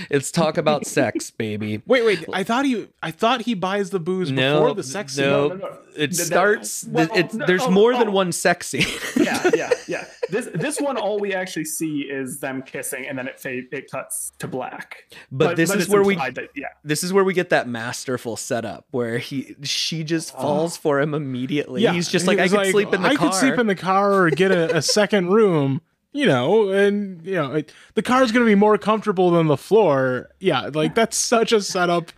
it's 0.10 0.32
talk 0.32 0.58
about 0.58 0.86
sex 0.86 1.32
baby 1.32 1.82
Wait, 1.86 2.06
wait. 2.06 2.26
I 2.34 2.43
thought 2.43 2.65
he, 2.65 2.88
I 3.04 3.12
thought 3.12 3.41
he 3.41 3.54
buys 3.54 3.89
the 3.89 4.00
booze 4.00 4.32
no 4.32 4.60
before 4.60 4.76
the 4.76 4.84
sex 4.84 5.13
scene. 5.15 5.26
no, 5.26 5.48
No, 5.50 5.56
no, 5.56 5.67
no. 5.67 5.78
it 5.95 6.08
Th- 6.08 6.10
that- 6.17 6.26
starts 6.26 6.86
well, 6.89 7.08
th- 7.08 7.26
it's 7.26 7.34
no, 7.34 7.45
there's 7.45 7.62
oh, 7.63 7.71
more 7.71 7.93
than 7.93 8.10
oh. 8.10 8.12
one 8.12 8.32
sex 8.32 8.67
scene 8.67 8.86
yeah, 9.17 9.50
yeah, 9.56 9.69
yeah. 9.88 10.06
This 10.30 10.50
this 10.54 10.82
one, 10.82 10.98
all 10.98 11.19
we 11.19 11.34
actually 11.34 11.65
see 11.65 12.02
is 12.02 12.39
them 12.39 12.63
kissing, 12.63 13.06
and 13.08 13.17
then 13.17 13.28
it 13.28 13.39
fade, 13.39 13.65
it 13.71 13.91
cuts 13.91 14.32
to 14.39 14.48
black. 14.48 15.04
But 15.32 15.56
this 15.56 15.71
is 15.74 15.88
where 15.88 16.04
we- 16.04 16.15
that- 16.15 16.50
yeah, 16.56 16.67
this 16.84 17.04
is 17.04 17.13
where 17.13 17.24
we 17.24 17.34
get 17.34 17.50
that 17.50 17.67
masterful 17.67 18.36
setup 18.38 18.86
where 18.91 19.19
he 19.19 19.56
she 19.63 20.04
just 20.04 20.34
oh. 20.36 20.41
falls 20.41 20.78
for 20.78 21.00
him 21.00 21.13
immediately 21.13 21.84
Yeah, 21.84 21.93
he's 21.93 22.08
just 22.10 22.24
he 22.24 22.28
like 22.28 22.39
i 22.39 22.43
was 22.43 22.52
could 22.54 22.71
sleep 22.71 22.93
in 22.93 23.02
the 23.02 23.10
I 23.10 23.15
car 23.15 23.30
could 23.30 23.38
sleep 23.38 23.60
in 23.60 23.67
the 23.67 23.76
car 23.76 24.13
or 24.13 24.30
get 24.32 24.52
a, 24.52 24.78
a 24.78 24.82
second 24.82 25.30
room. 25.30 25.82
You 26.15 26.28
know, 26.28 26.69
and 26.69 27.25
you 27.25 27.34
know, 27.34 27.56
it, 27.56 27.73
the 27.95 28.01
car's 28.01 28.32
gonna 28.32 28.45
be 28.45 28.56
more 28.56 28.78
comfortable 28.78 29.32
than 29.32 29.47
the 29.47 29.58
floor. 29.58 30.30
Yeah, 30.39 30.69
like 30.73 30.95
that's 30.95 31.17
such 31.17 31.51
a 31.51 31.60
setup. 31.60 32.13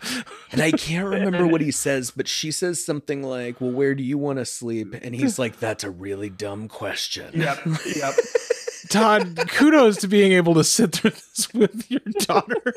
And 0.51 0.61
I 0.61 0.69
can't 0.71 1.07
remember 1.09 1.47
what 1.47 1.61
he 1.61 1.71
says, 1.71 2.11
but 2.11 2.27
she 2.27 2.51
says 2.51 2.85
something 2.85 3.23
like, 3.23 3.59
Well, 3.59 3.71
where 3.71 3.95
do 3.95 4.03
you 4.03 4.19
want 4.19 4.37
to 4.37 4.45
sleep? 4.45 4.93
And 5.01 5.15
he's 5.15 5.39
like, 5.39 5.59
That's 5.59 5.83
a 5.83 5.89
really 5.89 6.29
dumb 6.29 6.67
question. 6.67 7.31
yep, 7.33 7.59
yep. 7.95 8.13
Todd, 8.89 9.35
kudos 9.49 9.97
to 9.97 10.07
being 10.07 10.31
able 10.31 10.53
to 10.53 10.63
sit 10.63 10.91
through 10.93 11.09
this 11.09 11.51
with 11.55 11.89
your 11.89 11.99
daughter. 12.19 12.75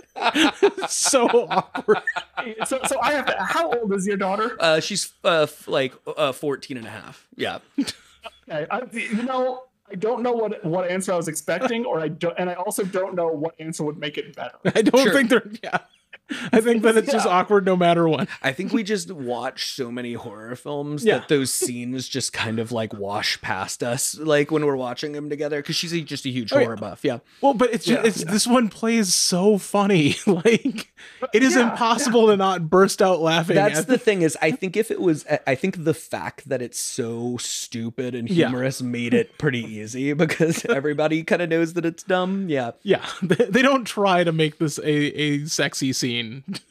So 0.88 1.28
awkward. 1.50 1.98
So, 2.64 2.80
so 2.86 2.98
I 3.02 3.12
have 3.12 3.26
to. 3.26 3.36
How 3.38 3.70
old 3.70 3.92
is 3.92 4.06
your 4.06 4.16
daughter? 4.16 4.56
Uh, 4.58 4.80
she's 4.80 5.12
uh, 5.22 5.42
f- 5.42 5.68
like 5.68 5.92
uh, 6.16 6.32
14 6.32 6.78
and 6.78 6.86
a 6.86 6.90
half. 6.90 7.26
Yeah. 7.36 7.58
Okay, 8.48 8.66
I, 8.70 8.80
you 8.92 9.22
know, 9.22 9.64
I 9.90 9.96
don't 9.96 10.22
know 10.22 10.32
what 10.32 10.64
what 10.64 10.88
answer 10.90 11.12
I 11.12 11.16
was 11.16 11.28
expecting, 11.28 11.84
or 11.84 12.00
I 12.00 12.08
don't, 12.08 12.34
and 12.38 12.48
I 12.48 12.54
also 12.54 12.84
don't 12.84 13.14
know 13.14 13.26
what 13.28 13.54
answer 13.58 13.82
would 13.84 13.98
make 13.98 14.18
it 14.18 14.36
better. 14.36 14.56
I 14.74 14.82
don't 14.82 15.02
Sure. 15.02 15.12
think 15.12 15.30
they're. 15.30 15.50
Yeah, 15.62 15.78
I 16.52 16.60
think 16.60 16.82
that 16.82 16.96
it's 16.96 17.10
just 17.12 17.26
awkward 17.26 17.64
no 17.64 17.76
matter 17.76 18.08
what. 18.08 18.28
I 18.42 18.52
think 18.52 18.72
we 18.72 18.82
just 18.82 19.10
watch 19.10 19.72
so 19.74 19.90
many 19.90 20.12
horror 20.14 20.54
films 20.56 21.04
Yeah. 21.04 21.18
that 21.18 21.28
those 21.28 21.52
scenes 21.52 22.08
just 22.08 22.32
kind 22.32 22.58
of 22.58 22.72
like 22.72 22.92
wash 22.92 23.40
past 23.40 23.82
us, 23.82 24.16
like 24.18 24.50
when 24.50 24.64
we're 24.64 24.76
watching 24.76 25.12
them 25.12 25.28
together. 25.30 25.60
Because 25.60 25.76
she's 25.76 25.92
a, 25.92 26.00
just 26.00 26.26
a 26.26 26.30
huge 26.30 26.52
Oh, 26.52 26.58
yeah. 26.58 26.64
horror 26.64 26.76
buff. 26.76 27.00
Yeah. 27.04 27.18
Well, 27.40 27.54
but 27.54 27.72
it's 27.72 27.84
just 27.84 28.02
Yeah, 28.02 28.08
it's 28.08 28.24
this 28.24 28.46
one 28.46 28.68
plays 28.68 29.14
so 29.14 29.58
funny. 29.58 30.16
like 30.26 30.92
it 31.32 31.42
is 31.42 31.54
Yeah, 31.56 31.70
impossible 31.70 32.26
to 32.28 32.36
not 32.36 32.68
burst 32.70 33.00
out 33.02 33.20
laughing. 33.20 33.56
That's 33.56 33.80
at 33.80 33.86
the 33.86 33.98
thing 33.98 34.22
is, 34.22 34.36
I 34.42 34.50
think 34.52 34.76
if 34.76 34.90
it 34.90 35.00
was, 35.00 35.24
I 35.46 35.54
think 35.54 35.84
the 35.84 35.94
fact 35.94 36.48
that 36.48 36.62
it's 36.62 36.78
so 36.78 37.36
stupid 37.38 38.14
and 38.14 38.28
Yeah. 38.28 38.48
humorous 38.48 38.82
made 38.82 39.14
it 39.14 39.36
pretty 39.38 39.60
easy 39.64 40.12
because 40.14 40.64
everybody 40.68 41.22
kind 41.24 41.42
of 41.42 41.48
knows 41.48 41.72
that 41.74 41.84
it's 41.84 42.02
dumb. 42.02 42.48
Yeah. 42.48 42.72
Yeah, 42.82 43.04
they, 43.22 43.46
they 43.46 43.62
don't 43.62 43.84
try 43.84 44.24
to 44.24 44.32
make 44.32 44.58
this 44.58 44.78
a, 44.78 44.88
a 44.88 45.44
sexy 45.46 45.92
scene. 45.92 46.19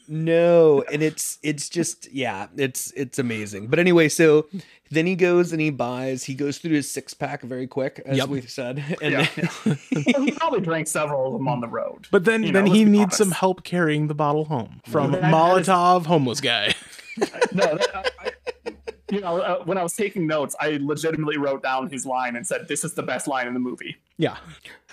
No, 0.08 0.82
and 0.92 1.02
it's 1.02 1.38
it's 1.42 1.68
just 1.68 2.10
yeah, 2.12 2.48
it's 2.56 2.90
it's 2.92 3.18
amazing. 3.18 3.68
But 3.68 3.78
anyway, 3.78 4.08
so 4.08 4.46
then 4.90 5.06
he 5.06 5.14
goes 5.16 5.52
and 5.52 5.60
he 5.60 5.70
buys. 5.70 6.24
He 6.24 6.34
goes 6.34 6.58
through 6.58 6.72
his 6.72 6.90
six 6.90 7.14
pack 7.14 7.42
very 7.42 7.66
quick, 7.66 8.02
as 8.04 8.18
Yep. 8.18 8.28
we 8.28 8.40
said, 8.42 8.84
and 9.00 9.12
Yeah, 9.12 9.26
then- 9.64 9.78
he 10.24 10.32
probably 10.32 10.60
drank 10.60 10.88
several 10.88 11.26
of 11.28 11.32
them 11.34 11.46
on 11.48 11.60
the 11.60 11.68
road. 11.68 12.08
But 12.10 12.24
then 12.24 12.42
You 12.42 12.52
then 12.52 12.64
know, 12.64 12.72
he 12.72 12.84
let's 12.84 12.90
needs 12.98 13.16
some 13.16 13.30
help 13.30 13.62
carrying 13.64 14.08
the 14.08 14.14
bottle 14.14 14.46
home 14.46 14.80
from 14.88 15.12
That- 15.12 15.20
that 15.22 15.28
is- 15.28 15.34
Molotov 15.68 16.06
homeless 16.06 16.40
guy. 16.40 16.74
no, 17.52 17.76
that, 17.76 18.12
I, 18.20 18.26
I, 18.26 18.72
you 19.10 19.20
know, 19.20 19.38
uh, 19.40 19.62
when 19.64 19.76
I 19.78 19.82
was 19.82 19.94
taking 19.94 20.26
notes, 20.26 20.54
I 20.60 20.78
legitimately 20.80 21.36
wrote 21.38 21.62
down 21.62 21.90
his 21.90 22.06
line 22.06 22.36
and 22.36 22.46
said, 22.46 22.68
"This 22.68 22.84
is 22.84 22.94
the 22.94 23.02
best 23.02 23.26
line 23.28 23.46
in 23.48 23.54
the 23.54 23.60
movie." 23.60 23.96
Yeah. 24.20 24.36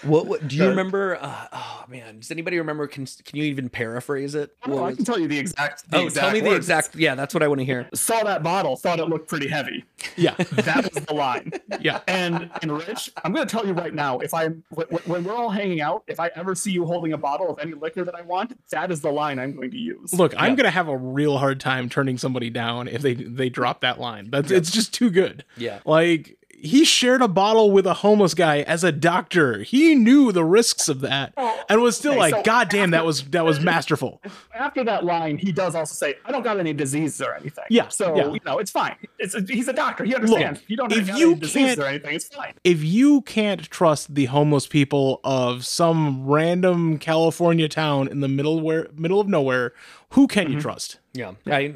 what, 0.04 0.26
what 0.26 0.48
do 0.48 0.56
you 0.56 0.70
remember? 0.70 1.18
Uh, 1.20 1.48
oh 1.52 1.84
man, 1.90 2.20
does 2.20 2.32
anybody 2.32 2.58
remember? 2.58 2.88
Can 2.88 3.06
can 3.06 3.38
you 3.38 3.44
even 3.44 3.68
paraphrase 3.68 4.36
it? 4.36 4.56
Oh, 4.66 4.86
I 4.86 4.94
can 4.94 5.04
tell 5.04 5.20
you 5.20 5.28
the 5.28 5.38
exact. 5.38 5.90
The 5.92 5.98
oh, 5.98 6.10
tell 6.10 6.32
me 6.32 6.40
the 6.40 6.56
exact. 6.56 6.96
Yeah, 6.96 7.14
that's 7.16 7.34
what 7.34 7.44
I 7.44 7.48
want 7.50 7.60
to 7.60 7.66
hear. 7.66 7.90
Saw 7.94 8.24
that 8.24 8.42
bottle, 8.42 8.78
thought 8.78 9.00
it 9.00 9.10
looked 9.10 9.28
pretty 9.28 9.48
heavy. 9.48 9.84
Yeah. 10.16 10.36
That 10.68 10.94
was 10.94 11.06
the 11.06 11.14
line. 11.14 11.52
Yeah. 11.80 12.02
And 12.08 12.50
and 12.62 12.72
Rich, 12.72 13.12
I'm 13.24 13.32
going 13.32 13.48
to 13.48 13.52
tell 13.52 13.66
you 13.66 13.74
right 13.74 13.94
now, 13.94 14.20
if 14.20 14.34
I 14.34 14.48
when, 14.70 14.88
when 15.06 15.24
we're 15.24 15.36
all 15.36 15.50
hanging 15.50 15.82
out, 15.82 16.04
if 16.08 16.20
I 16.20 16.30
ever 16.36 16.56
see 16.56 16.72
you 16.72 16.86
holding 16.86 17.14
a 17.14 17.18
bottle 17.18 17.50
of 17.50 17.60
any 17.60 17.74
liquor 17.74 18.04
that 18.04 18.16
I 18.16 18.22
want, 18.22 18.58
that 18.70 18.92
is 18.92 19.02
the 19.02 19.12
line 19.12 19.40
I'm 19.40 19.56
going 19.56 19.72
to 19.72 19.78
use. 19.78 20.14
Look, 20.14 20.34
I'm 20.38 20.56
gonna 20.56 20.72
have 20.72 20.88
a 20.88 20.98
real 20.98 21.38
hard 21.38 21.60
time 21.60 21.90
turning 21.90 22.18
somebody 22.18 22.50
down 22.50 22.88
if 22.88 23.02
they 23.02 23.14
they 23.14 23.50
drop 23.50 23.82
that 23.82 24.00
line. 24.00 24.30
That's 24.30 24.52
it's 24.52 24.72
just 24.72 24.94
too 24.94 25.10
good. 25.10 25.46
Yeah. 25.56 25.80
Like 25.86 26.37
he 26.60 26.84
shared 26.84 27.22
a 27.22 27.28
bottle 27.28 27.70
with 27.70 27.86
a 27.86 27.94
homeless 27.94 28.34
guy 28.34 28.62
as 28.62 28.84
a 28.84 28.92
doctor. 28.92 29.62
He 29.62 29.94
knew 29.94 30.32
the 30.32 30.44
risks 30.44 30.90
of 30.90 31.02
that 31.02 31.34
Oh, 31.38 31.64
and 31.70 31.82
was 31.82 31.96
still 31.96 32.14
okay, 32.14 32.20
like, 32.20 32.34
so 32.34 32.42
God 32.42 32.70
damn, 32.70 32.90
that 32.92 33.06
was 33.06 33.24
that 33.26 33.46
was 33.46 33.60
masterful. 33.60 34.22
After 34.56 34.84
that 34.86 35.06
line, 35.06 35.38
he 35.38 35.52
does 35.52 35.76
also 35.76 35.94
say, 35.94 36.16
"I 36.26 36.32
don't 36.32 36.42
got 36.42 36.60
any 36.60 36.74
diseases 36.74 37.22
or 37.22 37.36
anything." 37.36 37.66
Yeah, 37.70 37.90
So 37.90 38.16
yeah. 38.16 38.32
you 38.32 38.40
know, 38.44 38.58
it's 38.58 38.72
fine. 38.72 38.96
It's 39.20 39.36
he's 39.50 39.68
a 39.68 39.74
doctor. 39.74 40.04
He 40.04 40.16
understands. 40.16 40.62
you 40.68 40.76
don't 40.76 40.92
if 40.92 41.08
have 41.08 41.18
you 41.20 41.32
any 41.34 41.40
diseases 41.42 41.76
can't- 41.76 41.80
or 41.80 41.86
anything. 41.86 42.16
It's 42.16 42.28
fine. 42.28 42.54
If 42.64 42.84
you 42.84 43.22
can't 43.22 43.62
trust 43.70 44.16
the 44.16 44.26
homeless 44.26 44.66
people 44.66 45.20
of 45.24 45.64
some 45.66 46.26
random 46.26 46.98
California 46.98 47.70
town 47.70 48.08
in 48.08 48.22
the 48.22 48.28
middle 48.28 48.62
where 48.62 48.88
middle 48.96 49.20
of 49.20 49.28
nowhere, 49.28 49.74
who 50.12 50.26
can 50.28 50.46
Mm-hmm. 50.46 50.54
you 50.56 50.62
trust? 50.62 51.00
Yeah. 51.14 51.34
I, 51.46 51.74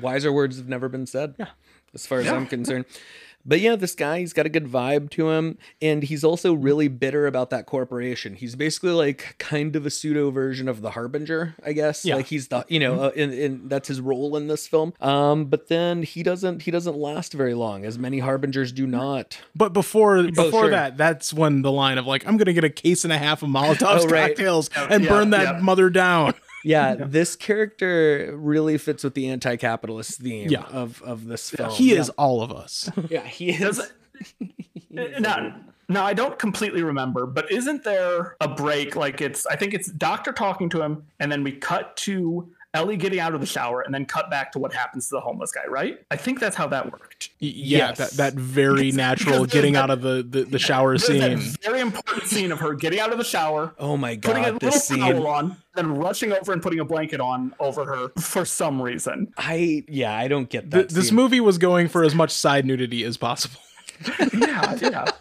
wiser 0.00 0.32
words 0.32 0.56
have 0.56 0.68
never 0.68 0.88
been 0.88 1.06
said. 1.06 1.34
Yeah. 1.38 1.48
As 1.94 2.06
far 2.06 2.18
as 2.18 2.26
I'm 2.26 2.46
concerned. 2.48 2.86
But 3.46 3.60
yeah, 3.60 3.76
this 3.76 3.94
guy, 3.94 4.20
he's 4.20 4.32
got 4.32 4.46
a 4.46 4.48
good 4.48 4.66
vibe 4.66 5.10
to 5.10 5.30
him. 5.30 5.58
And 5.82 6.02
he's 6.02 6.24
also 6.24 6.54
really 6.54 6.88
bitter 6.88 7.26
about 7.26 7.50
that 7.50 7.66
corporation. 7.66 8.34
He's 8.34 8.54
basically 8.56 8.92
like 8.92 9.36
kind 9.38 9.76
of 9.76 9.84
a 9.84 9.90
pseudo 9.90 10.30
version 10.30 10.68
of 10.68 10.80
the 10.80 10.90
Harbinger, 10.90 11.54
I 11.64 11.72
guess. 11.72 12.04
Yeah. 12.04 12.16
Like 12.16 12.26
he's 12.26 12.48
the, 12.48 12.64
you 12.68 12.80
know, 12.80 13.04
uh, 13.04 13.08
in, 13.14 13.32
in, 13.32 13.68
that's 13.68 13.88
his 13.88 14.00
role 14.00 14.36
in 14.36 14.48
this 14.48 14.66
film. 14.66 14.94
Um, 15.00 15.46
but 15.46 15.68
then 15.68 16.02
he 16.02 16.22
doesn't, 16.22 16.62
he 16.62 16.70
doesn't 16.70 16.96
last 16.96 17.32
very 17.34 17.54
long, 17.54 17.84
as 17.84 17.98
many 17.98 18.20
Harbingers 18.20 18.72
do 18.72 18.86
not. 18.86 19.38
But 19.54 19.72
before 19.72 20.22
before 20.24 20.44
Oh, 20.46 20.50
sure. 20.64 20.70
that, 20.70 20.96
that's 20.96 21.32
when 21.32 21.62
the 21.62 21.72
line 21.72 21.98
of 21.98 22.06
like, 22.06 22.26
I'm 22.26 22.36
gonna 22.36 22.52
get 22.52 22.64
a 22.64 22.70
case 22.70 23.04
and 23.04 23.12
a 23.12 23.18
half 23.18 23.42
of 23.42 23.48
Molotov's 23.48 24.04
Oh, 24.04 24.08
right. 24.08 24.28
cocktails 24.28 24.70
and 24.76 25.04
yeah, 25.04 25.10
burn 25.10 25.30
that 25.30 25.56
yeah. 25.56 25.60
mother 25.60 25.90
down. 25.90 26.34
Yeah, 26.64 26.94
this 26.96 27.36
character 27.36 28.34
really 28.36 28.78
fits 28.78 29.04
with 29.04 29.14
the 29.14 29.28
anti-capitalist 29.28 30.20
theme 30.20 30.50
Yeah. 30.50 30.62
of, 30.64 31.02
of 31.02 31.26
this 31.26 31.50
film. 31.50 31.70
he 31.70 31.92
is 31.94 32.08
all 32.10 32.42
of 32.42 32.50
us. 32.52 32.90
Yeah, 33.10 33.24
he 33.26 33.50
is. 33.50 33.80
now, 34.90 35.56
now 35.88 36.04
I 36.04 36.14
don't 36.14 36.38
completely 36.38 36.82
remember, 36.82 37.26
but 37.26 37.50
isn't 37.50 37.84
there 37.84 38.36
a 38.40 38.48
break? 38.48 38.96
Like 38.96 39.20
it's, 39.20 39.46
I 39.46 39.56
think 39.56 39.74
it's 39.74 39.90
Doctor 39.90 40.32
talking 40.32 40.68
to 40.70 40.82
him, 40.82 41.04
and 41.20 41.30
then 41.30 41.42
we 41.44 41.52
cut 41.52 41.96
to 41.98 42.48
Ellie 42.74 42.96
getting 42.96 43.20
out 43.20 43.34
of 43.34 43.40
the 43.40 43.46
shower, 43.46 43.80
and 43.82 43.94
then 43.94 44.04
cut 44.04 44.30
back 44.30 44.52
to 44.52 44.58
what 44.58 44.72
happens 44.72 45.08
to 45.08 45.14
the 45.14 45.20
homeless 45.20 45.52
guy. 45.52 45.64
Right? 45.66 46.00
I 46.10 46.16
think 46.16 46.40
that's 46.40 46.56
how 46.56 46.66
that 46.68 46.90
worked. 46.92 47.30
Y- 47.40 47.52
Yeah, 47.54 47.78
Yes. 47.88 47.98
that, 47.98 48.10
that 48.12 48.34
very 48.34 48.82
Because- 48.90 48.96
natural 48.96 49.46
getting 49.46 49.72
there's 49.74 49.82
out 49.82 49.90
of 49.90 50.02
the, 50.02 50.26
the, 50.28 50.42
the 50.44 50.58
shower 50.58 50.98
There's 50.98 51.06
scene. 51.06 51.20
that 51.20 51.38
very 51.62 51.80
important 51.80 52.24
scene 52.26 52.52
of 52.52 52.58
her 52.60 52.74
getting 52.74 53.00
out 53.00 53.12
of 53.12 53.18
the 53.18 53.24
shower, 53.24 53.74
Oh 53.78 53.96
my 53.96 54.16
god, 54.16 54.28
putting 54.32 54.44
a 54.44 54.52
god, 54.52 54.62
little 54.62 54.78
scene. 54.80 54.98
towel 54.98 55.26
on, 55.26 55.56
then 55.74 55.94
rushing 55.94 56.32
over 56.32 56.52
and 56.52 56.60
putting 56.62 56.80
a 56.80 56.84
blanket 56.84 57.20
on 57.20 57.54
over 57.60 57.84
her 57.84 58.08
for 58.20 58.44
some 58.44 58.82
reason. 58.82 59.32
I 59.38 59.84
yeah, 59.88 60.16
I 60.16 60.26
don't 60.28 60.48
get 60.50 60.70
Th- 60.70 60.88
that. 60.88 60.94
this 60.94 61.12
movie 61.12 61.40
was 61.40 61.58
going 61.58 61.88
for 61.88 62.02
as 62.04 62.14
much 62.14 62.30
side 62.32 62.66
nudity 62.66 63.04
as 63.04 63.16
possible. 63.16 63.60
Yeah, 64.36 64.74
yeah. 64.80 65.04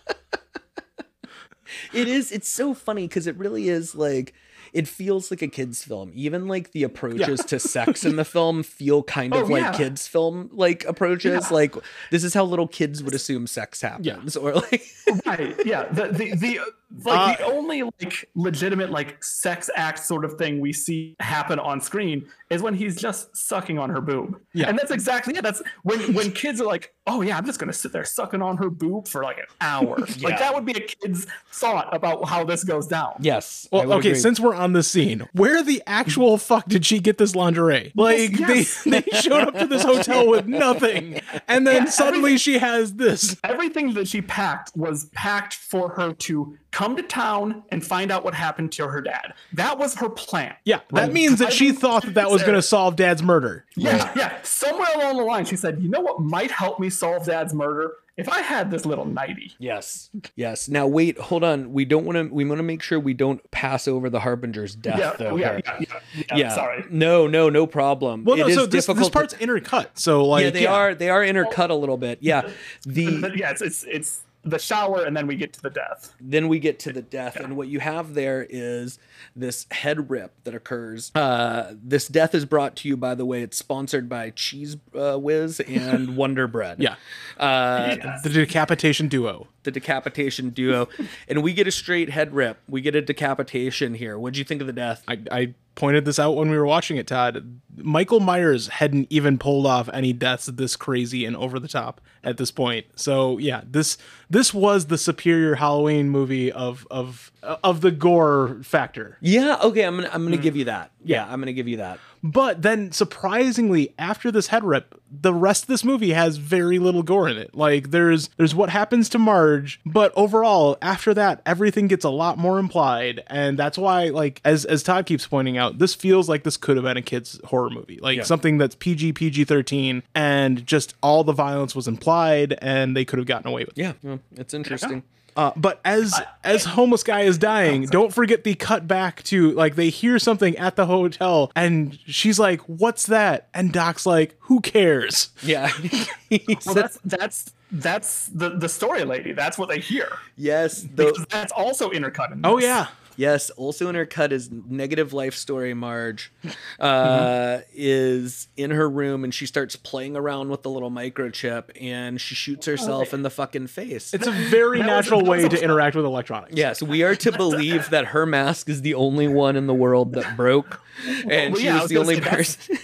It 1.94 2.08
is. 2.08 2.32
It's 2.32 2.50
so 2.50 2.74
funny 2.74 3.08
because 3.08 3.28
it 3.28 3.38
really 3.38 3.70
is 3.70 3.94
like 3.96 4.34
it 4.74 4.88
feels 4.88 5.30
like 5.32 5.42
a 5.42 5.48
kids 5.48 5.84
film. 5.84 6.12
Even 6.16 6.48
like 6.48 6.72
the 6.72 6.84
approaches 6.84 7.40
to 7.46 7.60
sex 7.60 8.04
in 8.04 8.16
the 8.16 8.26
film 8.36 8.64
feel 8.64 9.04
kind 9.04 9.34
of 9.34 9.44
Oh, 9.44 9.54
like 9.54 9.62
yeah. 9.62 9.74
kids 9.74 10.08
film 10.08 10.50
like 10.52 10.84
approaches. 10.86 11.46
Yeah. 11.50 11.54
Like 11.56 11.76
this 12.12 12.24
is 12.24 12.34
how 12.34 12.44
little 12.44 12.68
kids 12.68 13.04
would 13.04 13.14
assume 13.14 13.48
sex 13.48 13.82
happens, 13.82 14.36
or 14.38 14.54
like 14.54 14.84
right 15.26 15.56
yeah 15.66 15.84
the 15.92 16.08
the, 16.08 16.36
the 16.36 16.60
like 17.04 17.38
the 17.40 17.46
Uh, 17.46 17.50
only 17.52 17.84
like 17.84 18.30
legitimate 18.36 18.92
like 18.92 19.24
sex 19.24 19.70
act 19.76 20.00
sort 20.00 20.24
of 20.26 20.34
thing 20.38 20.60
we 20.60 20.72
see 20.74 21.16
happen 21.20 21.60
on 21.60 21.82
screen 21.82 22.26
is 22.50 22.62
when 22.62 22.74
he's 22.76 22.96
just 22.96 23.36
sucking 23.36 23.80
on 23.80 23.90
her 23.90 24.00
boob 24.02 24.40
Yeah. 24.54 24.70
and 24.70 24.78
that's 24.78 24.92
exactly 24.92 25.36
it 25.36 25.44
that's 25.44 25.62
when 25.84 26.14
when 26.14 26.32
kids 26.32 26.62
are 26.62 26.66
like 26.66 26.94
oh 27.08 27.22
yeah 27.22 27.38
i'm 27.38 27.46
just 27.46 27.60
gonna 27.60 27.74
sit 27.74 27.92
there 27.94 28.06
sucking 28.06 28.42
on 28.42 28.58
her 28.58 28.70
boob 28.70 29.08
for 29.08 29.24
like 29.24 29.38
an 29.40 29.46
hour 29.62 29.98
Yeah. 30.18 30.28
like 30.30 30.40
that 30.40 30.54
would 30.54 30.66
be 30.66 30.74
a 30.74 30.82
kid's 30.82 31.26
thought 31.52 31.94
about 31.96 32.28
how 32.30 32.44
this 32.44 32.64
goes 32.64 32.88
down 32.88 33.14
yes. 33.20 33.68
Well, 33.72 33.92
okay, 33.94 34.10
agree. 34.10 34.20
since 34.20 34.40
we're 34.40 34.54
on 34.56 34.74
the 34.74 34.84
scene, 34.84 35.28
where 35.34 35.64
the 35.64 35.82
actual 35.88 36.38
fuck 36.38 36.68
did 36.68 36.86
she 36.86 37.00
get 37.00 37.18
this 37.18 37.36
lingerie? 37.36 37.92
Like 37.96 38.38
yes. 38.38 38.84
they 38.84 38.90
they 39.02 39.02
showed 39.20 39.48
up 39.48 39.58
to 39.58 39.66
this 39.68 39.84
hotel 39.84 40.28
with 40.28 40.46
nothing, 40.48 41.22
and 41.48 41.66
then 41.66 41.84
Yeah, 41.86 41.90
suddenly 41.90 42.38
she 42.38 42.60
has 42.60 42.94
this. 42.96 43.36
everything 43.44 43.94
that 43.96 44.08
she 44.08 44.22
packed 44.22 44.76
was 44.76 45.06
packed 45.14 45.56
for 45.56 45.90
her 45.90 46.14
to 46.14 46.58
come 46.74 46.96
to 46.98 47.04
town 47.04 47.64
and 47.70 47.86
find 47.86 48.12
out 48.12 48.24
what 48.26 48.34
happened 48.34 48.72
to 48.74 48.88
her 48.88 49.00
dad 49.00 49.34
that 49.54 49.78
was 49.78 49.94
her 49.96 50.10
plan 50.10 50.54
Yeah, 50.66 50.80
that 50.92 51.14
means 51.14 51.40
that 51.40 51.54
she 51.54 51.72
thought 51.72 52.04
that 52.04 52.16
that 52.16 52.30
was 52.32 52.42
going 52.42 52.56
to 52.56 52.62
solve 52.62 52.96
Dad's 52.98 53.24
murder. 53.24 53.66
Yeah, 53.78 54.12
yeah. 54.16 54.42
Somewhere 54.44 54.90
along 54.96 55.18
the 55.18 55.24
line, 55.24 55.46
she 55.46 55.56
said, 55.56 55.80
"You 55.82 55.88
know 55.90 56.02
what 56.02 56.20
might 56.20 56.52
help 56.52 56.80
me 56.80 56.90
solve 56.90 57.26
Dad's 57.26 57.54
murder? 57.54 57.94
If 58.18 58.28
I 58.30 58.42
had 58.42 58.70
this 58.72 58.86
little 58.86 59.06
nighty." 59.06 59.52
Yes. 59.60 60.10
Yes. 60.36 60.68
Now 60.68 60.86
wait, 60.88 61.18
hold 61.18 61.44
on. 61.44 61.74
We 61.74 61.86
don't 61.86 62.06
want 62.06 62.18
to. 62.18 62.34
We 62.34 62.46
want 62.46 62.60
to 62.60 62.64
make 62.64 62.82
sure 62.82 63.00
we 63.00 63.14
don't 63.14 63.40
pass 63.52 63.88
over 63.88 64.10
the 64.10 64.20
harbinger's 64.20 64.76
death, 64.76 65.00
Yeah, 65.00 65.14
though. 65.18 65.36
yeah, 65.36 65.60
yeah, 65.66 65.78
yeah, 65.80 66.00
yeah, 66.30 66.36
Yeah. 66.36 66.50
Sorry. 66.56 66.86
No, 66.90 67.28
no, 67.28 67.50
no 67.50 67.66
problem. 67.68 68.24
Well, 68.26 68.36
It 68.36 68.40
no, 68.42 68.48
is 68.48 68.56
so 68.56 68.66
this, 68.66 68.86
difficult. 68.86 68.98
this 68.98 69.08
to- 69.08 69.14
part's 69.14 69.34
intercut. 69.36 69.88
So 69.96 70.26
like, 70.26 70.44
yeah, 70.46 70.50
they 70.52 70.66
are. 70.68 70.96
They 70.96 71.10
are 71.10 71.22
intercut 71.22 71.70
a 71.70 71.76
little 71.76 71.98
bit. 71.98 72.20
Yeah. 72.22 72.50
The 72.86 73.22
But 73.22 73.38
yeah, 73.42 73.52
it's 73.52 73.62
it's 73.62 73.84
it's 73.84 74.22
the 74.46 74.60
shower, 74.60 75.04
and 75.06 75.16
then 75.16 75.26
we 75.28 75.36
get 75.36 75.54
to 75.54 75.62
the 75.62 75.70
death. 75.70 76.14
then 76.20 76.48
we 76.50 76.60
get 76.60 76.78
to 76.80 76.92
the 76.92 77.02
death 77.02 77.38
and 77.38 77.56
what 77.56 77.68
you 77.70 77.80
have 77.80 78.14
there 78.14 78.46
is 78.50 79.00
this 79.36 79.66
head 79.72 80.10
rip 80.10 80.34
that 80.44 80.54
occurs 80.54 81.12
uh, 81.16 81.74
this 81.82 82.08
death 82.08 82.36
is 82.36 82.44
brought 82.46 82.76
to 82.76 82.88
you 82.90 82.98
by 82.98 83.16
the 83.16 83.26
way 83.26 83.42
it's 83.42 83.58
sponsored 83.58 84.10
by 84.10 84.30
cheese 84.32 84.76
uh, 84.96 85.18
whiz 85.18 85.60
and 85.62 86.18
wonder 86.24 86.48
bread 86.48 86.78
Yeah. 86.82 86.96
uh, 87.38 87.96
Yeah. 87.98 88.20
the 88.24 88.30
decapitation 88.30 89.08
duo. 89.08 89.48
the 89.64 89.72
decapitation 89.72 90.50
duo 90.50 90.90
and 91.28 91.42
we 91.42 91.54
get 91.54 91.68
a 91.68 91.72
straight 91.72 92.10
head 92.10 92.34
rip 92.34 92.58
we 92.68 92.82
get 92.82 92.96
a 92.96 93.02
decapitation 93.02 93.94
here 93.94 94.20
what'd 94.20 94.38
you 94.38 94.44
think 94.44 94.60
of 94.62 94.68
the 94.68 94.74
death 94.74 95.04
I, 95.08 95.20
I 95.32 95.54
pointed 95.76 96.06
this 96.06 96.20
out 96.20 96.36
when 96.36 96.50
we 96.50 96.58
were 96.58 96.66
watching 96.66 96.98
it, 96.98 97.08
Todd. 97.08 97.60
Michael 97.76 98.20
Myers 98.20 98.68
hadn't 98.68 99.08
even 99.10 99.38
pulled 99.38 99.66
off 99.66 99.90
any 99.92 100.14
deaths 100.14 100.46
this 100.46 100.76
crazy 100.76 101.26
and 101.26 101.36
over 101.36 101.60
the 101.60 101.68
top 101.68 102.02
at 102.24 102.38
this 102.38 102.52
point. 102.52 102.86
So 102.96 103.38
yeah, 103.38 103.62
this 103.66 103.98
this 104.30 104.54
was 104.54 104.88
the 104.88 104.98
superior 104.98 105.56
Halloween 105.56 106.10
movie 106.10 106.52
of 106.52 106.88
of 106.92 107.32
of 107.42 107.82
the 107.82 107.92
gore 107.92 108.60
factor. 108.64 109.18
yeah 109.22 109.58
okay 109.62 109.84
i'm 109.84 109.96
gonna 109.98 110.10
i'm 110.14 110.24
gonna 110.24 110.38
hmm. 110.38 110.42
give 110.42 110.56
you 110.56 110.66
that 110.66 110.92
yeah 111.04 111.26
i'm 111.30 111.40
gonna 111.40 111.54
give 111.54 111.68
you 111.68 111.78
that 111.78 112.00
But 112.26 112.62
then 112.62 112.92
surprisingly, 112.92 113.94
after 114.00 114.32
this 114.32 114.48
head 114.48 114.64
rip, 114.64 115.00
the 115.12 115.34
rest 115.34 115.64
of 115.64 115.68
this 115.68 115.84
movie 115.84 116.12
has 116.14 116.38
very 116.38 116.80
little 116.80 117.04
gore 117.04 117.28
in 117.28 117.38
it. 117.38 117.54
Like 117.54 117.92
there's 117.92 118.30
there's 118.38 118.56
what 118.56 118.70
happens 118.70 119.10
to 119.10 119.20
Marge, 119.20 119.82
but 119.86 120.14
overall, 120.16 120.78
after 120.82 121.14
that, 121.16 121.42
everything 121.46 121.88
gets 121.88 122.06
a 122.06 122.10
lot 122.10 122.38
more 122.38 122.60
implied. 122.60 123.22
And 123.28 123.60
that's 123.60 123.78
why, 123.78 124.06
like, 124.10 124.40
as 124.46 124.64
as 124.66 124.84
Todd 124.84 125.06
keeps 125.06 125.28
pointing 125.28 125.58
out, 125.58 125.80
this 125.80 125.94
feels 125.96 126.30
like 126.30 126.44
this 126.44 126.56
could 126.58 126.78
have 126.78 126.86
been 126.86 126.96
a 126.98 127.02
kid's 127.02 127.42
horror 127.46 127.70
movie. 127.70 128.00
Like 128.02 128.18
Yeah. 128.18 128.24
something 128.24 128.58
that's 128.58 128.76
PG, 128.76 129.14
PG 129.14 129.44
thirteen, 129.44 130.02
and 130.16 130.66
just 130.66 130.96
all 131.04 131.24
the 131.26 131.34
violence 131.34 131.76
was 131.76 131.88
implied 131.90 132.56
and 132.62 132.96
they 132.96 133.04
could 133.06 133.20
have 133.20 133.28
gotten 133.28 133.48
away 133.48 133.66
with 133.66 133.78
it. 133.78 133.82
yeah 133.82 133.94
well, 134.02 134.20
it's 134.38 134.54
interesting 134.54 135.04
Uh, 135.36 135.52
but 135.56 135.80
as 135.86 136.20
as 136.44 136.66
homeless 136.66 137.04
guy 137.04 137.22
is 137.22 137.38
dying, 137.38 137.86
don't 137.86 138.14
forget 138.14 138.44
the 138.44 138.56
cut 138.56 138.88
back 138.88 139.24
to 139.24 139.52
like 139.52 139.76
they 139.76 139.90
hear 139.90 140.20
something 140.20 140.58
at 140.58 140.76
the 140.76 140.86
hotel 140.86 141.52
and 141.56 141.98
she's 142.06 142.40
like, 142.40 142.62
"What's 142.62 143.06
that?" 143.08 143.48
And 143.54 143.72
Doc's 143.72 144.06
like, 144.06 144.36
"Who 144.42 144.62
cares?" 144.62 145.30
yeah 145.42 145.68
He 146.30 146.58
Well, 146.66 146.76
that's 146.76 147.00
that's 147.04 147.54
that's 147.72 148.28
the 148.28 148.50
the 148.50 148.70
story 148.70 149.04
lady. 149.04 149.34
That's 149.34 149.58
what 149.58 149.70
they 149.70 149.80
hear. 149.80 150.10
yes 150.38 150.86
the, 150.96 151.26
that's 151.30 151.52
also 151.52 151.90
intercut. 151.90 152.32
In 152.32 152.46
Oh 152.46 152.58
yeah, 152.60 152.88
Yes, 153.16 153.50
also 153.52 153.90
in 153.90 153.96
her 153.96 154.06
cut 154.06 154.32
is 154.34 154.50
negative 154.52 155.14
life 155.14 155.36
story. 155.36 155.74
Marge 155.74 156.32
uh, 156.80 157.60
is 157.74 158.48
in 158.58 158.72
her 158.72 158.90
room 158.90 159.24
and 159.24 159.34
she 159.34 159.46
starts 159.46 159.76
playing 159.76 160.16
around 160.16 160.50
with 160.50 160.64
the 160.64 160.70
little 160.70 160.92
microchip 160.92 161.70
and 161.80 162.20
she 162.20 162.36
shoots 162.36 162.66
herself 162.66 163.14
in 163.14 163.22
the 163.24 163.30
fucking 163.30 163.68
face. 163.68 164.14
it's 164.14 164.28
a 164.28 164.32
very 164.32 164.80
natural 164.84 165.22
that 165.24 165.30
way 165.30 165.48
to 165.48 165.64
interact 165.64 165.96
with 165.96 166.06
electronics. 166.06 166.54
Yes, 166.56 166.82
we 166.82 167.04
are 167.04 167.16
to 167.18 167.32
believe 167.32 167.90
that 167.92 168.06
her 168.08 168.26
mask 168.26 168.70
is 168.70 168.82
the 168.82 168.94
only 168.96 169.28
one 169.28 169.56
in 169.56 169.68
the 169.68 169.74
world 169.74 170.14
that 170.14 170.36
broke, 170.38 170.82
and 171.30 171.54
Well, 171.54 171.56
she 171.62 171.66
yeah, 171.66 171.72
I 171.72 171.76
was 171.76 171.82
was 171.84 171.90
the 171.90 171.96
gonna 171.96 172.02
only 172.06 172.16
say 172.16 172.20
that's- 172.22 172.56
person. 172.68 172.78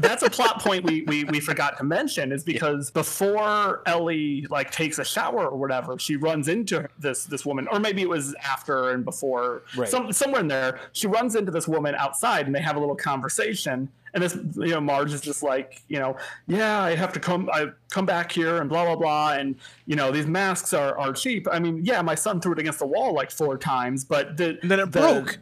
That's 0.00 0.22
a 0.22 0.30
plot 0.30 0.60
point 0.60 0.84
we, 0.84 1.02
we 1.02 1.24
we 1.24 1.40
forgot 1.50 1.76
to 1.78 1.84
mention 1.84 2.32
is 2.32 2.44
because 2.44 2.90
before 2.90 3.82
Ellie 3.86 4.46
like 4.50 4.70
takes 4.70 4.98
a 4.98 5.04
shower 5.04 5.48
or 5.48 5.56
whatever, 5.56 5.98
she 5.98 6.16
runs 6.16 6.48
into 6.48 6.88
this 6.98 7.24
this 7.24 7.44
woman, 7.46 7.66
or 7.70 7.80
maybe 7.80 8.02
it 8.02 8.08
was 8.08 8.34
after 8.44 8.90
and 8.90 9.04
before, 9.04 9.62
Right. 9.76 9.88
some, 9.88 10.12
somewhere 10.12 10.40
in 10.40 10.48
there. 10.48 10.78
She 10.92 11.06
runs 11.06 11.34
into 11.36 11.50
this 11.52 11.66
woman 11.68 11.94
outside, 11.96 12.46
and 12.46 12.54
they 12.54 12.60
have 12.60 12.76
a 12.76 12.80
little 12.80 12.96
conversation. 12.96 13.88
And 14.14 14.22
this, 14.22 14.34
you 14.56 14.68
know, 14.68 14.80
Marge 14.80 15.12
is 15.12 15.20
just 15.20 15.42
like, 15.42 15.82
you 15.88 15.98
know, 15.98 16.16
yeah, 16.46 16.80
I 16.80 16.94
have 16.94 17.12
to 17.12 17.20
come, 17.20 17.50
I 17.52 17.66
come 17.90 18.06
back 18.06 18.32
here, 18.32 18.60
and 18.62 18.68
blah 18.70 18.84
blah 18.86 18.96
blah, 18.96 19.32
and 19.32 19.56
you 19.86 19.94
know, 19.96 20.10
these 20.10 20.26
masks 20.26 20.72
are 20.72 20.98
are 20.98 21.12
cheap. 21.12 21.46
I 21.52 21.58
mean, 21.58 21.84
yeah, 21.84 22.00
my 22.02 22.14
son 22.14 22.40
threw 22.40 22.52
it 22.52 22.58
against 22.58 22.78
the 22.78 22.86
wall 22.86 23.12
like 23.14 23.30
four 23.30 23.58
times, 23.58 24.04
but 24.04 24.36
the 24.36 24.58
And 24.62 24.70
then 24.70 24.80
it 24.80 24.92
the- 24.92 25.00
broke. 25.00 25.38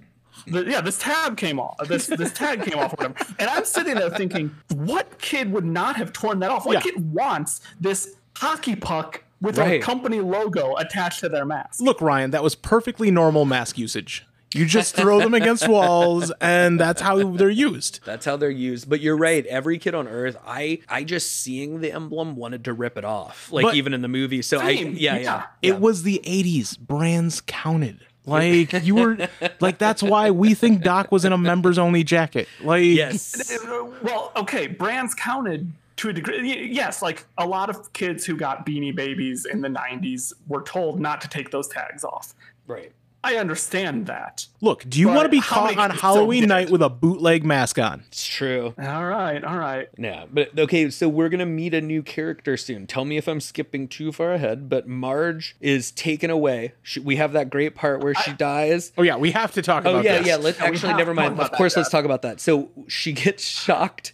The, 0.47 0.65
yeah, 0.65 0.81
this 0.81 0.99
tab 0.99 1.37
came 1.37 1.59
off. 1.61 1.77
This 1.89 2.07
this 2.07 2.33
tag 2.33 2.63
came 2.63 2.79
off. 2.79 2.93
Or 2.93 3.09
whatever. 3.09 3.35
And 3.39 3.49
I'm 3.51 3.65
sitting 3.65 3.95
there 3.95 4.11
thinking, 4.11 4.55
what 4.75 5.19
kid 5.19 5.53
would 5.53 5.65
not 5.65 5.97
have 5.97 6.13
torn 6.13 6.39
that 6.41 6.51
off? 6.51 6.67
What 6.67 6.75
Yeah. 6.75 6.81
kid 6.93 7.13
wants 7.13 7.61
this 7.81 8.17
hockey 8.37 8.77
puck 8.77 9.23
with 9.41 9.59
Right. 9.59 9.81
a 9.81 9.85
company 9.85 10.21
logo 10.21 10.75
attached 10.77 11.21
to 11.21 11.29
their 11.29 11.45
mask. 11.45 11.81
Look, 11.81 12.01
Ryan, 12.01 12.31
that 12.31 12.43
was 12.43 12.55
perfectly 12.55 13.11
normal 13.11 13.45
mask 13.45 13.77
usage. 13.79 14.27
You 14.55 14.67
just 14.67 14.95
throw 14.95 15.19
them 15.19 15.35
against 15.35 15.67
walls, 15.67 16.31
and 16.41 16.79
that's 16.79 17.03
how 17.03 17.33
they're 17.33 17.51
used. 17.51 17.99
That's 18.05 18.25
how 18.25 18.37
they're 18.37 18.51
used. 18.53 18.89
But 18.89 19.01
you're 19.01 19.17
right. 19.17 19.45
Every 19.47 19.79
kid 19.79 19.97
on 19.97 20.07
Earth, 20.07 20.37
I 20.47 20.79
I 20.89 21.03
just 21.03 21.41
seeing 21.43 21.81
the 21.81 21.91
emblem 21.93 22.37
wanted 22.37 22.65
to 22.67 22.73
rip 22.73 22.97
it 22.97 23.05
off. 23.05 23.51
Like 23.51 23.65
But- 23.65 23.75
even 23.75 23.93
in 23.93 24.03
the 24.03 24.09
movie. 24.09 24.43
So 24.43 24.61
I 24.61 24.77
Same, 24.77 24.93
yeah, 24.97 25.17
yeah. 25.17 25.21
yeah. 25.21 25.43
It 25.61 25.81
was 25.81 26.05
the 26.05 26.21
80s. 26.25 26.77
Brands 26.77 27.41
counted. 27.45 28.07
Like 28.27 28.73
you 28.85 28.95
were 28.95 29.29
like 29.61 29.79
that's 29.79 30.03
why 30.03 30.31
we 30.31 30.55
think 30.55 30.83
Doc 30.83 31.13
was 31.13 31.25
in 31.25 31.33
a 31.33 31.39
members 31.39 31.79
only 31.79 32.05
jacket. 32.05 32.49
Like 32.63 32.85
Yes. 32.85 33.59
Well, 34.03 34.33
okay, 34.37 34.67
brands 34.67 35.15
counted 35.15 35.71
to 35.97 36.09
a 36.09 36.13
degree. 36.13 36.71
Yes, 36.71 37.03
like 37.03 37.25
a 37.39 37.47
lot 37.47 37.71
of 37.71 37.93
kids 37.93 38.25
who 38.25 38.37
got 38.37 38.67
beanie 38.67 38.95
babies 38.95 39.45
in 39.45 39.61
the 39.61 39.69
90s 39.69 40.33
were 40.49 40.63
told 40.63 41.01
not 41.01 41.21
to 41.21 41.29
take 41.29 41.51
those 41.51 41.69
tags 41.69 42.05
off. 42.05 42.35
right. 42.67 42.93
I 43.25 43.37
understand 43.37 44.07
that. 44.07 44.47
Look, 44.61 44.85
do 44.89 45.01
you 45.01 45.09
want 45.09 45.23
to 45.25 45.29
be 45.31 45.41
caught 45.41 45.77
on 45.79 45.91
Halloween 45.91 46.43
did? 46.43 46.49
night 46.49 46.71
with 46.71 46.83
a 46.83 46.91
bootleg 46.91 47.43
mask 47.45 47.79
on? 47.79 48.05
It's 48.09 48.27
true. 48.27 48.75
All 48.79 49.07
right, 49.07 49.43
all 49.43 49.57
right. 49.59 49.89
Yeah, 49.99 50.27
but 50.31 50.57
okay, 50.59 50.91
so 50.91 51.09
we're 51.09 51.31
gonna 51.31 51.47
meet 51.47 51.73
a 51.75 51.81
new 51.81 52.03
character 52.03 52.57
soon. 52.57 52.87
Tell 52.87 53.05
me 53.05 53.17
if 53.17 53.27
I'm 53.27 53.41
skipping 53.41 53.89
too 53.89 54.13
far 54.13 54.33
ahead, 54.35 54.69
but 54.69 54.87
Marge 54.87 55.57
is 55.61 55.91
taken 55.91 56.29
away. 56.31 56.75
She, 56.83 57.01
we 57.01 57.17
have 57.17 57.33
that 57.33 57.49
great 57.51 57.75
part 57.75 58.03
where 58.05 58.15
she 58.15 58.33
dies. 58.33 58.93
Oh 58.99 59.03
yeah, 59.03 59.17
we 59.17 59.31
have 59.33 59.53
to 59.53 59.63
talk 59.63 59.87
Oh 59.87 59.91
about 59.93 60.05
yeah, 60.05 60.19
this. 60.19 60.27
yeah. 60.27 60.37
Let's 60.37 60.59
Yeah, 60.59 60.67
actually 60.67 60.95
never 60.95 61.15
mind. 61.15 61.29
Of 61.29 61.39
about 61.39 61.51
that, 61.53 61.57
course, 61.57 61.77
let's 61.77 61.89
Dad. 61.89 61.97
talk 61.99 62.05
about 62.05 62.23
that. 62.23 62.41
So 62.41 62.69
she 62.89 63.13
gets 63.13 63.43
shocked. 63.45 64.13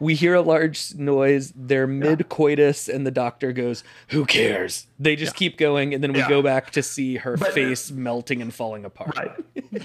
We 0.00 0.14
hear 0.14 0.34
a 0.34 0.42
large 0.42 0.94
noise. 0.94 1.52
They're 1.56 1.86
mid 1.86 2.28
coitus, 2.28 2.88
and 2.88 3.06
the 3.06 3.10
doctor 3.10 3.52
goes, 3.52 3.84
"Who 4.08 4.24
cares?" 4.24 4.86
They 4.98 5.16
just 5.16 5.34
keep 5.34 5.58
going, 5.58 5.94
and 5.94 6.02
then 6.02 6.12
we 6.12 6.18
Yeah. 6.20 6.28
go 6.28 6.42
back 6.42 6.70
to 6.72 6.82
see 6.82 7.16
her 7.16 7.36
But- 7.36 7.50
uh, 7.50 7.52
face 7.52 7.90
melting 7.90 8.42
and 8.42 8.52
falling 8.52 8.84
apart. 8.84 9.16
Right. 9.16 9.30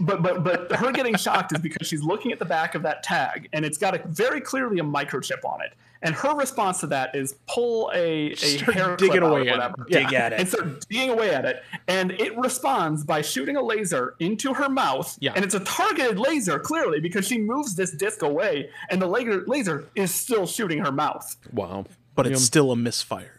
but 0.02 0.22
but 0.22 0.44
but 0.44 0.72
her 0.78 0.92
getting 0.92 1.16
shocked 1.16 1.52
is 1.54 1.60
because 1.60 1.88
she's 1.88 2.04
looking 2.04 2.32
at 2.32 2.40
the 2.40 2.46
back 2.46 2.74
of 2.76 2.84
that 2.84 3.04
tag 3.04 3.50
and 3.54 3.66
it's 3.66 3.78
got 3.78 3.94
a 3.96 4.02
very 4.08 4.40
clearly 4.42 4.80
a 4.80 4.84
microchip 4.84 5.44
on 5.46 5.62
it. 5.62 5.74
And 6.04 6.14
her 6.16 6.36
response 6.36 6.80
to 6.82 6.88
that 6.88 7.16
is 7.16 7.36
pull 7.48 7.90
a, 7.96 8.32
a 8.32 8.36
Start 8.36 8.74
hair 8.76 8.96
digging 8.98 9.12
clip 9.20 9.24
out 9.24 9.32
or 9.32 9.40
away 9.40 9.42
at 9.42 9.48
it. 9.48 9.52
whatever. 9.58 9.86
Yeah. 9.88 10.00
Dig 10.00 10.14
at 10.14 10.34
it. 10.34 10.40
And 10.42 10.50
start 10.50 10.88
digging 10.90 11.10
away 11.10 11.34
at 11.34 11.46
it. 11.46 11.64
And 11.88 12.12
it 12.12 12.38
responds 12.38 13.04
by 13.04 13.22
shooting 13.22 13.56
a 13.56 13.62
laser 13.64 14.16
into 14.20 14.54
her 14.54 14.70
mouth. 14.70 15.18
Yeah. 15.22 15.34
And 15.36 15.44
it's 15.44 15.56
a 15.56 15.62
targeted 15.62 16.20
laser, 16.20 16.60
clearly, 16.60 17.00
because 17.00 17.26
she 17.28 17.38
moves 17.40 17.76
this 17.76 17.92
disc 17.92 18.22
away 18.22 18.70
and 18.90 19.02
the 19.02 19.08
laser 19.08 19.44
laser 19.48 19.88
is 19.96 20.14
still 20.14 20.46
shooting 20.46 20.80
her 20.80 20.92
mouth. 20.92 21.36
Wow. 21.52 21.86
but 22.16 22.28
it's 22.28 22.44
still 22.44 22.72
a 22.72 22.76
misfire. 22.76 23.32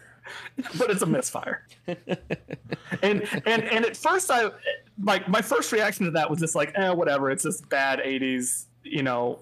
but 0.79 0.91
it's 0.91 1.03
a 1.03 1.07
misfire. 1.07 1.67
and 1.87 1.99
and 3.03 3.63
and 3.65 3.85
at 3.85 3.97
first 3.97 4.31
I 4.31 4.51
like 5.03 5.29
my 5.29 5.43
first 5.43 5.71
reaction 5.71 6.07
to 6.07 6.13
that 6.13 6.31
was 6.31 6.41
just 6.41 6.55
like, 6.55 6.73
eh, 6.77 6.91
whatever. 6.91 7.31
It's 7.31 7.43
just 7.43 7.69
bad 7.69 7.99
'80s, 7.99 8.65
you 8.85 9.03
know, 9.03 9.41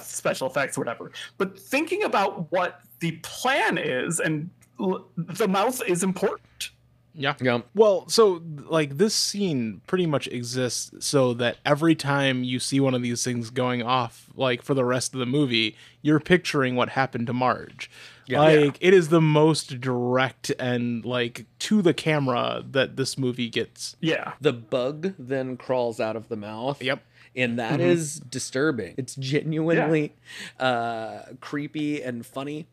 special 0.00 0.46
effects, 0.46 0.76
or 0.76 0.82
whatever. 0.82 1.10
But 1.36 1.58
thinking 1.58 2.04
about 2.04 2.50
what 2.52 2.80
the 3.00 3.12
plan 3.22 3.78
is, 3.78 4.20
and 4.20 4.50
l- 4.80 5.06
the 5.16 5.48
mouth 5.48 5.82
is 5.86 6.02
important. 6.02 6.70
Yeah. 7.14 7.34
Yeah. 7.40 7.62
Well, 7.74 8.08
so 8.08 8.40
like 8.68 8.96
this 8.96 9.12
scene 9.12 9.80
pretty 9.88 10.06
much 10.06 10.28
exists 10.28 10.92
so 11.04 11.34
that 11.34 11.56
every 11.66 11.96
time 11.96 12.44
you 12.44 12.60
see 12.60 12.78
one 12.78 12.94
of 12.94 13.02
these 13.02 13.24
things 13.24 13.50
going 13.50 13.82
off, 13.82 14.28
like 14.36 14.62
for 14.62 14.74
the 14.74 14.84
rest 14.84 15.14
of 15.14 15.18
the 15.18 15.26
movie, 15.26 15.76
you're 16.00 16.20
picturing 16.20 16.76
what 16.76 16.90
happened 16.90 17.26
to 17.26 17.32
Marge. 17.32 17.90
Yeah. 18.28 18.40
like 18.40 18.78
it 18.80 18.92
is 18.94 19.08
the 19.08 19.22
most 19.22 19.80
direct 19.80 20.52
and 20.60 21.02
like 21.04 21.46
to 21.60 21.80
the 21.82 21.94
camera 21.94 22.62
that 22.70 22.96
this 22.96 23.18
movie 23.18 23.48
gets. 23.48 23.96
Yeah. 24.00 24.34
The 24.40 24.52
bug 24.52 25.14
then 25.18 25.56
crawls 25.56 25.98
out 25.98 26.14
of 26.14 26.28
the 26.28 26.36
mouth. 26.36 26.80
Yep. 26.80 27.02
And 27.38 27.58
that 27.58 27.80
is 27.80 28.20
disturbing. 28.20 28.94
It's 28.98 29.14
genuinely 29.14 30.14
uh, 30.58 31.20
creepy 31.40 32.02
and 32.02 32.26
funny. 32.26 32.66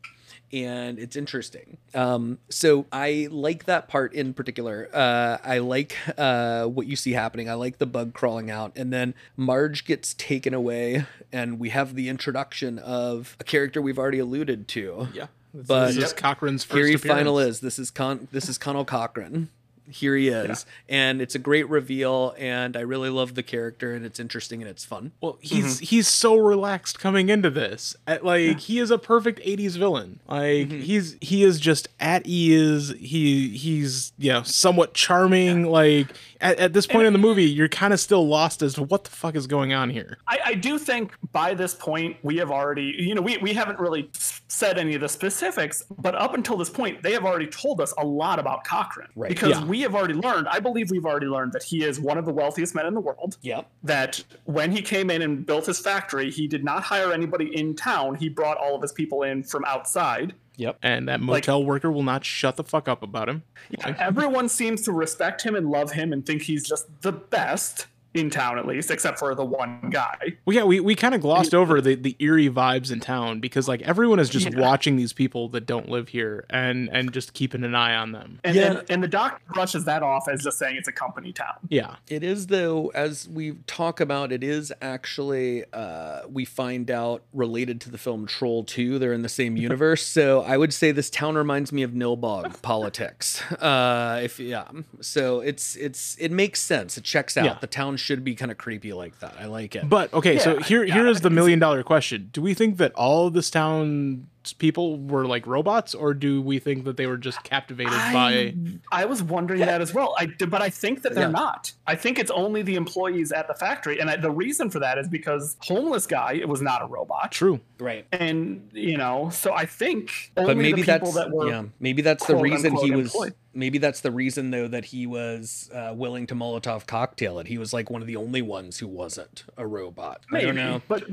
And 0.51 0.99
it's 0.99 1.15
interesting. 1.15 1.77
Um, 1.93 2.39
so 2.49 2.85
I 2.91 3.27
like 3.31 3.65
that 3.65 3.87
part 3.87 4.13
in 4.13 4.33
particular. 4.33 4.89
Uh, 4.93 5.37
I 5.43 5.57
like 5.57 5.97
uh, 6.17 6.65
what 6.65 6.87
you 6.87 6.95
see 6.95 7.11
happening. 7.11 7.49
I 7.49 7.55
like 7.55 7.77
the 7.77 7.85
bug 7.85 8.13
crawling 8.13 8.49
out. 8.49 8.71
And 8.75 8.93
then 8.93 9.15
Marge 9.35 9.85
gets 9.85 10.13
taken 10.13 10.53
away, 10.53 11.05
and 11.31 11.59
we 11.59 11.69
have 11.69 11.95
the 11.95 12.09
introduction 12.09 12.79
of 12.79 13.35
a 13.39 13.43
character 13.43 13.81
we've 13.81 13.99
already 13.99 14.19
alluded 14.19 14.67
to. 14.69 15.07
Yeah. 15.13 15.27
But- 15.53 15.87
this 15.93 15.97
is 15.97 16.13
Cochran's 16.13 16.63
first 16.63 16.77
Here 16.77 16.87
he 16.87 16.97
final 16.97 17.39
is. 17.39 17.59
This 17.61 17.79
is 17.79 17.91
Con. 17.91 18.27
This 18.31 18.49
is 18.49 18.57
Conal 18.57 18.85
Cochran. 18.85 19.49
Here 19.89 20.15
he 20.15 20.29
is, 20.29 20.65
and 20.89 21.21
it's 21.21 21.35
a 21.35 21.39
great 21.39 21.69
reveal. 21.69 22.35
And 22.37 22.75
I 22.75 22.81
really 22.81 23.09
love 23.09 23.35
the 23.35 23.43
character, 23.43 23.93
and 23.93 24.05
it's 24.05 24.19
interesting 24.19 24.61
and 24.61 24.69
it's 24.69 24.85
fun. 24.85 25.11
Well, 25.21 25.33
mm-hmm. 25.33 25.55
he's 25.55 25.79
he's 25.79 26.07
so 26.07 26.35
relaxed 26.35 26.99
coming 26.99 27.29
into 27.29 27.49
this. 27.49 27.95
At, 28.07 28.25
like 28.25 28.59
he 28.59 28.79
is 28.79 28.91
a 28.91 28.97
perfect 28.97 29.39
'80s 29.39 29.77
villain. 29.77 30.19
Like 30.27 30.69
mm-hmm. 30.69 30.81
he's 30.81 31.17
he 31.21 31.43
is 31.43 31.59
just 31.59 31.87
at 31.99 32.25
ease. 32.25 32.93
He 32.99 33.49
he's 33.49 34.13
you 34.17 34.33
know 34.33 34.43
somewhat 34.43 34.93
charming. 34.93 35.63
Like 35.63 36.07
at, 36.41 36.59
at 36.59 36.73
this 36.73 36.87
point 36.87 37.07
in 37.07 37.13
the 37.13 37.19
movie, 37.19 37.45
you're 37.45 37.69
kind 37.69 37.93
of 37.93 37.99
still 37.99 38.27
lost 38.27 38.61
as 38.61 38.73
to 38.75 38.83
what 38.83 39.03
the 39.03 39.09
fuck 39.09 39.35
is 39.35 39.47
going 39.47 39.73
on 39.73 39.89
here. 39.89 40.17
I, 40.27 40.39
I 40.45 40.53
do 40.55 40.77
think 40.77 41.13
by 41.31 41.53
this 41.53 41.73
point 41.73 42.17
we 42.23 42.37
have 42.37 42.51
already, 42.51 42.95
you 42.97 43.15
know, 43.15 43.21
we, 43.21 43.37
we 43.37 43.53
haven't 43.53 43.79
really 43.79 44.09
said 44.47 44.77
any 44.77 44.95
of 44.95 45.01
the 45.01 45.09
specifics, 45.09 45.83
but 45.99 46.15
up 46.15 46.33
until 46.33 46.57
this 46.57 46.69
point, 46.69 47.01
they 47.03 47.13
have 47.13 47.25
already 47.25 47.47
told 47.47 47.81
us 47.81 47.93
a 47.97 48.05
lot 48.05 48.39
about 48.39 48.63
Cochran. 48.63 49.09
Right. 49.15 49.29
Because 49.29 49.51
Yeah. 49.51 49.65
we 49.65 49.81
have 49.81 49.95
already 49.95 50.13
learned, 50.13 50.47
I 50.47 50.59
believe 50.59 50.91
we've 50.91 51.05
already 51.05 51.27
learned 51.27 51.53
that 51.53 51.63
he 51.63 51.83
is 51.83 51.99
one 51.99 52.17
of 52.17 52.25
the 52.25 52.33
wealthiest 52.33 52.75
men 52.75 52.85
in 52.85 52.93
the 52.93 53.01
world. 53.01 53.37
Yep. 53.41 53.69
That 53.83 54.23
when 54.45 54.71
he 54.71 54.81
came 54.81 55.09
in 55.09 55.21
and 55.21 55.45
built 55.45 55.65
his 55.65 55.79
factory, 55.79 56.29
he 56.31 56.47
did 56.47 56.63
not 56.63 56.83
hire 56.83 57.11
anybody 57.11 57.55
in 57.57 57.75
town. 57.75 58.15
He 58.15 58.29
brought 58.29 58.57
all 58.57 58.75
of 58.75 58.81
his 58.81 58.91
people 58.91 59.23
in 59.23 59.43
from 59.43 59.65
outside. 59.65 60.33
Yep. 60.57 60.77
And 60.83 61.07
that 61.09 61.21
motel 61.21 61.63
worker 61.63 61.91
will 61.91 62.03
not 62.03 62.23
shut 62.25 62.55
the 62.55 62.63
fuck 62.63 62.87
up 62.87 63.03
about 63.03 63.29
him. 63.29 63.43
Everyone 63.83 64.49
seems 64.49 64.81
to 64.83 64.91
respect 64.91 65.41
him 65.43 65.55
and 65.55 65.69
love 65.69 65.91
him 65.91 66.13
and 66.13 66.25
think 66.25 66.43
he's 66.43 66.67
just 66.67 66.87
the 67.01 67.11
best 67.11 67.87
in 68.15 68.29
town, 68.29 68.57
at 68.57 68.65
least, 68.65 68.89
except 68.91 69.19
for 69.19 69.35
the 69.35 69.45
one 69.45 69.89
guy. 69.91 70.17
Well, 70.45 70.55
yeah, 70.55 70.63
we, 70.63 70.79
we 70.79 70.95
kind 70.95 71.13
of 71.13 71.21
glossed 71.21 71.53
over 71.53 71.81
the, 71.81 71.95
the 71.95 72.15
eerie 72.19 72.49
vibes 72.49 72.91
in 72.91 72.99
town 72.99 73.39
because 73.39 73.67
like 73.67 73.81
everyone 73.81 74.19
is 74.19 74.29
just 74.29 74.49
Yeah. 74.51 74.59
watching 74.59 74.95
these 74.95 75.13
people 75.13 75.49
that 75.49 75.65
don't 75.65 75.89
live 75.89 76.09
here 76.09 76.45
and 76.49 76.89
and 76.91 77.11
just 77.13 77.33
keeping 77.33 77.63
an 77.63 77.75
eye 77.75 77.95
on 77.95 78.11
them. 78.11 78.39
And, 78.43 78.55
Yeah. 78.55 78.71
and, 78.79 78.83
and 78.91 79.03
the 79.03 79.07
doc 79.07 79.41
brushes 79.53 79.85
that 79.85 80.03
off 80.03 80.27
as 80.29 80.43
just 80.43 80.57
saying 80.57 80.75
it's 80.77 80.87
a 80.87 80.91
company 80.91 81.33
town. 81.33 81.55
Yeah. 81.69 81.95
It 82.07 82.23
is 82.23 82.47
though, 82.47 82.91
as 82.95 83.27
we 83.27 83.53
talk 83.67 83.99
about, 83.99 84.31
it 84.31 84.43
is 84.43 84.71
actually 84.81 85.63
uh, 85.73 86.21
we 86.29 86.45
find 86.45 86.89
out 86.89 87.23
related 87.33 87.81
to 87.81 87.89
the 87.91 87.97
film 87.97 88.25
Troll 88.27 88.63
Two. 88.63 88.97
They're 88.99 89.13
in 89.13 89.21
the 89.21 89.29
same 89.29 89.57
universe, 89.67 90.05
so 90.05 90.41
I 90.41 90.57
would 90.57 90.73
say 90.73 90.91
this 90.91 91.09
town 91.09 91.35
reminds 91.35 91.71
me 91.71 91.83
of 91.83 91.91
Nilbog 91.91 92.61
politics. 92.61 93.41
Uh, 93.53 94.21
if 94.23 94.39
yeah, 94.39 94.67
so 95.01 95.39
it's 95.41 95.75
it's 95.75 96.15
it 96.19 96.31
makes 96.31 96.61
sense. 96.61 96.97
It 96.97 97.03
checks 97.03 97.35
out. 97.37 97.45
Yeah. 97.45 97.57
The 97.59 97.67
town 97.67 97.97
should 98.05 98.23
be 98.23 98.35
kind 98.35 98.51
of 98.51 98.57
creepy 98.57 98.93
like 98.93 99.19
that. 99.19 99.35
I 99.39 99.47
like 99.47 99.75
it. 99.75 99.89
But 99.89 100.13
okay, 100.13 100.37
so 100.37 100.57
Yeah, 100.57 100.63
here 100.63 100.83
yeah, 100.83 100.93
here 100.93 101.07
is 101.07 101.21
the 101.21 101.29
million 101.29 101.59
dollar 101.59 101.83
question: 101.83 102.29
Do 102.31 102.41
we 102.41 102.53
think 102.53 102.77
that 102.77 102.93
all 102.93 103.27
of 103.27 103.33
this 103.33 103.49
town's 103.49 104.25
people 104.53 104.97
were 104.99 105.25
like 105.25 105.45
robots, 105.47 105.93
or 105.95 106.13
do 106.13 106.41
we 106.41 106.59
think 106.59 106.83
that 106.85 106.97
they 106.97 107.07
were 107.07 107.17
just 107.17 107.43
captivated 107.43 107.91
by? 108.13 108.53
I, 108.91 109.01
I 109.03 109.05
was 109.05 109.21
wondering 109.23 109.61
that 109.61 109.81
as 109.81 109.93
well. 109.93 110.15
I 110.17 110.27
but 110.47 110.61
I 110.61 110.69
think 110.69 111.01
that 111.03 111.13
they're 111.15 111.25
Yeah. 111.25 111.31
not. 111.31 111.71
I 111.87 111.95
think 111.95 112.19
it's 112.19 112.31
only 112.31 112.61
the 112.61 112.75
employees 112.75 113.31
at 113.31 113.47
the 113.47 113.53
factory, 113.53 113.99
and 113.99 114.09
I, 114.09 114.15
the 114.17 114.31
reason 114.31 114.69
for 114.69 114.79
that 114.79 114.97
is 114.97 115.07
because 115.07 115.57
homeless 115.61 116.05
guy 116.07 116.33
it 116.33 116.47
was 116.47 116.61
not 116.61 116.81
a 116.81 116.85
robot, 116.87 117.31
True. 117.31 117.59
right. 117.79 118.05
and 118.11 118.69
you 118.73 118.97
know, 118.97 119.29
so 119.31 119.53
I 119.53 119.65
think 119.65 120.31
only 120.37 120.53
but 120.53 120.57
maybe 120.57 120.81
the 120.81 120.93
people 120.93 121.11
that's 121.11 121.27
that 121.27 121.31
were 121.31 121.49
yeah 121.49 121.63
maybe 121.79 122.01
that's 122.01 122.25
the 122.25 122.33
quote, 122.33 122.43
reason 122.43 122.71
he 122.75 122.91
unquote, 122.91 122.95
was 122.97 123.05
employed. 123.13 123.33
maybe 123.53 123.77
that's 123.77 124.01
the 124.01 124.11
reason 124.11 124.51
though 124.51 124.67
that 124.67 124.85
he 124.85 125.05
was 125.07 125.69
uh, 125.73 125.93
willing 125.95 126.27
to 126.27 126.35
molotov 126.35 126.85
cocktail 126.87 127.39
it 127.39 127.47
he 127.47 127.57
was 127.57 127.73
like 127.73 127.89
one 127.89 128.01
of 128.01 128.07
the 128.07 128.15
only 128.15 128.41
ones 128.41 128.79
who 128.79 128.87
wasn't 128.87 129.43
a 129.57 129.65
robot 129.67 130.21
i 130.31 130.41
don't 130.41 130.55
Maybe, 130.55 130.67
know 130.67 130.81
But 130.87 131.03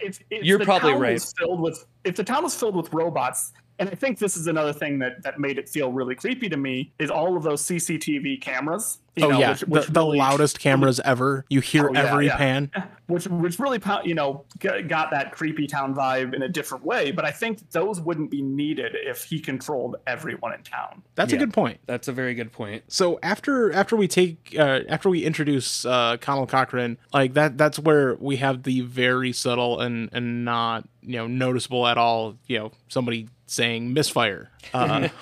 if, 0.00 0.20
if 0.30 0.44
You're 0.44 0.58
probably 0.60 0.94
right. 0.94 1.20
Filled 1.38 1.60
with 1.60 1.86
if 2.04 2.16
the 2.16 2.24
town 2.24 2.44
was 2.44 2.54
filled 2.54 2.76
with 2.76 2.92
robots, 2.92 3.52
and 3.78 3.88
I 3.88 3.94
think 3.94 4.18
this 4.18 4.36
is 4.36 4.46
another 4.46 4.72
thing 4.72 4.98
that 5.00 5.22
that 5.22 5.38
made 5.38 5.58
it 5.58 5.68
feel 5.68 5.92
really 5.92 6.14
creepy 6.14 6.48
to 6.48 6.56
me 6.56 6.92
is 6.98 7.10
all 7.10 7.36
of 7.36 7.42
those 7.42 7.62
CCTV 7.62 8.40
cameras. 8.40 8.98
You 9.16 9.26
oh 9.26 9.30
know, 9.30 9.38
yeah, 9.38 9.50
which- 9.50 9.60
which 9.62 9.86
the, 9.86 9.92
the 9.92 10.00
really- 10.00 10.18
loudest 10.18 10.58
cameras 10.66 10.98
ever. 11.04 11.44
You 11.48 11.60
hear 11.60 11.88
Oh, 11.88 11.92
every 11.94 12.26
yeah. 12.26 12.36
pan. 12.36 12.70
which 13.06 13.26
which 13.28 13.58
really 13.60 13.78
you 14.04 14.14
know 14.14 14.44
got 14.60 15.10
that 15.12 15.30
creepy 15.32 15.66
town 15.68 15.94
vibe 15.94 16.34
in 16.34 16.42
a 16.42 16.48
different 16.48 16.84
way. 16.84 17.12
But 17.12 17.24
I 17.24 17.30
think 17.30 17.70
those 17.70 18.00
wouldn't 18.00 18.30
be 18.30 18.42
needed 18.42 18.96
if 18.96 19.24
he 19.24 19.38
controlled 19.38 19.96
everyone 20.06 20.52
in 20.54 20.62
town. 20.62 21.02
That's 21.14 21.32
Yeah. 21.32 21.36
a 21.36 21.38
good 21.40 21.52
point. 21.52 21.78
that's 21.86 22.08
a 22.08 22.12
very 22.12 22.34
good 22.34 22.50
point 22.50 22.82
So 22.88 23.20
after 23.22 23.72
after 23.72 23.94
we 23.94 24.08
take 24.08 24.54
uh, 24.58 24.80
after 24.88 25.08
we 25.10 25.24
introduce 25.24 25.84
uh, 25.84 26.16
Conal 26.20 26.46
Cochran, 26.46 26.98
like 27.12 27.34
that 27.34 27.56
that's 27.56 27.78
where 27.78 28.16
we 28.16 28.36
have 28.38 28.62
the 28.64 28.80
very 28.80 29.32
subtle 29.32 29.80
and 29.80 30.08
and 30.12 30.44
not 30.44 30.88
you 31.02 31.16
know 31.18 31.26
noticeable 31.28 31.86
at 31.86 31.98
all. 31.98 32.36
You 32.48 32.58
know 32.58 32.72
somebody 32.88 33.28
saying 33.46 33.92
misfire. 33.92 34.50
Uh, 34.72 35.08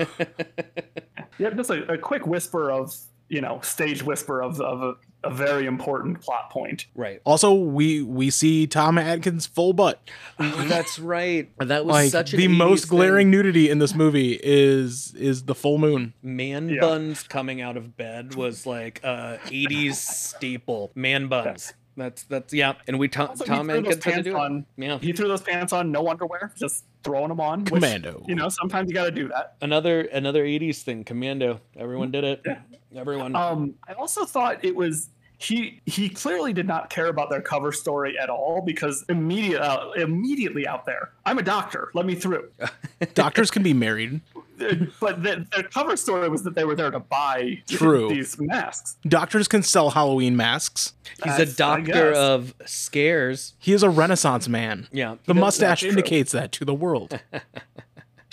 Yeah, 1.39 1.51
just 1.51 1.71
a, 1.71 1.93
a 1.95 1.99
quick 1.99 2.27
whisper 2.27 2.71
of 2.71 2.95
you 3.33 3.41
know 3.41 3.59
stage 3.63 4.03
whisper 4.03 4.41
of 4.43 4.61
of 4.61 4.83
a, 4.83 4.95
a 5.29 5.31
very 5.33 5.67
important 5.67 6.21
plot 6.21 6.51
point. 6.51 6.87
Right. 6.95 7.21
Also, 7.25 7.55
we 7.55 8.03
we 8.03 8.29
see 8.31 8.67
Tom 8.67 8.99
Atkins 8.99 9.47
full 9.47 9.73
butt. 9.73 10.01
Oh, 10.39 10.67
that's 10.69 10.99
right. 10.99 11.51
That 11.59 11.85
was 11.87 11.95
Like 11.95 12.11
such 12.11 12.33
an 12.35 12.39
the 12.41 12.49
80s 12.49 12.57
most 12.57 12.89
thing. 12.89 12.99
glaring 12.99 13.31
nudity 13.31 13.71
in 13.71 13.79
this 13.79 13.95
movie 13.95 14.39
is 14.43 15.15
is 15.15 15.45
the 15.45 15.55
full 15.55 15.79
moon. 15.79 16.13
man 16.23 16.69
Yeah. 16.69 16.81
buns 16.81 17.23
coming 17.23 17.61
out 17.63 17.77
of 17.77 17.97
bed 17.97 18.35
was 18.35 18.67
like 18.67 19.01
a 19.03 19.39
80s 19.47 19.95
staple. 19.95 20.91
Man 20.95 21.29
buns. 21.29 21.73
That's 21.97 22.23
that's 22.25 22.53
yeah. 22.53 22.75
And 22.89 22.99
we 22.99 23.09
Tom, 23.09 23.31
Also, 23.31 23.45
Tom 23.45 23.69
threw 23.69 23.83
those 23.83 23.97
Atkins 23.97 24.05
had 24.05 24.25
to 24.25 24.33
pants 24.33 24.49
do 24.51 24.57
it. 24.57 24.89
Yeah. 24.89 24.99
He 24.99 25.13
threw 25.13 25.29
those 25.29 25.43
pants 25.43 25.73
on, 25.73 25.93
no 25.93 26.09
underwear, 26.09 26.53
just 26.57 26.85
throwing 27.05 27.29
them 27.29 27.41
on. 27.41 27.61
which, 27.61 27.75
Commando. 27.75 28.25
you 28.27 28.35
know, 28.35 28.49
sometimes 28.49 28.89
you 28.89 28.95
got 28.95 29.05
to 29.05 29.11
do 29.11 29.29
that. 29.29 29.57
Another 29.61 30.03
another 30.03 30.45
80s 30.45 30.83
thing. 30.83 31.05
Commando. 31.05 31.61
Everyone 31.77 32.11
did 32.11 32.25
it. 32.25 32.47
Everyone. 32.95 33.37
Um, 33.37 33.75
I 33.87 33.93
also 33.95 34.25
thought 34.25 34.65
it 34.65 34.75
was 34.75 35.11
he 35.39 35.81
he 35.87 36.09
clearly 36.09 36.53
did 36.53 36.67
not 36.67 36.89
care 36.89 37.09
about 37.09 37.29
their 37.29 37.41
cover 37.43 37.73
story 37.73 38.17
at 38.19 38.31
all 38.31 38.63
because 38.65 39.05
immediate 39.09 39.61
uh, 39.61 39.91
immediately 39.97 40.67
out 40.67 40.87
there, 40.87 41.13
I'm 41.27 41.39
a 41.39 41.43
doctor. 41.43 41.91
Let 41.95 42.07
me 42.07 42.15
through. 42.15 42.51
Doctors 43.15 43.51
can 43.51 43.63
be 43.63 43.75
married. 43.75 44.21
but 45.01 45.23
the, 45.23 45.47
their 45.55 45.65
cover 45.65 45.97
story 45.97 46.29
was 46.29 46.43
that 46.45 46.55
they 46.55 46.65
were 46.65 46.75
there 46.75 46.91
to 46.91 47.01
buy 47.01 47.63
True. 47.69 48.09
these 48.09 48.37
masks. 48.41 48.97
Doctors 49.07 49.49
can 49.49 49.63
sell 49.63 49.91
Halloween 49.91 50.37
masks. 50.37 50.95
He's 51.23 51.35
a 51.35 51.45
That's- 51.45 51.61
I 51.61 51.81
doctor 51.81 52.13
of 52.13 52.55
scares. 52.67 53.55
He 53.59 53.73
is 53.73 53.83
a 53.83 53.91
Renaissance 53.91 54.49
man. 54.49 54.89
Yeah. 54.93 55.17
The 55.27 55.35
mustache 55.35 55.83
indicates 55.83 56.33
that 56.33 56.53
to 56.53 56.65
the 56.65 56.75
world. 56.75 57.21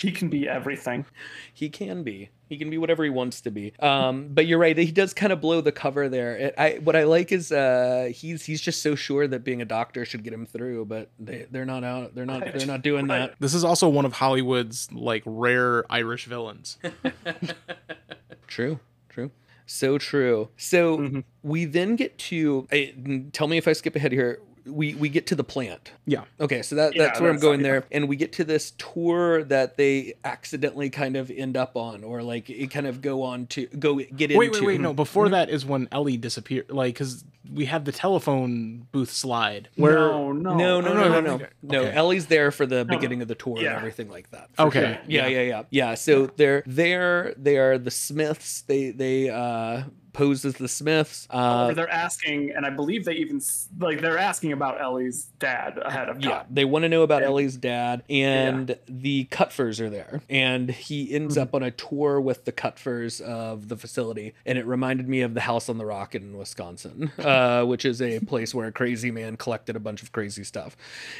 He 0.00 0.12
can 0.12 0.30
be 0.30 0.48
everything. 0.48 1.04
He 1.52 1.68
can 1.68 2.02
be. 2.02 2.30
He 2.50 2.58
can 2.58 2.68
be 2.68 2.78
whatever 2.78 3.04
he 3.04 3.10
wants 3.10 3.40
to 3.42 3.50
be. 3.52 3.72
Um, 3.78 4.26
but 4.28 4.44
you're 4.44 4.58
right. 4.58 4.76
He 4.76 4.90
does 4.90 5.14
kind 5.14 5.32
of 5.32 5.40
blow 5.40 5.60
the 5.60 5.70
cover 5.70 6.08
there. 6.08 6.36
It, 6.36 6.54
I 6.58 6.80
what 6.82 6.96
I 6.96 7.04
like 7.04 7.30
is 7.30 7.52
uh, 7.52 8.10
he's 8.12 8.44
he's 8.44 8.60
just 8.60 8.82
so 8.82 8.96
sure 8.96 9.28
that 9.28 9.44
being 9.44 9.62
a 9.62 9.64
doctor 9.64 10.04
should 10.04 10.24
get 10.24 10.32
him 10.32 10.46
through, 10.46 10.86
but 10.86 11.10
they 11.20 11.46
they're 11.50 11.64
not 11.64 11.84
out. 11.84 12.16
They're 12.16 12.26
not. 12.26 12.52
They're 12.52 12.66
not 12.66 12.82
doing 12.82 13.06
that. 13.06 13.36
This 13.38 13.54
is 13.54 13.62
also 13.62 13.88
one 13.88 14.04
of 14.04 14.14
Hollywood's 14.14 14.90
like 14.92 15.22
rare 15.24 15.84
Irish 15.90 16.24
villains. 16.26 16.76
True. 18.48 18.80
True. 19.08 19.30
So 19.66 19.98
true. 19.98 20.48
So 20.56 20.98
Mhm. 20.98 21.24
we 21.44 21.64
then 21.64 21.94
get 21.94 22.18
to. 22.18 22.66
I, 22.72 22.92
tell 23.32 23.46
me 23.46 23.56
if 23.58 23.68
I 23.68 23.72
skip 23.74 23.94
ahead 23.94 24.10
here. 24.12 24.40
We 24.70 24.94
we 24.94 25.08
get 25.08 25.26
to 25.28 25.34
the 25.34 25.44
plant. 25.44 25.92
Yeah. 26.06 26.24
Okay, 26.40 26.62
so 26.62 26.76
that, 26.76 26.94
Yeah, 26.94 27.04
that's 27.04 27.20
where 27.20 27.30
I'm 27.30 27.38
going 27.38 27.62
there, 27.62 27.84
and 27.90 28.08
we 28.08 28.16
get 28.16 28.32
to 28.34 28.44
this 28.44 28.72
tour 28.78 29.44
that 29.44 29.76
they 29.76 30.14
accidentally 30.24 30.90
kind 30.90 31.16
of 31.16 31.30
end 31.30 31.56
up 31.56 31.76
on, 31.76 32.04
or 32.04 32.22
like 32.22 32.48
it 32.50 32.70
kind 32.70 32.86
of 32.86 33.00
go 33.02 33.22
on 33.22 33.46
to 33.48 33.66
go 33.66 33.96
get 33.96 34.30
into. 34.30 34.38
Wait, 34.38 34.52
wait, 34.52 34.62
wait. 34.62 34.80
No, 34.80 34.92
before 34.92 35.28
that 35.30 35.50
is 35.50 35.64
when 35.64 35.88
Ellie 35.92 36.16
disappeared. 36.16 36.70
Like, 36.70 36.94
because 36.94 37.24
we 37.52 37.64
have 37.64 37.84
the 37.84 37.92
telephone 37.92 38.86
booth 38.92 39.10
slide 39.10 39.68
where. 39.76 39.94
no, 39.98 40.32
no, 40.32 40.54
No, 40.56 40.80
no, 40.80 40.92
no, 40.94 41.08
no, 41.08 41.20
no. 41.20 41.46
No, 41.62 41.80
Okay. 41.80 41.96
Ellie's 41.96 42.26
there 42.26 42.50
for 42.50 42.66
the 42.66 42.84
beginning 42.84 43.22
of 43.22 43.28
the 43.28 43.34
tour 43.34 43.56
and 43.58 43.66
everything 43.66 44.08
like 44.08 44.30
that. 44.30 44.50
Okay. 44.58 44.80
sure. 44.80 44.98
Yeah, 45.06 45.26
yeah, 45.26 45.42
yeah. 45.42 45.62
Yeah, 45.70 45.94
so 45.94 46.26
they're 46.26 46.62
there 46.66 47.34
they 47.36 47.56
are 47.58 47.78
the 47.78 47.90
Smiths. 47.90 48.62
They 48.62 48.90
they 48.90 49.30
uh 49.30 49.84
pose 50.12 50.44
as 50.44 50.54
the 50.54 50.68
Smiths. 50.68 51.26
Uh 51.30 51.72
they're 51.74 51.88
asking, 51.90 52.52
and 52.54 52.66
I 52.66 52.70
believe 52.70 53.04
they 53.04 53.14
even 53.14 53.40
like 53.78 54.00
they're 54.00 54.18
asking 54.18 54.52
about 54.52 54.80
Ellie's 54.80 55.24
dad 55.38 55.78
ahead 55.82 56.08
of 56.08 56.20
time. 56.20 56.30
yeah, 56.30 56.42
they 56.50 56.64
want 56.64 56.82
to 56.84 56.88
know 56.88 57.02
about 57.02 57.22
Yeah. 57.22 57.28
Ellie's 57.28 57.56
dad, 57.56 58.02
and 58.10 58.76
the 58.86 59.26
Kupfers 59.30 59.80
are 59.80 59.90
there, 59.90 60.22
and 60.28 60.70
he 60.70 61.12
ends 61.12 61.36
up 61.38 61.54
on 61.54 61.62
a 61.62 61.70
tour 61.70 62.20
with 62.20 62.44
the 62.44 62.52
Kupfers 62.52 63.20
of 63.20 63.68
the 63.68 63.76
facility, 63.76 64.34
and 64.44 64.58
it 64.58 64.66
reminded 64.66 65.08
me 65.08 65.20
of 65.22 65.34
the 65.34 65.40
House 65.42 65.68
on 65.68 65.78
the 65.78 65.86
Rock 65.86 66.14
in 66.14 66.36
Wisconsin, 66.36 67.12
uh, 67.18 67.64
which 67.64 67.84
is 67.84 68.00
a 68.02 68.18
place 68.26 68.54
where 68.54 68.66
a 68.66 68.72
crazy 68.72 69.10
man 69.10 69.36
collected 69.36 69.76
a 69.76 69.80
bunch 69.80 70.02
of 70.02 70.12
crazy 70.12 70.44
stuff, 70.44 70.76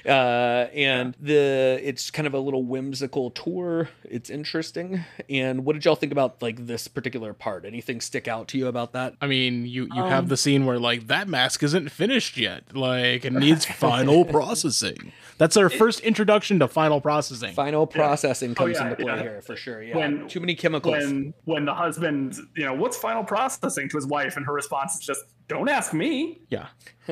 uh, 0.06 0.66
and 0.74 1.14
the 1.20 1.78
it's 1.82 2.10
kind 2.10 2.26
of 2.26 2.34
a 2.34 2.38
little 2.40 2.64
whimsical 2.64 3.30
tour. 3.30 3.88
It's 4.04 4.30
interesting. 4.30 5.04
And 5.28 5.64
what 5.64 5.74
did 5.74 5.84
y'all 5.84 5.94
think 5.96 6.12
about 6.12 6.40
like 6.42 6.66
this 6.66 6.88
particular 6.88 7.32
part? 7.34 7.64
Anything 7.64 8.00
stick 8.00 8.26
out 8.26 8.48
to 8.48 8.58
you 8.58 8.66
about 8.66 8.79
that? 8.92 9.14
I 9.20 9.26
mean, 9.26 9.66
you 9.66 9.88
you 9.94 10.02
Um, 10.02 10.08
have 10.10 10.28
the 10.28 10.36
scene 10.36 10.64
where 10.66 10.78
like 10.78 11.06
that 11.08 11.28
mask 11.28 11.62
isn't 11.62 11.90
finished 11.90 12.36
yet. 12.36 12.74
Like 12.74 13.24
it 13.24 13.32
needs 13.32 13.64
final 13.86 14.24
processing. 14.24 15.12
That's 15.40 15.56
our 15.56 15.68
first 15.70 16.00
introduction 16.00 16.58
to 16.60 16.68
final 16.68 17.00
processing. 17.00 17.54
Final 17.54 17.86
processing 17.86 18.54
comes 18.54 18.76
yeah, 18.78 18.84
into 18.90 18.96
play 19.02 19.14
yeah. 19.16 19.22
here 19.22 19.40
for 19.42 19.56
sure. 19.56 19.82
Yeah, 19.82 19.96
When- 19.96 20.28
too 20.28 20.38
many 20.38 20.54
chemicals. 20.54 20.94
When 20.98 21.34
when 21.44 21.64
the 21.64 21.74
husband, 21.74 22.36
you 22.54 22.64
know, 22.66 22.74
what's 22.74 22.96
final 22.96 23.24
processing 23.24 23.88
to 23.88 23.96
his 23.96 24.06
wife, 24.06 24.36
and 24.36 24.44
her 24.46 24.52
response 24.52 24.94
is 24.94 25.00
just, 25.00 25.24
"Don't 25.48 25.68
ask 25.68 25.92
me." 25.94 26.42
Yeah. 26.50 26.66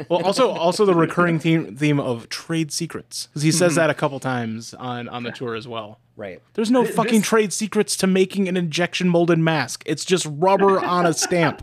Well, 0.08 0.22
also 0.24 0.50
also 0.50 0.84
the 0.84 0.94
recurring 0.94 1.38
theme 1.44 1.74
theme 1.74 1.98
of 1.98 2.28
trade 2.28 2.70
secrets 2.70 3.26
because 3.28 3.42
he 3.42 3.48
Mm-hmm. 3.48 3.58
says 3.58 3.74
that 3.76 3.88
a 3.90 3.94
couple 3.94 4.20
times 4.20 4.74
on 4.74 5.08
on 5.08 5.22
the 5.22 5.32
tour 5.32 5.54
as 5.54 5.66
well. 5.66 5.98
right. 6.14 6.40
There's 6.54 6.70
no 6.70 6.82
Th- 6.84 6.94
fucking 6.94 7.20
this- 7.20 7.28
trade 7.28 7.52
secrets 7.52 7.96
to 7.96 8.06
making 8.06 8.46
an 8.46 8.56
injection 8.58 9.08
molded 9.08 9.38
mask. 9.38 9.82
It's 9.86 10.04
just 10.04 10.26
rubber 10.30 10.78
on 10.84 11.06
a 11.06 11.14
stamp. 11.14 11.62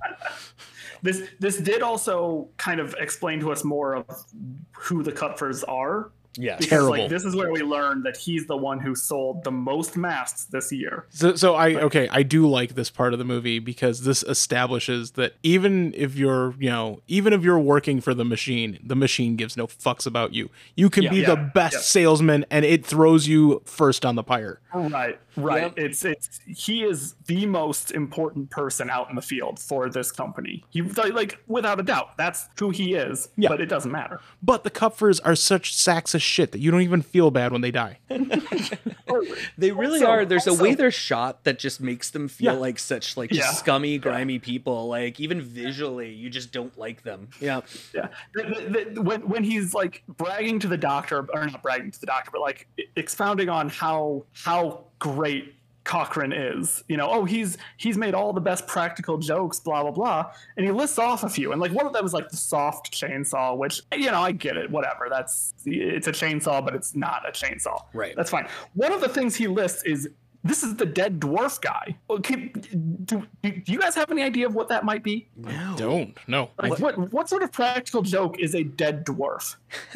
This 1.04 1.22
this 1.40 1.58
did 1.58 1.82
also 1.84 2.50
kind 2.58 2.80
of 2.80 2.96
explain 3.00 3.40
to 3.42 3.52
us 3.52 3.64
more 3.64 3.96
of 3.96 4.06
who 4.74 5.04
the 5.04 5.12
Kupfers 5.12 5.64
are. 5.68 6.12
Yeah. 6.38 6.56
Because 6.58 6.70
Terrible. 6.70 6.90
like 6.92 7.10
this 7.10 7.24
is 7.24 7.36
where 7.36 7.52
we 7.52 7.62
learned 7.62 8.06
that 8.06 8.18
he's 8.18 8.46
the 8.48 8.58
one 8.58 8.80
who 8.80 8.96
sold 8.96 9.44
the 9.44 9.52
most 9.52 9.96
masks 9.98 10.46
this 10.46 10.72
year. 10.72 11.06
So, 11.10 11.36
so 11.36 11.56
I 11.56 11.76
okay, 11.76 12.08
I 12.12 12.24
do 12.24 12.48
like 12.48 12.76
this 12.76 12.90
part 12.90 13.14
of 13.14 13.20
the 13.20 13.26
movie 13.26 13.60
because 13.60 14.04
this 14.04 14.24
establishes 14.24 15.12
that 15.12 15.34
even 15.44 15.94
if 15.96 16.16
you're, 16.16 16.54
you 16.60 16.70
know, 16.70 17.02
even 17.08 17.34
if 17.34 17.44
you're 17.44 17.60
working 17.60 18.02
for 18.02 18.14
the 18.14 18.26
machine, 18.26 18.80
the 18.84 18.96
machine 18.96 19.36
gives 19.36 19.58
no 19.58 19.68
fucks 19.68 20.06
about 20.06 20.34
you. 20.34 20.50
You 20.76 20.90
can 20.90 21.04
Yeah. 21.04 21.10
be 21.10 21.22
the 21.24 21.36
best 21.36 21.74
yeah. 21.76 21.80
salesman, 21.82 22.46
and 22.50 22.66
it 22.66 22.86
throws 22.86 23.28
you 23.28 23.62
first 23.66 24.06
on 24.06 24.16
the 24.16 24.24
pyre. 24.24 24.60
Right, 24.74 25.18
right. 25.38 25.64
Yep. 25.64 25.74
It's 25.78 26.04
it's 26.06 26.40
he 26.46 26.84
is 26.84 27.16
the 27.28 27.46
most 27.46 27.92
important 27.92 28.50
person 28.50 28.90
out 28.90 29.10
in 29.10 29.16
the 29.16 29.22
field 29.22 29.60
for 29.60 29.90
this 29.90 30.12
company. 30.12 30.64
He 30.70 30.82
like 30.82 31.40
without 31.48 31.80
a 31.80 31.84
doubt, 31.84 32.18
that's 32.18 32.48
who 32.60 32.72
he 32.72 32.94
is. 32.94 33.30
Yeah. 33.38 33.50
But 33.50 33.62
it 33.62 33.68
doesn't 33.68 33.92
matter. 33.92 34.20
But 34.44 34.64
the 34.64 34.72
Kupfers 34.72 35.20
are 35.24 35.36
such 35.36 35.74
sacks 35.74 36.14
of 36.14 36.22
shit 36.26 36.52
that 36.52 36.60
you 36.60 36.72
don't 36.72 36.82
even 36.82 37.02
feel 37.02 37.32
bad 37.32 37.52
when 37.52 37.62
they 37.62 37.72
die. 37.72 38.00
They 39.58 39.72
really 39.72 40.00
Also- 40.02 40.08
are. 40.08 40.26
There's 40.26 40.48
a 40.48 40.54
way 40.54 40.74
they're 40.76 40.92
shot 40.92 41.46
that 41.46 41.58
just 41.60 41.80
makes 41.80 42.10
them 42.10 42.28
feel 42.28 42.54
Yeah. 42.54 42.60
like 42.60 42.78
such 42.80 43.16
like 43.16 43.30
just 43.30 43.48
Yeah. 43.48 43.54
scummy, 43.54 43.98
grimy 43.98 44.40
people. 44.40 44.88
Like 44.88 45.20
even 45.20 45.42
visually, 45.42 46.12
you 46.14 46.30
just 46.30 46.52
don't 46.52 46.78
like 46.78 47.04
them. 47.04 47.30
Yeah. 47.40 47.62
Yeah. 47.94 48.10
The- 48.34 48.44
the- 48.44 48.90
the- 48.96 49.02
when 49.02 49.22
when 49.30 49.44
he's 49.44 49.74
like 49.74 50.04
bragging 50.08 50.60
to 50.60 50.68
the 50.68 50.78
doctor, 50.78 51.26
or 51.34 51.46
not 51.46 51.64
bragging 51.64 51.92
to 51.92 52.00
the 52.00 52.06
doctor, 52.08 52.30
but 52.34 52.42
like 52.42 52.68
expounding 52.98 53.48
on 53.50 53.70
how 53.70 54.26
how 54.34 54.84
great 55.00 55.56
Cochran 55.86 56.34
is. 56.34 56.84
You 56.90 56.98
know, 56.98 57.10
oh 57.10 57.24
he's 57.24 57.58
he's 57.78 57.98
made 57.98 58.14
all 58.14 58.34
the 58.34 58.42
best 58.42 58.68
practical 58.68 59.18
jokes, 59.18 59.60
blah 59.60 59.84
blah 59.84 59.92
blah, 59.92 60.32
and 60.58 60.66
he 60.66 60.72
lists 60.72 61.00
off 61.00 61.24
a 61.24 61.30
few, 61.30 61.54
and 61.54 61.62
like 61.62 61.72
one 61.72 61.86
of 61.86 61.94
them 61.94 62.06
is 62.06 62.14
like 62.14 62.28
the 62.30 62.38
soft 62.38 62.92
chainsaw, 62.92 63.56
which 63.58 63.82
you 63.96 64.12
know 64.12 64.20
I 64.20 64.32
get 64.34 64.58
it, 64.58 64.70
whatever. 64.70 65.08
That's 65.10 65.54
it's 65.66 66.08
a 66.08 66.12
chainsaw, 66.12 66.64
but 66.66 66.76
it's 66.76 66.96
not 66.96 67.24
a 67.28 67.32
chainsaw. 67.32 67.80
Right. 67.94 68.14
That's 68.16 68.30
fine. 68.30 68.48
One 68.74 68.92
of 68.92 69.00
the 69.00 69.10
things 69.10 69.36
he 69.36 69.48
lists 69.48 69.84
is. 69.84 70.10
This 70.44 70.62
is 70.62 70.76
the 70.76 70.86
dead 70.86 71.20
dwarf 71.20 71.60
guy. 71.60 71.98
Okay, 72.08 72.50
do, 72.54 72.70
do, 73.06 73.24
do 73.42 73.72
you 73.72 73.80
guys 73.80 73.96
have 73.96 74.12
any 74.12 74.22
idea 74.22 74.46
of 74.46 74.54
what 74.54 74.70
that 74.70 74.86
might 74.86 75.02
be? 75.04 75.28
No. 75.36 75.74
Don't 75.76 76.16
no. 76.28 76.52
Like, 76.62 76.78
what 76.78 77.12
what 77.12 77.28
sort 77.30 77.42
of 77.42 77.52
practical 77.52 78.04
joke 78.04 78.38
is 78.38 78.54
a 78.54 78.64
dead 78.64 79.08
dwarf? 79.08 79.56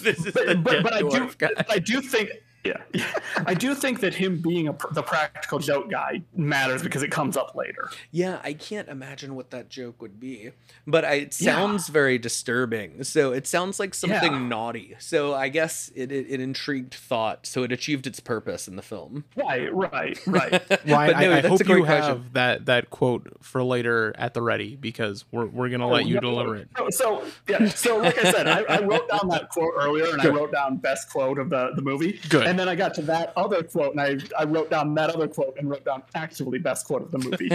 This 0.00 0.26
is 0.26 0.32
But, 0.32 0.46
the 0.46 0.54
but, 0.56 0.70
dead 0.72 0.82
but 0.82 0.92
I 0.92 1.00
do 1.02 1.30
guy. 1.38 1.48
I 1.68 1.78
do 1.78 2.00
think 2.00 2.30
yeah, 2.64 2.82
I 3.46 3.54
do 3.54 3.74
think 3.74 4.00
that 4.00 4.14
him 4.14 4.40
being 4.40 4.68
a, 4.68 4.76
the 4.92 5.02
practical 5.02 5.58
joke 5.58 5.90
guy 5.90 6.22
matters 6.34 6.82
because 6.82 7.02
it 7.02 7.10
comes 7.10 7.36
up 7.36 7.54
later. 7.54 7.90
Yeah, 8.10 8.40
I 8.42 8.52
can't 8.52 8.88
imagine 8.88 9.34
what 9.34 9.50
that 9.50 9.68
joke 9.68 10.02
would 10.02 10.18
be, 10.20 10.50
but 10.86 11.04
I, 11.04 11.14
it 11.14 11.34
sounds 11.34 11.88
very 11.88 12.18
disturbing. 12.18 13.04
So 13.04 13.32
it 13.32 13.46
sounds 13.46 13.78
like 13.78 13.94
something 13.94 14.32
Yeah. 14.32 14.38
naughty. 14.38 14.96
So 14.98 15.34
I 15.34 15.48
guess 15.48 15.90
it, 15.94 16.10
it, 16.12 16.26
it 16.28 16.40
intrigued 16.40 16.94
thought. 16.94 17.46
So 17.46 17.62
it 17.62 17.72
achieved 17.72 18.06
its 18.06 18.20
purpose 18.20 18.66
in 18.68 18.76
the 18.76 18.82
film. 18.82 19.24
Right, 19.36 19.72
right, 19.72 20.18
right. 20.26 20.62
Ryan, 20.86 21.20
no, 21.20 21.32
I, 21.32 21.38
I 21.38 21.40
hope 21.46 21.60
you 21.66 21.84
question. 21.84 22.02
have 22.02 22.32
that 22.32 22.66
that 22.66 22.90
quote 22.90 23.28
for 23.40 23.62
later 23.62 24.12
at 24.18 24.34
the 24.34 24.42
ready 24.42 24.76
because 24.76 25.24
we're 25.30 25.46
we're 25.46 25.68
gonna 25.68 25.86
oh, 25.86 25.92
let 25.92 26.06
you 26.06 26.14
no, 26.16 26.20
deliver 26.20 26.56
it. 26.56 26.68
So, 26.76 26.90
so 26.90 27.24
yeah, 27.48 27.68
so 27.68 27.98
like 27.98 28.18
I 28.18 28.32
said, 28.32 28.48
I, 28.48 28.62
I 28.62 28.80
wrote 28.80 29.08
down 29.08 29.28
that 29.28 29.48
quote 29.50 29.74
earlier, 29.76 30.06
and 30.06 30.20
Good. 30.20 30.32
I 30.32 30.36
wrote 30.36 30.52
down 30.52 30.76
best 30.76 31.10
quote 31.10 31.38
of 31.38 31.50
the, 31.50 31.70
the 31.74 31.82
movie. 31.82 32.18
Good. 32.28 32.47
And 32.48 32.58
then 32.58 32.66
I 32.66 32.74
got 32.76 32.94
to 32.94 33.02
that 33.02 33.34
other 33.36 33.62
quote, 33.62 33.94
and 33.94 34.00
I, 34.00 34.16
I 34.38 34.44
wrote 34.44 34.70
down 34.70 34.94
that 34.94 35.10
other 35.10 35.28
quote, 35.28 35.58
and 35.58 35.68
wrote 35.68 35.84
down 35.84 36.02
actually 36.14 36.58
best 36.58 36.86
quote 36.86 37.02
of 37.02 37.10
the 37.10 37.18
movie. 37.18 37.50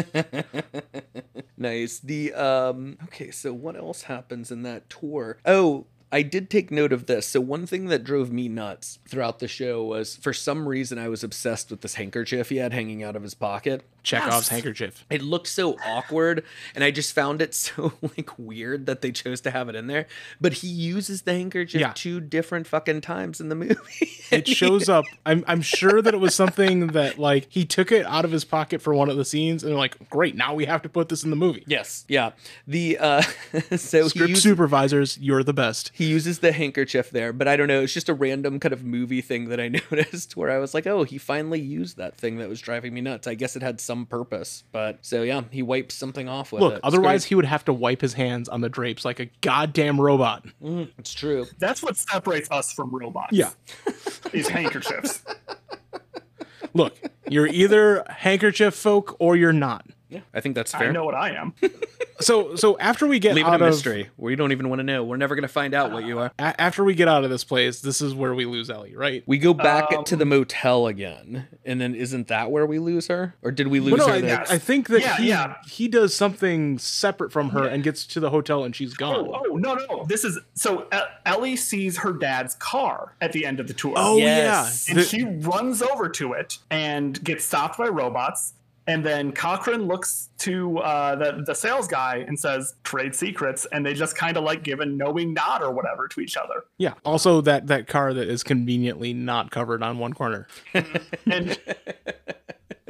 nice. 1.57 1.97
The 1.97 2.31
um 2.33 2.97
okay, 3.05 3.31
so 3.31 3.53
what 3.53 3.75
else 3.75 4.03
happens 4.03 4.51
in 4.51 4.61
that 4.63 4.91
tour? 4.91 5.39
Oh, 5.47 5.87
I 6.11 6.21
did 6.21 6.51
take 6.51 6.69
note 6.69 6.93
of 6.93 7.07
this. 7.07 7.27
So 7.27 7.41
one 7.41 7.65
thing 7.65 7.87
that 7.87 8.03
drove 8.03 8.31
me 8.31 8.47
nuts 8.47 8.99
throughout 9.09 9.39
the 9.39 9.47
show 9.47 9.83
was 9.83 10.15
for 10.15 10.31
some 10.31 10.67
reason 10.67 10.99
I 10.99 11.07
was 11.07 11.23
obsessed 11.23 11.71
with 11.71 11.81
this 11.81 11.95
handkerchief 11.95 12.49
he 12.49 12.57
had 12.57 12.71
hanging 12.71 13.01
out 13.01 13.15
of 13.15 13.23
his 13.23 13.33
pocket. 13.33 13.83
Chekhov's 14.03 14.33
Yes. 14.35 14.49
handkerchief. 14.49 15.05
it 15.09 15.21
looked 15.21 15.47
so 15.47 15.77
awkward 15.85 16.43
and 16.75 16.83
i 16.83 16.91
just 16.91 17.13
found 17.15 17.41
it 17.41 17.53
so 17.63 17.93
like 18.17 18.37
weird 18.37 18.85
that 18.85 19.01
they 19.01 19.11
chose 19.11 19.41
to 19.41 19.51
have 19.51 19.69
it 19.69 19.75
in 19.75 19.87
there 19.87 20.05
but 20.41 20.53
he 20.53 20.67
uses 20.67 21.21
the 21.23 21.31
handkerchief 21.33 21.79
Yeah. 21.81 21.93
two 21.95 22.19
different 22.19 22.67
fucking 22.67 23.01
times 23.01 23.39
in 23.39 23.49
the 23.49 23.55
movie 23.63 23.77
It 24.31 24.47
shows 24.47 24.89
up. 24.89 25.05
I'm 25.25 25.43
I'm 25.47 25.61
sure 25.61 26.01
that 26.01 26.13
it 26.13 26.17
was 26.19 26.33
something 26.33 26.87
that 26.97 27.19
like 27.19 27.45
he 27.49 27.65
took 27.65 27.91
it 27.91 28.05
out 28.05 28.25
of 28.25 28.31
his 28.31 28.43
pocket 28.43 28.81
for 28.81 28.93
one 28.93 29.09
of 29.09 29.15
the 29.17 29.25
scenes, 29.25 29.61
and 29.63 29.71
they're 29.71 29.77
like, 29.77 30.09
"Great, 30.09 30.35
now 30.35 30.55
we 30.55 30.65
have 30.65 30.81
to 30.81 30.89
put 30.89 31.07
this 31.09 31.23
in 31.23 31.29
the 31.29 31.35
movie." 31.35 31.63
yes 31.67 32.03
yeah 32.07 32.31
the 32.67 32.97
uh 32.97 33.21
so 33.77 34.07
Script 34.07 34.37
supervisors, 34.37 35.17
you're 35.19 35.43
the 35.43 35.53
best. 35.53 35.91
he 35.93 36.05
uses 36.05 36.39
the 36.39 36.51
handkerchief 36.51 37.11
there 37.11 37.31
but 37.31 37.47
i 37.47 37.55
don't 37.55 37.67
know 37.67 37.81
it's 37.81 37.93
just 37.93 38.09
a 38.09 38.13
random 38.13 38.59
kind 38.59 38.73
of 38.73 38.83
movie 38.83 39.21
thing 39.21 39.49
that 39.49 39.59
i 39.59 39.67
noticed 39.67 40.35
where 40.35 40.49
i 40.49 40.57
was 40.57 40.73
like 40.73 40.87
oh 40.87 41.03
he 41.03 41.17
finally 41.19 41.59
used 41.61 41.97
that 41.97 42.15
thing 42.15 42.37
that 42.37 42.49
was 42.49 42.59
driving 42.59 42.93
me 42.93 43.01
nuts 43.01 43.27
i 43.27 43.35
guess 43.35 43.55
it 43.55 43.61
had 43.61 43.79
some 43.79 43.92
purpose 44.05 44.63
but 44.71 44.97
so 45.01 45.21
yeah 45.23 45.41
he 45.51 45.61
wipes 45.61 45.95
something 45.95 46.27
off 46.27 46.51
with 46.51 46.61
Look, 46.61 46.73
it 46.75 46.79
otherwise 46.83 47.23
great. 47.23 47.29
he 47.29 47.35
would 47.35 47.45
have 47.45 47.63
to 47.65 47.73
wipe 47.73 48.01
his 48.01 48.13
hands 48.13 48.49
on 48.49 48.61
the 48.61 48.69
drapes 48.69 49.05
like 49.05 49.19
a 49.19 49.27
goddamn 49.41 49.99
robot. 50.01 50.45
Mm, 50.61 50.89
it's 50.97 51.13
true 51.13 51.45
That's 51.59 51.81
what 51.83 51.95
separates 51.97 52.49
us 52.51 52.73
from 52.73 52.89
robots. 52.91 53.31
Yeah. 53.33 53.51
These 54.31 54.49
handkerchiefs. 54.49 55.23
Look, 56.73 56.97
you're 57.29 57.47
either 57.47 58.03
handkerchief 58.09 58.73
folk 58.73 59.15
or 59.19 59.35
you're 59.35 59.53
not. 59.53 59.85
Yeah 60.13 60.21
i 60.33 60.39
think 60.39 60.55
that's 60.55 60.71
fair 60.71 60.89
I 60.89 60.91
know 60.91 61.03
what 61.05 61.15
I 61.15 61.31
am. 61.35 61.53
So 62.19 62.55
so 62.55 62.77
after 62.77 63.05
we 63.07 63.19
get 63.19 63.33
leave 63.35 63.45
it 63.45 63.49
out 63.49 63.59
a 63.61 63.65
of 63.65 63.71
mystery 63.71 64.09
we 64.17 64.35
don't 64.35 64.51
even 64.53 64.69
want 64.69 64.79
to 64.79 64.83
know 64.83 65.03
we're 65.03 65.17
never 65.17 65.35
going 65.35 65.41
to 65.43 65.47
find 65.49 65.73
out 65.73 65.91
what 65.91 66.05
you 66.05 66.19
are 66.19 66.31
a- 66.39 66.61
after 66.61 66.83
we 66.83 66.93
get 66.93 67.07
out 67.07 67.23
of 67.23 67.29
this 67.31 67.43
place, 67.43 67.81
this 67.81 68.01
is 68.01 68.13
where 68.13 68.33
we 68.33 68.45
lose 68.45 68.69
Ellie, 68.69 68.95
right? 68.95 69.23
We 69.25 69.37
go 69.39 69.53
back 69.53 69.91
Um, 69.91 70.03
to 70.05 70.15
the 70.15 70.23
motel 70.25 70.87
again, 70.87 71.47
and 71.65 71.81
then 71.81 71.95
isn't 71.95 72.27
that 72.27 72.49
where 72.51 72.65
we 72.65 72.77
lose 72.79 73.07
her, 73.07 73.35
or 73.41 73.51
did 73.51 73.67
we 73.67 73.79
lose 73.79 73.93
Well, 73.97 74.07
no, 74.07 74.13
her? 74.13 74.19
I, 74.19 74.21
there? 74.21 74.45
I 74.47 74.57
think 74.57 74.87
that 74.89 75.01
Yeah, 75.01 75.17
he 75.17 75.27
yeah. 75.29 75.55
he 75.67 75.87
does 75.87 76.15
something 76.15 76.77
separate 76.77 77.31
from 77.31 77.49
her 77.49 77.65
and 77.67 77.83
gets 77.83 78.05
to 78.07 78.19
the 78.19 78.29
hotel 78.29 78.63
and 78.63 78.73
she's 78.75 78.93
gone. 78.93 79.15
Oh, 79.27 79.41
oh 79.49 79.55
no, 79.57 79.73
no, 79.73 79.85
no. 79.89 80.05
This 80.05 80.23
is 80.23 80.39
so 80.53 80.87
Ellie 81.25 81.55
sees 81.57 81.97
her 81.97 82.13
dad's 82.13 82.53
car 82.55 83.15
at 83.19 83.31
the 83.33 83.45
end 83.45 83.59
of 83.59 83.67
the 83.67 83.73
tour. 83.73 83.93
Oh, 83.97 84.17
Yes. 84.17 84.85
yeah, 84.87 84.91
and 84.93 85.01
The- 85.01 85.05
she 85.07 85.23
runs 85.25 85.81
over 85.81 86.07
to 86.09 86.33
it 86.33 86.59
and 86.69 87.21
gets 87.23 87.43
stopped 87.43 87.77
by 87.79 87.87
robots. 87.87 88.53
And 88.85 89.05
then 89.05 89.31
Cochran 89.31 89.87
looks 89.87 90.29
to 90.39 90.79
uh, 90.79 91.15
the 91.15 91.43
the 91.45 91.53
sales 91.53 91.87
guy 91.87 92.17
and 92.27 92.37
says, 92.37 92.75
"Trade 92.83 93.15
secrets," 93.15 93.65
and 93.71 93.85
they 93.85 93.93
just 93.93 94.15
kind 94.15 94.35
of 94.35 94.43
like 94.43 94.63
give 94.63 94.81
a 94.81 94.85
knowing 94.85 95.33
nod 95.33 95.63
or 95.63 95.71
whatever 95.71 96.07
to 96.09 96.19
each 96.19 96.35
other. 96.35 96.65
yeah. 96.77 96.93
Also, 97.05 97.39
that 97.41 97.67
that 97.67 97.87
car 97.87 98.13
that 98.13 98.27
is 98.27 98.43
conveniently 98.43 99.13
not 99.13 99.51
covered 99.51 99.81
on 99.81 99.99
one 99.99 100.13
corner. 100.13 100.47
and 101.25 101.57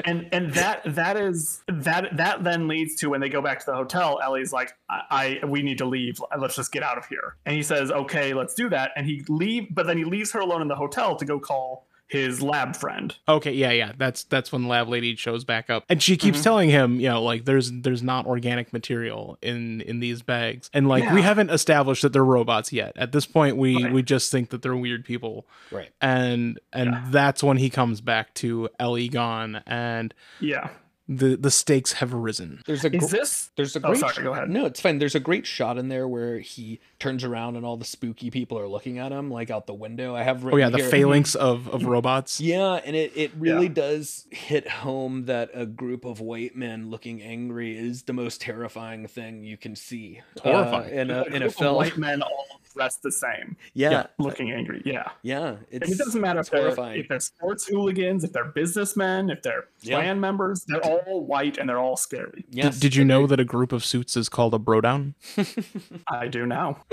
and 0.06 0.28
and 0.32 0.54
that 0.54 0.82
that 0.86 1.18
is 1.18 1.62
that 1.68 2.16
that 2.18 2.44
then 2.44 2.68
leads 2.68 2.96
to 2.96 3.10
when 3.10 3.22
they 3.22 3.30
go 3.30 3.42
back 3.42 3.60
to 3.60 3.66
the 3.66 3.74
hotel 3.74 4.20
ellie's 4.24 4.52
like 4.52 4.74
I, 4.90 5.40
I 5.42 5.46
we 5.46 5.62
need 5.62 5.78
to 5.80 5.86
leave 5.86 6.22
let's 6.38 6.56
just 6.56 6.72
get 6.72 6.84
out 6.84 6.98
of 6.98 7.06
here 7.06 7.36
and 7.46 7.56
he 7.56 7.64
says 7.64 7.92
okay 7.92 8.34
let's 8.34 8.54
do 8.54 8.70
that 8.70 8.92
and 8.96 9.06
he 9.06 9.24
leave 9.30 9.74
but 9.74 9.86
then 9.86 9.98
he 9.98 10.04
leaves 10.04 10.32
her 10.32 10.40
alone 10.40 10.62
in 10.62 10.68
the 10.68 10.76
hotel 10.76 11.16
to 11.16 11.26
go 11.26 11.40
call 11.40 11.88
his 12.14 12.42
lab 12.42 12.76
friend 12.78 13.16
Okay, 13.28 13.52
yeah, 13.52 13.72
yeah. 13.72 13.92
That's 13.98 14.24
that's 14.24 14.52
when 14.52 14.68
Lab 14.70 14.88
Lady 14.88 15.16
shows 15.18 15.44
back 15.44 15.70
up, 15.70 15.84
and 15.90 16.02
she 16.02 16.16
keeps 16.16 16.38
Mm-hmm. 16.38 16.44
telling 16.44 16.70
him, 16.70 17.00
you 17.00 17.10
know, 17.10 17.22
like 17.22 17.44
there's 17.46 17.72
there's 17.72 18.02
not 18.04 18.26
organic 18.26 18.72
material 18.72 19.38
in 19.42 19.82
in 19.82 20.00
these 20.00 20.22
bags, 20.22 20.70
and 20.74 20.88
like 20.88 21.12
we 21.12 21.22
haven't 21.22 21.50
established 21.50 22.04
that 22.04 22.14
they're 22.14 22.24
robots 22.24 22.72
yet. 22.72 22.94
At 22.96 23.12
this 23.12 23.26
point, 23.26 23.58
we 23.58 23.84
Right. 23.84 23.92
we 23.94 24.04
just 24.04 24.32
think 24.32 24.50
that 24.52 24.62
they're 24.62 24.76
weird 24.78 25.04
people, 25.04 25.46
right. 25.72 25.90
and 26.00 26.60
and 26.72 26.92
Yeah. 26.92 27.06
that's 27.10 27.44
when 27.44 27.58
he 27.58 27.70
comes 27.70 28.00
back 28.00 28.34
to 28.36 28.70
Ellie 28.80 29.10
gone, 29.10 29.62
and 29.66 30.14
yeah 30.40 30.70
the 31.08 31.36
the 31.36 31.52
stakes 31.52 31.94
have 31.94 32.14
risen. 32.14 32.62
There's 32.66 32.86
a 32.86 32.90
gr- 32.90 32.98
is 33.04 33.10
this 33.12 33.52
there's 33.58 33.76
a 33.76 33.80
great. 33.82 33.90
Oh, 33.90 33.92
great 33.94 34.00
sorry, 34.00 34.14
sh- 34.14 34.20
go 34.20 34.34
ahead. 34.34 34.50
No, 34.50 34.66
it's 34.66 34.80
fine. 34.80 35.00
There's 35.00 35.16
a 35.16 35.20
great 35.20 35.46
shot 35.46 35.78
in 35.78 35.90
there 35.90 36.08
where 36.08 36.40
he 36.40 36.80
turns 37.00 37.24
around 37.26 37.58
and 37.58 37.66
all 37.66 37.76
the 37.76 37.84
spooky 37.86 38.32
people 38.32 38.58
are 38.58 38.68
looking 38.70 39.00
at 39.00 39.12
him 39.12 39.30
like 39.30 39.50
out 39.52 39.68
the 39.68 39.74
window. 39.74 40.16
I 40.16 40.24
have 40.24 40.46
Oh 40.46 40.56
yeah, 40.56 40.70
the 40.70 40.78
here- 40.78 40.90
phalanx 40.90 41.36
of 41.36 41.68
of 41.68 41.84
robots. 41.86 42.40
Yeah, 42.40 42.76
and 42.86 42.96
it, 42.96 43.12
it 43.16 43.32
really 43.38 43.68
Yeah. 43.68 43.74
does 43.74 44.28
hit 44.32 44.68
home 44.70 45.26
that 45.26 45.50
a 45.54 45.66
group 45.66 46.06
of 46.06 46.22
white 46.22 46.56
men 46.56 46.90
looking 46.90 47.22
angry 47.22 47.78
is 47.78 48.04
the 48.04 48.14
most 48.14 48.40
terrifying 48.40 49.06
thing 49.08 49.44
you 49.44 49.58
can 49.58 49.76
see. 49.76 50.22
Horrifying. 50.42 50.98
uh, 50.98 51.02
in 51.02 51.10
a 51.12 51.24
in 51.24 51.44
a 51.44 51.50
film. 51.50 51.76
white 51.76 51.98
men 51.98 52.22
all 52.22 52.43
dressed 52.74 53.02
the 53.04 53.12
same 53.12 53.56
Yeah, 53.74 53.92
Yeah. 53.92 54.06
looking 54.20 54.52
angry 54.52 54.82
yeah 54.86 55.10
yeah. 55.22 55.58
It's, 55.70 55.86
and 55.86 55.94
it 55.94 55.98
doesn't 56.04 56.20
matter 56.22 56.40
if 56.40 56.52
it's 56.54 56.76
they're, 56.76 56.96
if 56.96 57.08
they're 57.08 57.20
sports 57.20 57.66
hooligans 57.68 58.24
if 58.24 58.32
they're 58.34 58.46
businessmen 58.46 59.30
if 59.30 59.42
they're 59.42 59.66
Yeah. 59.82 60.02
Klan 60.02 60.20
members 60.20 60.66
they're 60.68 60.82
all 60.86 61.26
white 61.26 61.58
and 61.58 61.68
they're 61.70 61.80
all 61.80 61.98
scary 61.98 62.46
Yes, 62.50 62.74
Did, 62.76 62.82
did 62.82 62.96
you 62.96 63.06
know 63.06 63.28
that 63.28 63.40
a 63.40 63.46
group 63.46 63.72
of 63.72 63.84
suits 63.86 64.18
is 64.18 64.30
called 64.30 64.54
a 64.54 64.60
bro 64.60 64.82
down? 64.82 65.16
i 66.08 66.28
do 66.28 66.46
now 66.46 66.84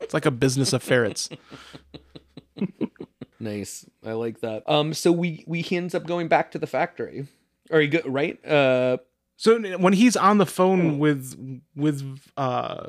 It's 0.00 0.12
like 0.14 0.26
a 0.26 0.30
business 0.32 0.72
of 0.72 0.82
ferrets. 0.82 1.28
Nice. 3.40 3.84
I 4.06 4.12
like 4.12 4.40
that. 4.40 4.62
Um, 4.68 4.94
so 4.94 5.10
we 5.10 5.42
we 5.48 5.62
he 5.62 5.76
ends 5.76 5.94
up 5.96 6.06
going 6.06 6.28
back 6.28 6.52
to 6.52 6.58
the 6.58 6.66
factory. 6.66 7.26
Or 7.70 7.80
he 7.80 7.88
go 7.88 8.00
right? 8.06 8.44
Uh, 8.46 8.98
So 9.36 9.60
when 9.78 9.92
he's 9.94 10.16
on 10.16 10.38
the 10.38 10.46
phone 10.46 10.98
with 11.00 11.60
with 11.74 12.20
uh 12.36 12.88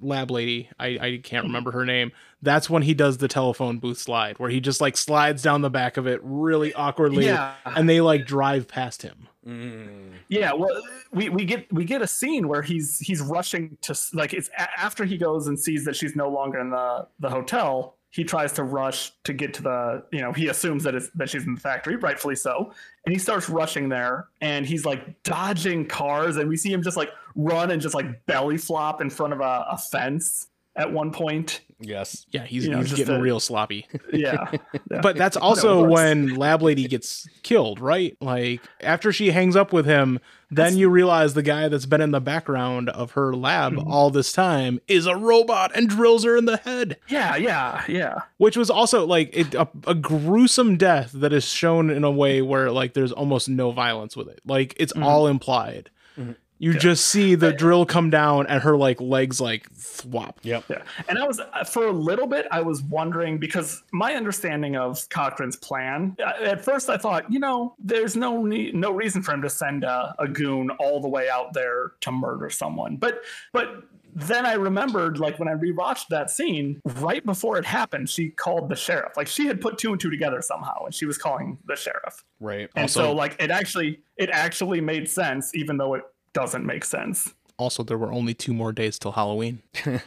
lab 0.00 0.30
lady, 0.30 0.68
I 0.78 0.86
I 1.00 1.20
can't 1.22 1.44
remember 1.46 1.70
her 1.72 1.84
name. 1.84 2.12
That's 2.40 2.70
when 2.70 2.82
he 2.82 2.94
does 2.94 3.18
the 3.18 3.28
telephone 3.28 3.78
booth 3.78 3.98
slide 3.98 4.38
where 4.38 4.48
he 4.50 4.60
just 4.60 4.80
like 4.80 4.96
slides 4.96 5.42
down 5.42 5.60
the 5.62 5.70
back 5.70 5.96
of 5.96 6.06
it 6.06 6.20
really 6.22 6.72
awkwardly 6.72 7.24
yeah 7.26 7.54
and 7.64 7.88
they 7.88 8.00
like 8.00 8.26
drive 8.26 8.68
past 8.68 9.02
him. 9.02 9.26
mm, 9.44 10.12
Yeah, 10.28 10.52
well, 10.52 10.80
we, 11.12 11.28
we 11.30 11.44
get 11.44 11.72
we 11.72 11.84
get 11.84 12.00
a 12.00 12.06
scene 12.06 12.46
where 12.46 12.62
he's 12.62 12.98
he's 13.00 13.20
rushing 13.20 13.76
to 13.82 13.98
like 14.14 14.34
it's 14.34 14.48
a- 14.56 14.80
after 14.80 15.04
he 15.04 15.18
goes 15.18 15.48
and 15.48 15.58
sees 15.58 15.84
that 15.84 15.96
she's 15.96 16.14
no 16.14 16.28
longer 16.28 16.60
in 16.60 16.70
the 16.70 17.08
the 17.18 17.28
hotel. 17.30 17.96
He 18.10 18.24
tries 18.24 18.52
to 18.54 18.62
rush 18.62 19.12
to 19.24 19.32
get 19.32 19.52
to 19.54 19.62
the 19.62 20.02
you 20.12 20.20
know 20.20 20.32
he 20.32 20.48
assumes 20.48 20.82
that 20.84 20.94
it's 20.94 21.10
that 21.10 21.30
she's 21.30 21.46
in 21.46 21.54
the 21.54 21.60
factory, 21.60 21.96
rightfully 21.96 22.36
so, 22.36 22.72
and 23.04 23.12
he 23.12 23.18
starts 23.18 23.48
rushing 23.48 23.88
there 23.88 24.28
and 24.40 24.66
he's 24.66 24.84
like 24.84 25.22
dodging 25.22 25.86
cars 25.86 26.36
and 26.36 26.48
we 26.48 26.56
see 26.56 26.72
him 26.72 26.82
just 26.82 26.96
like 26.96 27.10
run 27.36 27.70
and 27.70 27.82
just 27.82 27.94
like 27.94 28.26
belly 28.26 28.56
flop 28.56 29.00
in 29.00 29.10
front 29.10 29.32
of 29.32 29.40
a, 29.40 29.66
a 29.70 29.78
fence 29.78 30.48
at 30.76 30.90
one 30.90 31.10
point. 31.10 31.60
Yes. 31.80 32.26
Yeah, 32.30 32.44
he's, 32.44 32.64
You 32.64 32.70
know, 32.72 32.78
he's 32.78 32.92
getting 32.92 33.16
a- 33.16 33.20
real 33.20 33.40
sloppy. 33.40 33.86
Yeah, 34.12 34.50
yeah. 34.90 35.00
But 35.02 35.16
that's 35.16 35.36
also 35.48 35.82
works. 35.82 35.92
when 35.92 36.34
Lab 36.34 36.62
Lady 36.62 36.86
gets 36.88 37.28
killed, 37.42 37.80
right? 37.80 38.16
Like 38.20 38.60
after 38.80 39.12
she 39.12 39.30
hangs 39.30 39.54
up 39.56 39.72
with 39.72 39.86
him, 39.86 40.18
then 40.50 40.76
you 40.78 40.88
realize 40.88 41.34
the 41.34 41.42
guy 41.42 41.68
that's 41.68 41.84
been 41.86 42.00
in 42.00 42.10
the 42.10 42.20
background 42.22 42.88
of 42.88 43.12
her 43.12 43.34
lab 43.36 43.74
Mm-hmm. 43.74 43.90
all 43.92 44.08
this 44.10 44.32
time 44.32 44.80
is 44.88 45.04
a 45.06 45.14
robot 45.14 45.72
and 45.74 45.88
drills 45.88 46.24
her 46.24 46.36
in 46.36 46.46
the 46.46 46.56
head. 46.56 46.96
yeah, 47.08 47.36
yeah, 47.36 47.84
yeah. 47.86 48.22
Which 48.38 48.56
was 48.56 48.70
also 48.70 49.06
like 49.06 49.28
it, 49.36 49.54
a, 49.54 49.68
a 49.86 49.94
gruesome 49.94 50.76
death 50.78 51.10
that 51.12 51.32
is 51.34 51.44
shown 51.44 51.90
in 51.90 52.02
a 52.02 52.10
way 52.10 52.40
where 52.40 52.70
like 52.70 52.94
there's 52.94 53.12
almost 53.12 53.48
no 53.48 53.70
violence 53.72 54.16
with 54.16 54.28
it. 54.28 54.40
Like 54.46 54.74
it's 54.78 54.92
Mm-hmm. 54.94 55.02
all 55.04 55.26
implied. 55.26 55.90
You 56.58 56.74
just 56.74 57.06
see 57.06 57.34
the 57.36 57.52
drill 57.52 57.86
come 57.86 58.10
down 58.10 58.46
and 58.48 58.62
her 58.62 58.76
like 58.76 59.00
legs 59.00 59.40
like 59.40 59.72
thwop. 59.74 60.34
Yep. 60.42 60.64
Yeah, 60.68 60.82
and 61.08 61.18
I 61.18 61.26
was 61.26 61.38
uh, 61.40 61.64
for 61.64 61.86
a 61.86 61.92
little 61.92 62.26
bit. 62.26 62.46
I 62.50 62.60
was 62.60 62.82
wondering 62.82 63.38
because 63.38 63.82
my 63.92 64.14
understanding 64.14 64.76
of 64.76 65.08
Cochran's 65.08 65.56
plan. 65.56 66.16
uh, 66.24 66.32
At 66.44 66.64
first, 66.64 66.88
I 66.88 66.96
thought, 66.96 67.30
you 67.32 67.38
know, 67.38 67.74
there's 67.78 68.16
no 68.16 68.44
need, 68.44 68.74
no 68.74 68.90
reason 68.90 69.22
for 69.22 69.32
him 69.32 69.42
to 69.42 69.50
send 69.50 69.84
a, 69.84 70.14
a 70.18 70.26
goon 70.28 70.70
all 70.80 71.00
the 71.00 71.08
way 71.08 71.28
out 71.28 71.52
there 71.52 71.92
to 72.00 72.10
murder 72.12 72.50
someone. 72.50 72.96
But 72.96 73.20
but 73.52 73.84
then 74.14 74.44
I 74.46 74.54
remembered, 74.54 75.18
like 75.20 75.38
when 75.38 75.46
I 75.48 75.52
rewatched 75.52 76.08
that 76.10 76.28
scene, 76.30 76.80
right 76.84 77.24
before 77.24 77.56
it 77.58 77.64
happened, 77.64 78.10
she 78.10 78.30
called 78.30 78.68
the 78.68 78.74
sheriff. 78.74 79.16
Like 79.16 79.28
she 79.28 79.46
had 79.46 79.60
put 79.60 79.78
two 79.78 79.92
and 79.92 80.00
two 80.00 80.10
together 80.10 80.42
somehow, 80.42 80.86
and 80.86 80.94
she 80.94 81.06
was 81.06 81.18
calling 81.18 81.58
the 81.66 81.76
sheriff. 81.76 82.24
Right. 82.40 82.68
And 82.74 82.84
Also- 82.84 83.00
so, 83.02 83.12
like 83.12 83.36
it 83.40 83.50
actually 83.52 84.00
it 84.16 84.30
actually 84.30 84.80
made 84.80 85.08
sense, 85.08 85.54
even 85.54 85.76
though 85.76 85.94
it 85.94 86.02
doesn't 86.32 86.64
make 86.64 86.84
sense. 86.84 87.34
Also, 87.56 87.82
there 87.82 87.98
were 87.98 88.12
only 88.12 88.34
two 88.34 88.54
more 88.54 88.72
days 88.72 88.98
till 88.98 89.12
Halloween. 89.12 89.62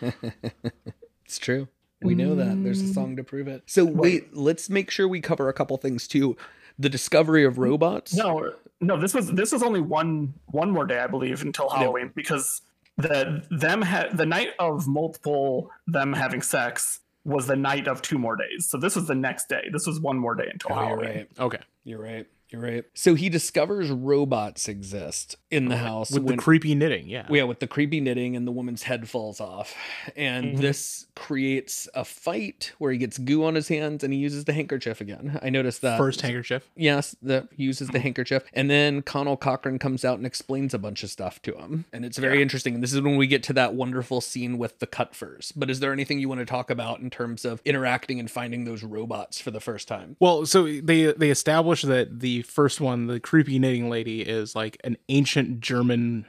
It's 1.31 1.39
true. 1.39 1.69
We 2.01 2.13
know 2.13 2.35
that. 2.35 2.61
There's 2.61 2.81
a 2.81 2.85
mm. 2.85 2.93
song 2.93 3.15
to 3.15 3.23
prove 3.23 3.47
it. 3.47 3.63
So 3.65 3.85
wait, 3.85 4.35
let's 4.35 4.69
make 4.69 4.91
sure 4.91 5.07
we 5.07 5.21
cover 5.21 5.47
a 5.47 5.53
couple 5.53 5.77
things 5.77 6.09
too. 6.09 6.35
The 6.77 6.89
discovery 6.89 7.45
of 7.45 7.57
robots. 7.57 8.13
No, 8.13 8.51
no. 8.81 8.99
This 8.99 9.13
was 9.13 9.31
this 9.31 9.53
was 9.53 9.63
only 9.63 9.79
one 9.79 10.33
one 10.47 10.71
more 10.71 10.85
day, 10.85 10.99
I 10.99 11.07
believe, 11.07 11.41
until 11.41 11.69
Halloween 11.69 12.11
because 12.13 12.63
the 12.97 13.45
them 13.49 13.81
ha- 13.81 14.09
the 14.11 14.25
night 14.25 14.49
of 14.59 14.89
multiple 14.89 15.71
them 15.87 16.11
having 16.11 16.41
sex 16.41 16.99
was 17.23 17.47
the 17.47 17.55
night 17.55 17.87
of 17.87 18.01
two 18.01 18.17
more 18.17 18.35
days. 18.35 18.67
So 18.67 18.77
this 18.77 18.97
was 18.97 19.07
the 19.07 19.15
next 19.15 19.47
day. 19.47 19.69
This 19.71 19.87
was 19.87 20.01
one 20.01 20.17
more 20.17 20.35
day 20.35 20.49
until 20.51 20.75
Oh, 20.75 20.79
you're 20.79 20.87
Halloween. 20.89 21.15
right. 21.15 21.39
Okay. 21.39 21.59
You're 21.85 22.01
right. 22.01 22.27
You're 22.51 22.61
right. 22.61 22.83
So 22.93 23.15
he 23.15 23.29
discovers 23.29 23.89
robots 23.89 24.67
exist 24.67 25.37
in 25.49 25.69
the 25.69 25.77
house 25.77 26.11
with 26.11 26.23
when- 26.23 26.35
the 26.35 26.41
creepy 26.41 26.75
knitting. 26.75 27.07
Yeah. 27.07 27.25
yeah, 27.29 27.43
with 27.43 27.59
the 27.59 27.67
creepy 27.67 28.01
knitting 28.01 28.35
and 28.35 28.45
the 28.45 28.51
woman's 28.51 28.83
head 28.83 29.07
falls 29.09 29.39
off. 29.39 29.73
And 30.17 30.57
Mhm. 30.57 30.61
this 30.61 31.07
creates 31.15 31.87
a 31.93 32.03
fight 32.03 32.73
where 32.77 32.91
he 32.91 32.97
gets 32.97 33.17
goo 33.17 33.45
on 33.45 33.55
his 33.55 33.69
hands 33.69 34.03
and 34.03 34.13
he 34.13 34.19
uses 34.19 34.45
the 34.45 34.53
handkerchief 34.53 34.99
again. 34.99 35.39
I 35.41 35.49
noticed 35.49 35.81
that. 35.81 35.97
First 35.97 36.21
handkerchief. 36.21 36.69
Yes, 36.75 37.15
he 37.25 37.63
uses 37.63 37.87
the 37.89 37.99
handkerchief. 37.99 38.43
And 38.53 38.69
then 38.69 39.01
Conal 39.01 39.37
Cochran 39.37 39.79
comes 39.79 40.03
out 40.03 40.17
and 40.17 40.25
explains 40.25 40.73
a 40.73 40.79
bunch 40.79 41.03
of 41.03 41.09
stuff 41.09 41.41
to 41.43 41.55
him. 41.57 41.85
And 41.93 42.03
it's 42.03 42.17
very 42.17 42.37
Yeah. 42.37 42.41
interesting. 42.43 42.73
And 42.75 42.83
this 42.83 42.93
is 42.93 42.99
when 43.01 43.15
we 43.15 43.27
get 43.27 43.43
to 43.43 43.53
that 43.53 43.75
wonderful 43.75 44.19
scene 44.19 44.57
with 44.57 44.79
the 44.79 44.87
Kupfers. 44.87 45.53
But 45.55 45.69
is 45.69 45.79
there 45.79 45.93
anything 45.93 46.19
you 46.19 46.27
want 46.27 46.39
to 46.39 46.45
talk 46.45 46.69
about 46.69 46.99
in 46.99 47.09
terms 47.09 47.45
of 47.45 47.61
interacting 47.63 48.19
and 48.19 48.29
finding 48.29 48.65
those 48.65 48.83
robots 48.83 49.39
for 49.39 49.51
the 49.51 49.61
first 49.61 49.87
time? 49.87 50.17
Well, 50.19 50.45
so 50.45 50.65
they 50.65 51.13
they 51.13 51.29
establish 51.29 51.81
that 51.83 52.19
the 52.19 52.40
first 52.41 52.81
one, 52.81 53.07
the 53.07 53.19
creepy 53.19 53.59
knitting 53.59 53.89
lady, 53.89 54.21
is 54.21 54.55
like 54.55 54.77
an 54.83 54.97
ancient 55.09 55.59
German 55.59 56.25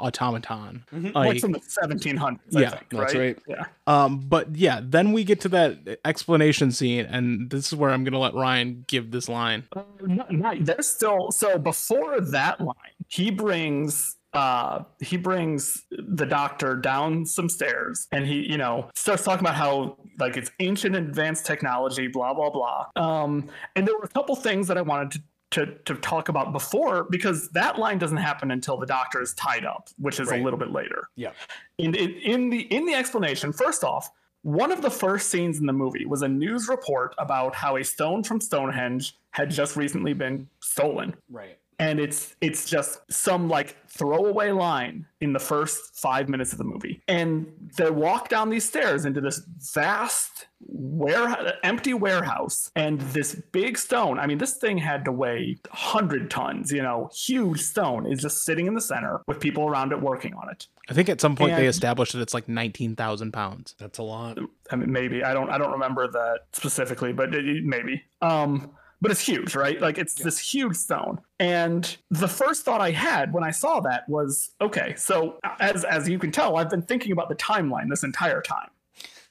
automaton. 0.00 0.84
like 0.92 1.14
Like, 1.14 1.40
from 1.40 1.52
the 1.52 1.60
1700s. 1.60 2.38
Yeah, 2.50 2.66
I 2.66 2.70
think, 2.70 2.88
that's 2.90 3.14
right. 3.14 3.20
right. 3.20 3.38
Yeah. 3.46 3.64
um, 3.86 4.20
but 4.20 4.54
yeah, 4.56 4.80
then 4.82 5.12
we 5.12 5.24
get 5.24 5.40
to 5.42 5.48
that 5.50 6.00
explanation 6.04 6.72
scene, 6.72 7.06
and 7.06 7.50
this 7.50 7.66
is 7.68 7.74
where 7.74 7.90
I'm 7.90 8.04
gonna 8.04 8.18
let 8.18 8.34
Ryan 8.34 8.84
give 8.86 9.10
this 9.10 9.28
line. 9.28 9.64
Uh, 9.74 9.82
not, 10.02 10.32
not, 10.32 10.64
there's 10.64 10.88
still 10.88 11.30
so 11.30 11.58
before 11.58 12.20
that 12.20 12.60
line, 12.60 12.74
he 13.08 13.30
brings 13.30 14.16
uh 14.36 14.82
he 15.00 15.16
brings 15.16 15.84
the 15.90 16.26
doctor 16.26 16.76
down 16.76 17.24
some 17.24 17.48
stairs 17.48 18.06
and 18.12 18.26
he 18.26 18.46
you 18.50 18.58
know 18.58 18.88
starts 18.94 19.24
talking 19.24 19.40
about 19.40 19.54
how 19.54 19.96
like 20.18 20.36
it's 20.36 20.50
ancient 20.60 20.94
advanced 20.94 21.46
technology 21.46 22.06
blah 22.06 22.34
blah 22.34 22.50
blah 22.50 22.86
um 22.96 23.48
and 23.76 23.86
there 23.86 23.96
were 23.96 24.04
a 24.04 24.08
couple 24.08 24.36
things 24.36 24.68
that 24.68 24.76
i 24.76 24.82
wanted 24.82 25.10
to 25.10 25.22
to, 25.52 25.66
to 25.84 25.94
talk 25.96 26.28
about 26.28 26.52
before 26.52 27.04
because 27.10 27.48
that 27.50 27.78
line 27.78 27.98
doesn't 27.98 28.16
happen 28.16 28.50
until 28.50 28.76
the 28.76 28.86
doctor 28.86 29.20
is 29.22 29.32
tied 29.34 29.64
up 29.64 29.88
which 29.98 30.18
is 30.20 30.28
Right. 30.28 30.40
a 30.40 30.44
little 30.44 30.58
bit 30.58 30.70
later 30.72 31.08
Yeah. 31.16 31.32
in, 31.78 31.94
in, 31.94 32.10
in 32.14 32.50
the 32.50 32.60
in 32.74 32.84
the 32.86 32.94
explanation 32.94 33.52
first 33.52 33.84
off 33.84 34.10
one 34.42 34.70
of 34.70 34.82
the 34.82 34.90
first 34.90 35.30
scenes 35.30 35.58
in 35.58 35.66
the 35.66 35.72
movie 35.72 36.04
was 36.06 36.22
a 36.22 36.28
news 36.28 36.68
report 36.68 37.14
about 37.18 37.54
how 37.54 37.76
a 37.76 37.84
stone 37.84 38.22
from 38.22 38.40
stonehenge 38.40 39.16
had 39.30 39.50
just 39.50 39.76
recently 39.76 40.12
been 40.14 40.48
stolen 40.60 41.14
Right. 41.30 41.58
And 41.78 42.00
it's 42.00 42.34
it's 42.40 42.68
just 42.68 43.00
some 43.10 43.48
like 43.48 43.76
throwaway 43.88 44.50
line 44.50 45.06
in 45.20 45.32
the 45.32 45.38
first 45.38 45.98
five 45.98 46.28
minutes 46.28 46.52
of 46.52 46.58
the 46.58 46.64
movie 46.64 47.02
and 47.08 47.46
they 47.76 47.90
walk 47.90 48.28
down 48.28 48.50
these 48.50 48.64
stairs 48.66 49.04
into 49.04 49.20
this 49.20 49.40
vast 49.74 50.46
warehouse 50.60 51.52
empty 51.62 51.94
warehouse 51.94 52.70
and 52.76 53.00
this 53.12 53.34
big 53.52 53.76
stone 53.78 54.18
i 54.18 54.26
mean 54.26 54.38
this 54.38 54.54
thing 54.54 54.76
had 54.78 55.04
to 55.04 55.12
weigh 55.12 55.56
100 55.70 56.30
tons 56.30 56.72
you 56.72 56.82
know 56.82 57.10
huge 57.14 57.60
stone 57.60 58.06
is 58.10 58.20
just 58.20 58.44
sitting 58.44 58.66
in 58.66 58.74
the 58.74 58.80
center 58.80 59.20
with 59.26 59.40
people 59.40 59.66
around 59.66 59.92
it 59.92 60.00
working 60.00 60.34
on 60.34 60.48
it 60.50 60.66
I 60.88 60.94
think 60.94 61.08
at 61.08 61.20
some 61.20 61.34
point 61.34 61.56
they 61.56 61.66
established 61.66 62.12
that 62.12 62.20
it's 62.20 62.32
like 62.32 62.48
nineteen 62.48 62.94
thousand 62.94 63.32
pounds. 63.32 63.74
That's 63.76 63.98
a 63.98 64.04
lot. 64.04 64.38
I 64.70 64.76
mean, 64.76 64.92
maybe 64.92 65.24
I 65.24 65.34
don't 65.34 65.50
I 65.50 65.58
don't 65.58 65.72
remember 65.72 66.06
that 66.06 66.42
specifically, 66.52 67.12
but 67.12 67.34
it, 67.34 67.44
it- 67.44 67.64
maybe. 67.64 68.04
Um, 68.22 68.70
but 69.00 69.10
it's 69.10 69.20
huge, 69.20 69.54
right? 69.54 69.80
Like 69.80 69.98
it's 69.98 70.14
this 70.14 70.38
huge 70.38 70.76
stone. 70.76 71.20
And 71.38 71.96
the 72.10 72.28
first 72.28 72.64
thought 72.64 72.80
I 72.80 72.90
had 72.90 73.32
when 73.32 73.44
I 73.44 73.50
saw 73.50 73.80
that 73.80 74.08
was, 74.08 74.50
okay, 74.60 74.94
so 74.96 75.38
as 75.60 75.84
as 75.84 76.08
you 76.08 76.18
can 76.18 76.32
tell, 76.32 76.56
I've 76.56 76.70
been 76.70 76.82
thinking 76.82 77.12
about 77.12 77.28
the 77.28 77.36
timeline 77.36 77.88
this 77.90 78.04
entire 78.04 78.42
time. 78.42 78.70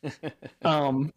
um, 0.66 1.12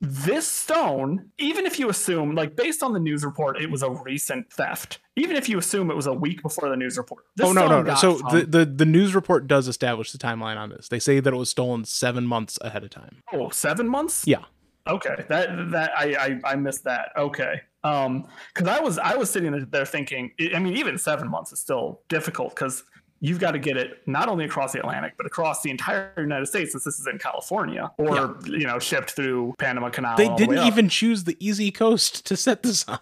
this 0.00 0.46
stone, 0.46 1.30
even 1.38 1.66
if 1.66 1.78
you 1.78 1.88
assume, 1.88 2.34
like 2.34 2.56
based 2.56 2.82
on 2.82 2.92
the 2.92 2.98
news 2.98 3.24
report, 3.24 3.60
it 3.60 3.70
was 3.70 3.82
a 3.82 3.90
recent 3.90 4.52
theft. 4.52 4.98
Even 5.16 5.36
if 5.36 5.48
you 5.48 5.56
assume 5.56 5.90
it 5.90 5.94
was 5.94 6.06
a 6.06 6.12
week 6.12 6.42
before 6.42 6.68
the 6.68 6.76
news 6.76 6.98
report. 6.98 7.24
this 7.36 7.46
oh 7.46 7.52
no, 7.52 7.68
no, 7.68 7.82
no. 7.82 7.94
So 7.94 8.18
from- 8.18 8.38
the, 8.38 8.46
the 8.46 8.64
the 8.66 8.84
news 8.84 9.14
report 9.14 9.46
does 9.46 9.68
establish 9.68 10.12
the 10.12 10.18
timeline 10.18 10.56
on 10.56 10.70
this. 10.70 10.88
They 10.88 10.98
say 10.98 11.20
that 11.20 11.32
it 11.32 11.36
was 11.36 11.48
stolen 11.48 11.84
seven 11.84 12.26
months 12.26 12.58
ahead 12.60 12.82
of 12.84 12.90
time. 12.90 13.22
oh, 13.32 13.50
seven 13.50 13.88
months? 13.88 14.24
Yeah. 14.26 14.44
Okay, 14.86 15.24
that 15.28 15.70
that 15.70 15.92
I 15.96 16.40
I, 16.44 16.52
I 16.52 16.56
missed 16.56 16.84
that. 16.84 17.10
Okay, 17.16 17.62
um, 17.84 18.26
because 18.52 18.68
I 18.68 18.80
was 18.80 18.98
I 18.98 19.14
was 19.14 19.30
sitting 19.30 19.66
there 19.70 19.86
thinking. 19.86 20.32
I 20.54 20.58
mean, 20.58 20.76
even 20.76 20.98
seven 20.98 21.30
months 21.30 21.52
is 21.52 21.60
still 21.60 22.00
difficult 22.08 22.54
because 22.54 22.82
you've 23.20 23.38
got 23.38 23.52
to 23.52 23.58
get 23.58 23.76
it 23.76 24.06
not 24.06 24.28
only 24.28 24.44
across 24.44 24.72
the 24.72 24.78
Atlantic 24.80 25.14
but 25.16 25.24
across 25.24 25.62
the 25.62 25.70
entire 25.70 26.12
United 26.18 26.44
States 26.44 26.72
since 26.72 26.84
this 26.84 26.98
is 26.98 27.06
in 27.06 27.18
California, 27.18 27.90
or 27.96 28.38
you 28.44 28.66
know, 28.66 28.78
shipped 28.78 29.12
through 29.12 29.54
Panama 29.58 29.88
Canal. 29.88 30.16
They 30.16 30.28
the 30.28 30.34
didn't 30.34 30.58
up. 30.58 30.66
even 30.66 30.88
choose 30.88 31.24
the 31.24 31.36
easy 31.40 31.70
coast 31.70 32.26
to 32.26 32.36
set 32.36 32.62
this 32.62 32.84
on. 32.88 32.98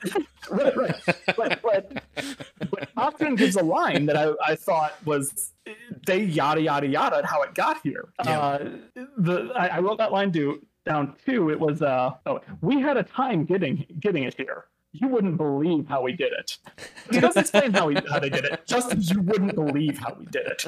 right, 0.50 0.76
right. 0.76 0.94
But, 1.36 1.62
but, 1.62 2.02
but 2.96 3.36
gives 3.36 3.56
a 3.56 3.62
line 3.62 4.06
that 4.06 4.16
I, 4.16 4.32
I 4.44 4.54
thought 4.54 4.94
was 5.04 5.52
they 6.06 6.22
yada 6.22 6.60
yada 6.60 6.86
yada 6.86 7.26
how 7.26 7.42
it 7.42 7.54
got 7.54 7.78
here. 7.82 8.12
Yeah. 8.24 8.40
Uh, 8.40 8.68
the 9.16 9.52
I, 9.56 9.68
I 9.68 9.78
wrote 9.80 9.98
that 9.98 10.12
line 10.12 10.30
do, 10.30 10.60
down 10.84 11.16
too. 11.24 11.50
It 11.50 11.58
was 11.58 11.82
uh 11.82 12.12
oh 12.26 12.40
we 12.60 12.80
had 12.80 12.96
a 12.96 13.02
time 13.02 13.44
getting 13.44 13.86
getting 14.00 14.24
it 14.24 14.34
here. 14.34 14.66
You 14.92 15.08
wouldn't 15.08 15.36
believe 15.38 15.88
how 15.88 16.02
we 16.02 16.12
did 16.12 16.32
it. 16.32 16.58
He 17.10 17.20
doesn't 17.20 17.40
explain 17.40 17.72
how 17.72 17.86
we 17.88 17.94
how 18.08 18.18
they 18.20 18.30
did 18.30 18.44
it. 18.44 18.66
Just 18.66 18.92
as 18.94 19.10
you 19.10 19.20
wouldn't 19.22 19.54
believe 19.54 19.98
how 19.98 20.14
we 20.18 20.24
did 20.26 20.46
it. 20.46 20.64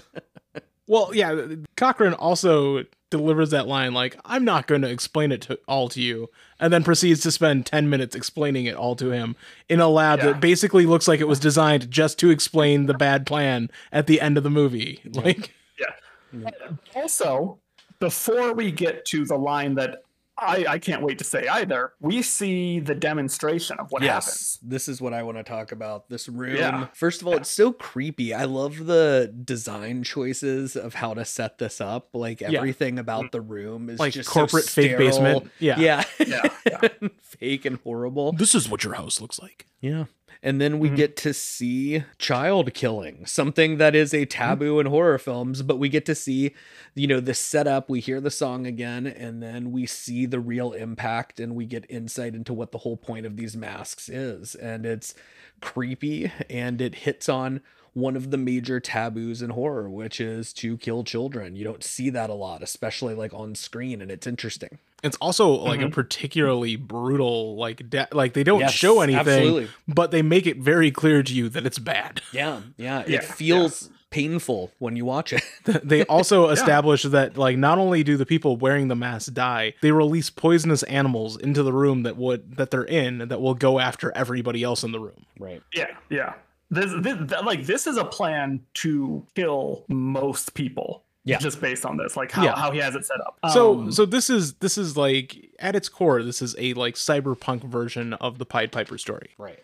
Well, 0.87 1.11
yeah, 1.15 1.47
Cochran 1.77 2.13
also 2.15 2.85
delivers 3.11 3.51
that 3.51 3.67
line 3.67 3.95
like, 3.95 4.19
"I'm 4.27 4.45
not 4.45 4.67
going 4.67 4.83
to 4.83 4.91
explain 4.91 5.33
it 5.33 5.41
to 5.43 5.59
all 5.67 5.89
to 5.91 6.01
you," 6.03 6.29
and 6.61 6.71
then 6.73 6.83
proceeds 6.85 7.21
to 7.23 7.31
spend 7.31 7.65
10 7.67 7.89
minutes 7.89 8.15
explaining 8.15 8.67
it 8.67 8.75
all 8.75 8.95
to 8.97 9.11
him 9.11 9.37
in 9.71 9.81
a 9.81 9.89
lab 9.89 10.19
Yeah. 10.19 10.27
that 10.33 10.41
basically 10.41 10.85
looks 10.85 11.09
like 11.09 11.21
it 11.21 11.29
was 11.29 11.41
designed 11.41 11.91
just 11.91 12.19
to 12.19 12.31
explain 12.31 12.85
the 12.87 12.95
bad 12.95 13.25
plan 13.27 13.71
at 13.93 14.07
the 14.07 14.21
end 14.21 14.37
of 14.37 14.43
the 14.43 14.51
movie. 14.51 15.01
Like, 15.15 15.55
Yeah. 15.79 16.51
Also, 16.95 17.59
before 18.01 18.53
we 18.53 18.71
get 18.73 19.05
to 19.07 19.25
the 19.25 19.37
line 19.39 19.75
that 19.77 20.04
I, 20.37 20.65
I 20.69 20.79
can't 20.79 21.03
wait 21.03 21.19
to 21.19 21.25
say 21.25 21.47
either, 21.47 21.93
we 22.01 22.23
see 22.23 22.81
the 22.81 22.95
demonstration 22.95 23.79
of 23.79 23.91
what 23.91 24.03
happens. 24.03 24.27
yes, 24.27 24.59
this 24.63 24.89
is 24.89 25.01
what 25.01 25.15
I 25.15 25.23
want 25.23 25.39
to 25.39 25.45
talk 25.45 25.71
about. 25.73 26.09
This 26.09 26.29
room. 26.29 26.57
Yeah. 26.57 26.89
First 26.95 27.21
of 27.21 27.29
all, 27.29 27.35
it's 27.35 27.51
so 27.51 27.73
creepy. 27.73 28.35
I 28.35 28.45
love 28.45 28.87
the 28.87 29.33
design 29.45 30.03
choices 30.03 30.77
of 30.77 30.95
how 30.95 31.15
to 31.15 31.25
set 31.25 31.59
this 31.59 31.81
up. 31.81 32.09
Like 32.15 32.43
everything 32.43 32.99
about 32.99 33.27
mm. 33.27 33.31
the 33.31 33.41
room 33.41 33.89
is 33.89 34.01
Like 34.01 34.13
just 34.13 34.29
so 34.29 34.33
corporate 34.33 34.65
fake 34.65 34.93
sterile. 34.93 35.07
basement. 35.07 35.51
Yeah. 35.61 35.79
yeah, 35.79 36.05
Yeah, 36.27 36.43
yeah. 36.67 36.89
fake 37.21 37.65
and 37.65 37.79
horrible. 37.85 38.33
this 38.33 38.55
is 38.55 38.69
what 38.69 38.83
your 38.83 38.95
house 38.95 39.21
looks 39.21 39.41
like. 39.41 39.67
Yeah. 39.81 40.05
And 40.45 40.61
then 40.61 40.79
we 40.79 40.91
Mhm. 40.91 40.97
get 40.97 41.17
to 41.17 41.33
see 41.33 42.05
child 42.19 42.75
killing, 42.75 43.25
something 43.25 43.79
that 43.79 43.95
is 43.95 44.13
a 44.13 44.27
taboo 44.27 44.79
in 44.79 44.87
horror 44.87 45.17
films, 45.19 45.63
but 45.63 45.79
we 45.79 45.89
get 45.89 46.05
to 46.05 46.15
see, 46.15 46.53
you 46.95 47.07
know, 47.07 47.19
the 47.19 47.33
setup. 47.33 47.89
We 47.89 48.01
hear 48.01 48.21
the 48.21 48.31
song 48.31 48.67
again, 48.67 49.07
and 49.07 49.43
then 49.43 49.73
we 49.73 49.87
see 49.87 50.27
the 50.27 50.41
real 50.41 50.73
impact 50.73 51.41
and 51.41 51.55
we 51.57 51.65
get 51.65 51.87
insight 51.89 52.35
into 52.35 52.53
what 52.53 52.73
the 52.73 52.79
whole 52.79 52.99
point 52.99 53.25
of 53.25 53.39
these 53.39 53.57
masks 53.57 54.11
is. 54.11 54.55
And 54.55 54.85
it's 54.85 55.15
creepy 55.63 56.31
and 56.51 56.81
it 56.83 56.95
hits 56.97 57.27
on 57.29 57.63
one 57.95 58.15
of 58.15 58.31
the 58.31 58.37
major 58.37 58.81
taboos 58.81 59.41
in 59.41 59.51
horror, 59.51 59.89
which 59.89 60.21
is 60.21 60.53
to 60.53 60.77
kill 60.77 61.05
children. 61.05 61.57
You 61.57 61.65
don't 61.65 61.83
see 61.83 62.11
that 62.11 62.29
a 62.29 62.35
lot, 62.35 62.63
especially 62.63 63.15
like 63.15 63.33
on 63.33 63.55
screen, 63.55 64.03
and 64.03 64.11
it's 64.11 64.27
interesting. 64.27 64.79
It's 65.05 65.17
also 65.21 65.51
like 65.51 65.81
a 65.81 65.85
Mhm. 65.85 65.93
particularly 65.93 66.77
brutal, 66.77 67.57
like, 67.57 67.89
de- 67.91 68.09
like 68.13 68.33
they 68.33 68.43
don't 68.43 68.61
Yes, 68.61 68.73
show 68.73 69.01
anything, 69.03 69.21
absolutely. 69.21 69.69
but 69.87 70.11
they 70.11 70.23
make 70.23 70.47
it 70.47 70.57
very 70.57 70.91
clear 70.91 71.23
to 71.23 71.33
you 71.33 71.49
that 71.51 71.67
it's 71.67 71.79
bad. 71.79 72.23
Yeah. 72.33 72.61
Yeah. 72.77 73.05
Yeah, 73.07 73.19
It 73.19 73.25
feels 73.25 73.91
painful 74.11 74.71
when 74.79 74.97
you 74.97 75.05
watch 75.05 75.33
it. 75.33 75.43
they 75.85 76.05
also 76.05 76.49
establish 76.57 77.03
that 77.03 77.37
like 77.37 77.59
not 77.59 77.79
only 77.79 78.03
do 78.05 78.17
the 78.17 78.25
people 78.27 78.57
wearing 78.57 78.89
the 78.89 78.95
mask 78.97 79.35
die, 79.35 79.75
they 79.83 79.91
release 79.93 80.31
poisonous 80.31 80.83
animals 80.85 81.37
into 81.37 81.63
the 81.63 81.73
room 81.73 82.03
that 82.05 82.17
would 82.17 82.57
that 82.57 82.71
they're 82.71 82.85
in 82.85 83.29
that 83.29 83.41
will 83.41 83.55
go 83.55 83.79
after 83.81 84.11
everybody 84.17 84.63
else 84.63 84.83
in 84.85 84.93
the 84.93 85.01
room. 85.01 85.27
right. 85.39 85.63
Yeah, 85.75 85.89
yeah. 86.11 86.33
This, 86.71 86.93
this 87.03 87.17
like 87.45 87.67
this 87.67 87.87
is 87.87 87.97
a 87.99 88.05
plan 88.05 88.61
to 88.75 89.27
kill 89.35 89.85
most 89.89 90.55
people. 90.55 91.03
Yeah. 91.25 91.39
just 91.39 91.61
based 91.61 91.87
on 91.87 91.97
this, 91.97 92.17
like 92.17 92.31
how, 92.31 92.45
Yeah. 92.45 92.55
how 92.55 92.71
he 92.71 92.79
has 92.79 92.95
it 92.95 93.07
set 93.07 93.21
up. 93.21 93.39
So 93.53 93.73
Um, 93.81 93.93
so 93.93 94.05
this 94.05 94.29
is 94.29 94.55
this 94.55 94.77
is 94.77 94.97
like 94.97 95.51
at 95.59 95.75
its 95.75 95.89
core 95.89 96.23
this 96.23 96.43
is 96.43 96.55
a 96.59 96.75
like 96.75 96.95
cyberpunk 96.97 97.65
version 97.65 98.13
of 98.15 98.39
the 98.39 98.45
Pied 98.47 98.71
Piper 98.73 98.99
story. 98.99 99.31
Right. 99.39 99.59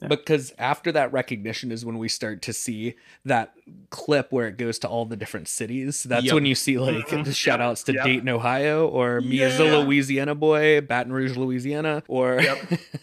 Yeah. 0.00 0.08
Because 0.08 0.54
after 0.58 0.90
that 0.92 1.12
recognition 1.12 1.70
is 1.70 1.84
when 1.84 1.98
we 1.98 2.08
start 2.08 2.40
to 2.42 2.54
see 2.54 2.94
that 3.26 3.52
clip 3.90 4.30
where 4.30 4.46
it 4.46 4.56
goes 4.56 4.78
to 4.78 4.88
all 4.88 5.04
the 5.04 5.16
different 5.16 5.48
cities. 5.48 6.04
That's 6.04 6.26
Yep. 6.26 6.34
when 6.34 6.46
you 6.46 6.54
see 6.54 6.78
like 6.78 7.08
Mhm. 7.08 7.24
the 7.24 7.32
shout 7.34 7.60
outs 7.60 7.82
to 7.84 7.92
Yep. 7.94 8.04
Dayton, 8.04 8.28
Ohio, 8.28 8.86
or 8.86 9.20
me 9.20 9.42
as 9.42 9.58
a 9.58 9.64
Louisiana 9.64 10.34
boy, 10.36 10.80
Baton 10.80 11.12
Rouge, 11.12 11.36
Louisiana, 11.36 12.02
or 12.06 12.40
Yep. 12.40 12.58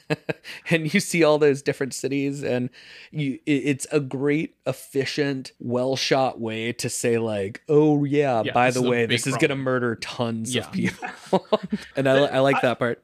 and 0.69 0.93
you 0.93 0.99
see 0.99 1.23
all 1.23 1.37
those 1.37 1.61
different 1.61 1.93
cities, 1.93 2.43
and 2.43 2.69
you 3.11 3.39
it- 3.45 3.63
it's 3.65 3.87
a 3.91 3.99
great, 3.99 4.55
efficient, 4.65 5.51
well 5.59 5.95
shot 5.95 6.39
way 6.39 6.71
to 6.73 6.89
say 6.89 7.17
like, 7.17 7.61
oh 7.67 8.03
yeah, 8.05 8.43
Yeah, 8.45 8.53
by 8.53 8.71
the 8.71 8.81
way, 8.81 9.05
this 9.05 9.27
is 9.27 9.35
gonna 9.37 9.55
murder 9.55 9.95
tons 9.95 10.55
Yeah. 10.55 10.61
of 10.67 10.71
people, 10.71 11.47
and 11.97 12.07
I, 12.07 12.17
I 12.25 12.39
like 12.39 12.61
that 12.61 12.79
part. 12.79 13.01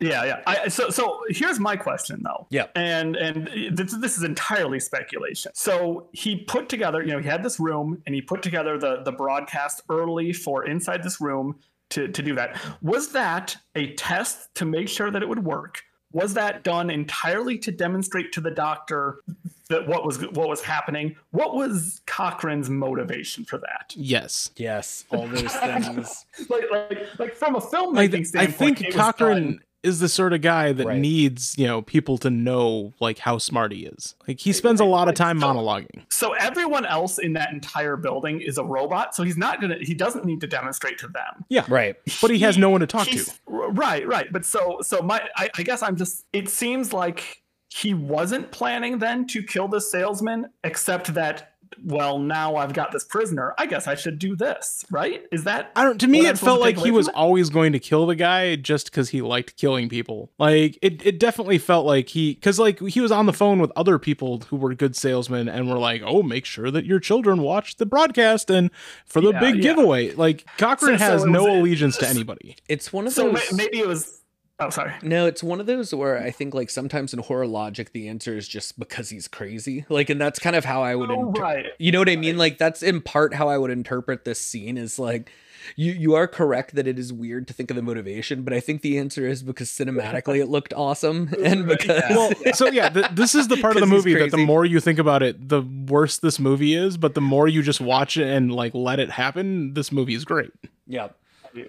Yeah, 0.00 0.24
yeah. 0.24 0.40
I, 0.46 0.68
so, 0.68 0.88
so 0.90 1.22
here's 1.28 1.58
my 1.60 1.76
question 1.76 2.22
though. 2.24 2.46
Yeah, 2.50 2.66
And 2.74 3.16
and 3.16 3.50
this, 3.76 3.94
this 4.00 4.16
is 4.16 4.22
entirely 4.24 4.80
speculation. 4.80 5.52
So 5.54 6.08
he 6.12 6.36
put 6.36 6.68
together, 6.68 7.02
you 7.06 7.12
know, 7.12 7.18
he 7.20 7.28
had 7.28 7.42
this 7.42 7.58
room 7.60 8.02
and 8.06 8.14
he 8.14 8.20
put 8.20 8.42
together 8.42 8.78
the 8.78 9.02
the 9.04 9.12
broadcast 9.12 9.82
early 9.88 10.32
for 10.32 10.66
inside 10.66 11.02
this 11.02 11.20
room 11.20 11.58
to 11.90 12.08
to 12.08 12.22
do 12.22 12.34
that. 12.34 12.58
Was 12.82 13.12
that 13.12 13.56
a 13.74 13.92
test 13.94 14.54
to 14.56 14.64
make 14.64 14.88
sure 14.88 15.10
that 15.10 15.22
it 15.22 15.28
would 15.28 15.44
work? 15.44 15.82
Was 16.12 16.34
that 16.34 16.62
done 16.64 16.88
entirely 16.88 17.58
to 17.58 17.70
demonstrate 17.70 18.32
to 18.32 18.40
the 18.40 18.50
doctor 18.50 19.20
that 19.68 19.86
what 19.86 20.04
was 20.06 20.18
what 20.30 20.48
was 20.48 20.62
happening? 20.62 21.16
What 21.30 21.54
was 21.54 22.00
Cochran's 22.06 22.70
motivation 22.70 23.44
for 23.44 23.58
that? 23.58 23.92
Yes. 23.96 24.50
yes, 24.56 25.04
all 25.10 25.26
those 25.26 25.52
things. 25.54 26.24
Like, 26.48 26.64
like, 26.70 27.18
like 27.18 27.34
from 27.34 27.56
a 27.56 27.60
filmmaking 27.60 27.94
Like, 27.94 28.14
I 28.14 28.22
standpoint, 28.22 28.56
think 28.78 28.80
it 28.82 28.86
was 28.88 28.96
Cochran 28.96 29.42
done- 29.42 29.60
is 29.82 30.00
the 30.00 30.08
sort 30.08 30.32
of 30.32 30.40
guy 30.40 30.72
that 30.72 30.86
Right. 30.86 30.98
needs, 30.98 31.54
you 31.56 31.66
know, 31.66 31.80
people 31.82 32.18
to 32.18 32.30
know 32.30 32.92
like 33.00 33.18
how 33.18 33.38
smart 33.38 33.70
he 33.72 33.86
is. 33.86 34.14
Like 34.26 34.40
he 34.40 34.52
spends 34.52 34.80
a 34.80 34.84
lot 34.84 35.08
of 35.08 35.14
time 35.14 35.38
so- 35.38 35.46
monologuing. 35.46 36.02
so 36.10 36.32
everyone 36.32 36.84
else 36.86 37.18
in 37.18 37.34
that 37.34 37.52
entire 37.52 37.96
building 37.96 38.40
is 38.40 38.58
a 38.58 38.64
robot 38.64 39.14
so 39.14 39.22
he's 39.22 39.36
not 39.36 39.60
gonna 39.60 39.76
he 39.80 39.94
doesn't 39.94 40.24
need 40.24 40.40
to 40.40 40.46
demonstrate 40.46 40.98
to 40.98 41.06
them 41.08 41.44
yeah 41.48 41.64
Right. 41.68 41.94
But 42.20 42.30
he 42.30 42.38
has 42.40 42.58
no 42.58 42.70
one 42.70 42.80
to 42.80 42.86
talk 42.86 43.06
to. 43.08 43.24
Right 43.46 44.06
right 44.06 44.32
but 44.32 44.44
so 44.44 44.78
so 44.82 45.02
my 45.02 45.22
I, 45.36 45.50
I 45.56 45.62
guess 45.62 45.82
i'm 45.82 45.96
just 45.96 46.24
it 46.32 46.48
seems 46.48 46.92
like 46.92 47.42
he 47.68 47.94
wasn't 47.94 48.50
planning 48.52 48.98
then 48.98 49.26
to 49.28 49.42
kill 49.42 49.68
the 49.68 49.80
salesman 49.80 50.46
except 50.64 51.14
that 51.14 51.52
well 51.82 52.18
now 52.18 52.56
i've 52.56 52.72
got 52.72 52.92
this 52.92 53.04
prisoner 53.04 53.54
i 53.58 53.66
guess 53.66 53.86
i 53.86 53.94
should 53.94 54.18
do 54.18 54.34
this 54.36 54.84
right 54.90 55.24
is 55.32 55.44
that 55.44 55.72
I 55.76 55.84
don't. 55.84 55.98
To 56.00 56.06
me, 56.06 56.26
it 56.26 56.38
felt 56.38 56.60
like 56.60 56.78
he 56.78 56.90
was 56.90 57.08
it? 57.08 57.14
always 57.14 57.50
going 57.50 57.72
to 57.72 57.78
kill 57.78 58.06
the 58.06 58.14
guy 58.14 58.56
just 58.56 58.90
because 58.90 59.10
he 59.10 59.20
liked 59.20 59.56
killing 59.56 59.88
people. 59.88 60.30
Like 60.38 60.78
it, 60.80 61.04
it 61.04 61.18
definitely 61.20 61.58
felt 61.58 61.84
like 61.84 62.08
he, 62.08 62.34
because 62.34 62.58
like 62.58 62.80
he 62.80 63.00
was 63.00 63.10
on 63.12 63.26
the 63.26 63.32
phone 63.32 63.58
with 63.58 63.70
other 63.76 63.98
people 63.98 64.40
who 64.48 64.56
were 64.56 64.74
good 64.74 64.96
salesmen 64.96 65.48
and 65.48 65.68
were 65.68 65.78
like, 65.78 66.02
"Oh, 66.04 66.22
make 66.22 66.44
sure 66.46 66.70
that 66.70 66.86
your 66.86 67.00
children 67.00 67.42
watch 67.42 67.76
the 67.76 67.86
broadcast 67.86 68.48
and 68.50 68.70
for 69.04 69.20
the 69.20 69.32
Yeah, 69.32 69.40
big 69.40 69.56
yeah. 69.56 69.62
giveaway." 69.62 70.12
Like 70.12 70.46
Cochran 70.56 70.98
So- 70.98 71.04
so 71.04 71.10
has 71.12 71.24
it 71.24 71.28
no 71.28 71.46
allegiance 71.60 71.96
to 71.98 72.08
anybody. 72.08 72.56
It's 72.68 72.92
one 72.92 73.06
of 73.06 73.12
so 73.12 73.26
ma- 73.32 73.38
those. 73.38 73.52
maybe 73.52 73.78
it 73.78 73.86
was 73.86 74.20
oh 74.60 74.70
sorry 74.70 74.92
No, 75.02 75.26
it's 75.26 75.42
one 75.42 75.60
of 75.60 75.66
those 75.66 75.94
where 75.94 76.18
I 76.18 76.30
think 76.30 76.54
like 76.54 76.70
sometimes 76.70 77.12
in 77.12 77.20
horror 77.20 77.46
logic 77.46 77.92
the 77.92 78.08
answer 78.08 78.36
is 78.36 78.48
just 78.48 78.78
because 78.78 79.10
he's 79.10 79.28
crazy. 79.28 79.84
Like 79.88 80.10
and 80.10 80.20
that's 80.20 80.38
kind 80.38 80.56
of 80.56 80.64
how 80.64 80.82
I 80.82 80.94
would 80.94 81.10
oh, 81.10 81.28
inter- 81.28 81.40
right 81.42 81.66
You 81.78 81.92
know 81.92 81.98
what 81.98 82.08
I 82.08 82.16
mean? 82.16 82.38
Like 82.38 82.58
that's 82.58 82.82
in 82.82 83.00
part 83.00 83.34
how 83.34 83.48
I 83.48 83.58
would 83.58 83.70
interpret 83.70 84.24
this 84.24 84.40
scene 84.40 84.78
is 84.78 84.98
like 84.98 85.30
you 85.74 85.90
you 85.92 86.14
are 86.14 86.28
correct 86.28 86.76
that 86.76 86.86
it 86.86 86.96
is 86.96 87.12
weird 87.12 87.48
to 87.48 87.52
think 87.54 87.70
of 87.70 87.76
the 87.76 87.82
motivation, 87.82 88.42
but 88.42 88.52
I 88.52 88.60
think 88.60 88.82
the 88.82 88.98
answer 88.98 89.26
is 89.26 89.42
because 89.42 89.68
cinematically 89.80 90.38
it 90.40 90.46
looked 90.46 90.72
awesome 90.74 91.34
and 91.42 91.66
because 91.66 92.02
Well, 92.10 92.30
so 92.54 92.66
yeah, 92.66 92.88
th- 92.88 93.06
this 93.12 93.34
is 93.34 93.48
the 93.48 93.56
part 93.56 93.74
of 93.76 93.80
the 93.80 93.86
movie 93.96 94.14
that 94.14 94.30
the 94.30 94.36
more 94.36 94.64
you 94.64 94.78
think 94.78 94.98
about 95.00 95.22
it, 95.24 95.48
the 95.48 95.62
worse 95.62 96.18
this 96.18 96.38
movie 96.38 96.74
is. 96.74 96.96
But 96.96 97.14
the 97.14 97.20
more 97.20 97.48
you 97.48 97.62
just 97.62 97.80
watch 97.80 98.16
it 98.16 98.28
and 98.28 98.52
like 98.52 98.74
let 98.74 99.00
it 99.00 99.10
happen, 99.10 99.74
this 99.74 99.90
movie 99.90 100.14
is 100.14 100.24
great. 100.24 100.52
yeah. 100.86 101.08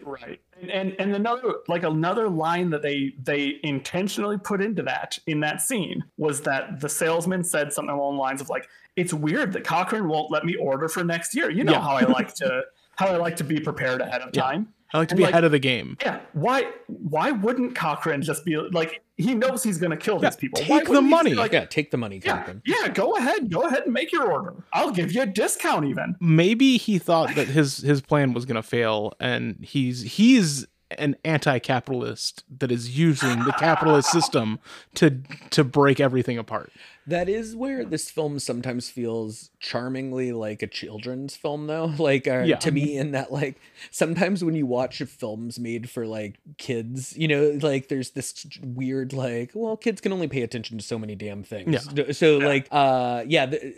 Right 0.04 0.40
and, 0.62 0.72
and 0.72 0.96
and 1.00 1.16
another 1.16 1.56
like 1.68 1.84
another 1.84 2.30
line 2.30 2.70
that 2.72 2.82
they 2.82 3.14
they 3.24 3.60
intentionally 3.64 4.38
put 4.38 4.62
into 4.62 4.82
that 4.84 5.18
in 5.28 5.40
that 5.42 5.62
scene 5.62 6.04
was 6.18 6.42
that 6.42 6.80
the 6.80 6.90
salesman 6.90 7.44
said 7.44 7.72
something 7.74 7.94
along 7.96 8.16
the 8.16 8.22
lines 8.22 8.42
of 8.42 8.50
like 8.50 8.68
it's 8.96 9.14
weird 9.14 9.54
that 9.54 9.64
Cochran 9.64 10.08
won't 10.08 10.32
let 10.32 10.44
me 10.46 10.56
order 10.56 10.88
for 10.88 11.04
next 11.04 11.36
year 11.36 11.50
you 11.50 11.64
know 11.64 11.74
Yeah. 11.74 11.82
how 11.82 11.96
i 11.96 12.02
like 12.04 12.34
to 12.36 12.64
how 12.96 13.08
i 13.08 13.18
like 13.18 13.36
to 13.38 13.44
be 13.44 13.60
prepared 13.60 14.02
ahead 14.02 14.22
of 14.22 14.30
Yeah. 14.34 14.42
time 14.42 14.74
I 14.94 15.00
like 15.00 15.10
to 15.10 15.14
And, 15.14 15.18
be 15.18 15.24
like- 15.24 15.32
ahead 15.34 15.44
of 15.44 15.52
the 15.52 15.60
game. 15.60 15.98
yeah 16.02 16.20
why 16.34 16.68
why 16.88 17.32
wouldn't 17.32 17.76
Cochran 17.76 18.22
just 18.22 18.46
be 18.46 18.56
like 18.58 19.02
he 19.18 19.34
knows 19.36 19.64
he's 19.64 19.78
going 19.80 19.92
to 19.92 19.98
kill 19.98 20.20
Yeah, 20.22 20.30
these 20.30 20.36
people 20.38 20.60
take 20.60 20.68
the 20.68 20.74
wouldn't 20.74 20.88
he 20.90 20.94
just 20.94 21.04
be 21.06 21.10
money. 21.10 21.34
like 21.34 21.52
yeah, 21.52 21.66
take 21.66 21.92
the 21.92 21.98
money, 21.98 22.22
yeah, 22.24 22.38
Cochran. 22.38 22.62
yeah, 22.66 22.88
go 22.90 23.16
ahead, 23.18 23.52
go 23.52 23.62
ahead 23.62 23.84
and 23.86 23.94
make 23.94 24.12
your 24.12 24.32
order. 24.32 24.54
I'll 24.74 24.92
give 24.92 25.12
you 25.12 25.24
a 25.24 25.26
discount 25.26 25.86
even. 25.86 26.16
maybe 26.22 26.78
he 26.78 27.00
thought 27.00 27.34
that 27.36 27.48
his 27.48 27.78
his 27.80 28.00
plan 28.02 28.34
was 28.34 28.46
going 28.46 28.56
to 28.56 28.64
fail 28.64 29.14
and 29.20 29.58
he's 29.62 30.02
he's 30.04 30.68
an 30.98 31.18
anti-capitalist 31.26 32.44
that 32.60 32.72
is 32.72 32.98
using 32.98 33.44
the 33.44 33.52
capitalist 33.54 34.10
system 34.12 34.60
to 34.96 35.22
to 35.50 35.64
break 35.64 36.00
everything 36.00 36.38
apart 36.38 36.72
That 37.08 37.30
is 37.30 37.56
where 37.56 37.86
this 37.86 38.10
film 38.12 38.38
sometimes 38.40 38.90
feels 38.90 39.50
charmingly 39.60 40.34
like 40.34 40.62
a 40.62 40.68
children's 40.68 41.36
film, 41.36 41.68
though. 41.68 41.94
Like, 41.98 42.28
uh, 42.28 42.44
Yeah. 42.46 42.58
to 42.58 42.72
me, 42.72 42.98
in 42.98 43.12
that, 43.12 43.32
like, 43.32 43.60
sometimes 43.92 44.44
when 44.44 44.56
you 44.56 44.66
watch 44.66 44.98
films 45.04 45.58
made 45.60 45.90
for 45.90 46.06
like 46.06 46.36
kids, 46.58 47.16
you 47.18 47.28
know, 47.28 47.58
like 47.62 47.88
there's 47.88 48.12
this 48.12 48.46
weird, 48.62 49.14
like, 49.14 49.52
well, 49.54 49.78
kids 49.78 50.02
can 50.02 50.12
only 50.14 50.28
pay 50.28 50.42
attention 50.42 50.78
to 50.78 50.84
so 50.84 51.00
many 51.00 51.16
damn 51.16 51.44
things. 51.44 51.88
Yeah. 51.94 52.12
So, 52.12 52.38
like, 52.38 52.68
uh, 52.72 53.24
yeah, 53.28 53.46
the, 53.48 53.74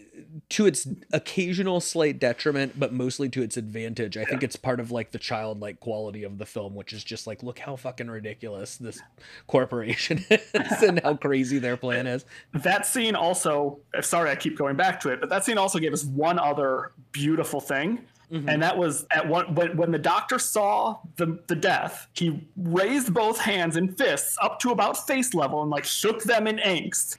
to 0.49 0.65
its 0.65 0.87
occasional 1.13 1.79
slight 1.81 2.19
detriment, 2.19 2.79
but 2.79 2.93
mostly 2.93 3.29
to 3.29 3.41
its 3.41 3.57
advantage, 3.57 4.17
I 4.17 4.25
think 4.25 4.43
it's 4.43 4.55
part 4.55 4.79
of 4.79 4.91
like 4.91 5.11
the 5.11 5.19
childlike 5.19 5.79
quality 5.79 6.23
of 6.23 6.37
the 6.37 6.45
film, 6.45 6.75
which 6.75 6.93
is 6.93 7.03
just 7.03 7.27
like, 7.27 7.41
look 7.43 7.59
how 7.59 7.75
fucking 7.75 8.09
ridiculous 8.09 8.77
this 8.77 8.99
corporation 9.47 10.25
is 10.29 10.83
and 10.83 10.99
how 11.01 11.15
crazy 11.15 11.59
their 11.59 11.77
plan 11.77 12.07
is. 12.07 12.25
that 12.53 12.85
scene 12.85 13.15
also 13.19 13.79
sorry 14.01 14.29
i 14.31 14.35
keep 14.35 14.57
going 14.57 14.75
back 14.75 14.99
to 14.99 15.09
it 15.09 15.19
but 15.19 15.29
that 15.29 15.45
scene 15.45 15.57
also 15.57 15.77
gave 15.79 15.93
us 15.93 16.03
one 16.05 16.39
other 16.39 16.93
beautiful 17.11 17.59
thing. 17.59 18.05
And 18.31 18.61
that 18.61 18.77
was 18.77 19.07
at 19.09 19.27
one 19.27 19.55
when, 19.55 19.75
when 19.75 19.89
the 19.89 19.97
doctor 19.97 20.37
saw 20.37 20.99
the, 21.15 21.39
the 21.47 21.55
death 21.55 22.07
he 22.13 22.47
raised 22.55 23.11
both 23.11 23.39
hands 23.39 23.75
and 23.75 23.97
fists 23.97 24.37
up 24.39 24.59
to 24.59 24.69
about 24.69 25.07
face 25.07 25.33
level 25.33 25.63
and 25.63 25.71
like 25.71 25.83
shook 25.83 26.21
them 26.21 26.45
in 26.45 26.57
angst. 26.57 27.17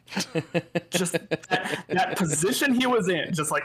Just 0.91 1.15
that, 1.15 1.85
that 1.89 2.17
position 2.17 2.75
he 2.75 2.87
was 2.87 3.09
in 3.09 3.35
just 3.35 3.51
like 3.51 3.65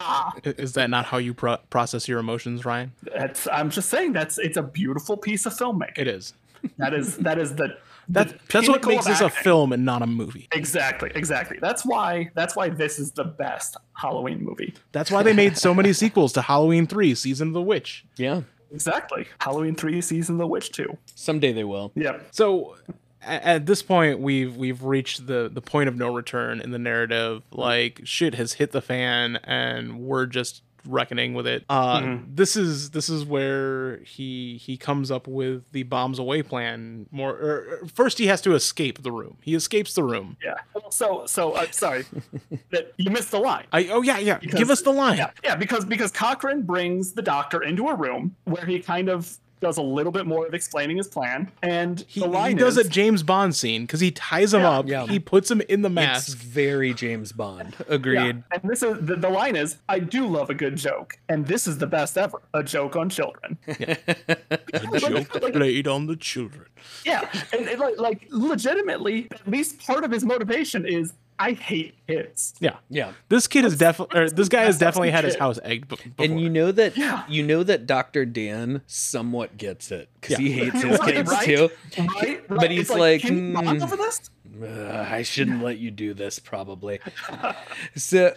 ah. 0.00 0.32
Is 0.42 0.72
that 0.72 0.90
not 0.90 1.04
how 1.04 1.18
you 1.18 1.34
pro- 1.34 1.58
process 1.70 2.08
your 2.08 2.18
emotions 2.18 2.64
ryan? 2.64 2.90
That's 3.16 3.46
i'm 3.52 3.70
just 3.70 3.88
saying 3.88 4.12
that's 4.12 4.38
it's 4.38 4.56
a 4.56 4.62
beautiful 4.62 5.16
piece 5.16 5.46
of 5.46 5.52
filmmaking. 5.52 5.98
It 5.98 6.08
is. 6.08 6.34
That 6.78 6.94
is 6.94 7.16
that 7.18 7.38
is 7.38 7.54
the 7.54 7.76
that, 8.08 8.28
the 8.28 8.38
that's 8.50 8.68
what 8.68 8.84
makes 8.84 9.06
of 9.06 9.12
this 9.12 9.20
a 9.20 9.30
film 9.30 9.72
and 9.72 9.84
not 9.84 10.02
a 10.02 10.06
movie 10.06 10.48
Exactly, 10.52 11.10
exactly. 11.14 11.58
That's 11.60 11.84
why 11.86 12.30
that's 12.34 12.56
why 12.56 12.68
this 12.68 12.98
is 12.98 13.12
the 13.12 13.24
best 13.24 13.76
Halloween 13.94 14.42
movie. 14.42 14.74
that's 14.92 15.10
why 15.10 15.22
they 15.22 15.32
made 15.32 15.56
so 15.56 15.72
many 15.74 15.92
sequels 16.02 16.32
to 16.34 16.42
halloween 16.42 16.86
3 16.86 17.14
season 17.14 17.48
of 17.48 17.54
the 17.54 17.62
witch 17.62 18.04
Yeah. 18.16 18.42
Exactly. 18.72 19.26
Halloween 19.38 19.74
3 19.74 20.00
season 20.00 20.36
of 20.36 20.38
the 20.38 20.46
witch 20.46 20.72
2. 20.72 20.96
Someday 21.14 21.52
they 21.52 21.64
will. 21.64 21.92
Yep. 21.94 22.28
So 22.30 22.76
at 23.24 23.66
this 23.66 23.82
point 23.82 24.18
we've 24.18 24.56
we've 24.56 24.82
reached 24.82 25.26
the 25.26 25.48
the 25.52 25.60
point 25.60 25.88
of 25.88 25.96
no 25.96 26.12
return 26.12 26.60
in 26.60 26.70
the 26.72 26.78
narrative 26.78 27.42
like 27.52 28.00
shit 28.04 28.34
has 28.34 28.54
hit 28.54 28.72
the 28.72 28.80
fan 28.80 29.36
and 29.44 30.00
we're 30.00 30.26
just 30.26 30.62
reckoning 30.86 31.34
with 31.34 31.46
it 31.46 31.64
uh 31.68 32.00
Mm-hmm. 32.00 32.34
this 32.34 32.56
is 32.56 32.90
this 32.90 33.08
is 33.08 33.24
where 33.24 33.98
he 33.98 34.56
he 34.56 34.76
comes 34.76 35.10
up 35.10 35.26
with 35.28 35.70
the 35.72 35.82
bombs 35.84 36.18
away 36.18 36.42
plan 36.42 37.06
more 37.10 37.30
or, 37.32 37.78
or 37.82 37.86
first 37.86 38.18
he 38.18 38.26
has 38.26 38.40
to 38.42 38.54
escape 38.54 39.02
the 39.02 39.12
room 39.12 39.36
he 39.42 39.54
escapes 39.54 39.94
the 39.94 40.02
room 40.02 40.36
Yeah. 40.44 40.54
Well, 40.74 40.90
so 40.90 41.24
so 41.26 41.52
uh, 41.52 41.66
sorry 41.70 42.04
that 42.70 42.92
you 42.96 43.10
missed 43.10 43.30
the 43.30 43.38
line. 43.38 43.66
i 43.72 43.86
oh 43.88 44.02
yeah 44.02 44.18
yeah 44.18 44.38
give 44.38 44.70
us 44.70 44.82
the 44.82 44.92
line 44.92 45.18
Yeah, 45.18 45.30
yeah, 45.44 45.54
because 45.56 45.84
because 45.84 46.10
Cochran 46.10 46.62
brings 46.62 47.12
the 47.12 47.22
doctor 47.22 47.62
into 47.62 47.88
a 47.88 47.94
room 47.94 48.34
where 48.44 48.64
he 48.66 48.80
kind 48.80 49.08
of 49.08 49.38
does 49.62 49.78
a 49.78 49.82
little 49.82 50.12
bit 50.12 50.26
more 50.26 50.46
of 50.46 50.52
explaining 50.52 50.98
his 50.98 51.08
plan, 51.08 51.50
and 51.62 52.04
he, 52.08 52.20
the 52.20 52.42
he 52.42 52.54
does 52.54 52.76
is, 52.76 52.86
a 52.86 52.90
James 52.90 53.22
Bond 53.22 53.54
scene 53.56 53.82
because 53.86 54.00
he 54.00 54.10
ties 54.10 54.52
him 54.52 54.60
Yeah, 54.60 54.70
up, 54.70 54.86
yeah. 54.88 55.06
he 55.06 55.18
puts 55.18 55.50
him 55.50 55.62
in 55.62 55.80
the 55.80 55.88
It's 55.88 55.94
mask. 55.94 56.36
very 56.38 56.92
James 56.92 57.32
Bond. 57.32 57.74
Yeah, 57.88 57.94
Agreed. 57.94 58.42
and 58.52 58.62
this 58.64 58.82
is 58.82 58.98
the, 59.06 59.16
the 59.16 59.28
line 59.28 59.54
is 59.56 59.76
I 59.88 59.98
do 60.00 60.26
love 60.26 60.50
a 60.50 60.54
good 60.54 60.76
joke, 60.76 61.16
and 61.28 61.46
this 61.46 61.66
is 61.66 61.78
the 61.78 61.86
best 61.86 62.18
ever, 62.18 62.42
a 62.52 62.62
joke 62.62 62.96
on 62.96 63.08
children. 63.08 63.56
A 63.68 64.98
joke 64.98 65.28
played 65.52 65.86
on 65.86 66.06
the 66.06 66.16
children. 66.16 66.66
Yeah, 67.06 67.28
and, 67.52 67.68
and 67.68 67.78
like, 67.80 67.98
like 67.98 68.26
legitimately, 68.30 69.28
at 69.30 69.46
least 69.48 69.78
part 69.86 70.04
of 70.04 70.10
his 70.10 70.24
motivation 70.24 70.84
is 70.86 71.12
I 71.42 71.52
hate 71.52 71.94
kids. 72.06 72.54
Yeah. 72.60 72.76
Yeah. 72.88 73.12
This 73.28 73.46
kid 73.46 73.64
is 73.64 73.76
definitely, 73.76 74.28
this 74.30 74.48
guy 74.48 74.62
has 74.62 74.78
definitely 74.78 75.10
had 75.10 75.24
his 75.24 75.34
house 75.36 75.58
egged 75.64 75.88
be- 75.88 75.96
before. 75.96 76.24
And 76.24 76.40
you 76.40 76.48
know 76.48 76.70
that 76.72 76.96
Yeah. 76.96 77.24
you 77.28 77.42
know 77.42 77.62
that 77.64 77.86
Dr. 77.86 78.24
Dan 78.24 78.82
somewhat 78.86 79.56
gets 79.56 79.90
it 79.90 80.08
because 80.20 80.38
Yeah. 80.38 80.46
he 80.46 80.52
hates 80.52 80.82
his 80.82 80.98
Right, 81.00 81.14
kids 81.14 81.30
right? 81.30 81.44
too. 81.44 81.70
Right? 81.98 82.48
But 82.48 82.58
Right? 82.58 82.70
he's 82.70 82.90
It's 82.90 82.98
like, 82.98 83.20
can 83.22 83.48
you 83.48 83.54
bond 83.54 83.78
hmm, 83.78 83.82
over 83.84 83.96
this? 83.96 84.30
Uh, 84.62 85.06
I 85.10 85.22
shouldn't 85.22 85.62
let 85.64 85.78
you 85.78 85.90
do 85.90 86.12
this 86.14 86.38
probably. 86.38 87.00
So 87.96 88.34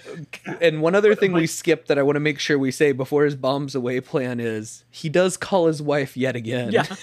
and 0.62 0.82
one 0.82 0.96
other 0.96 1.14
thing 1.16 1.32
we 1.34 1.46
skipped 1.48 1.88
that 1.90 1.98
I 2.00 2.04
want 2.04 2.16
to 2.16 2.20
make 2.22 2.40
sure 2.40 2.58
we 2.58 2.72
say 2.72 2.92
before 2.94 3.26
his 3.26 3.36
bombs 3.36 3.76
away 3.76 4.00
plan 4.02 4.40
is 4.40 4.84
he 4.90 5.10
does 5.10 5.38
call 5.38 5.68
his 5.68 5.82
wife 5.82 6.16
yet 6.18 6.36
again. 6.36 6.72
yeah. 6.72 6.86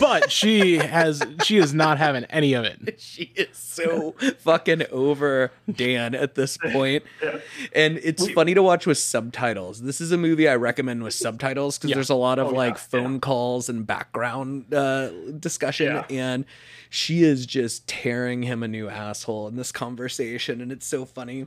but 0.00 0.30
she 0.30 0.76
has, 0.78 1.22
she 1.44 1.56
is 1.58 1.72
not 1.74 1.98
having 1.98 2.24
any 2.26 2.54
of 2.54 2.64
it. 2.64 3.00
she 3.00 3.32
is 3.36 3.56
so 3.56 4.14
fucking 4.38 4.84
over 4.90 5.50
Dan 5.70 6.14
at 6.14 6.34
this 6.34 6.56
point. 6.58 7.04
Yeah. 7.22 7.38
And 7.74 7.98
it's 8.02 8.26
We- 8.26 8.32
funny 8.34 8.54
to 8.54 8.62
watch 8.62 8.86
with 8.86 8.98
subtitles. 8.98 9.82
This 9.82 10.00
is 10.00 10.12
a 10.12 10.16
movie 10.16 10.48
I 10.48 10.56
recommend 10.56 11.02
with 11.02 11.14
subtitles 11.14 11.78
because 11.78 11.90
Yeah. 11.90 11.94
there's 11.96 12.10
a 12.10 12.14
lot 12.14 12.38
of 12.38 12.48
Oh, 12.48 12.50
like 12.50 12.74
yeah, 12.74 12.80
phone 12.80 13.20
calls 13.20 13.68
and 13.68 13.86
background 13.86 14.72
uh, 14.74 15.10
discussion. 15.38 15.86
Yeah. 15.94 16.04
And 16.10 16.44
she 16.90 17.22
is 17.22 17.46
just 17.46 17.86
tearing 17.86 18.42
him 18.42 18.62
a 18.62 18.68
new 18.68 18.88
asshole 18.88 19.48
in 19.48 19.56
this 19.56 19.72
conversation. 19.72 20.60
And 20.60 20.72
it's 20.72 20.86
so 20.86 21.04
funny. 21.04 21.46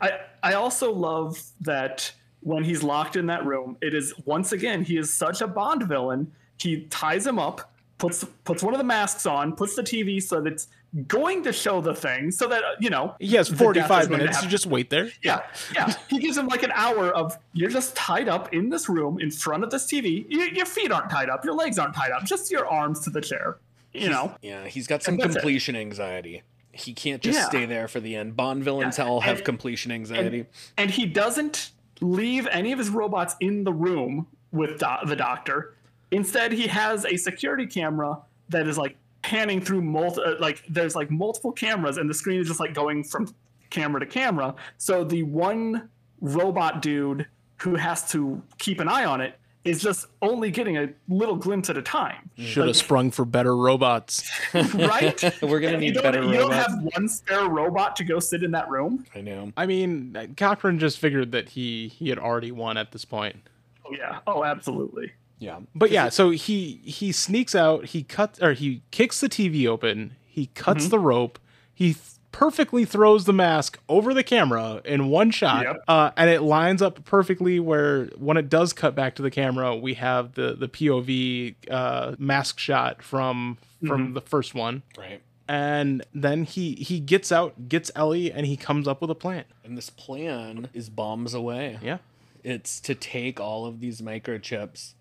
I 0.00 0.18
I 0.42 0.54
also 0.54 0.92
love 0.92 1.38
that 1.60 2.12
when 2.40 2.64
he's 2.64 2.82
locked 2.82 3.16
in 3.16 3.26
that 3.26 3.44
room, 3.46 3.76
it 3.80 3.94
is 3.94 4.12
once 4.24 4.52
again 4.52 4.82
he 4.82 4.96
is 4.98 5.12
such 5.12 5.40
a 5.40 5.46
Bond 5.46 5.82
villain. 5.84 6.32
He 6.58 6.82
ties 6.90 7.26
him 7.26 7.38
up, 7.38 7.72
puts 7.98 8.24
puts 8.44 8.62
one 8.62 8.74
of 8.74 8.78
the 8.78 8.84
masks 8.84 9.26
on, 9.26 9.54
puts 9.54 9.74
the 9.76 9.82
TV 9.82 10.22
so 10.22 10.40
that 10.40 10.52
it's 10.52 10.68
going 11.08 11.42
to 11.42 11.52
show 11.52 11.80
the 11.80 11.94
thing, 11.94 12.30
so 12.30 12.46
that 12.48 12.62
you 12.80 12.88
know 12.90 13.16
He 13.18 13.34
has 13.34 13.50
is 13.50 13.58
45 13.58 14.10
minutes 14.10 14.40
to 14.42 14.48
just 14.48 14.66
wait 14.66 14.90
there. 14.90 15.10
Yeah, 15.22 15.42
yeah. 15.74 15.92
He 16.08 16.18
gives 16.20 16.36
him 16.36 16.46
like 16.46 16.62
an 16.62 16.70
hour 16.74 17.10
of 17.10 17.36
you're 17.52 17.70
just 17.70 17.96
tied 17.96 18.28
up 18.28 18.52
in 18.54 18.68
this 18.68 18.88
room 18.88 19.18
in 19.20 19.30
front 19.30 19.64
of 19.64 19.70
this 19.70 19.86
TV. 19.86 20.26
Y- 20.30 20.50
your 20.54 20.66
feet 20.66 20.92
aren't 20.92 21.10
tied 21.10 21.28
up, 21.28 21.44
your 21.44 21.54
legs 21.54 21.78
aren't 21.78 21.94
tied 21.94 22.12
up, 22.12 22.24
just 22.24 22.50
your 22.50 22.66
arms 22.66 23.00
to 23.00 23.10
the 23.10 23.20
chair. 23.20 23.58
You 23.92 24.08
know, 24.08 24.34
Yeah, 24.42 24.66
he's 24.66 24.86
got 24.88 25.02
some 25.04 25.16
that's 25.16 25.34
it. 25.36 25.38
completion 25.38 25.76
anxiety. 25.76 26.42
He 26.72 26.92
can't 26.94 27.22
just 27.22 27.38
Yeah. 27.38 27.44
stay 27.48 27.64
there 27.66 27.86
for 27.86 28.00
the 28.00 28.16
end. 28.16 28.34
Bond 28.36 28.64
villains 28.64 28.98
Yeah, 28.98 29.04
all 29.06 29.20
have 29.20 29.36
and- 29.36 29.44
completion 29.44 29.92
anxiety. 29.92 30.38
and, 30.40 30.46
and 30.76 30.90
he 30.90 31.06
doesn't 31.06 31.70
leave 32.00 32.48
any 32.48 32.72
of 32.72 32.78
his 32.80 32.90
robots 32.90 33.36
in 33.40 33.62
the 33.62 33.72
room 33.72 34.26
with 34.50 34.78
do- 34.80 35.06
the 35.06 35.14
doctor. 35.16 35.73
Instead, 36.14 36.52
he 36.52 36.68
has 36.68 37.04
a 37.04 37.16
security 37.16 37.66
camera 37.66 38.16
that 38.48 38.68
is 38.68 38.78
like 38.78 38.96
panning 39.22 39.60
through 39.60 39.82
multi, 39.82 40.22
uh, 40.22 40.34
like 40.38 40.62
there's 40.68 40.94
like 40.94 41.10
multiple 41.10 41.50
cameras, 41.50 41.96
and 41.96 42.08
the 42.08 42.14
screen 42.14 42.40
is 42.40 42.46
just 42.46 42.60
like 42.60 42.72
going 42.72 43.02
from 43.02 43.34
camera 43.70 43.98
to 43.98 44.06
camera. 44.06 44.54
So 44.78 45.02
the 45.02 45.24
one 45.24 45.88
robot 46.20 46.82
dude 46.82 47.26
who 47.56 47.74
has 47.74 48.08
to 48.12 48.40
keep 48.58 48.78
an 48.78 48.88
eye 48.88 49.04
on 49.04 49.20
it 49.20 49.40
is 49.64 49.82
just 49.82 50.06
only 50.22 50.52
getting 50.52 50.76
a 50.76 50.88
little 51.08 51.34
glimpse 51.34 51.68
at 51.68 51.76
a 51.76 51.82
time. 51.82 52.30
Should 52.36 52.68
have 52.68 52.76
sprung 52.76 53.10
for 53.10 53.24
better 53.24 53.56
robots. 53.56 54.30
right? 54.54 55.20
We're 55.42 55.58
gonna 55.58 55.78
need 55.78 55.94
don't, 55.94 56.02
better 56.04 56.22
you 56.22 56.34
don't 56.34 56.52
have 56.52 56.78
one 56.94 57.08
spare 57.08 57.48
robot 57.48 57.96
to 57.96 58.04
go 58.04 58.20
sit 58.20 58.44
in 58.44 58.52
that 58.52 58.70
room. 58.70 59.04
I 59.16 59.20
know. 59.20 59.52
I 59.56 59.66
mean, 59.66 60.34
Cochran 60.36 60.78
just 60.78 61.00
figured 61.00 61.32
that 61.32 61.48
he 61.48 61.88
he 61.88 62.08
had 62.08 62.20
already 62.20 62.52
won 62.52 62.76
at 62.76 62.92
this 62.92 63.04
point. 63.04 63.36
Oh 63.84 63.92
yeah. 63.92 64.20
Oh, 64.28 64.44
absolutely. 64.44 65.10
Yeah. 65.38 65.60
But 65.74 65.90
yeah, 65.90 66.08
so 66.08 66.30
he 66.30 66.80
he 66.84 67.12
sneaks 67.12 67.54
out, 67.54 67.86
he 67.86 68.02
cuts 68.02 68.40
or 68.40 68.52
he 68.52 68.82
kicks 68.90 69.20
the 69.20 69.28
TV 69.28 69.66
open, 69.66 70.16
he 70.26 70.46
cuts 70.54 70.88
the 70.88 70.98
rope, 70.98 71.38
he 71.74 71.92
th- 71.94 71.98
perfectly 72.32 72.84
throws 72.84 73.26
the 73.26 73.32
mask 73.32 73.78
over 73.88 74.12
the 74.14 74.22
camera 74.24 74.80
in 74.84 75.08
one 75.08 75.30
shot, 75.30 75.62
Yep. 75.64 75.84
uh, 75.86 76.10
and 76.16 76.28
it 76.30 76.40
lines 76.42 76.82
up 76.82 77.04
perfectly 77.04 77.60
where 77.60 78.06
when 78.16 78.36
it 78.36 78.48
does 78.48 78.72
cut 78.72 78.94
back 78.96 79.14
to 79.16 79.22
the 79.22 79.30
camera, 79.30 79.76
we 79.76 79.94
have 79.94 80.32
the 80.34 80.54
the 80.54 80.68
POV 80.68 81.54
uh, 81.70 82.14
mask 82.18 82.58
shot 82.58 83.02
from 83.02 83.58
from 83.86 84.14
the 84.14 84.20
first 84.22 84.54
one, 84.54 84.82
Right. 84.96 85.20
and 85.46 86.02
then 86.14 86.44
he 86.44 86.74
he 86.76 87.00
gets 87.00 87.30
out, 87.30 87.68
gets 87.68 87.90
Ellie, 87.94 88.32
and 88.32 88.46
he 88.46 88.56
comes 88.56 88.88
up 88.88 89.00
with 89.02 89.10
a 89.10 89.14
plan. 89.14 89.44
And 89.62 89.76
this 89.76 89.90
plan 89.90 90.68
is 90.72 90.88
bombs 90.88 91.34
away. 91.34 91.78
Yeah. 91.82 91.98
It's 92.42 92.80
to 92.80 92.94
take 92.94 93.38
all 93.40 93.66
of 93.66 93.80
these 93.80 94.00
microchips 94.00 94.94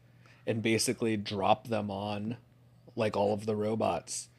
and 0.46 0.62
basically 0.62 1.18
drop 1.18 1.68
them 1.68 1.90
on 1.92 2.38
like 2.96 3.16
all 3.18 3.34
of 3.34 3.46
the 3.46 3.56
robots. 3.56 4.30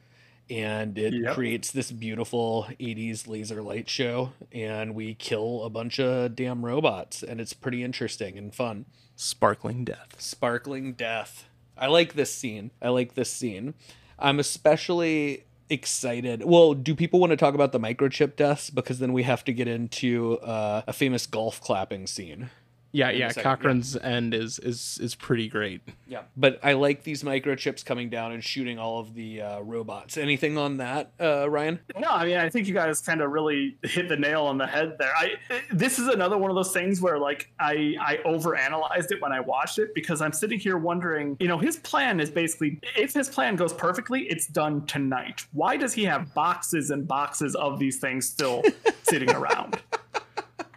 And 0.49 0.97
it 0.97 1.13
Yep. 1.13 1.33
creates 1.33 1.71
this 1.71 1.91
beautiful 1.91 2.67
80s 2.79 3.27
laser 3.27 3.63
light 3.63 3.89
show 3.89 4.33
and 4.51 4.93
we 4.93 5.15
kill 5.15 5.63
a 5.63 5.69
bunch 5.71 5.99
of 5.99 6.35
damn 6.35 6.63
robots 6.65 7.23
and 7.23 7.41
it's 7.41 7.53
pretty 7.53 7.83
interesting 7.83 8.37
and 8.37 8.53
fun. 8.53 8.85
Sparkling 9.15 9.83
death. 9.85 10.15
Sparkling 10.19 10.93
death. 10.93 11.45
I 11.77 11.87
like 11.87 12.13
this 12.13 12.31
scene. 12.33 12.69
I 12.81 12.89
like 12.89 13.15
this 13.15 13.31
scene. 13.31 13.73
I'm 14.19 14.39
especially 14.39 15.45
excited. 15.69 16.43
Well, 16.45 16.73
do 16.75 16.93
people 16.93 17.19
want 17.19 17.31
to 17.31 17.37
talk 17.37 17.55
about 17.55 17.71
the 17.71 17.79
microchip 17.79 18.35
deaths? 18.35 18.69
Because 18.69 18.99
then 18.99 19.13
we 19.13 19.23
have 19.23 19.43
to 19.45 19.51
get 19.51 19.67
into 19.67 20.37
uh, 20.39 20.83
a 20.85 20.93
famous 20.93 21.25
golf 21.25 21.59
clapping 21.59 22.05
scene. 22.07 22.49
Yeah, 22.95 23.09
yeah. 23.09 23.27
second, 23.27 23.85
yeah. 23.93 24.07
End 24.07 24.33
is 24.33 24.57
is 24.57 24.97
is 25.01 25.15
pretty 25.15 25.49
great. 25.49 25.81
Yeah. 26.07 26.21
But 26.37 26.59
I 26.63 26.73
like 26.73 27.03
these 27.03 27.23
microchips 27.23 27.83
coming 27.83 28.09
down 28.09 28.31
and 28.31 28.41
shooting 28.41 28.79
all 28.79 28.99
of 28.99 29.13
the 29.13 29.41
uh, 29.41 29.59
robots. 29.59 30.15
Anything 30.17 30.57
on 30.57 30.77
that, 30.77 31.11
uh, 31.19 31.49
Ryan? 31.49 31.81
No, 31.99 32.07
I 32.07 32.25
mean, 32.25 32.37
I 32.37 32.49
think 32.49 32.67
you 32.67 32.73
guys 32.73 33.01
kind 33.01 33.21
of 33.21 33.31
really 33.31 33.77
hit 33.83 34.07
the 34.07 34.15
nail 34.15 34.43
on 34.43 34.57
the 34.57 34.65
head 34.65 34.95
there. 34.97 35.11
I 35.13 35.33
this 35.71 35.99
is 35.99 36.07
another 36.07 36.37
one 36.37 36.49
of 36.49 36.55
those 36.55 36.71
things 36.71 37.01
where 37.01 37.19
like 37.19 37.51
I 37.59 37.95
I 37.99 38.17
overanalyzed 38.25 39.11
it 39.11 39.21
when 39.21 39.33
I 39.33 39.41
watched 39.41 39.77
it 39.77 39.93
because 39.93 40.21
I'm 40.21 40.31
sitting 40.31 40.57
here 40.57 40.77
wondering, 40.77 41.35
you 41.41 41.49
know, 41.49 41.57
his 41.57 41.75
plan 41.75 42.21
is 42.21 42.29
basically 42.29 42.79
if 42.95 43.13
his 43.13 43.27
plan 43.27 43.57
goes 43.57 43.73
perfectly, 43.73 44.21
it's 44.21 44.47
done 44.47 44.85
tonight. 44.85 45.45
Why 45.51 45.75
does 45.75 45.91
he 45.91 46.05
have 46.05 46.33
boxes 46.33 46.91
and 46.91 47.05
boxes 47.05 47.55
of 47.55 47.77
these 47.77 47.99
things 47.99 48.25
still 48.25 48.63
sitting 49.03 49.31
around? 49.31 49.81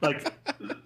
Like 0.03 0.33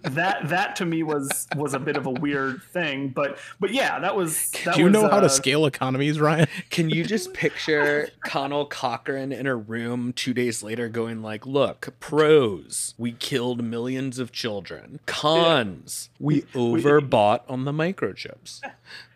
that 0.03 0.49
that 0.49 0.75
to 0.77 0.85
me 0.85 1.03
was 1.03 1.47
was 1.55 1.73
a 1.73 1.79
bit 1.79 1.97
of 1.97 2.05
a 2.05 2.11
weird 2.11 2.61
thing, 2.71 3.09
but 3.09 3.37
but 3.59 3.73
yeah, 3.73 3.99
that 3.99 4.15
was 4.15 4.51
that 4.65 4.75
Do 4.75 4.81
you 4.81 4.85
was, 4.85 4.93
know 4.93 5.09
how 5.09 5.17
uh, 5.17 5.21
to 5.21 5.29
scale 5.29 5.65
economies, 5.65 6.19
Ryan? 6.19 6.47
Can 6.69 6.89
you 6.89 7.03
just 7.03 7.33
picture 7.33 8.09
Conal 8.23 8.65
Cochran 8.65 9.31
in 9.31 9.47
a 9.47 9.55
room 9.55 10.13
two 10.13 10.33
days 10.33 10.61
later 10.63 10.89
going 10.89 11.21
like, 11.21 11.45
look, 11.45 11.93
pros, 11.99 12.93
we 12.97 13.13
killed 13.13 13.63
millions 13.63 14.19
of 14.19 14.31
children. 14.31 14.99
Cons, 15.05 16.09
we 16.19 16.41
overbought 16.53 17.41
on 17.49 17.65
the 17.65 17.71
microchips. 17.71 18.61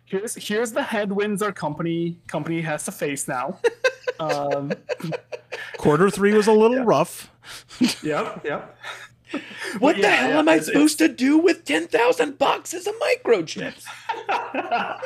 here's 0.05 0.36
here's 0.36 0.72
the 0.72 0.84
headwinds 0.84 1.41
our 1.41 1.51
company 1.51 2.18
company 2.28 2.62
has 2.62 2.86
to 2.86 2.91
face 2.91 3.28
now. 3.28 3.60
Um, 4.20 4.72
Quarter 5.78 6.10
three 6.10 6.34
was 6.34 6.47
a 6.47 6.51
little 6.51 6.84
rough. 6.84 7.32
yep, 8.03 8.43
yep. 8.43 8.78
What 9.80 9.95
But 9.95 10.01
the 10.01 10.09
hell 10.09 10.30
yeah, 10.30 10.39
am 10.39 10.49
I 10.49 10.59
supposed 10.59 10.97
to 10.99 11.07
do 11.07 11.38
with 11.38 11.65
10,000 11.65 12.38
boxes 12.38 12.88
of 12.88 12.95
microchips? 12.99 13.84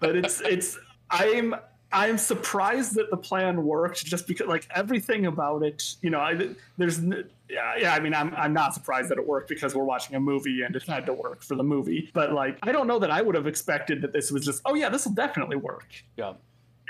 But 0.00 0.16
it's 0.16 0.40
it's 0.42 0.78
I'm 1.10 1.54
I'm 1.92 2.18
surprised 2.18 2.96
that 2.96 3.10
the 3.10 3.16
plan 3.16 3.64
worked 3.64 4.04
just 4.04 4.26
because 4.26 4.46
like 4.48 4.66
everything 4.74 5.26
about 5.26 5.62
it, 5.62 5.94
you 6.02 6.10
know, 6.10 6.18
I, 6.18 6.48
there's 6.76 7.00
yeah, 7.48 7.76
yeah, 7.78 7.94
I 7.94 8.00
mean 8.00 8.14
I'm 8.14 8.34
I'm 8.34 8.52
not 8.52 8.74
surprised 8.74 9.10
that 9.10 9.18
it 9.18 9.26
worked 9.26 9.48
because 9.48 9.74
we're 9.74 9.84
watching 9.84 10.16
a 10.16 10.20
movie 10.20 10.62
and 10.62 10.74
it 10.74 10.82
had 10.82 11.06
to 11.06 11.12
work 11.12 11.42
for 11.42 11.54
the 11.54 11.62
movie. 11.62 12.10
But 12.12 12.32
like 12.32 12.58
I 12.62 12.72
don't 12.72 12.86
know 12.86 12.98
that 12.98 13.10
I 13.10 13.22
would 13.22 13.34
have 13.34 13.46
expected 13.46 14.02
that 14.02 14.12
this 14.12 14.30
was 14.30 14.44
just 14.44 14.60
oh 14.66 14.74
yeah, 14.74 14.88
this 14.88 15.06
will 15.06 15.14
definitely 15.14 15.56
work. 15.56 15.86
Yeah. 16.16 16.34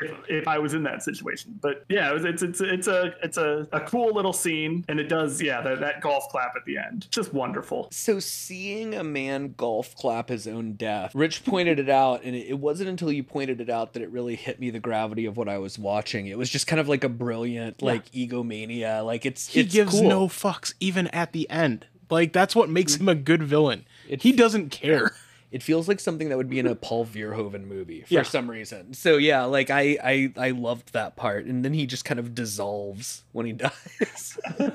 If, 0.00 0.12
if 0.28 0.48
I 0.48 0.58
was 0.58 0.74
in 0.74 0.82
that 0.84 1.02
situation. 1.02 1.58
But 1.60 1.84
yeah, 1.88 2.10
it 2.10 2.14
was, 2.14 2.24
it's 2.24 2.42
it's 2.42 2.60
it's 2.60 2.88
a 2.88 3.14
it's 3.22 3.36
a, 3.36 3.66
a 3.72 3.80
cool 3.80 4.14
little 4.14 4.32
scene, 4.32 4.84
and 4.88 4.98
it 4.98 5.08
does 5.08 5.40
yeah 5.40 5.60
that, 5.62 5.80
that 5.80 6.00
golf 6.00 6.28
clap 6.30 6.54
at 6.56 6.64
the 6.64 6.78
end, 6.78 7.10
just 7.10 7.32
wonderful. 7.32 7.88
So 7.90 8.18
seeing 8.20 8.94
a 8.94 9.04
man 9.04 9.54
golf 9.56 9.94
clap 9.96 10.28
his 10.28 10.46
own 10.46 10.74
death, 10.74 11.14
Rich 11.14 11.44
pointed 11.44 11.78
it 11.78 11.88
out, 11.88 12.22
and 12.24 12.34
it 12.34 12.48
it 12.48 12.58
wasn't 12.58 12.88
until 12.88 13.12
you 13.12 13.22
pointed 13.22 13.60
it 13.60 13.70
out 13.70 13.92
that 13.94 14.02
it 14.02 14.10
really 14.10 14.36
hit 14.36 14.60
me 14.60 14.70
the 14.70 14.80
gravity 14.80 15.26
of 15.26 15.36
what 15.36 15.48
I 15.48 15.58
was 15.58 15.78
watching. 15.78 16.26
It 16.26 16.38
was 16.38 16.50
just 16.50 16.66
kind 16.66 16.80
of 16.80 16.88
like 16.88 17.04
a 17.04 17.08
brilliant, 17.08 17.82
like 17.82 18.14
egomania. 18.14 19.02
Like 19.04 19.26
it's 19.26 19.48
He 19.48 19.60
it's 19.60 19.72
gives 19.72 19.92
cool. 19.92 20.08
no 20.08 20.28
fucks 20.28 20.74
even 20.80 21.08
at 21.08 21.32
the 21.32 21.48
end. 21.50 21.86
Like 22.10 22.32
that's 22.32 22.54
what 22.54 22.68
makes 22.68 22.96
mm. 22.96 23.00
him 23.00 23.08
a 23.08 23.14
good 23.14 23.42
villain. 23.42 23.86
It- 24.08 24.22
he 24.22 24.32
doesn't 24.32 24.70
care. 24.70 25.14
It 25.54 25.62
feels 25.62 25.86
like 25.86 26.00
something 26.00 26.30
that 26.30 26.36
would 26.36 26.50
be 26.50 26.58
in 26.58 26.66
a 26.66 26.74
Paul 26.74 27.06
Verhoeven 27.06 27.68
movie 27.68 28.00
for 28.02 28.12
Yeah. 28.12 28.22
some 28.24 28.50
reason. 28.50 28.92
So 28.92 29.18
yeah, 29.18 29.44
like 29.44 29.70
I 29.70 29.96
I 30.02 30.32
I 30.36 30.50
loved 30.50 30.92
that 30.94 31.14
part, 31.14 31.44
and 31.46 31.64
then 31.64 31.72
he 31.72 31.86
just 31.86 32.04
kind 32.04 32.18
of 32.18 32.34
dissolves 32.34 33.22
when 33.30 33.46
he 33.46 33.52
dies. 33.64 34.36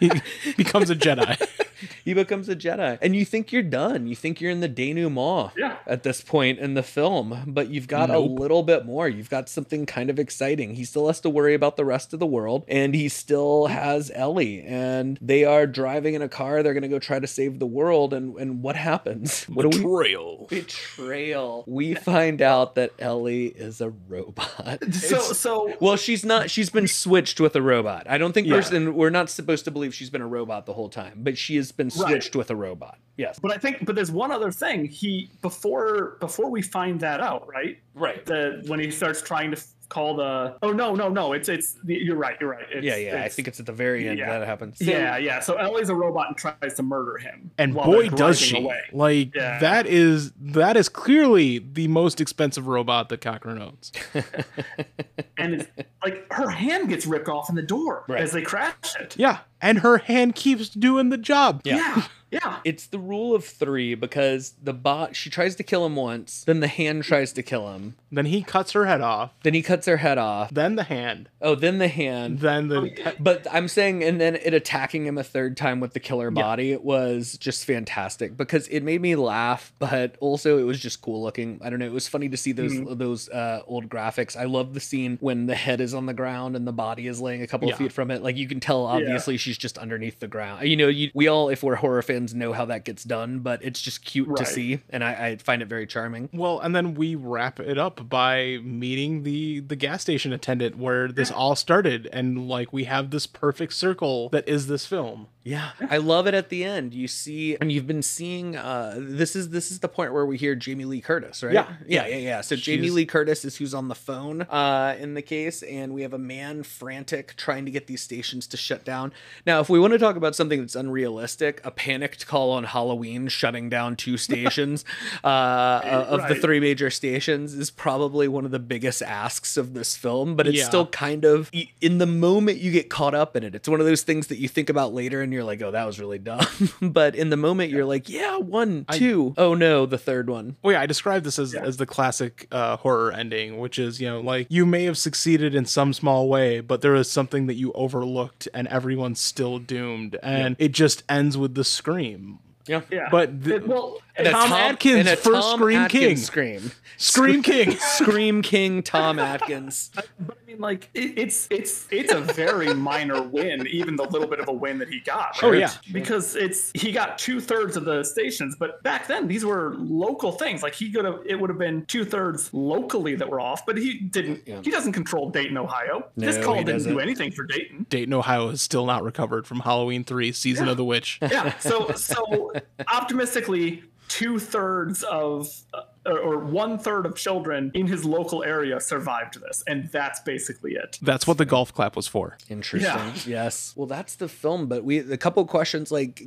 He 0.00 0.10
becomes 0.56 0.90
a 0.90 0.94
Jedi. 0.94 1.36
he 2.04 2.14
becomes 2.14 2.48
a 2.48 2.56
Jedi, 2.56 2.98
and 3.02 3.14
you 3.16 3.24
think 3.24 3.52
you're 3.52 3.62
done. 3.62 4.06
You 4.06 4.14
think 4.16 4.40
you're 4.40 4.50
in 4.50 4.60
the 4.60 4.68
denouement 4.68 5.52
Yeah. 5.56 5.76
at 5.86 6.02
this 6.02 6.20
point 6.20 6.58
in 6.58 6.74
the 6.74 6.82
film, 6.82 7.42
but 7.46 7.68
you've 7.70 7.88
got 7.88 8.08
Nope. 8.08 8.16
a 8.38 8.40
little 8.42 8.62
bit 8.62 8.84
more. 8.86 9.08
You've 9.08 9.30
got 9.30 9.48
something 9.48 9.86
kind 9.86 10.10
of 10.10 10.18
exciting. 10.18 10.74
He 10.74 10.84
still 10.84 11.06
has 11.06 11.20
to 11.20 11.30
worry 11.30 11.54
about 11.54 11.76
the 11.76 11.84
rest 11.84 12.12
of 12.12 12.20
the 12.20 12.26
world, 12.26 12.64
and 12.68 12.94
he 12.94 13.08
still 13.08 13.66
has 13.66 14.10
Ellie, 14.14 14.62
and 14.62 15.18
they 15.20 15.44
are 15.44 15.66
driving 15.66 16.14
in 16.14 16.22
a 16.22 16.28
car. 16.28 16.62
They're 16.62 16.74
gonna 16.74 16.88
go 16.88 16.98
try 16.98 17.18
to 17.18 17.26
save 17.26 17.58
the 17.58 17.66
world, 17.66 18.12
and 18.12 18.36
and 18.38 18.62
what 18.62 18.76
happens? 18.76 19.44
What 19.48 19.70
do 19.70 19.78
we? 19.78 19.82
Betrayal. 19.84 20.46
Betrayal. 20.48 21.64
We 21.66 21.94
find 21.94 22.40
out 22.42 22.74
that 22.76 22.92
Ellie 22.98 23.46
is 23.46 23.80
a 23.80 23.90
robot. 24.08 24.78
So 24.98 25.16
It's- 25.16 25.38
so 25.38 25.74
well, 25.80 25.96
she's 25.96 26.24
not. 26.24 26.50
She's 26.50 26.70
been 26.70 26.88
switched 26.88 27.40
with 27.40 27.54
a 27.56 27.62
robot. 27.62 28.06
I 28.08 28.18
don't 28.18 28.32
think 28.32 28.46
Yeah. 28.46 28.62
we're, 28.70 28.90
we're 28.92 29.10
not 29.10 29.30
supposed 29.30 29.64
to 29.66 29.70
believe 29.70 29.94
she's 29.94 30.10
been 30.10 30.20
a 30.22 30.26
robot 30.26 30.66
the 30.66 30.72
whole 30.72 30.88
time, 30.88 31.14
but 31.22 31.38
she 31.38 31.56
has 31.68 31.72
been 31.72 31.88
Right. 31.88 32.08
switched 32.10 32.36
with 32.36 32.50
a 32.50 32.56
robot. 32.56 32.98
Yes. 33.16 33.38
but 33.40 33.52
I 33.52 33.58
think 33.58 33.84
but 33.84 33.94
there's 33.96 34.12
one 34.12 34.30
other 34.30 34.50
thing. 34.52 34.84
He 34.86 35.30
before 35.42 36.16
before 36.20 36.50
we 36.50 36.62
find 36.62 37.00
that 37.00 37.20
out, 37.20 37.48
right? 37.48 37.78
Right. 37.94 38.24
The 38.24 38.62
when 38.68 38.78
he 38.78 38.90
starts 38.92 39.20
trying 39.22 39.50
to 39.50 39.56
f- 39.88 39.90
call 39.90 40.16
the 40.16 40.22
uh, 40.22 40.58
oh 40.62 40.72
no 40.72 40.94
no 40.94 41.08
no 41.08 41.32
it's 41.32 41.48
it's 41.48 41.76
you're 41.84 42.16
right 42.16 42.36
you're 42.40 42.50
right 42.50 42.66
it's, 42.70 42.84
yeah, 42.84 42.96
yeah. 42.96 43.22
I 43.22 43.28
think 43.28 43.48
it's 43.48 43.58
at 43.60 43.66
the 43.66 43.72
very 43.72 44.08
end 44.08 44.18
yeah. 44.18 44.38
that 44.38 44.46
happens. 44.46 44.80
yeah 44.80 45.16
yeah 45.16 45.40
so 45.40 45.54
Ellie's 45.56 45.88
a 45.88 45.94
robot 45.94 46.28
and 46.28 46.36
tries 46.36 46.74
to 46.74 46.82
murder 46.82 47.16
him 47.18 47.50
And 47.58 47.74
boy 47.74 48.08
does 48.08 48.38
she. 48.40 48.58
away. 48.58 48.80
Like 48.92 49.34
Yeah. 49.34 49.58
that 49.60 49.86
is 49.86 50.32
that 50.40 50.76
is 50.76 50.88
clearly 50.88 51.58
the 51.58 51.88
most 51.88 52.20
expensive 52.20 52.66
robot 52.66 53.08
that 53.08 53.20
Cochran 53.20 53.60
owns. 53.60 53.92
and 55.36 55.54
it's, 55.54 55.68
like 56.04 56.30
her 56.32 56.48
hand 56.50 56.88
gets 56.88 57.06
ripped 57.06 57.28
off 57.28 57.48
in 57.48 57.54
the 57.54 57.62
door 57.62 58.04
Right. 58.08 58.20
as 58.20 58.32
they 58.32 58.42
crash 58.42 58.74
it 59.00 59.16
Yeah. 59.18 59.38
And 59.60 59.78
her 59.80 59.98
hand 59.98 60.34
keeps 60.34 60.68
doing 60.68 61.08
the 61.08 61.18
job. 61.18 61.62
Yeah. 61.64 61.76
yeah 61.76 62.02
yeah 62.30 62.58
It's 62.64 62.86
the 62.86 62.98
rule 62.98 63.34
of 63.34 63.44
three 63.44 63.94
because 63.94 64.54
the 64.62 64.72
bot 64.72 65.16
she 65.16 65.30
tries 65.30 65.54
to 65.56 65.62
kill 65.62 65.84
him 65.86 65.96
once, 65.96 66.44
then 66.44 66.60
the 66.60 66.66
hand 66.68 67.04
tries 67.04 67.32
to 67.34 67.42
kill 67.42 67.72
him, 67.72 67.96
Then 68.10 68.26
he 68.26 68.42
cuts 68.42 68.72
her 68.72 68.86
head 68.86 69.00
off. 69.00 69.32
then 69.42 69.54
he 69.54 69.62
cuts 69.62 69.86
her 69.86 69.96
head 69.98 70.18
off. 70.18 70.50
Then 70.52 70.76
the 70.76 70.82
hand. 70.84 71.28
Oh, 71.40 71.54
then 71.54 71.78
the 71.78 71.88
hand. 71.88 72.40
Then 72.40 72.68
the 72.68 73.14
But 73.20 73.46
I'm 73.52 73.68
saying, 73.68 74.02
and 74.04 74.20
then 74.20 74.36
it 74.36 74.54
attacking 74.54 75.06
him 75.06 75.18
a 75.18 75.24
third 75.24 75.56
time 75.56 75.80
with 75.80 75.92
the 75.92 76.00
killer 76.00 76.30
body 76.30 76.76
was 76.76 77.36
just 77.38 77.64
fantastic 77.64 78.36
because 78.36 78.66
it 78.68 78.82
made 78.82 79.00
me 79.00 79.14
laugh, 79.16 79.72
but 79.78 80.16
also 80.20 80.58
it 80.58 80.64
was 80.64 80.78
just 80.80 81.00
cool 81.00 81.22
looking. 81.22 81.60
I 81.62 81.70
don't 81.70 81.78
know. 81.78 81.86
It 81.86 81.92
was 81.92 82.08
funny 82.08 82.28
to 82.30 82.36
see 82.36 82.52
those 82.52 82.68
Mm-hmm. 82.72 82.98
those 82.98 83.28
uh, 83.30 83.62
old 83.66 83.88
graphics. 83.88 84.36
I 84.36 84.44
love 84.44 84.74
the 84.74 84.80
scene 84.80 85.16
when 85.20 85.46
the 85.46 85.54
head 85.54 85.80
is 85.80 85.94
on 85.94 86.06
the 86.06 86.12
ground 86.14 86.54
and 86.56 86.66
the 86.66 86.72
body 86.72 87.06
is 87.06 87.20
laying 87.20 87.42
a 87.42 87.46
couple 87.46 87.68
Yeah. 87.68 87.74
of 87.74 87.78
feet 87.78 87.92
from 87.92 88.10
it. 88.10 88.22
Like 88.22 88.36
you 88.36 88.46
can 88.48 88.60
tell, 88.60 88.84
obviously, 88.84 89.36
she's 89.38 89.56
just 89.56 89.78
underneath 89.78 90.20
the 90.20 90.28
ground. 90.28 90.66
You 90.68 90.76
know, 90.76 90.88
you, 90.88 91.10
we 91.14 91.28
all, 91.28 91.48
if 91.48 91.62
we're 91.62 91.76
horror 91.76 92.02
fans, 92.02 92.17
know 92.26 92.52
how 92.52 92.64
that 92.66 92.84
gets 92.84 93.04
done, 93.04 93.40
but 93.40 93.62
it's 93.62 93.80
just 93.80 94.04
cute 94.04 94.36
to 94.36 94.44
see, 94.44 94.80
and 94.90 95.02
I, 95.04 95.26
I 95.26 95.36
find 95.36 95.62
it 95.62 95.68
very 95.68 95.86
charming. 95.86 96.28
Well, 96.32 96.60
and 96.60 96.74
then 96.74 96.94
we 96.94 97.14
wrap 97.14 97.60
it 97.60 97.78
up 97.78 98.08
by 98.08 98.58
meeting 98.62 99.22
the 99.22 99.60
the 99.60 99.76
gas 99.76 100.02
station 100.02 100.32
attendant 100.32 100.76
where 100.78 101.08
this 101.08 101.30
all 101.30 101.56
started 101.56 102.08
and 102.12 102.48
like 102.48 102.72
we 102.72 102.84
have 102.84 103.10
this 103.10 103.26
perfect 103.26 103.72
circle 103.72 104.28
that 104.30 104.48
is 104.48 104.66
this 104.66 104.86
film. 104.86 105.28
Yeah, 105.48 105.70
I 105.88 105.96
love 105.96 106.26
it 106.26 106.34
at 106.34 106.50
the 106.50 106.62
end. 106.64 106.92
You 106.92 107.08
see, 107.08 107.56
and 107.58 107.72
you've 107.72 107.86
been 107.86 108.02
seeing. 108.02 108.54
Uh, 108.54 108.96
this 108.98 109.34
is 109.34 109.48
this 109.48 109.70
is 109.70 109.78
the 109.78 109.88
point 109.88 110.12
where 110.12 110.26
we 110.26 110.36
hear 110.36 110.54
Jamie 110.54 110.84
Lee 110.84 111.00
Curtis, 111.00 111.42
right? 111.42 111.54
Yeah. 111.54 111.68
yeah, 111.86 112.06
yeah, 112.06 112.16
yeah. 112.16 112.40
So 112.42 112.54
Jamie 112.54 112.90
Lee 112.90 113.06
Curtis 113.06 113.46
is 113.46 113.56
who's 113.56 113.72
on 113.72 113.88
the 113.88 113.94
phone 113.94 114.42
uh, 114.42 114.94
in 115.00 115.14
the 115.14 115.22
case, 115.22 115.62
and 115.62 115.94
we 115.94 116.02
have 116.02 116.12
a 116.12 116.18
man 116.18 116.64
frantic 116.64 117.34
trying 117.36 117.64
to 117.64 117.70
get 117.70 117.86
these 117.86 118.02
stations 118.02 118.46
to 118.48 118.58
shut 118.58 118.84
down. 118.84 119.10
Now, 119.46 119.60
if 119.60 119.70
we 119.70 119.80
want 119.80 119.94
to 119.94 119.98
talk 119.98 120.16
about 120.16 120.36
something 120.36 120.60
that's 120.60 120.76
unrealistic, 120.76 121.62
a 121.64 121.70
panicked 121.70 122.26
call 122.26 122.50
on 122.50 122.64
Halloween 122.64 123.28
shutting 123.28 123.70
down 123.70 123.96
two 123.96 124.16
stations 124.28 124.84
uh, 125.24 125.80
of 126.08 126.28
the 126.28 126.34
three 126.34 126.60
major 126.60 126.90
stations 126.90 127.54
is 127.54 127.70
probably 127.70 128.28
one 128.28 128.44
of 128.44 128.50
the 128.50 128.58
biggest 128.58 129.00
asks 129.02 129.56
of 129.56 129.72
this 129.72 129.96
film, 129.96 130.36
but 130.36 130.46
it's 130.46 130.58
Yeah. 130.58 130.64
still 130.66 130.86
kind 130.86 131.24
of 131.24 131.50
in 131.80 131.96
the 131.98 132.06
moment 132.06 132.58
you 132.58 132.70
get 132.70 132.90
caught 132.90 133.14
up 133.14 133.34
in 133.34 133.42
it. 133.44 133.54
It's 133.54 133.68
one 133.68 133.80
of 133.80 133.86
those 133.86 134.02
things 134.02 134.26
that 134.26 134.38
you 134.38 134.48
think 134.48 134.68
about 134.68 134.92
later 134.92 135.22
and 135.22 135.32
you're 135.32 135.37
like, 135.44 135.60
oh, 135.62 135.70
that 135.70 135.84
was 135.84 135.98
really 136.00 136.18
dumb. 136.18 136.40
but 136.82 137.14
in 137.14 137.30
the 137.30 137.36
moment, 137.36 137.70
you're 137.70 137.84
like, 137.84 138.08
yeah, 138.08 138.36
one, 138.36 138.84
two. 138.92 139.34
Oh 139.36 139.54
no, 139.54 139.86
the 139.86 139.98
third 139.98 140.28
one. 140.30 140.56
Oh 140.64 140.70
yeah, 140.70 140.80
I 140.80 140.86
described 140.86 141.24
this 141.24 141.38
as, 141.38 141.54
as 141.54 141.76
the 141.76 141.86
classic 141.86 142.46
uh, 142.52 142.76
horror 142.76 143.12
ending, 143.12 143.58
which 143.58 143.78
is 143.78 144.00
you 144.00 144.08
know 144.08 144.20
like 144.20 144.46
you 144.50 144.66
may 144.66 144.84
have 144.84 144.98
succeeded 144.98 145.54
in 145.54 145.64
some 145.64 145.92
small 145.92 146.28
way, 146.28 146.60
but 146.60 146.80
there 146.80 146.94
is 146.94 147.10
something 147.10 147.46
that 147.46 147.54
you 147.54 147.72
overlooked, 147.72 148.48
and 148.54 148.68
everyone's 148.68 149.20
still 149.20 149.58
doomed, 149.58 150.16
and 150.22 150.56
it 150.58 150.72
just 150.72 151.02
ends 151.08 151.36
with 151.36 151.54
the 151.54 151.64
scream. 151.64 152.38
Yeah. 152.66 152.82
yeah 152.90 153.08
But 153.10 153.42
the- 153.44 153.56
It- 153.56 153.66
well 153.66 153.98
And 154.18 154.26
a 154.26 154.32
Tom 154.32 154.52
Atkins 154.52 154.98
and 154.98 155.08
a 155.08 155.16
for 155.16 155.32
Tom 155.32 155.60
Scream 155.60 155.78
Atkins 155.78 156.02
King. 156.02 156.16
Scream. 156.16 156.72
Scream 156.96 157.42
King. 157.42 157.70
Scream 157.78 158.42
King 158.42 158.82
Tom 158.82 159.20
Atkins. 159.20 159.90
But 159.94 160.08
I 160.18 160.46
mean, 160.46 160.58
like 160.58 160.90
it, 160.92 161.16
it's 161.16 161.46
it's 161.50 161.86
it's 161.90 162.12
a 162.12 162.20
very 162.20 162.74
minor 162.74 163.22
win, 163.22 163.66
even 163.68 163.94
the 163.94 164.02
little 164.02 164.26
bit 164.26 164.40
of 164.40 164.48
a 164.48 164.52
win 164.52 164.78
that 164.78 164.88
he 164.88 165.00
got. 165.00 165.38
Oh, 165.42 165.52
yeah. 165.52 165.70
because 165.92 166.34
it's 166.34 166.72
he 166.74 166.90
got 166.90 167.16
two 167.16 167.40
thirds 167.40 167.76
of 167.76 167.84
the 167.84 168.02
stations, 168.02 168.56
but 168.58 168.82
back 168.82 169.06
then 169.06 169.28
these 169.28 169.44
were 169.44 169.76
local 169.78 170.32
things. 170.32 170.62
Like 170.62 170.74
he 170.74 170.90
could 170.90 171.04
have, 171.04 171.20
it 171.24 171.36
would 171.36 171.50
have 171.50 171.58
been 171.58 171.86
two 171.86 172.04
thirds 172.04 172.52
locally 172.52 173.14
that 173.14 173.28
were 173.28 173.40
off, 173.40 173.64
but 173.64 173.78
he 173.78 174.00
didn't. 174.00 174.42
Yeah. 174.44 174.60
He 174.62 174.72
doesn't 174.72 174.92
control 174.92 175.30
Dayton, 175.30 175.56
Ohio. 175.56 176.08
this 176.16 176.44
call 176.44 176.56
didn't 176.56 176.74
doesn't. 176.74 176.92
do 176.92 176.98
anything 176.98 177.30
for 177.30 177.44
Dayton. 177.44 177.86
Dayton, 177.88 178.12
Ohio 178.12 178.48
is 178.48 178.60
still 178.60 178.86
not 178.86 179.04
recovered 179.04 179.46
from 179.46 179.60
Halloween 179.60 180.02
three, 180.02 180.32
season 180.32 180.66
of 180.68 180.76
the 180.76 180.84
witch. 180.84 181.20
Yeah. 181.22 181.56
So 181.58 181.92
so 181.92 182.52
optimistically, 182.88 183.84
two 184.08 184.38
thirds 184.38 185.02
of. 185.02 185.48
Uh, 185.72 185.82
Or- 186.06 186.18
or 186.18 186.38
one 186.38 186.78
third 186.78 187.06
of 187.06 187.14
children 187.16 187.70
in 187.74 187.86
his 187.86 188.04
local 188.04 188.42
area 188.44 188.80
survived 188.80 189.40
this, 189.40 189.62
and 189.66 189.88
that's 189.90 190.20
basically 190.20 190.72
it. 190.74 190.98
That's 191.02 191.26
what 191.26 191.38
the 191.38 191.44
golf 191.44 191.72
clap 191.74 191.96
was 191.96 192.06
for. 192.08 192.36
Interesting. 192.48 192.90
Yeah. 192.90 193.14
Yes. 193.26 193.72
Well, 193.76 193.86
that's 193.86 194.14
the 194.16 194.28
film. 194.28 194.66
But 194.68 194.84
we 194.84 194.98
a 194.98 195.16
couple 195.16 195.44
questions. 195.44 195.90
Like, 195.90 196.22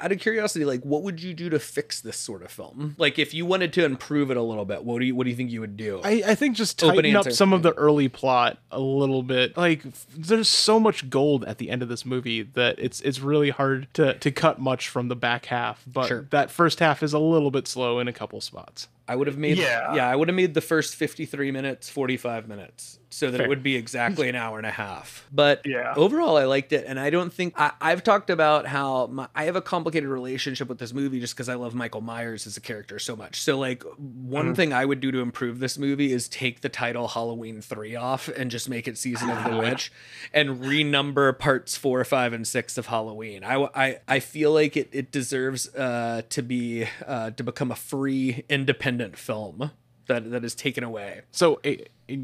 out 0.00 0.12
of 0.12 0.18
curiosity, 0.20 0.64
like, 0.64 0.82
what 0.82 1.02
would 1.02 1.22
you 1.22 1.34
do 1.34 1.50
to 1.50 1.58
fix 1.58 2.00
this 2.00 2.16
sort 2.16 2.42
of 2.42 2.50
film? 2.50 2.94
Like, 2.98 3.18
if 3.18 3.34
you 3.34 3.44
wanted 3.46 3.72
to 3.74 3.84
improve 3.84 4.30
it 4.30 4.36
a 4.36 4.42
little 4.42 4.64
bit, 4.64 4.84
what 4.84 5.00
do 5.00 5.06
you 5.06 5.14
what 5.14 5.24
do 5.24 5.30
you 5.30 5.36
think 5.36 5.50
you 5.50 5.60
would 5.60 5.76
do? 5.76 6.00
I, 6.04 6.22
I 6.26 6.34
think 6.34 6.56
just 6.56 6.82
Open 6.82 6.96
tighten 6.96 7.16
up 7.16 7.30
some 7.32 7.52
of 7.52 7.62
the 7.62 7.72
early 7.72 8.08
plot 8.08 8.58
a 8.70 8.80
little 8.80 9.22
bit. 9.22 9.56
Like 9.56 9.82
there's 10.16 10.48
so 10.48 10.78
much 10.78 11.10
gold 11.10 11.44
at 11.44 11.58
the 11.58 11.70
end 11.70 11.82
of 11.82 11.88
this 11.88 12.04
movie 12.04 12.42
that 12.42 12.78
it's 12.78 13.00
it's 13.00 13.20
really 13.20 13.50
hard 13.50 13.88
to 13.94 14.14
to 14.18 14.30
cut 14.30 14.58
much 14.60 14.88
from 14.88 15.08
the 15.08 15.16
back 15.16 15.46
half. 15.46 15.82
But 15.86 16.06
Sure. 16.08 16.26
that 16.30 16.50
first 16.50 16.78
half 16.80 17.02
is 17.02 17.12
a 17.12 17.18
little 17.18 17.50
bit 17.50 17.66
slow 17.66 17.98
in 17.98 18.06
a 18.08 18.12
couple 18.12 18.40
spots. 18.40 18.88
I 19.06 19.16
would 19.16 19.26
have 19.26 19.36
made 19.38 19.58
Yeah. 19.58 19.94
yeah, 19.94 20.08
I 20.08 20.16
would 20.16 20.28
have 20.28 20.34
made 20.36 20.54
the 20.54 20.60
first 20.60 20.96
53 20.96 21.50
minutes 21.50 21.88
45 21.90 22.48
minutes 22.48 22.98
so 23.14 23.30
that 23.30 23.38
Fair. 23.38 23.46
it 23.46 23.48
would 23.48 23.62
be 23.62 23.76
exactly 23.76 24.28
an 24.28 24.34
hour 24.34 24.58
and 24.58 24.66
a 24.66 24.70
half. 24.70 25.26
But 25.32 25.62
Yeah. 25.64 25.94
overall 25.96 26.36
I 26.36 26.44
liked 26.44 26.72
it 26.72 26.84
and 26.86 26.98
I 26.98 27.10
don't 27.10 27.32
think 27.32 27.54
I, 27.56 27.72
I've 27.80 28.02
talked 28.02 28.28
about 28.28 28.66
how 28.66 29.06
my, 29.06 29.28
I 29.34 29.44
have 29.44 29.56
a 29.56 29.62
complicated 29.62 30.08
relationship 30.08 30.68
with 30.68 30.78
this 30.78 30.92
movie 30.92 31.20
just 31.20 31.34
because 31.34 31.48
I 31.48 31.54
love 31.54 31.74
Michael 31.74 32.00
Myers 32.00 32.46
as 32.46 32.56
a 32.56 32.60
character 32.60 32.98
so 32.98 33.14
much. 33.14 33.40
So 33.40 33.56
like 33.58 33.84
one 33.98 34.54
thing 34.54 34.72
I 34.72 34.84
would 34.84 35.00
do 35.00 35.12
to 35.12 35.20
improve 35.20 35.60
this 35.60 35.78
movie 35.78 36.12
is 36.12 36.28
take 36.28 36.60
the 36.60 36.68
title 36.68 37.08
Halloween 37.08 37.60
3 37.60 37.94
off 37.96 38.28
and 38.28 38.50
just 38.50 38.68
make 38.68 38.88
it 38.88 38.98
Season 38.98 39.30
of 39.30 39.44
the 39.44 39.58
Witch 39.60 39.92
and 40.32 40.60
renumber 40.62 41.38
parts 41.38 41.76
4, 41.76 42.04
5 42.04 42.32
and 42.32 42.46
6 42.46 42.78
of 42.78 42.86
Halloween. 42.86 43.44
I 43.44 43.68
I, 43.74 43.98
I 44.08 44.18
feel 44.20 44.52
like 44.52 44.76
it 44.76 44.88
it 44.92 45.10
deserves 45.12 45.72
uh 45.74 46.22
to 46.30 46.42
be 46.42 46.86
uh 47.06 47.30
to 47.30 47.44
become 47.44 47.70
a 47.70 47.76
free 47.76 48.44
independent 48.48 49.16
film 49.16 49.70
that 50.06 50.30
that 50.30 50.44
is 50.44 50.54
taken 50.54 50.84
away. 50.84 51.22
So 51.30 51.60
a, 51.64 51.84
a- 52.08 52.16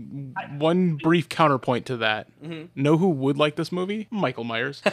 one 0.59 0.97
brief 0.97 1.29
counterpoint 1.29 1.87
to 1.87 1.97
that. 1.99 2.29
Know 2.75 2.97
who 2.97 3.09
would 3.09 3.39
like 3.39 3.57
this 3.57 3.71
movie? 3.73 4.07
Michael 4.11 4.45
Myers. 4.45 4.83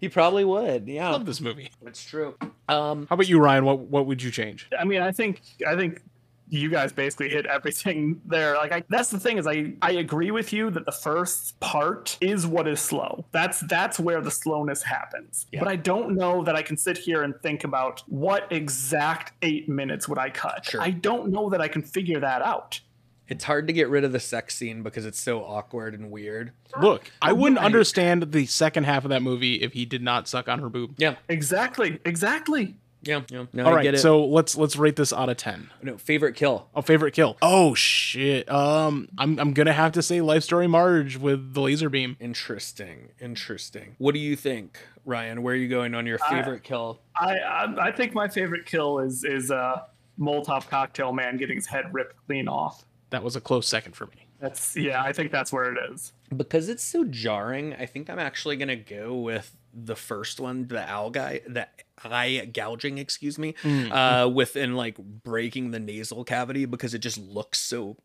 He 0.00 0.08
probably 0.08 0.44
would. 0.44 0.86
Yeah. 0.86 1.10
Love 1.10 1.26
this 1.26 1.40
movie. 1.40 1.70
It's 1.84 2.04
true. 2.04 2.36
Um 2.68 3.06
How 3.08 3.14
about 3.14 3.28
you, 3.28 3.40
Ryan? 3.40 3.64
What 3.64 3.78
what 3.80 4.06
would 4.06 4.22
you 4.22 4.30
change? 4.30 4.68
I 4.78 4.84
mean, 4.84 5.02
I 5.02 5.10
think 5.10 5.40
I 5.66 5.74
think 5.74 6.02
you 6.50 6.70
guys 6.70 6.92
basically 6.92 7.28
hit 7.28 7.46
everything 7.46 8.20
there. 8.26 8.54
Like, 8.56 8.72
I, 8.72 8.84
that's 8.88 9.10
the 9.10 9.20
thing 9.20 9.38
is, 9.38 9.46
I 9.46 9.74
I 9.82 9.92
agree 9.92 10.30
with 10.30 10.52
you 10.52 10.70
that 10.70 10.86
the 10.86 10.92
first 10.92 11.58
part 11.60 12.16
is 12.20 12.46
what 12.46 12.66
is 12.68 12.80
slow. 12.80 13.24
That's 13.32 13.60
that's 13.60 13.98
where 14.00 14.20
the 14.20 14.30
slowness 14.30 14.82
happens. 14.82 15.46
Yeah. 15.52 15.60
But 15.60 15.68
I 15.68 15.76
don't 15.76 16.16
know 16.16 16.42
that 16.44 16.56
I 16.56 16.62
can 16.62 16.76
sit 16.76 16.98
here 16.98 17.22
and 17.22 17.34
think 17.42 17.64
about 17.64 18.02
what 18.08 18.50
exact 18.50 19.32
eight 19.42 19.68
minutes 19.68 20.08
would 20.08 20.18
I 20.18 20.30
cut. 20.30 20.64
Sure. 20.64 20.80
I 20.80 20.90
don't 20.90 21.30
know 21.30 21.50
that 21.50 21.60
I 21.60 21.68
can 21.68 21.82
figure 21.82 22.20
that 22.20 22.42
out. 22.42 22.80
it's 23.28 23.44
hard 23.44 23.66
to 23.66 23.72
get 23.74 23.90
rid 23.90 24.04
of 24.04 24.12
the 24.12 24.20
sex 24.20 24.56
scene 24.56 24.82
because 24.82 25.04
it's 25.04 25.20
so 25.20 25.44
awkward 25.44 25.92
and 25.94 26.10
weird. 26.10 26.52
Look, 26.80 27.10
I 27.20 27.32
wouldn't 27.34 27.58
understand 27.60 28.32
the 28.32 28.46
second 28.46 28.84
half 28.84 29.04
of 29.04 29.10
that 29.10 29.20
movie 29.22 29.56
if 29.56 29.74
he 29.74 29.84
did 29.84 30.02
not 30.02 30.26
suck 30.28 30.48
on 30.48 30.60
her 30.60 30.70
boob. 30.70 30.94
Yeah. 30.96 31.16
Exactly. 31.28 31.98
Exactly. 32.06 32.76
Yeah, 33.02 33.22
yeah. 33.30 33.46
No, 33.52 33.64
All 33.64 33.72
I 33.72 33.76
right, 33.76 33.82
get 33.82 33.94
it. 33.94 33.98
so 33.98 34.24
let's 34.26 34.56
let's 34.56 34.76
rate 34.76 34.96
this 34.96 35.12
out 35.12 35.28
of 35.28 35.36
ten. 35.36 35.70
no, 35.82 35.96
favorite 35.98 36.34
kill. 36.34 36.68
Oh, 36.74 36.82
favorite 36.82 37.12
kill. 37.12 37.36
Oh 37.40 37.74
shit. 37.74 38.50
Um, 38.50 39.08
I'm 39.16 39.38
I'm 39.38 39.52
gonna 39.52 39.72
have 39.72 39.92
to 39.92 40.02
say 40.02 40.20
Life 40.20 40.42
Story 40.42 40.66
Marge 40.66 41.16
with 41.16 41.54
the 41.54 41.60
laser 41.60 41.88
beam. 41.88 42.16
Interesting. 42.20 43.10
Interesting. 43.20 43.94
What 43.98 44.14
do 44.14 44.18
you 44.20 44.34
think, 44.36 44.78
Ryan? 45.04 45.42
Where 45.42 45.54
are 45.54 45.56
you 45.56 45.68
going 45.68 45.94
on 45.94 46.06
your 46.06 46.18
favorite 46.18 46.64
kill? 46.64 47.00
I, 47.14 47.38
I 47.38 47.88
I 47.88 47.92
think 47.92 48.14
my 48.14 48.28
favorite 48.28 48.66
kill 48.66 48.98
is 48.98 49.22
is 49.24 49.50
uh 49.50 49.82
Molotov 50.18 50.68
cocktail 50.68 51.12
man 51.12 51.36
getting 51.36 51.56
his 51.56 51.66
head 51.66 51.92
ripped 51.94 52.16
clean 52.26 52.48
off. 52.48 52.84
That 53.10 53.22
was 53.22 53.36
a 53.36 53.40
close 53.40 53.68
second 53.68 53.92
for 53.94 54.06
me. 54.06 54.26
That's 54.40 54.76
yeah, 54.76 55.02
I 55.02 55.12
think 55.12 55.30
that's 55.32 55.52
where 55.52 55.72
it 55.72 55.78
is. 55.92 56.12
Because 56.36 56.68
it's 56.68 56.82
so 56.82 57.04
jarring, 57.04 57.74
I 57.74 57.86
think 57.86 58.10
I'm 58.10 58.18
actually 58.18 58.56
gonna 58.56 58.76
go 58.76 59.14
with 59.16 59.56
the 59.84 59.96
first 59.96 60.40
one, 60.40 60.66
the 60.68 60.88
owl 60.88 61.10
guy, 61.10 61.40
the 61.46 61.66
eye 62.04 62.48
gouging, 62.52 62.98
excuse 62.98 63.38
me, 63.38 63.54
Mm. 63.62 63.90
uh, 63.92 64.28
within 64.28 64.74
like 64.74 64.96
breaking 64.98 65.70
the 65.70 65.78
nasal 65.80 66.24
cavity 66.24 66.64
because 66.64 66.94
it 66.94 66.98
just 67.00 67.18
looks 67.18 67.58
so 67.60 67.96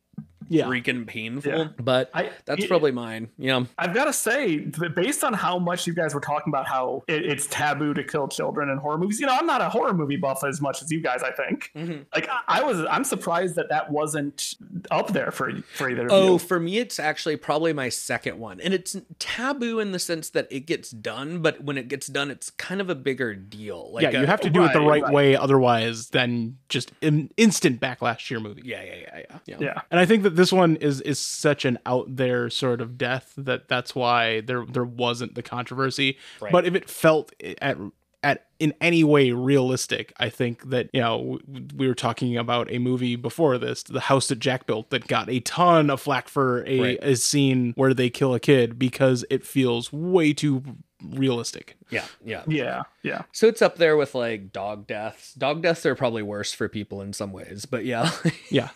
Yeah. 0.49 0.65
freaking 0.65 1.05
painful. 1.07 1.51
Yeah. 1.51 1.67
But 1.79 2.09
I 2.13 2.31
that's 2.45 2.63
it- 2.63 2.67
probably 2.67 2.91
mine. 2.91 3.29
Yeah. 3.37 3.63
I've 3.77 3.93
got 3.93 4.05
to 4.05 4.13
say, 4.13 4.57
based 4.95 5.23
on 5.23 5.33
how 5.33 5.59
much 5.59 5.87
you 5.87 5.93
guys 5.93 6.13
were 6.13 6.19
talking 6.21 6.51
about 6.51 6.67
how 6.67 7.03
it, 7.07 7.25
it's 7.25 7.47
taboo 7.47 7.93
to 7.93 8.03
kill 8.03 8.27
children 8.27 8.69
in 8.69 8.77
horror 8.77 8.97
movies, 8.97 9.19
you 9.19 9.25
know, 9.27 9.35
I'm 9.37 9.45
not 9.45 9.61
a 9.61 9.69
horror 9.69 9.93
movie 9.93 10.17
buff 10.17 10.43
as 10.43 10.61
much 10.61 10.81
as 10.81 10.91
you 10.91 11.01
guys. 11.01 11.21
I 11.23 11.31
think. 11.31 11.71
Mhm. 11.75 12.05
Like 12.13 12.27
I, 12.29 12.59
I 12.59 12.63
was, 12.63 12.85
I'm 12.89 13.03
surprised 13.03 13.55
that 13.55 13.69
that 13.69 13.91
wasn't 13.91 14.55
up 14.91 15.13
there 15.13 15.31
for 15.31 15.51
for 15.75 15.89
either 15.89 16.05
of 16.07 16.11
Oh, 16.11 16.33
you. 16.33 16.37
for 16.39 16.59
me, 16.59 16.77
it's 16.77 16.99
actually 16.99 17.35
probably 17.37 17.73
my 17.73 17.89
second 17.89 18.39
one. 18.39 18.59
And 18.61 18.73
it's 18.73 18.95
taboo 19.19 19.79
in 19.79 19.91
the 19.91 19.99
sense 19.99 20.29
that 20.31 20.47
it 20.51 20.61
gets 20.65 20.91
done, 20.91 21.41
but 21.41 21.63
when 21.63 21.77
it 21.77 21.87
gets 21.87 22.07
done, 22.07 22.29
it's 22.31 22.49
kind 22.51 22.81
of 22.81 22.89
a 22.89 22.95
bigger 22.95 23.33
deal. 23.35 23.91
Like 23.93 24.03
yeah, 24.03 24.09
a- 24.17 24.21
you 24.21 24.25
have 24.27 24.41
to 24.41 24.49
do 24.49 24.63
it 24.63 24.73
the 24.73 24.79
right, 24.79 24.87
right, 24.87 25.03
right. 25.03 25.13
way, 25.13 25.35
otherwise, 25.35 26.09
then 26.09 26.57
just 26.69 26.91
in, 27.01 27.29
instant 27.37 27.79
backlash 27.79 28.27
to 28.27 28.33
your 28.33 28.41
movie. 28.41 28.61
Yeah, 28.65 28.83
yeah, 28.83 28.95
yeah, 28.95 29.17
yeah. 29.17 29.37
yeah. 29.45 29.57
Yeah. 29.59 29.81
And 29.91 29.99
I 29.99 30.05
think 30.05 30.23
that 30.23 30.32
this 30.35 30.51
one 30.51 30.75
is 30.77 31.01
is 31.01 31.19
such 31.19 31.65
an 31.65 31.77
out 31.85 32.15
there 32.15 32.49
sort 32.49 32.81
of 32.81 32.97
death 32.97 33.33
that 33.37 33.67
that's 33.67 33.93
why 33.95 34.41
there 34.41 34.65
there 34.65 34.83
wasn't 34.85 35.35
the 35.35 35.43
controversy. 35.43 36.17
Right. 36.41 36.51
But 36.51 36.65
if 36.65 36.75
it 36.75 36.89
felt 36.89 37.31
at 37.61 37.77
at 38.23 38.45
in 38.57 38.73
any 38.79 39.03
way 39.03 39.31
realistic, 39.31 40.13
I 40.17 40.29
think 40.29 40.69
that 40.69 40.89
you 40.93 41.01
know 41.01 41.39
we 41.75 41.87
were 41.87 41.95
talking 41.95 42.37
about 42.37 42.71
a 42.71 42.79
movie 42.79 43.15
before 43.17 43.57
this, 43.57 43.83
The 43.83 43.99
House 43.99 44.29
that 44.29 44.39
Jack 44.39 44.65
Built, 44.65 44.89
that 44.91 45.07
got 45.07 45.29
a 45.29 45.41
ton 45.41 45.89
of 45.89 45.99
flack 45.99 46.29
for 46.29 46.65
a, 46.65 46.79
Right. 46.79 46.99
a 47.01 47.15
scene 47.17 47.73
where 47.75 47.93
they 47.93 48.09
kill 48.09 48.33
a 48.33 48.39
kid 48.39 48.79
because 48.79 49.25
it 49.29 49.45
feels 49.45 49.91
way 49.91 50.31
too 50.31 50.63
realistic. 51.03 51.75
Yeah, 51.89 52.05
yeah. 52.23 52.43
Yeah, 52.47 52.83
yeah. 53.01 53.23
So 53.33 53.47
it's 53.47 53.61
up 53.61 53.75
there 53.75 53.97
with 53.97 54.15
like 54.15 54.53
dog 54.53 54.87
deaths. 54.87 55.33
Dog 55.33 55.61
deaths 55.61 55.85
are 55.85 55.95
probably 55.95 56.23
worse 56.23 56.53
for 56.53 56.69
people 56.69 57.01
in 57.01 57.11
some 57.11 57.33
ways, 57.33 57.65
but 57.65 57.83
yeah. 57.83 58.09
Yeah. 58.49 58.69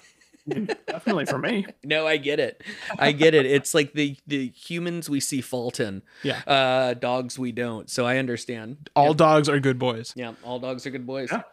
Definitely 0.48 1.26
for 1.26 1.38
me. 1.38 1.66
no, 1.84 2.08
I 2.08 2.18
get 2.18 2.40
it. 2.40 2.64
I 2.98 3.12
get 3.12 3.34
it. 3.34 3.46
It's 3.46 3.74
like 3.74 3.94
the 3.94 4.18
the 4.28 4.50
humans 4.50 5.10
we 5.10 5.20
see 5.20 5.42
fault 5.42 5.80
in. 5.80 6.02
Yeah. 6.24 6.42
Uh 6.48 6.94
dogs 6.94 7.38
we 7.38 7.52
don't. 7.52 7.90
So 7.90 8.06
I 8.06 8.18
understand. 8.18 8.90
All 8.96 9.14
dogs 9.14 9.50
are 9.50 9.60
good 9.60 9.80
boys. 9.80 10.14
Yeah, 10.16 10.34
all 10.44 10.60
dogs 10.60 10.86
are 10.86 10.90
good 10.90 11.06
boys. 11.06 11.30
Yeah. 11.32 11.44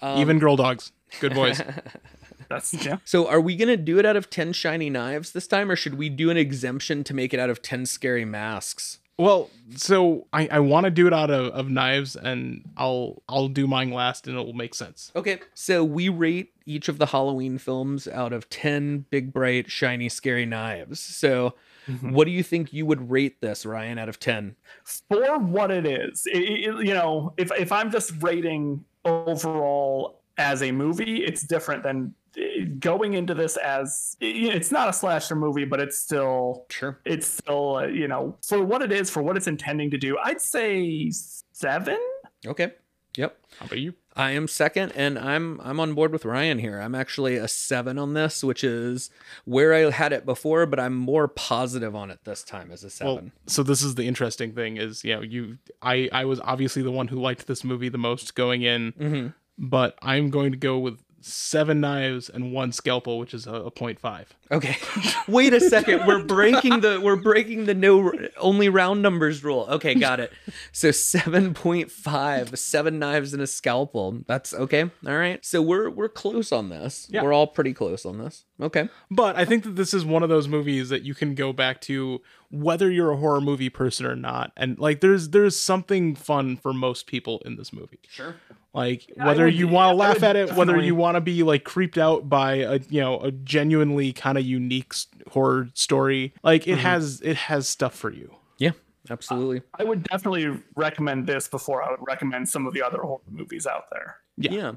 Um, 0.00 0.18
Even 0.18 0.38
girl 0.38 0.56
dogs. 0.56 0.92
Good 1.20 1.34
boys. 1.34 1.62
That's 2.48 2.74
yeah. 2.84 2.98
So 3.04 3.28
are 3.28 3.40
we 3.40 3.56
gonna 3.56 3.76
do 3.76 3.98
it 3.98 4.04
out 4.04 4.16
of 4.16 4.28
ten 4.28 4.52
shiny 4.52 4.90
knives 4.90 5.32
this 5.32 5.46
time, 5.46 5.70
or 5.70 5.76
should 5.76 5.94
we 5.94 6.08
do 6.08 6.30
an 6.30 6.36
exemption 6.36 7.04
to 7.04 7.14
make 7.14 7.32
it 7.32 7.40
out 7.40 7.50
of 7.50 7.62
ten 7.62 7.86
scary 7.86 8.24
masks? 8.24 8.98
Well, 9.18 9.50
so 9.76 10.26
I, 10.32 10.48
I 10.50 10.60
want 10.60 10.84
to 10.84 10.90
do 10.90 11.06
it 11.06 11.12
out 11.12 11.30
of, 11.30 11.52
of 11.52 11.70
knives, 11.70 12.16
and 12.16 12.68
I'll 12.76 13.22
I'll 13.28 13.48
do 13.48 13.66
mine 13.66 13.90
last, 13.90 14.26
and 14.26 14.36
it 14.36 14.44
will 14.44 14.52
make 14.52 14.74
sense. 14.74 15.12
Okay, 15.14 15.40
so 15.54 15.84
we 15.84 16.08
rate 16.08 16.51
each 16.66 16.88
of 16.88 16.98
the 16.98 17.06
Halloween 17.06 17.58
films 17.58 18.06
out 18.08 18.32
of 18.32 18.48
10 18.50 19.06
big, 19.10 19.32
bright, 19.32 19.70
shiny, 19.70 20.08
scary 20.08 20.46
knives. 20.46 21.00
So, 21.00 21.54
what 22.00 22.24
do 22.26 22.30
you 22.30 22.42
think 22.42 22.72
you 22.72 22.86
would 22.86 23.10
rate 23.10 23.40
this, 23.40 23.66
Ryan, 23.66 23.98
out 23.98 24.08
of 24.08 24.18
10? 24.20 24.54
For 24.84 25.38
what 25.38 25.70
it 25.70 25.86
is, 25.86 26.26
it, 26.26 26.38
it- 26.38 26.86
you 26.86 26.94
know, 26.94 27.34
if 27.36 27.50
if 27.58 27.72
I'm 27.72 27.90
just 27.90 28.12
rating 28.22 28.84
overall 29.04 30.20
as 30.38 30.62
a 30.62 30.72
movie, 30.72 31.24
it's 31.24 31.42
different 31.42 31.82
than 31.82 32.14
uh, 32.38 32.40
going 32.78 33.14
into 33.14 33.34
this 33.34 33.56
as 33.58 34.16
it's 34.20 34.70
not 34.70 34.88
a 34.88 34.92
slasher 34.92 35.36
movie, 35.36 35.64
but 35.64 35.80
it's 35.80 35.98
still 35.98 36.64
Sure. 36.70 36.98
it's 37.04 37.26
still 37.26 37.76
uh, 37.76 37.86
you 37.86 38.08
know 38.08 38.36
for 38.46 38.62
what 38.64 38.80
it 38.82 38.90
is 38.92 39.10
for 39.10 39.22
what 39.22 39.36
it's 39.36 39.46
intending 39.46 39.90
to 39.90 39.98
do. 39.98 40.16
I'd 40.22 40.40
say 40.40 41.10
seven. 41.52 41.98
Okay. 42.46 42.72
Yep. 43.16 43.36
How 43.58 43.66
about 43.66 43.78
you? 43.78 43.92
I 44.14 44.32
am 44.32 44.46
second, 44.48 44.92
and 44.92 45.18
I'm 45.18 45.60
I'm 45.62 45.80
on 45.80 45.94
board 45.94 46.12
with 46.12 46.24
Ryan 46.24 46.58
here. 46.58 46.78
I'm 46.78 46.94
actually 46.94 47.36
a 47.36 47.48
seven 47.48 47.98
on 47.98 48.12
this, 48.14 48.44
which 48.44 48.62
is 48.62 49.10
where 49.44 49.72
I 49.72 49.90
had 49.90 50.12
it 50.12 50.26
before, 50.26 50.66
but 50.66 50.78
I'm 50.78 50.94
more 50.94 51.28
positive 51.28 51.96
on 51.96 52.10
it 52.10 52.20
this 52.24 52.42
time 52.42 52.70
as 52.70 52.82
a 52.82 53.04
Well, 53.04 53.16
seven. 53.16 53.32
so 53.46 53.62
this 53.62 53.82
is 53.82 53.94
the 53.94 54.06
interesting 54.06 54.52
thing 54.52 54.76
is, 54.76 55.02
you 55.04 55.14
know, 55.14 55.22
you 55.22 55.58
I 55.80 56.08
I 56.12 56.24
was 56.26 56.40
obviously 56.40 56.82
the 56.82 56.90
one 56.92 57.08
who 57.08 57.16
liked 57.16 57.46
this 57.46 57.64
movie 57.64 57.88
the 57.88 57.98
most 57.98 58.34
going 58.34 58.62
in, 58.62 58.92
hmm 58.98 59.26
but 59.58 59.96
I'm 60.02 60.30
going 60.30 60.50
to 60.52 60.58
go 60.58 60.78
with 60.78 60.98
seven 61.22 61.80
knives 61.80 62.28
and 62.28 62.52
one 62.52 62.72
scalpel, 62.72 63.18
which 63.18 63.34
is 63.34 63.46
a, 63.46 63.54
a 63.54 63.70
point 63.70 63.98
five. 63.98 64.34
Okay. 64.50 64.76
Wait 65.28 65.54
a 65.54 65.60
second. 65.60 66.06
We're 66.06 66.22
breaking 66.22 66.80
the 66.80 67.00
we're 67.00 67.16
breaking 67.16 67.64
the 67.64 67.74
no 67.74 68.12
only 68.38 68.68
round 68.68 69.02
numbers 69.02 69.42
rule. 69.42 69.66
Okay, 69.70 69.94
got 69.94 70.20
it. 70.20 70.32
So 70.72 70.90
7.5, 70.90 72.58
seven 72.58 72.98
knives 72.98 73.32
and 73.32 73.42
a 73.42 73.46
scalpel. 73.46 74.20
That's 74.26 74.52
okay. 74.52 74.82
All 75.06 75.16
right. 75.16 75.44
So 75.44 75.62
we're 75.62 75.88
we're 75.88 76.08
close 76.08 76.52
on 76.52 76.68
this. 76.68 77.08
Yeah. 77.10 77.22
We're 77.22 77.32
all 77.32 77.46
pretty 77.46 77.72
close 77.72 78.04
on 78.04 78.18
this. 78.18 78.44
Okay. 78.60 78.88
But 79.10 79.36
I 79.36 79.44
think 79.44 79.64
that 79.64 79.76
this 79.76 79.94
is 79.94 80.04
one 80.04 80.22
of 80.22 80.28
those 80.28 80.48
movies 80.48 80.90
that 80.90 81.02
you 81.02 81.14
can 81.14 81.34
go 81.34 81.52
back 81.52 81.80
to 81.82 82.20
whether 82.50 82.90
you're 82.90 83.10
a 83.10 83.16
horror 83.16 83.40
movie 83.40 83.70
person 83.70 84.06
or 84.06 84.14
not. 84.16 84.52
And 84.56 84.78
like 84.78 85.00
there's 85.00 85.30
there's 85.30 85.58
something 85.58 86.14
fun 86.14 86.56
for 86.56 86.72
most 86.72 87.06
people 87.06 87.40
in 87.44 87.56
this 87.56 87.72
movie. 87.72 88.00
Sure. 88.08 88.36
Like 88.74 89.10
I 89.20 89.26
whether 89.26 89.44
would- 89.44 89.54
you 89.54 89.68
want 89.68 89.88
I 89.88 89.92
to 89.92 89.96
laugh 89.96 90.22
at 90.22 90.36
it, 90.36 90.52
whether 90.54 90.80
you 90.80 90.94
want 90.94 91.16
to 91.16 91.20
be 91.20 91.42
like 91.42 91.64
creeped 91.64 91.98
out 91.98 92.28
by 92.28 92.54
a 92.54 92.80
you 92.88 93.00
know 93.00 93.20
a 93.20 93.30
genuinely 93.30 94.12
kind 94.12 94.38
of 94.38 94.44
unique 94.44 94.94
horror 95.30 95.68
story, 95.74 96.32
like 96.42 96.62
Mm-hmm. 96.62 96.72
it 96.72 96.78
has 96.78 97.20
it 97.22 97.36
has 97.36 97.68
stuff 97.68 97.94
for 97.94 98.10
you. 98.10 98.34
Yeah, 98.58 98.70
absolutely. 99.10 99.62
I 99.78 99.84
would 99.84 100.04
definitely 100.04 100.58
recommend 100.76 101.26
this 101.26 101.48
before 101.48 101.82
I 101.82 101.90
would 101.90 102.00
recommend 102.06 102.48
some 102.48 102.66
of 102.66 102.72
the 102.72 102.82
other 102.82 103.02
horror 103.02 103.20
movies 103.30 103.66
out 103.66 103.84
there. 103.90 104.16
Yeah. 104.38 104.50
yeah. 104.52 104.72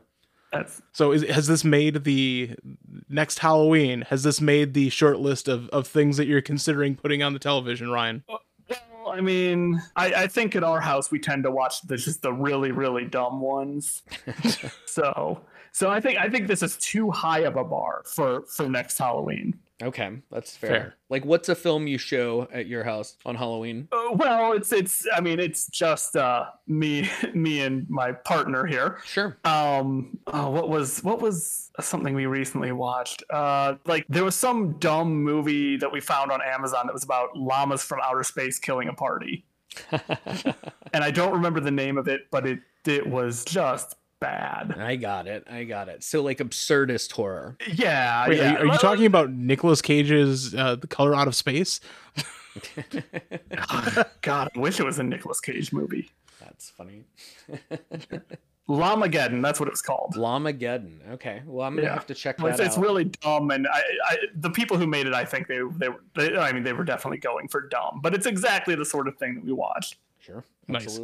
That's 0.52 0.82
So 0.94 1.12
is, 1.12 1.24
has 1.24 1.48
this 1.48 1.64
made 1.64 2.04
the 2.04 2.56
next 3.10 3.40
Halloween? 3.40 4.02
Has 4.10 4.24
this 4.24 4.40
made 4.42 4.74
the 4.74 4.90
short 4.90 5.20
list 5.20 5.48
of, 5.48 5.70
of 5.70 5.88
things 5.88 6.18
that 6.18 6.28
you're 6.28 6.42
considering 6.42 6.96
putting 6.96 7.24
on 7.24 7.34
the 7.34 7.40
television, 7.40 7.90
Ryan? 7.90 8.24
I 9.08 9.22
mean, 9.22 9.82
I, 9.96 10.14
I 10.14 10.28
think 10.28 10.56
at 10.56 10.64
our 10.64 10.80
house 10.80 11.12
we 11.12 11.20
tend 11.20 11.44
to 11.44 11.52
watch 11.52 11.82
the 11.82 11.98
just 11.98 12.22
the 12.22 12.34
really 12.34 12.72
really 12.72 13.06
dumb 13.06 13.42
ones. 13.42 14.04
so 14.86 15.42
so 15.72 15.90
I 15.90 16.00
think 16.00 16.20
I 16.20 16.30
think 16.30 16.48
this 16.48 16.64
is 16.64 16.78
too 16.78 17.12
high 17.12 17.40
of 17.40 17.56
a 17.58 17.64
bar 17.64 18.04
for 18.06 18.44
for 18.44 18.70
next 18.70 18.98
Halloween. 18.98 19.60
Okay, 19.84 20.10
that's 20.32 20.56
fair. 20.56 20.70
Fair. 20.70 20.96
Like 21.10 21.26
what's 21.26 21.50
a 21.50 21.56
film 21.56 21.86
you 21.86 21.98
show 21.98 22.48
at 22.54 22.68
your 22.68 22.84
house 22.84 23.18
on 23.26 23.36
Halloween? 23.36 23.90
Uh, 23.92 24.14
well, 24.14 24.54
it's 24.54 24.72
it's 24.72 25.06
I 25.14 25.20
mean 25.20 25.40
it's 25.40 25.68
just 25.68 26.16
uh, 26.16 26.46
me 26.68 27.10
me 27.34 27.62
and 27.62 27.90
my 27.90 28.14
partner 28.14 28.66
here. 28.66 29.00
Sure. 29.06 29.38
Um, 29.44 30.18
oh, 30.28 30.50
what 30.50 30.70
was 30.70 31.04
what 31.04 31.22
was 31.22 31.72
something 31.82 32.16
we 32.16 32.26
recently 32.26 32.72
watched? 32.72 33.24
Uh, 33.30 33.76
like 33.86 34.06
there 34.08 34.24
was 34.24 34.36
some 34.36 34.74
dumb 34.80 35.24
movie 35.24 35.76
that 35.78 35.92
we 35.92 36.00
found 36.00 36.32
on 36.32 36.42
Amazon 36.42 36.88
that 36.88 36.94
was 36.94 37.04
about 37.04 37.36
llamas 37.36 37.84
from 37.84 38.00
outer 38.02 38.24
space 38.24 38.60
killing 38.60 38.88
a 38.88 38.94
party. 38.94 39.46
and 39.92 41.04
I 41.04 41.12
don't 41.12 41.34
remember 41.34 41.60
the 41.60 41.72
name 41.72 41.98
of 41.98 42.08
it, 42.08 42.22
but 42.32 42.48
it 42.48 42.60
it 42.86 43.06
was 43.06 43.44
just 43.44 43.96
bad. 44.26 44.76
I 44.80 44.96
got 44.96 45.28
it. 45.28 45.44
I 45.50 45.64
got 45.64 45.90
it. 45.90 46.04
So 46.04 46.22
like 46.24 46.40
absurdist 46.40 47.12
horror. 47.12 47.58
Yeah, 47.72 48.28
Wait, 48.28 48.38
yeah. 48.38 48.56
are, 48.56 48.64
you- 48.64 48.70
are 48.70 48.74
you 48.74 48.80
talking 48.80 49.06
about 49.06 49.32
Nicolas 49.32 49.82
Cage's 49.82 50.54
uh, 50.56 50.76
The 50.76 50.88
Color 50.88 51.16
Out 51.16 51.28
of 51.28 51.36
Space? 51.36 51.80
God, 54.22 54.50
I 54.56 54.60
wish 54.60 54.80
it 54.80 54.86
was 54.86 55.00
a 55.00 55.04
Nicolas 55.04 55.40
Cage 55.42 55.72
movie. 55.74 56.10
That's 56.40 56.70
funny. 56.70 57.04
Llamageddon, 58.70 59.44
that's 59.44 59.60
what 59.60 59.68
it 59.68 59.74
was 59.74 59.82
called. 59.82 60.16
Llamageddon. 60.16 61.12
Okay. 61.14 61.44
Well, 61.46 61.68
I'm 61.68 61.76
gonna 61.76 61.88
Yeah. 61.88 61.94
have 61.94 62.08
to 62.08 62.16
check 62.16 62.40
Well, 62.40 62.48
that 62.52 62.60
It's, 62.66 62.76
it's 62.76 62.78
really 62.84 63.04
dumb, 63.06 63.52
and 63.52 63.68
I, 63.68 63.82
I, 64.08 64.18
the 64.38 64.50
people 64.50 64.76
who 64.78 64.88
made 64.88 65.06
it, 65.06 65.14
I 65.14 65.24
think 65.24 65.48
they, 65.48 65.60
they, 65.78 65.90
were- 65.90 66.02
they, 66.16 66.36
I 66.36 66.52
mean, 66.52 66.64
they 66.64 66.74
were 66.74 66.84
definitely 66.84 67.20
going 67.20 67.48
for 67.48 67.68
dumb. 67.68 68.00
But 68.02 68.16
it's 68.16 68.26
exactly 68.26 68.74
the 68.76 68.86
sort 68.86 69.08
of 69.08 69.18
thing 69.18 69.36
that 69.36 69.44
we 69.46 69.52
watched. 69.54 69.98
Sure. 70.20 70.44
Nice. 70.68 71.00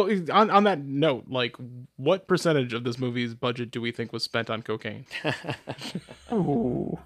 Absolutely. 0.00 0.32
Well, 0.32 0.38
on, 0.40 0.50
on 0.50 0.64
that 0.64 0.80
note, 0.80 1.24
like, 1.28 1.56
what 1.96 2.26
percentage 2.28 2.72
of 2.72 2.84
this 2.84 2.98
movie's 2.98 3.34
budget 3.34 3.70
do 3.70 3.80
we 3.80 3.92
think 3.92 4.12
was 4.12 4.22
spent 4.22 4.50
on 4.50 4.62
cocaine? 4.62 5.06
Ooh. 6.32 6.98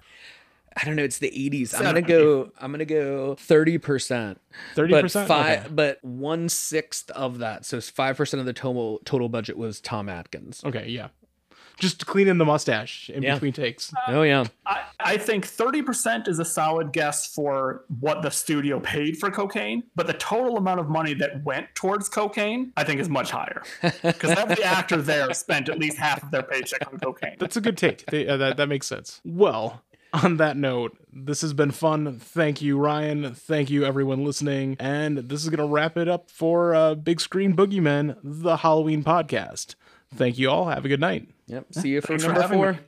I 0.77 0.85
don't 0.85 0.95
know. 0.95 1.03
It's 1.03 1.17
the 1.19 1.29
80s. 1.29 1.75
I'm 1.75 1.83
gonna 1.83 2.01
go. 2.01 2.51
I'm 2.59 2.71
gonna 2.71 2.85
go 2.85 3.35
30 3.35 3.77
percent. 3.77 4.41
30 4.75 4.93
But 4.93 5.01
percent. 5.01 5.27
five. 5.27 5.75
But 5.75 6.01
one 6.01 6.47
sixth 6.47 7.11
of 7.11 7.39
that. 7.39 7.65
So 7.65 7.77
it's 7.77 7.89
five 7.89 8.15
percent 8.15 8.39
of 8.39 8.45
the 8.45 8.53
total 8.53 9.01
total 9.03 9.27
budget 9.27 9.57
was 9.57 9.81
Tom 9.81 10.07
Atkins. 10.07 10.61
Okay, 10.63 10.87
yeah. 10.87 11.09
Just 11.81 12.05
cleaning 12.05 12.37
the 12.37 12.45
mustache 12.45 13.09
in 13.09 13.23
Yeah. 13.23 13.33
between 13.33 13.53
takes. 13.53 13.91
Oh 14.07 14.21
yeah. 14.21 14.45
I, 14.65 14.83
I 14.99 15.17
think 15.17 15.47
30% 15.47 16.27
is 16.27 16.37
a 16.39 16.45
solid 16.45 16.93
guess 16.93 17.33
for 17.33 17.85
what 17.99 18.21
the 18.21 18.29
studio 18.29 18.79
paid 18.79 19.17
for 19.17 19.31
cocaine, 19.31 19.83
but 19.95 20.05
the 20.07 20.13
total 20.13 20.57
amount 20.57 20.79
of 20.79 20.87
money 20.89 21.13
that 21.15 21.43
went 21.43 21.67
towards 21.73 22.07
cocaine, 22.07 22.71
I 22.77 22.83
think, 22.83 22.99
is 23.01 23.09
much 23.09 23.31
higher. 23.31 23.63
Because 24.03 24.31
every 24.37 24.63
actor 24.63 24.97
there 25.01 25.33
spent 25.33 25.67
at 25.69 25.79
least 25.79 25.97
half 25.97 26.21
of 26.23 26.29
their 26.31 26.43
paycheck 26.43 26.87
on 26.91 26.99
cocaine. 26.99 27.35
That's 27.39 27.57
a 27.57 27.61
good 27.61 27.77
take. 27.77 28.05
They- 28.05 28.27
uh, 28.27 28.37
that 28.37 28.57
that 28.57 28.67
makes 28.69 28.85
sense. 28.87 29.19
Well, 29.25 29.81
on 30.13 30.37
that 30.37 30.57
note, 30.57 30.97
this 31.11 31.41
has 31.41 31.53
been 31.53 31.71
fun. 31.71 32.19
Thank 32.19 32.61
you, 32.61 32.77
Ryan. 32.77 33.33
Thank 33.33 33.69
you, 33.69 33.85
everyone 33.85 34.23
listening. 34.25 34.75
And 34.79 35.17
this 35.17 35.41
is 35.43 35.49
gonna 35.49 35.65
wrap 35.67 35.97
it 35.97 36.07
up 36.07 36.29
for 36.29 36.75
uh, 36.75 36.93
Big 36.95 37.19
Screen 37.21 37.55
Boogeymen, 37.55 38.17
the 38.23 38.57
Halloween 38.57 39.03
podcast. 39.03 39.75
Thank 40.13 40.37
you 40.37 40.49
all. 40.49 40.67
Have 40.67 40.83
a 40.85 40.89
good 40.89 40.99
night. 40.99 41.27
Yep. 41.51 41.65
See 41.71 41.89
you 41.89 42.01
for 42.01 42.17
number 42.17 42.47
four. 42.47 42.71
me. 42.73 42.79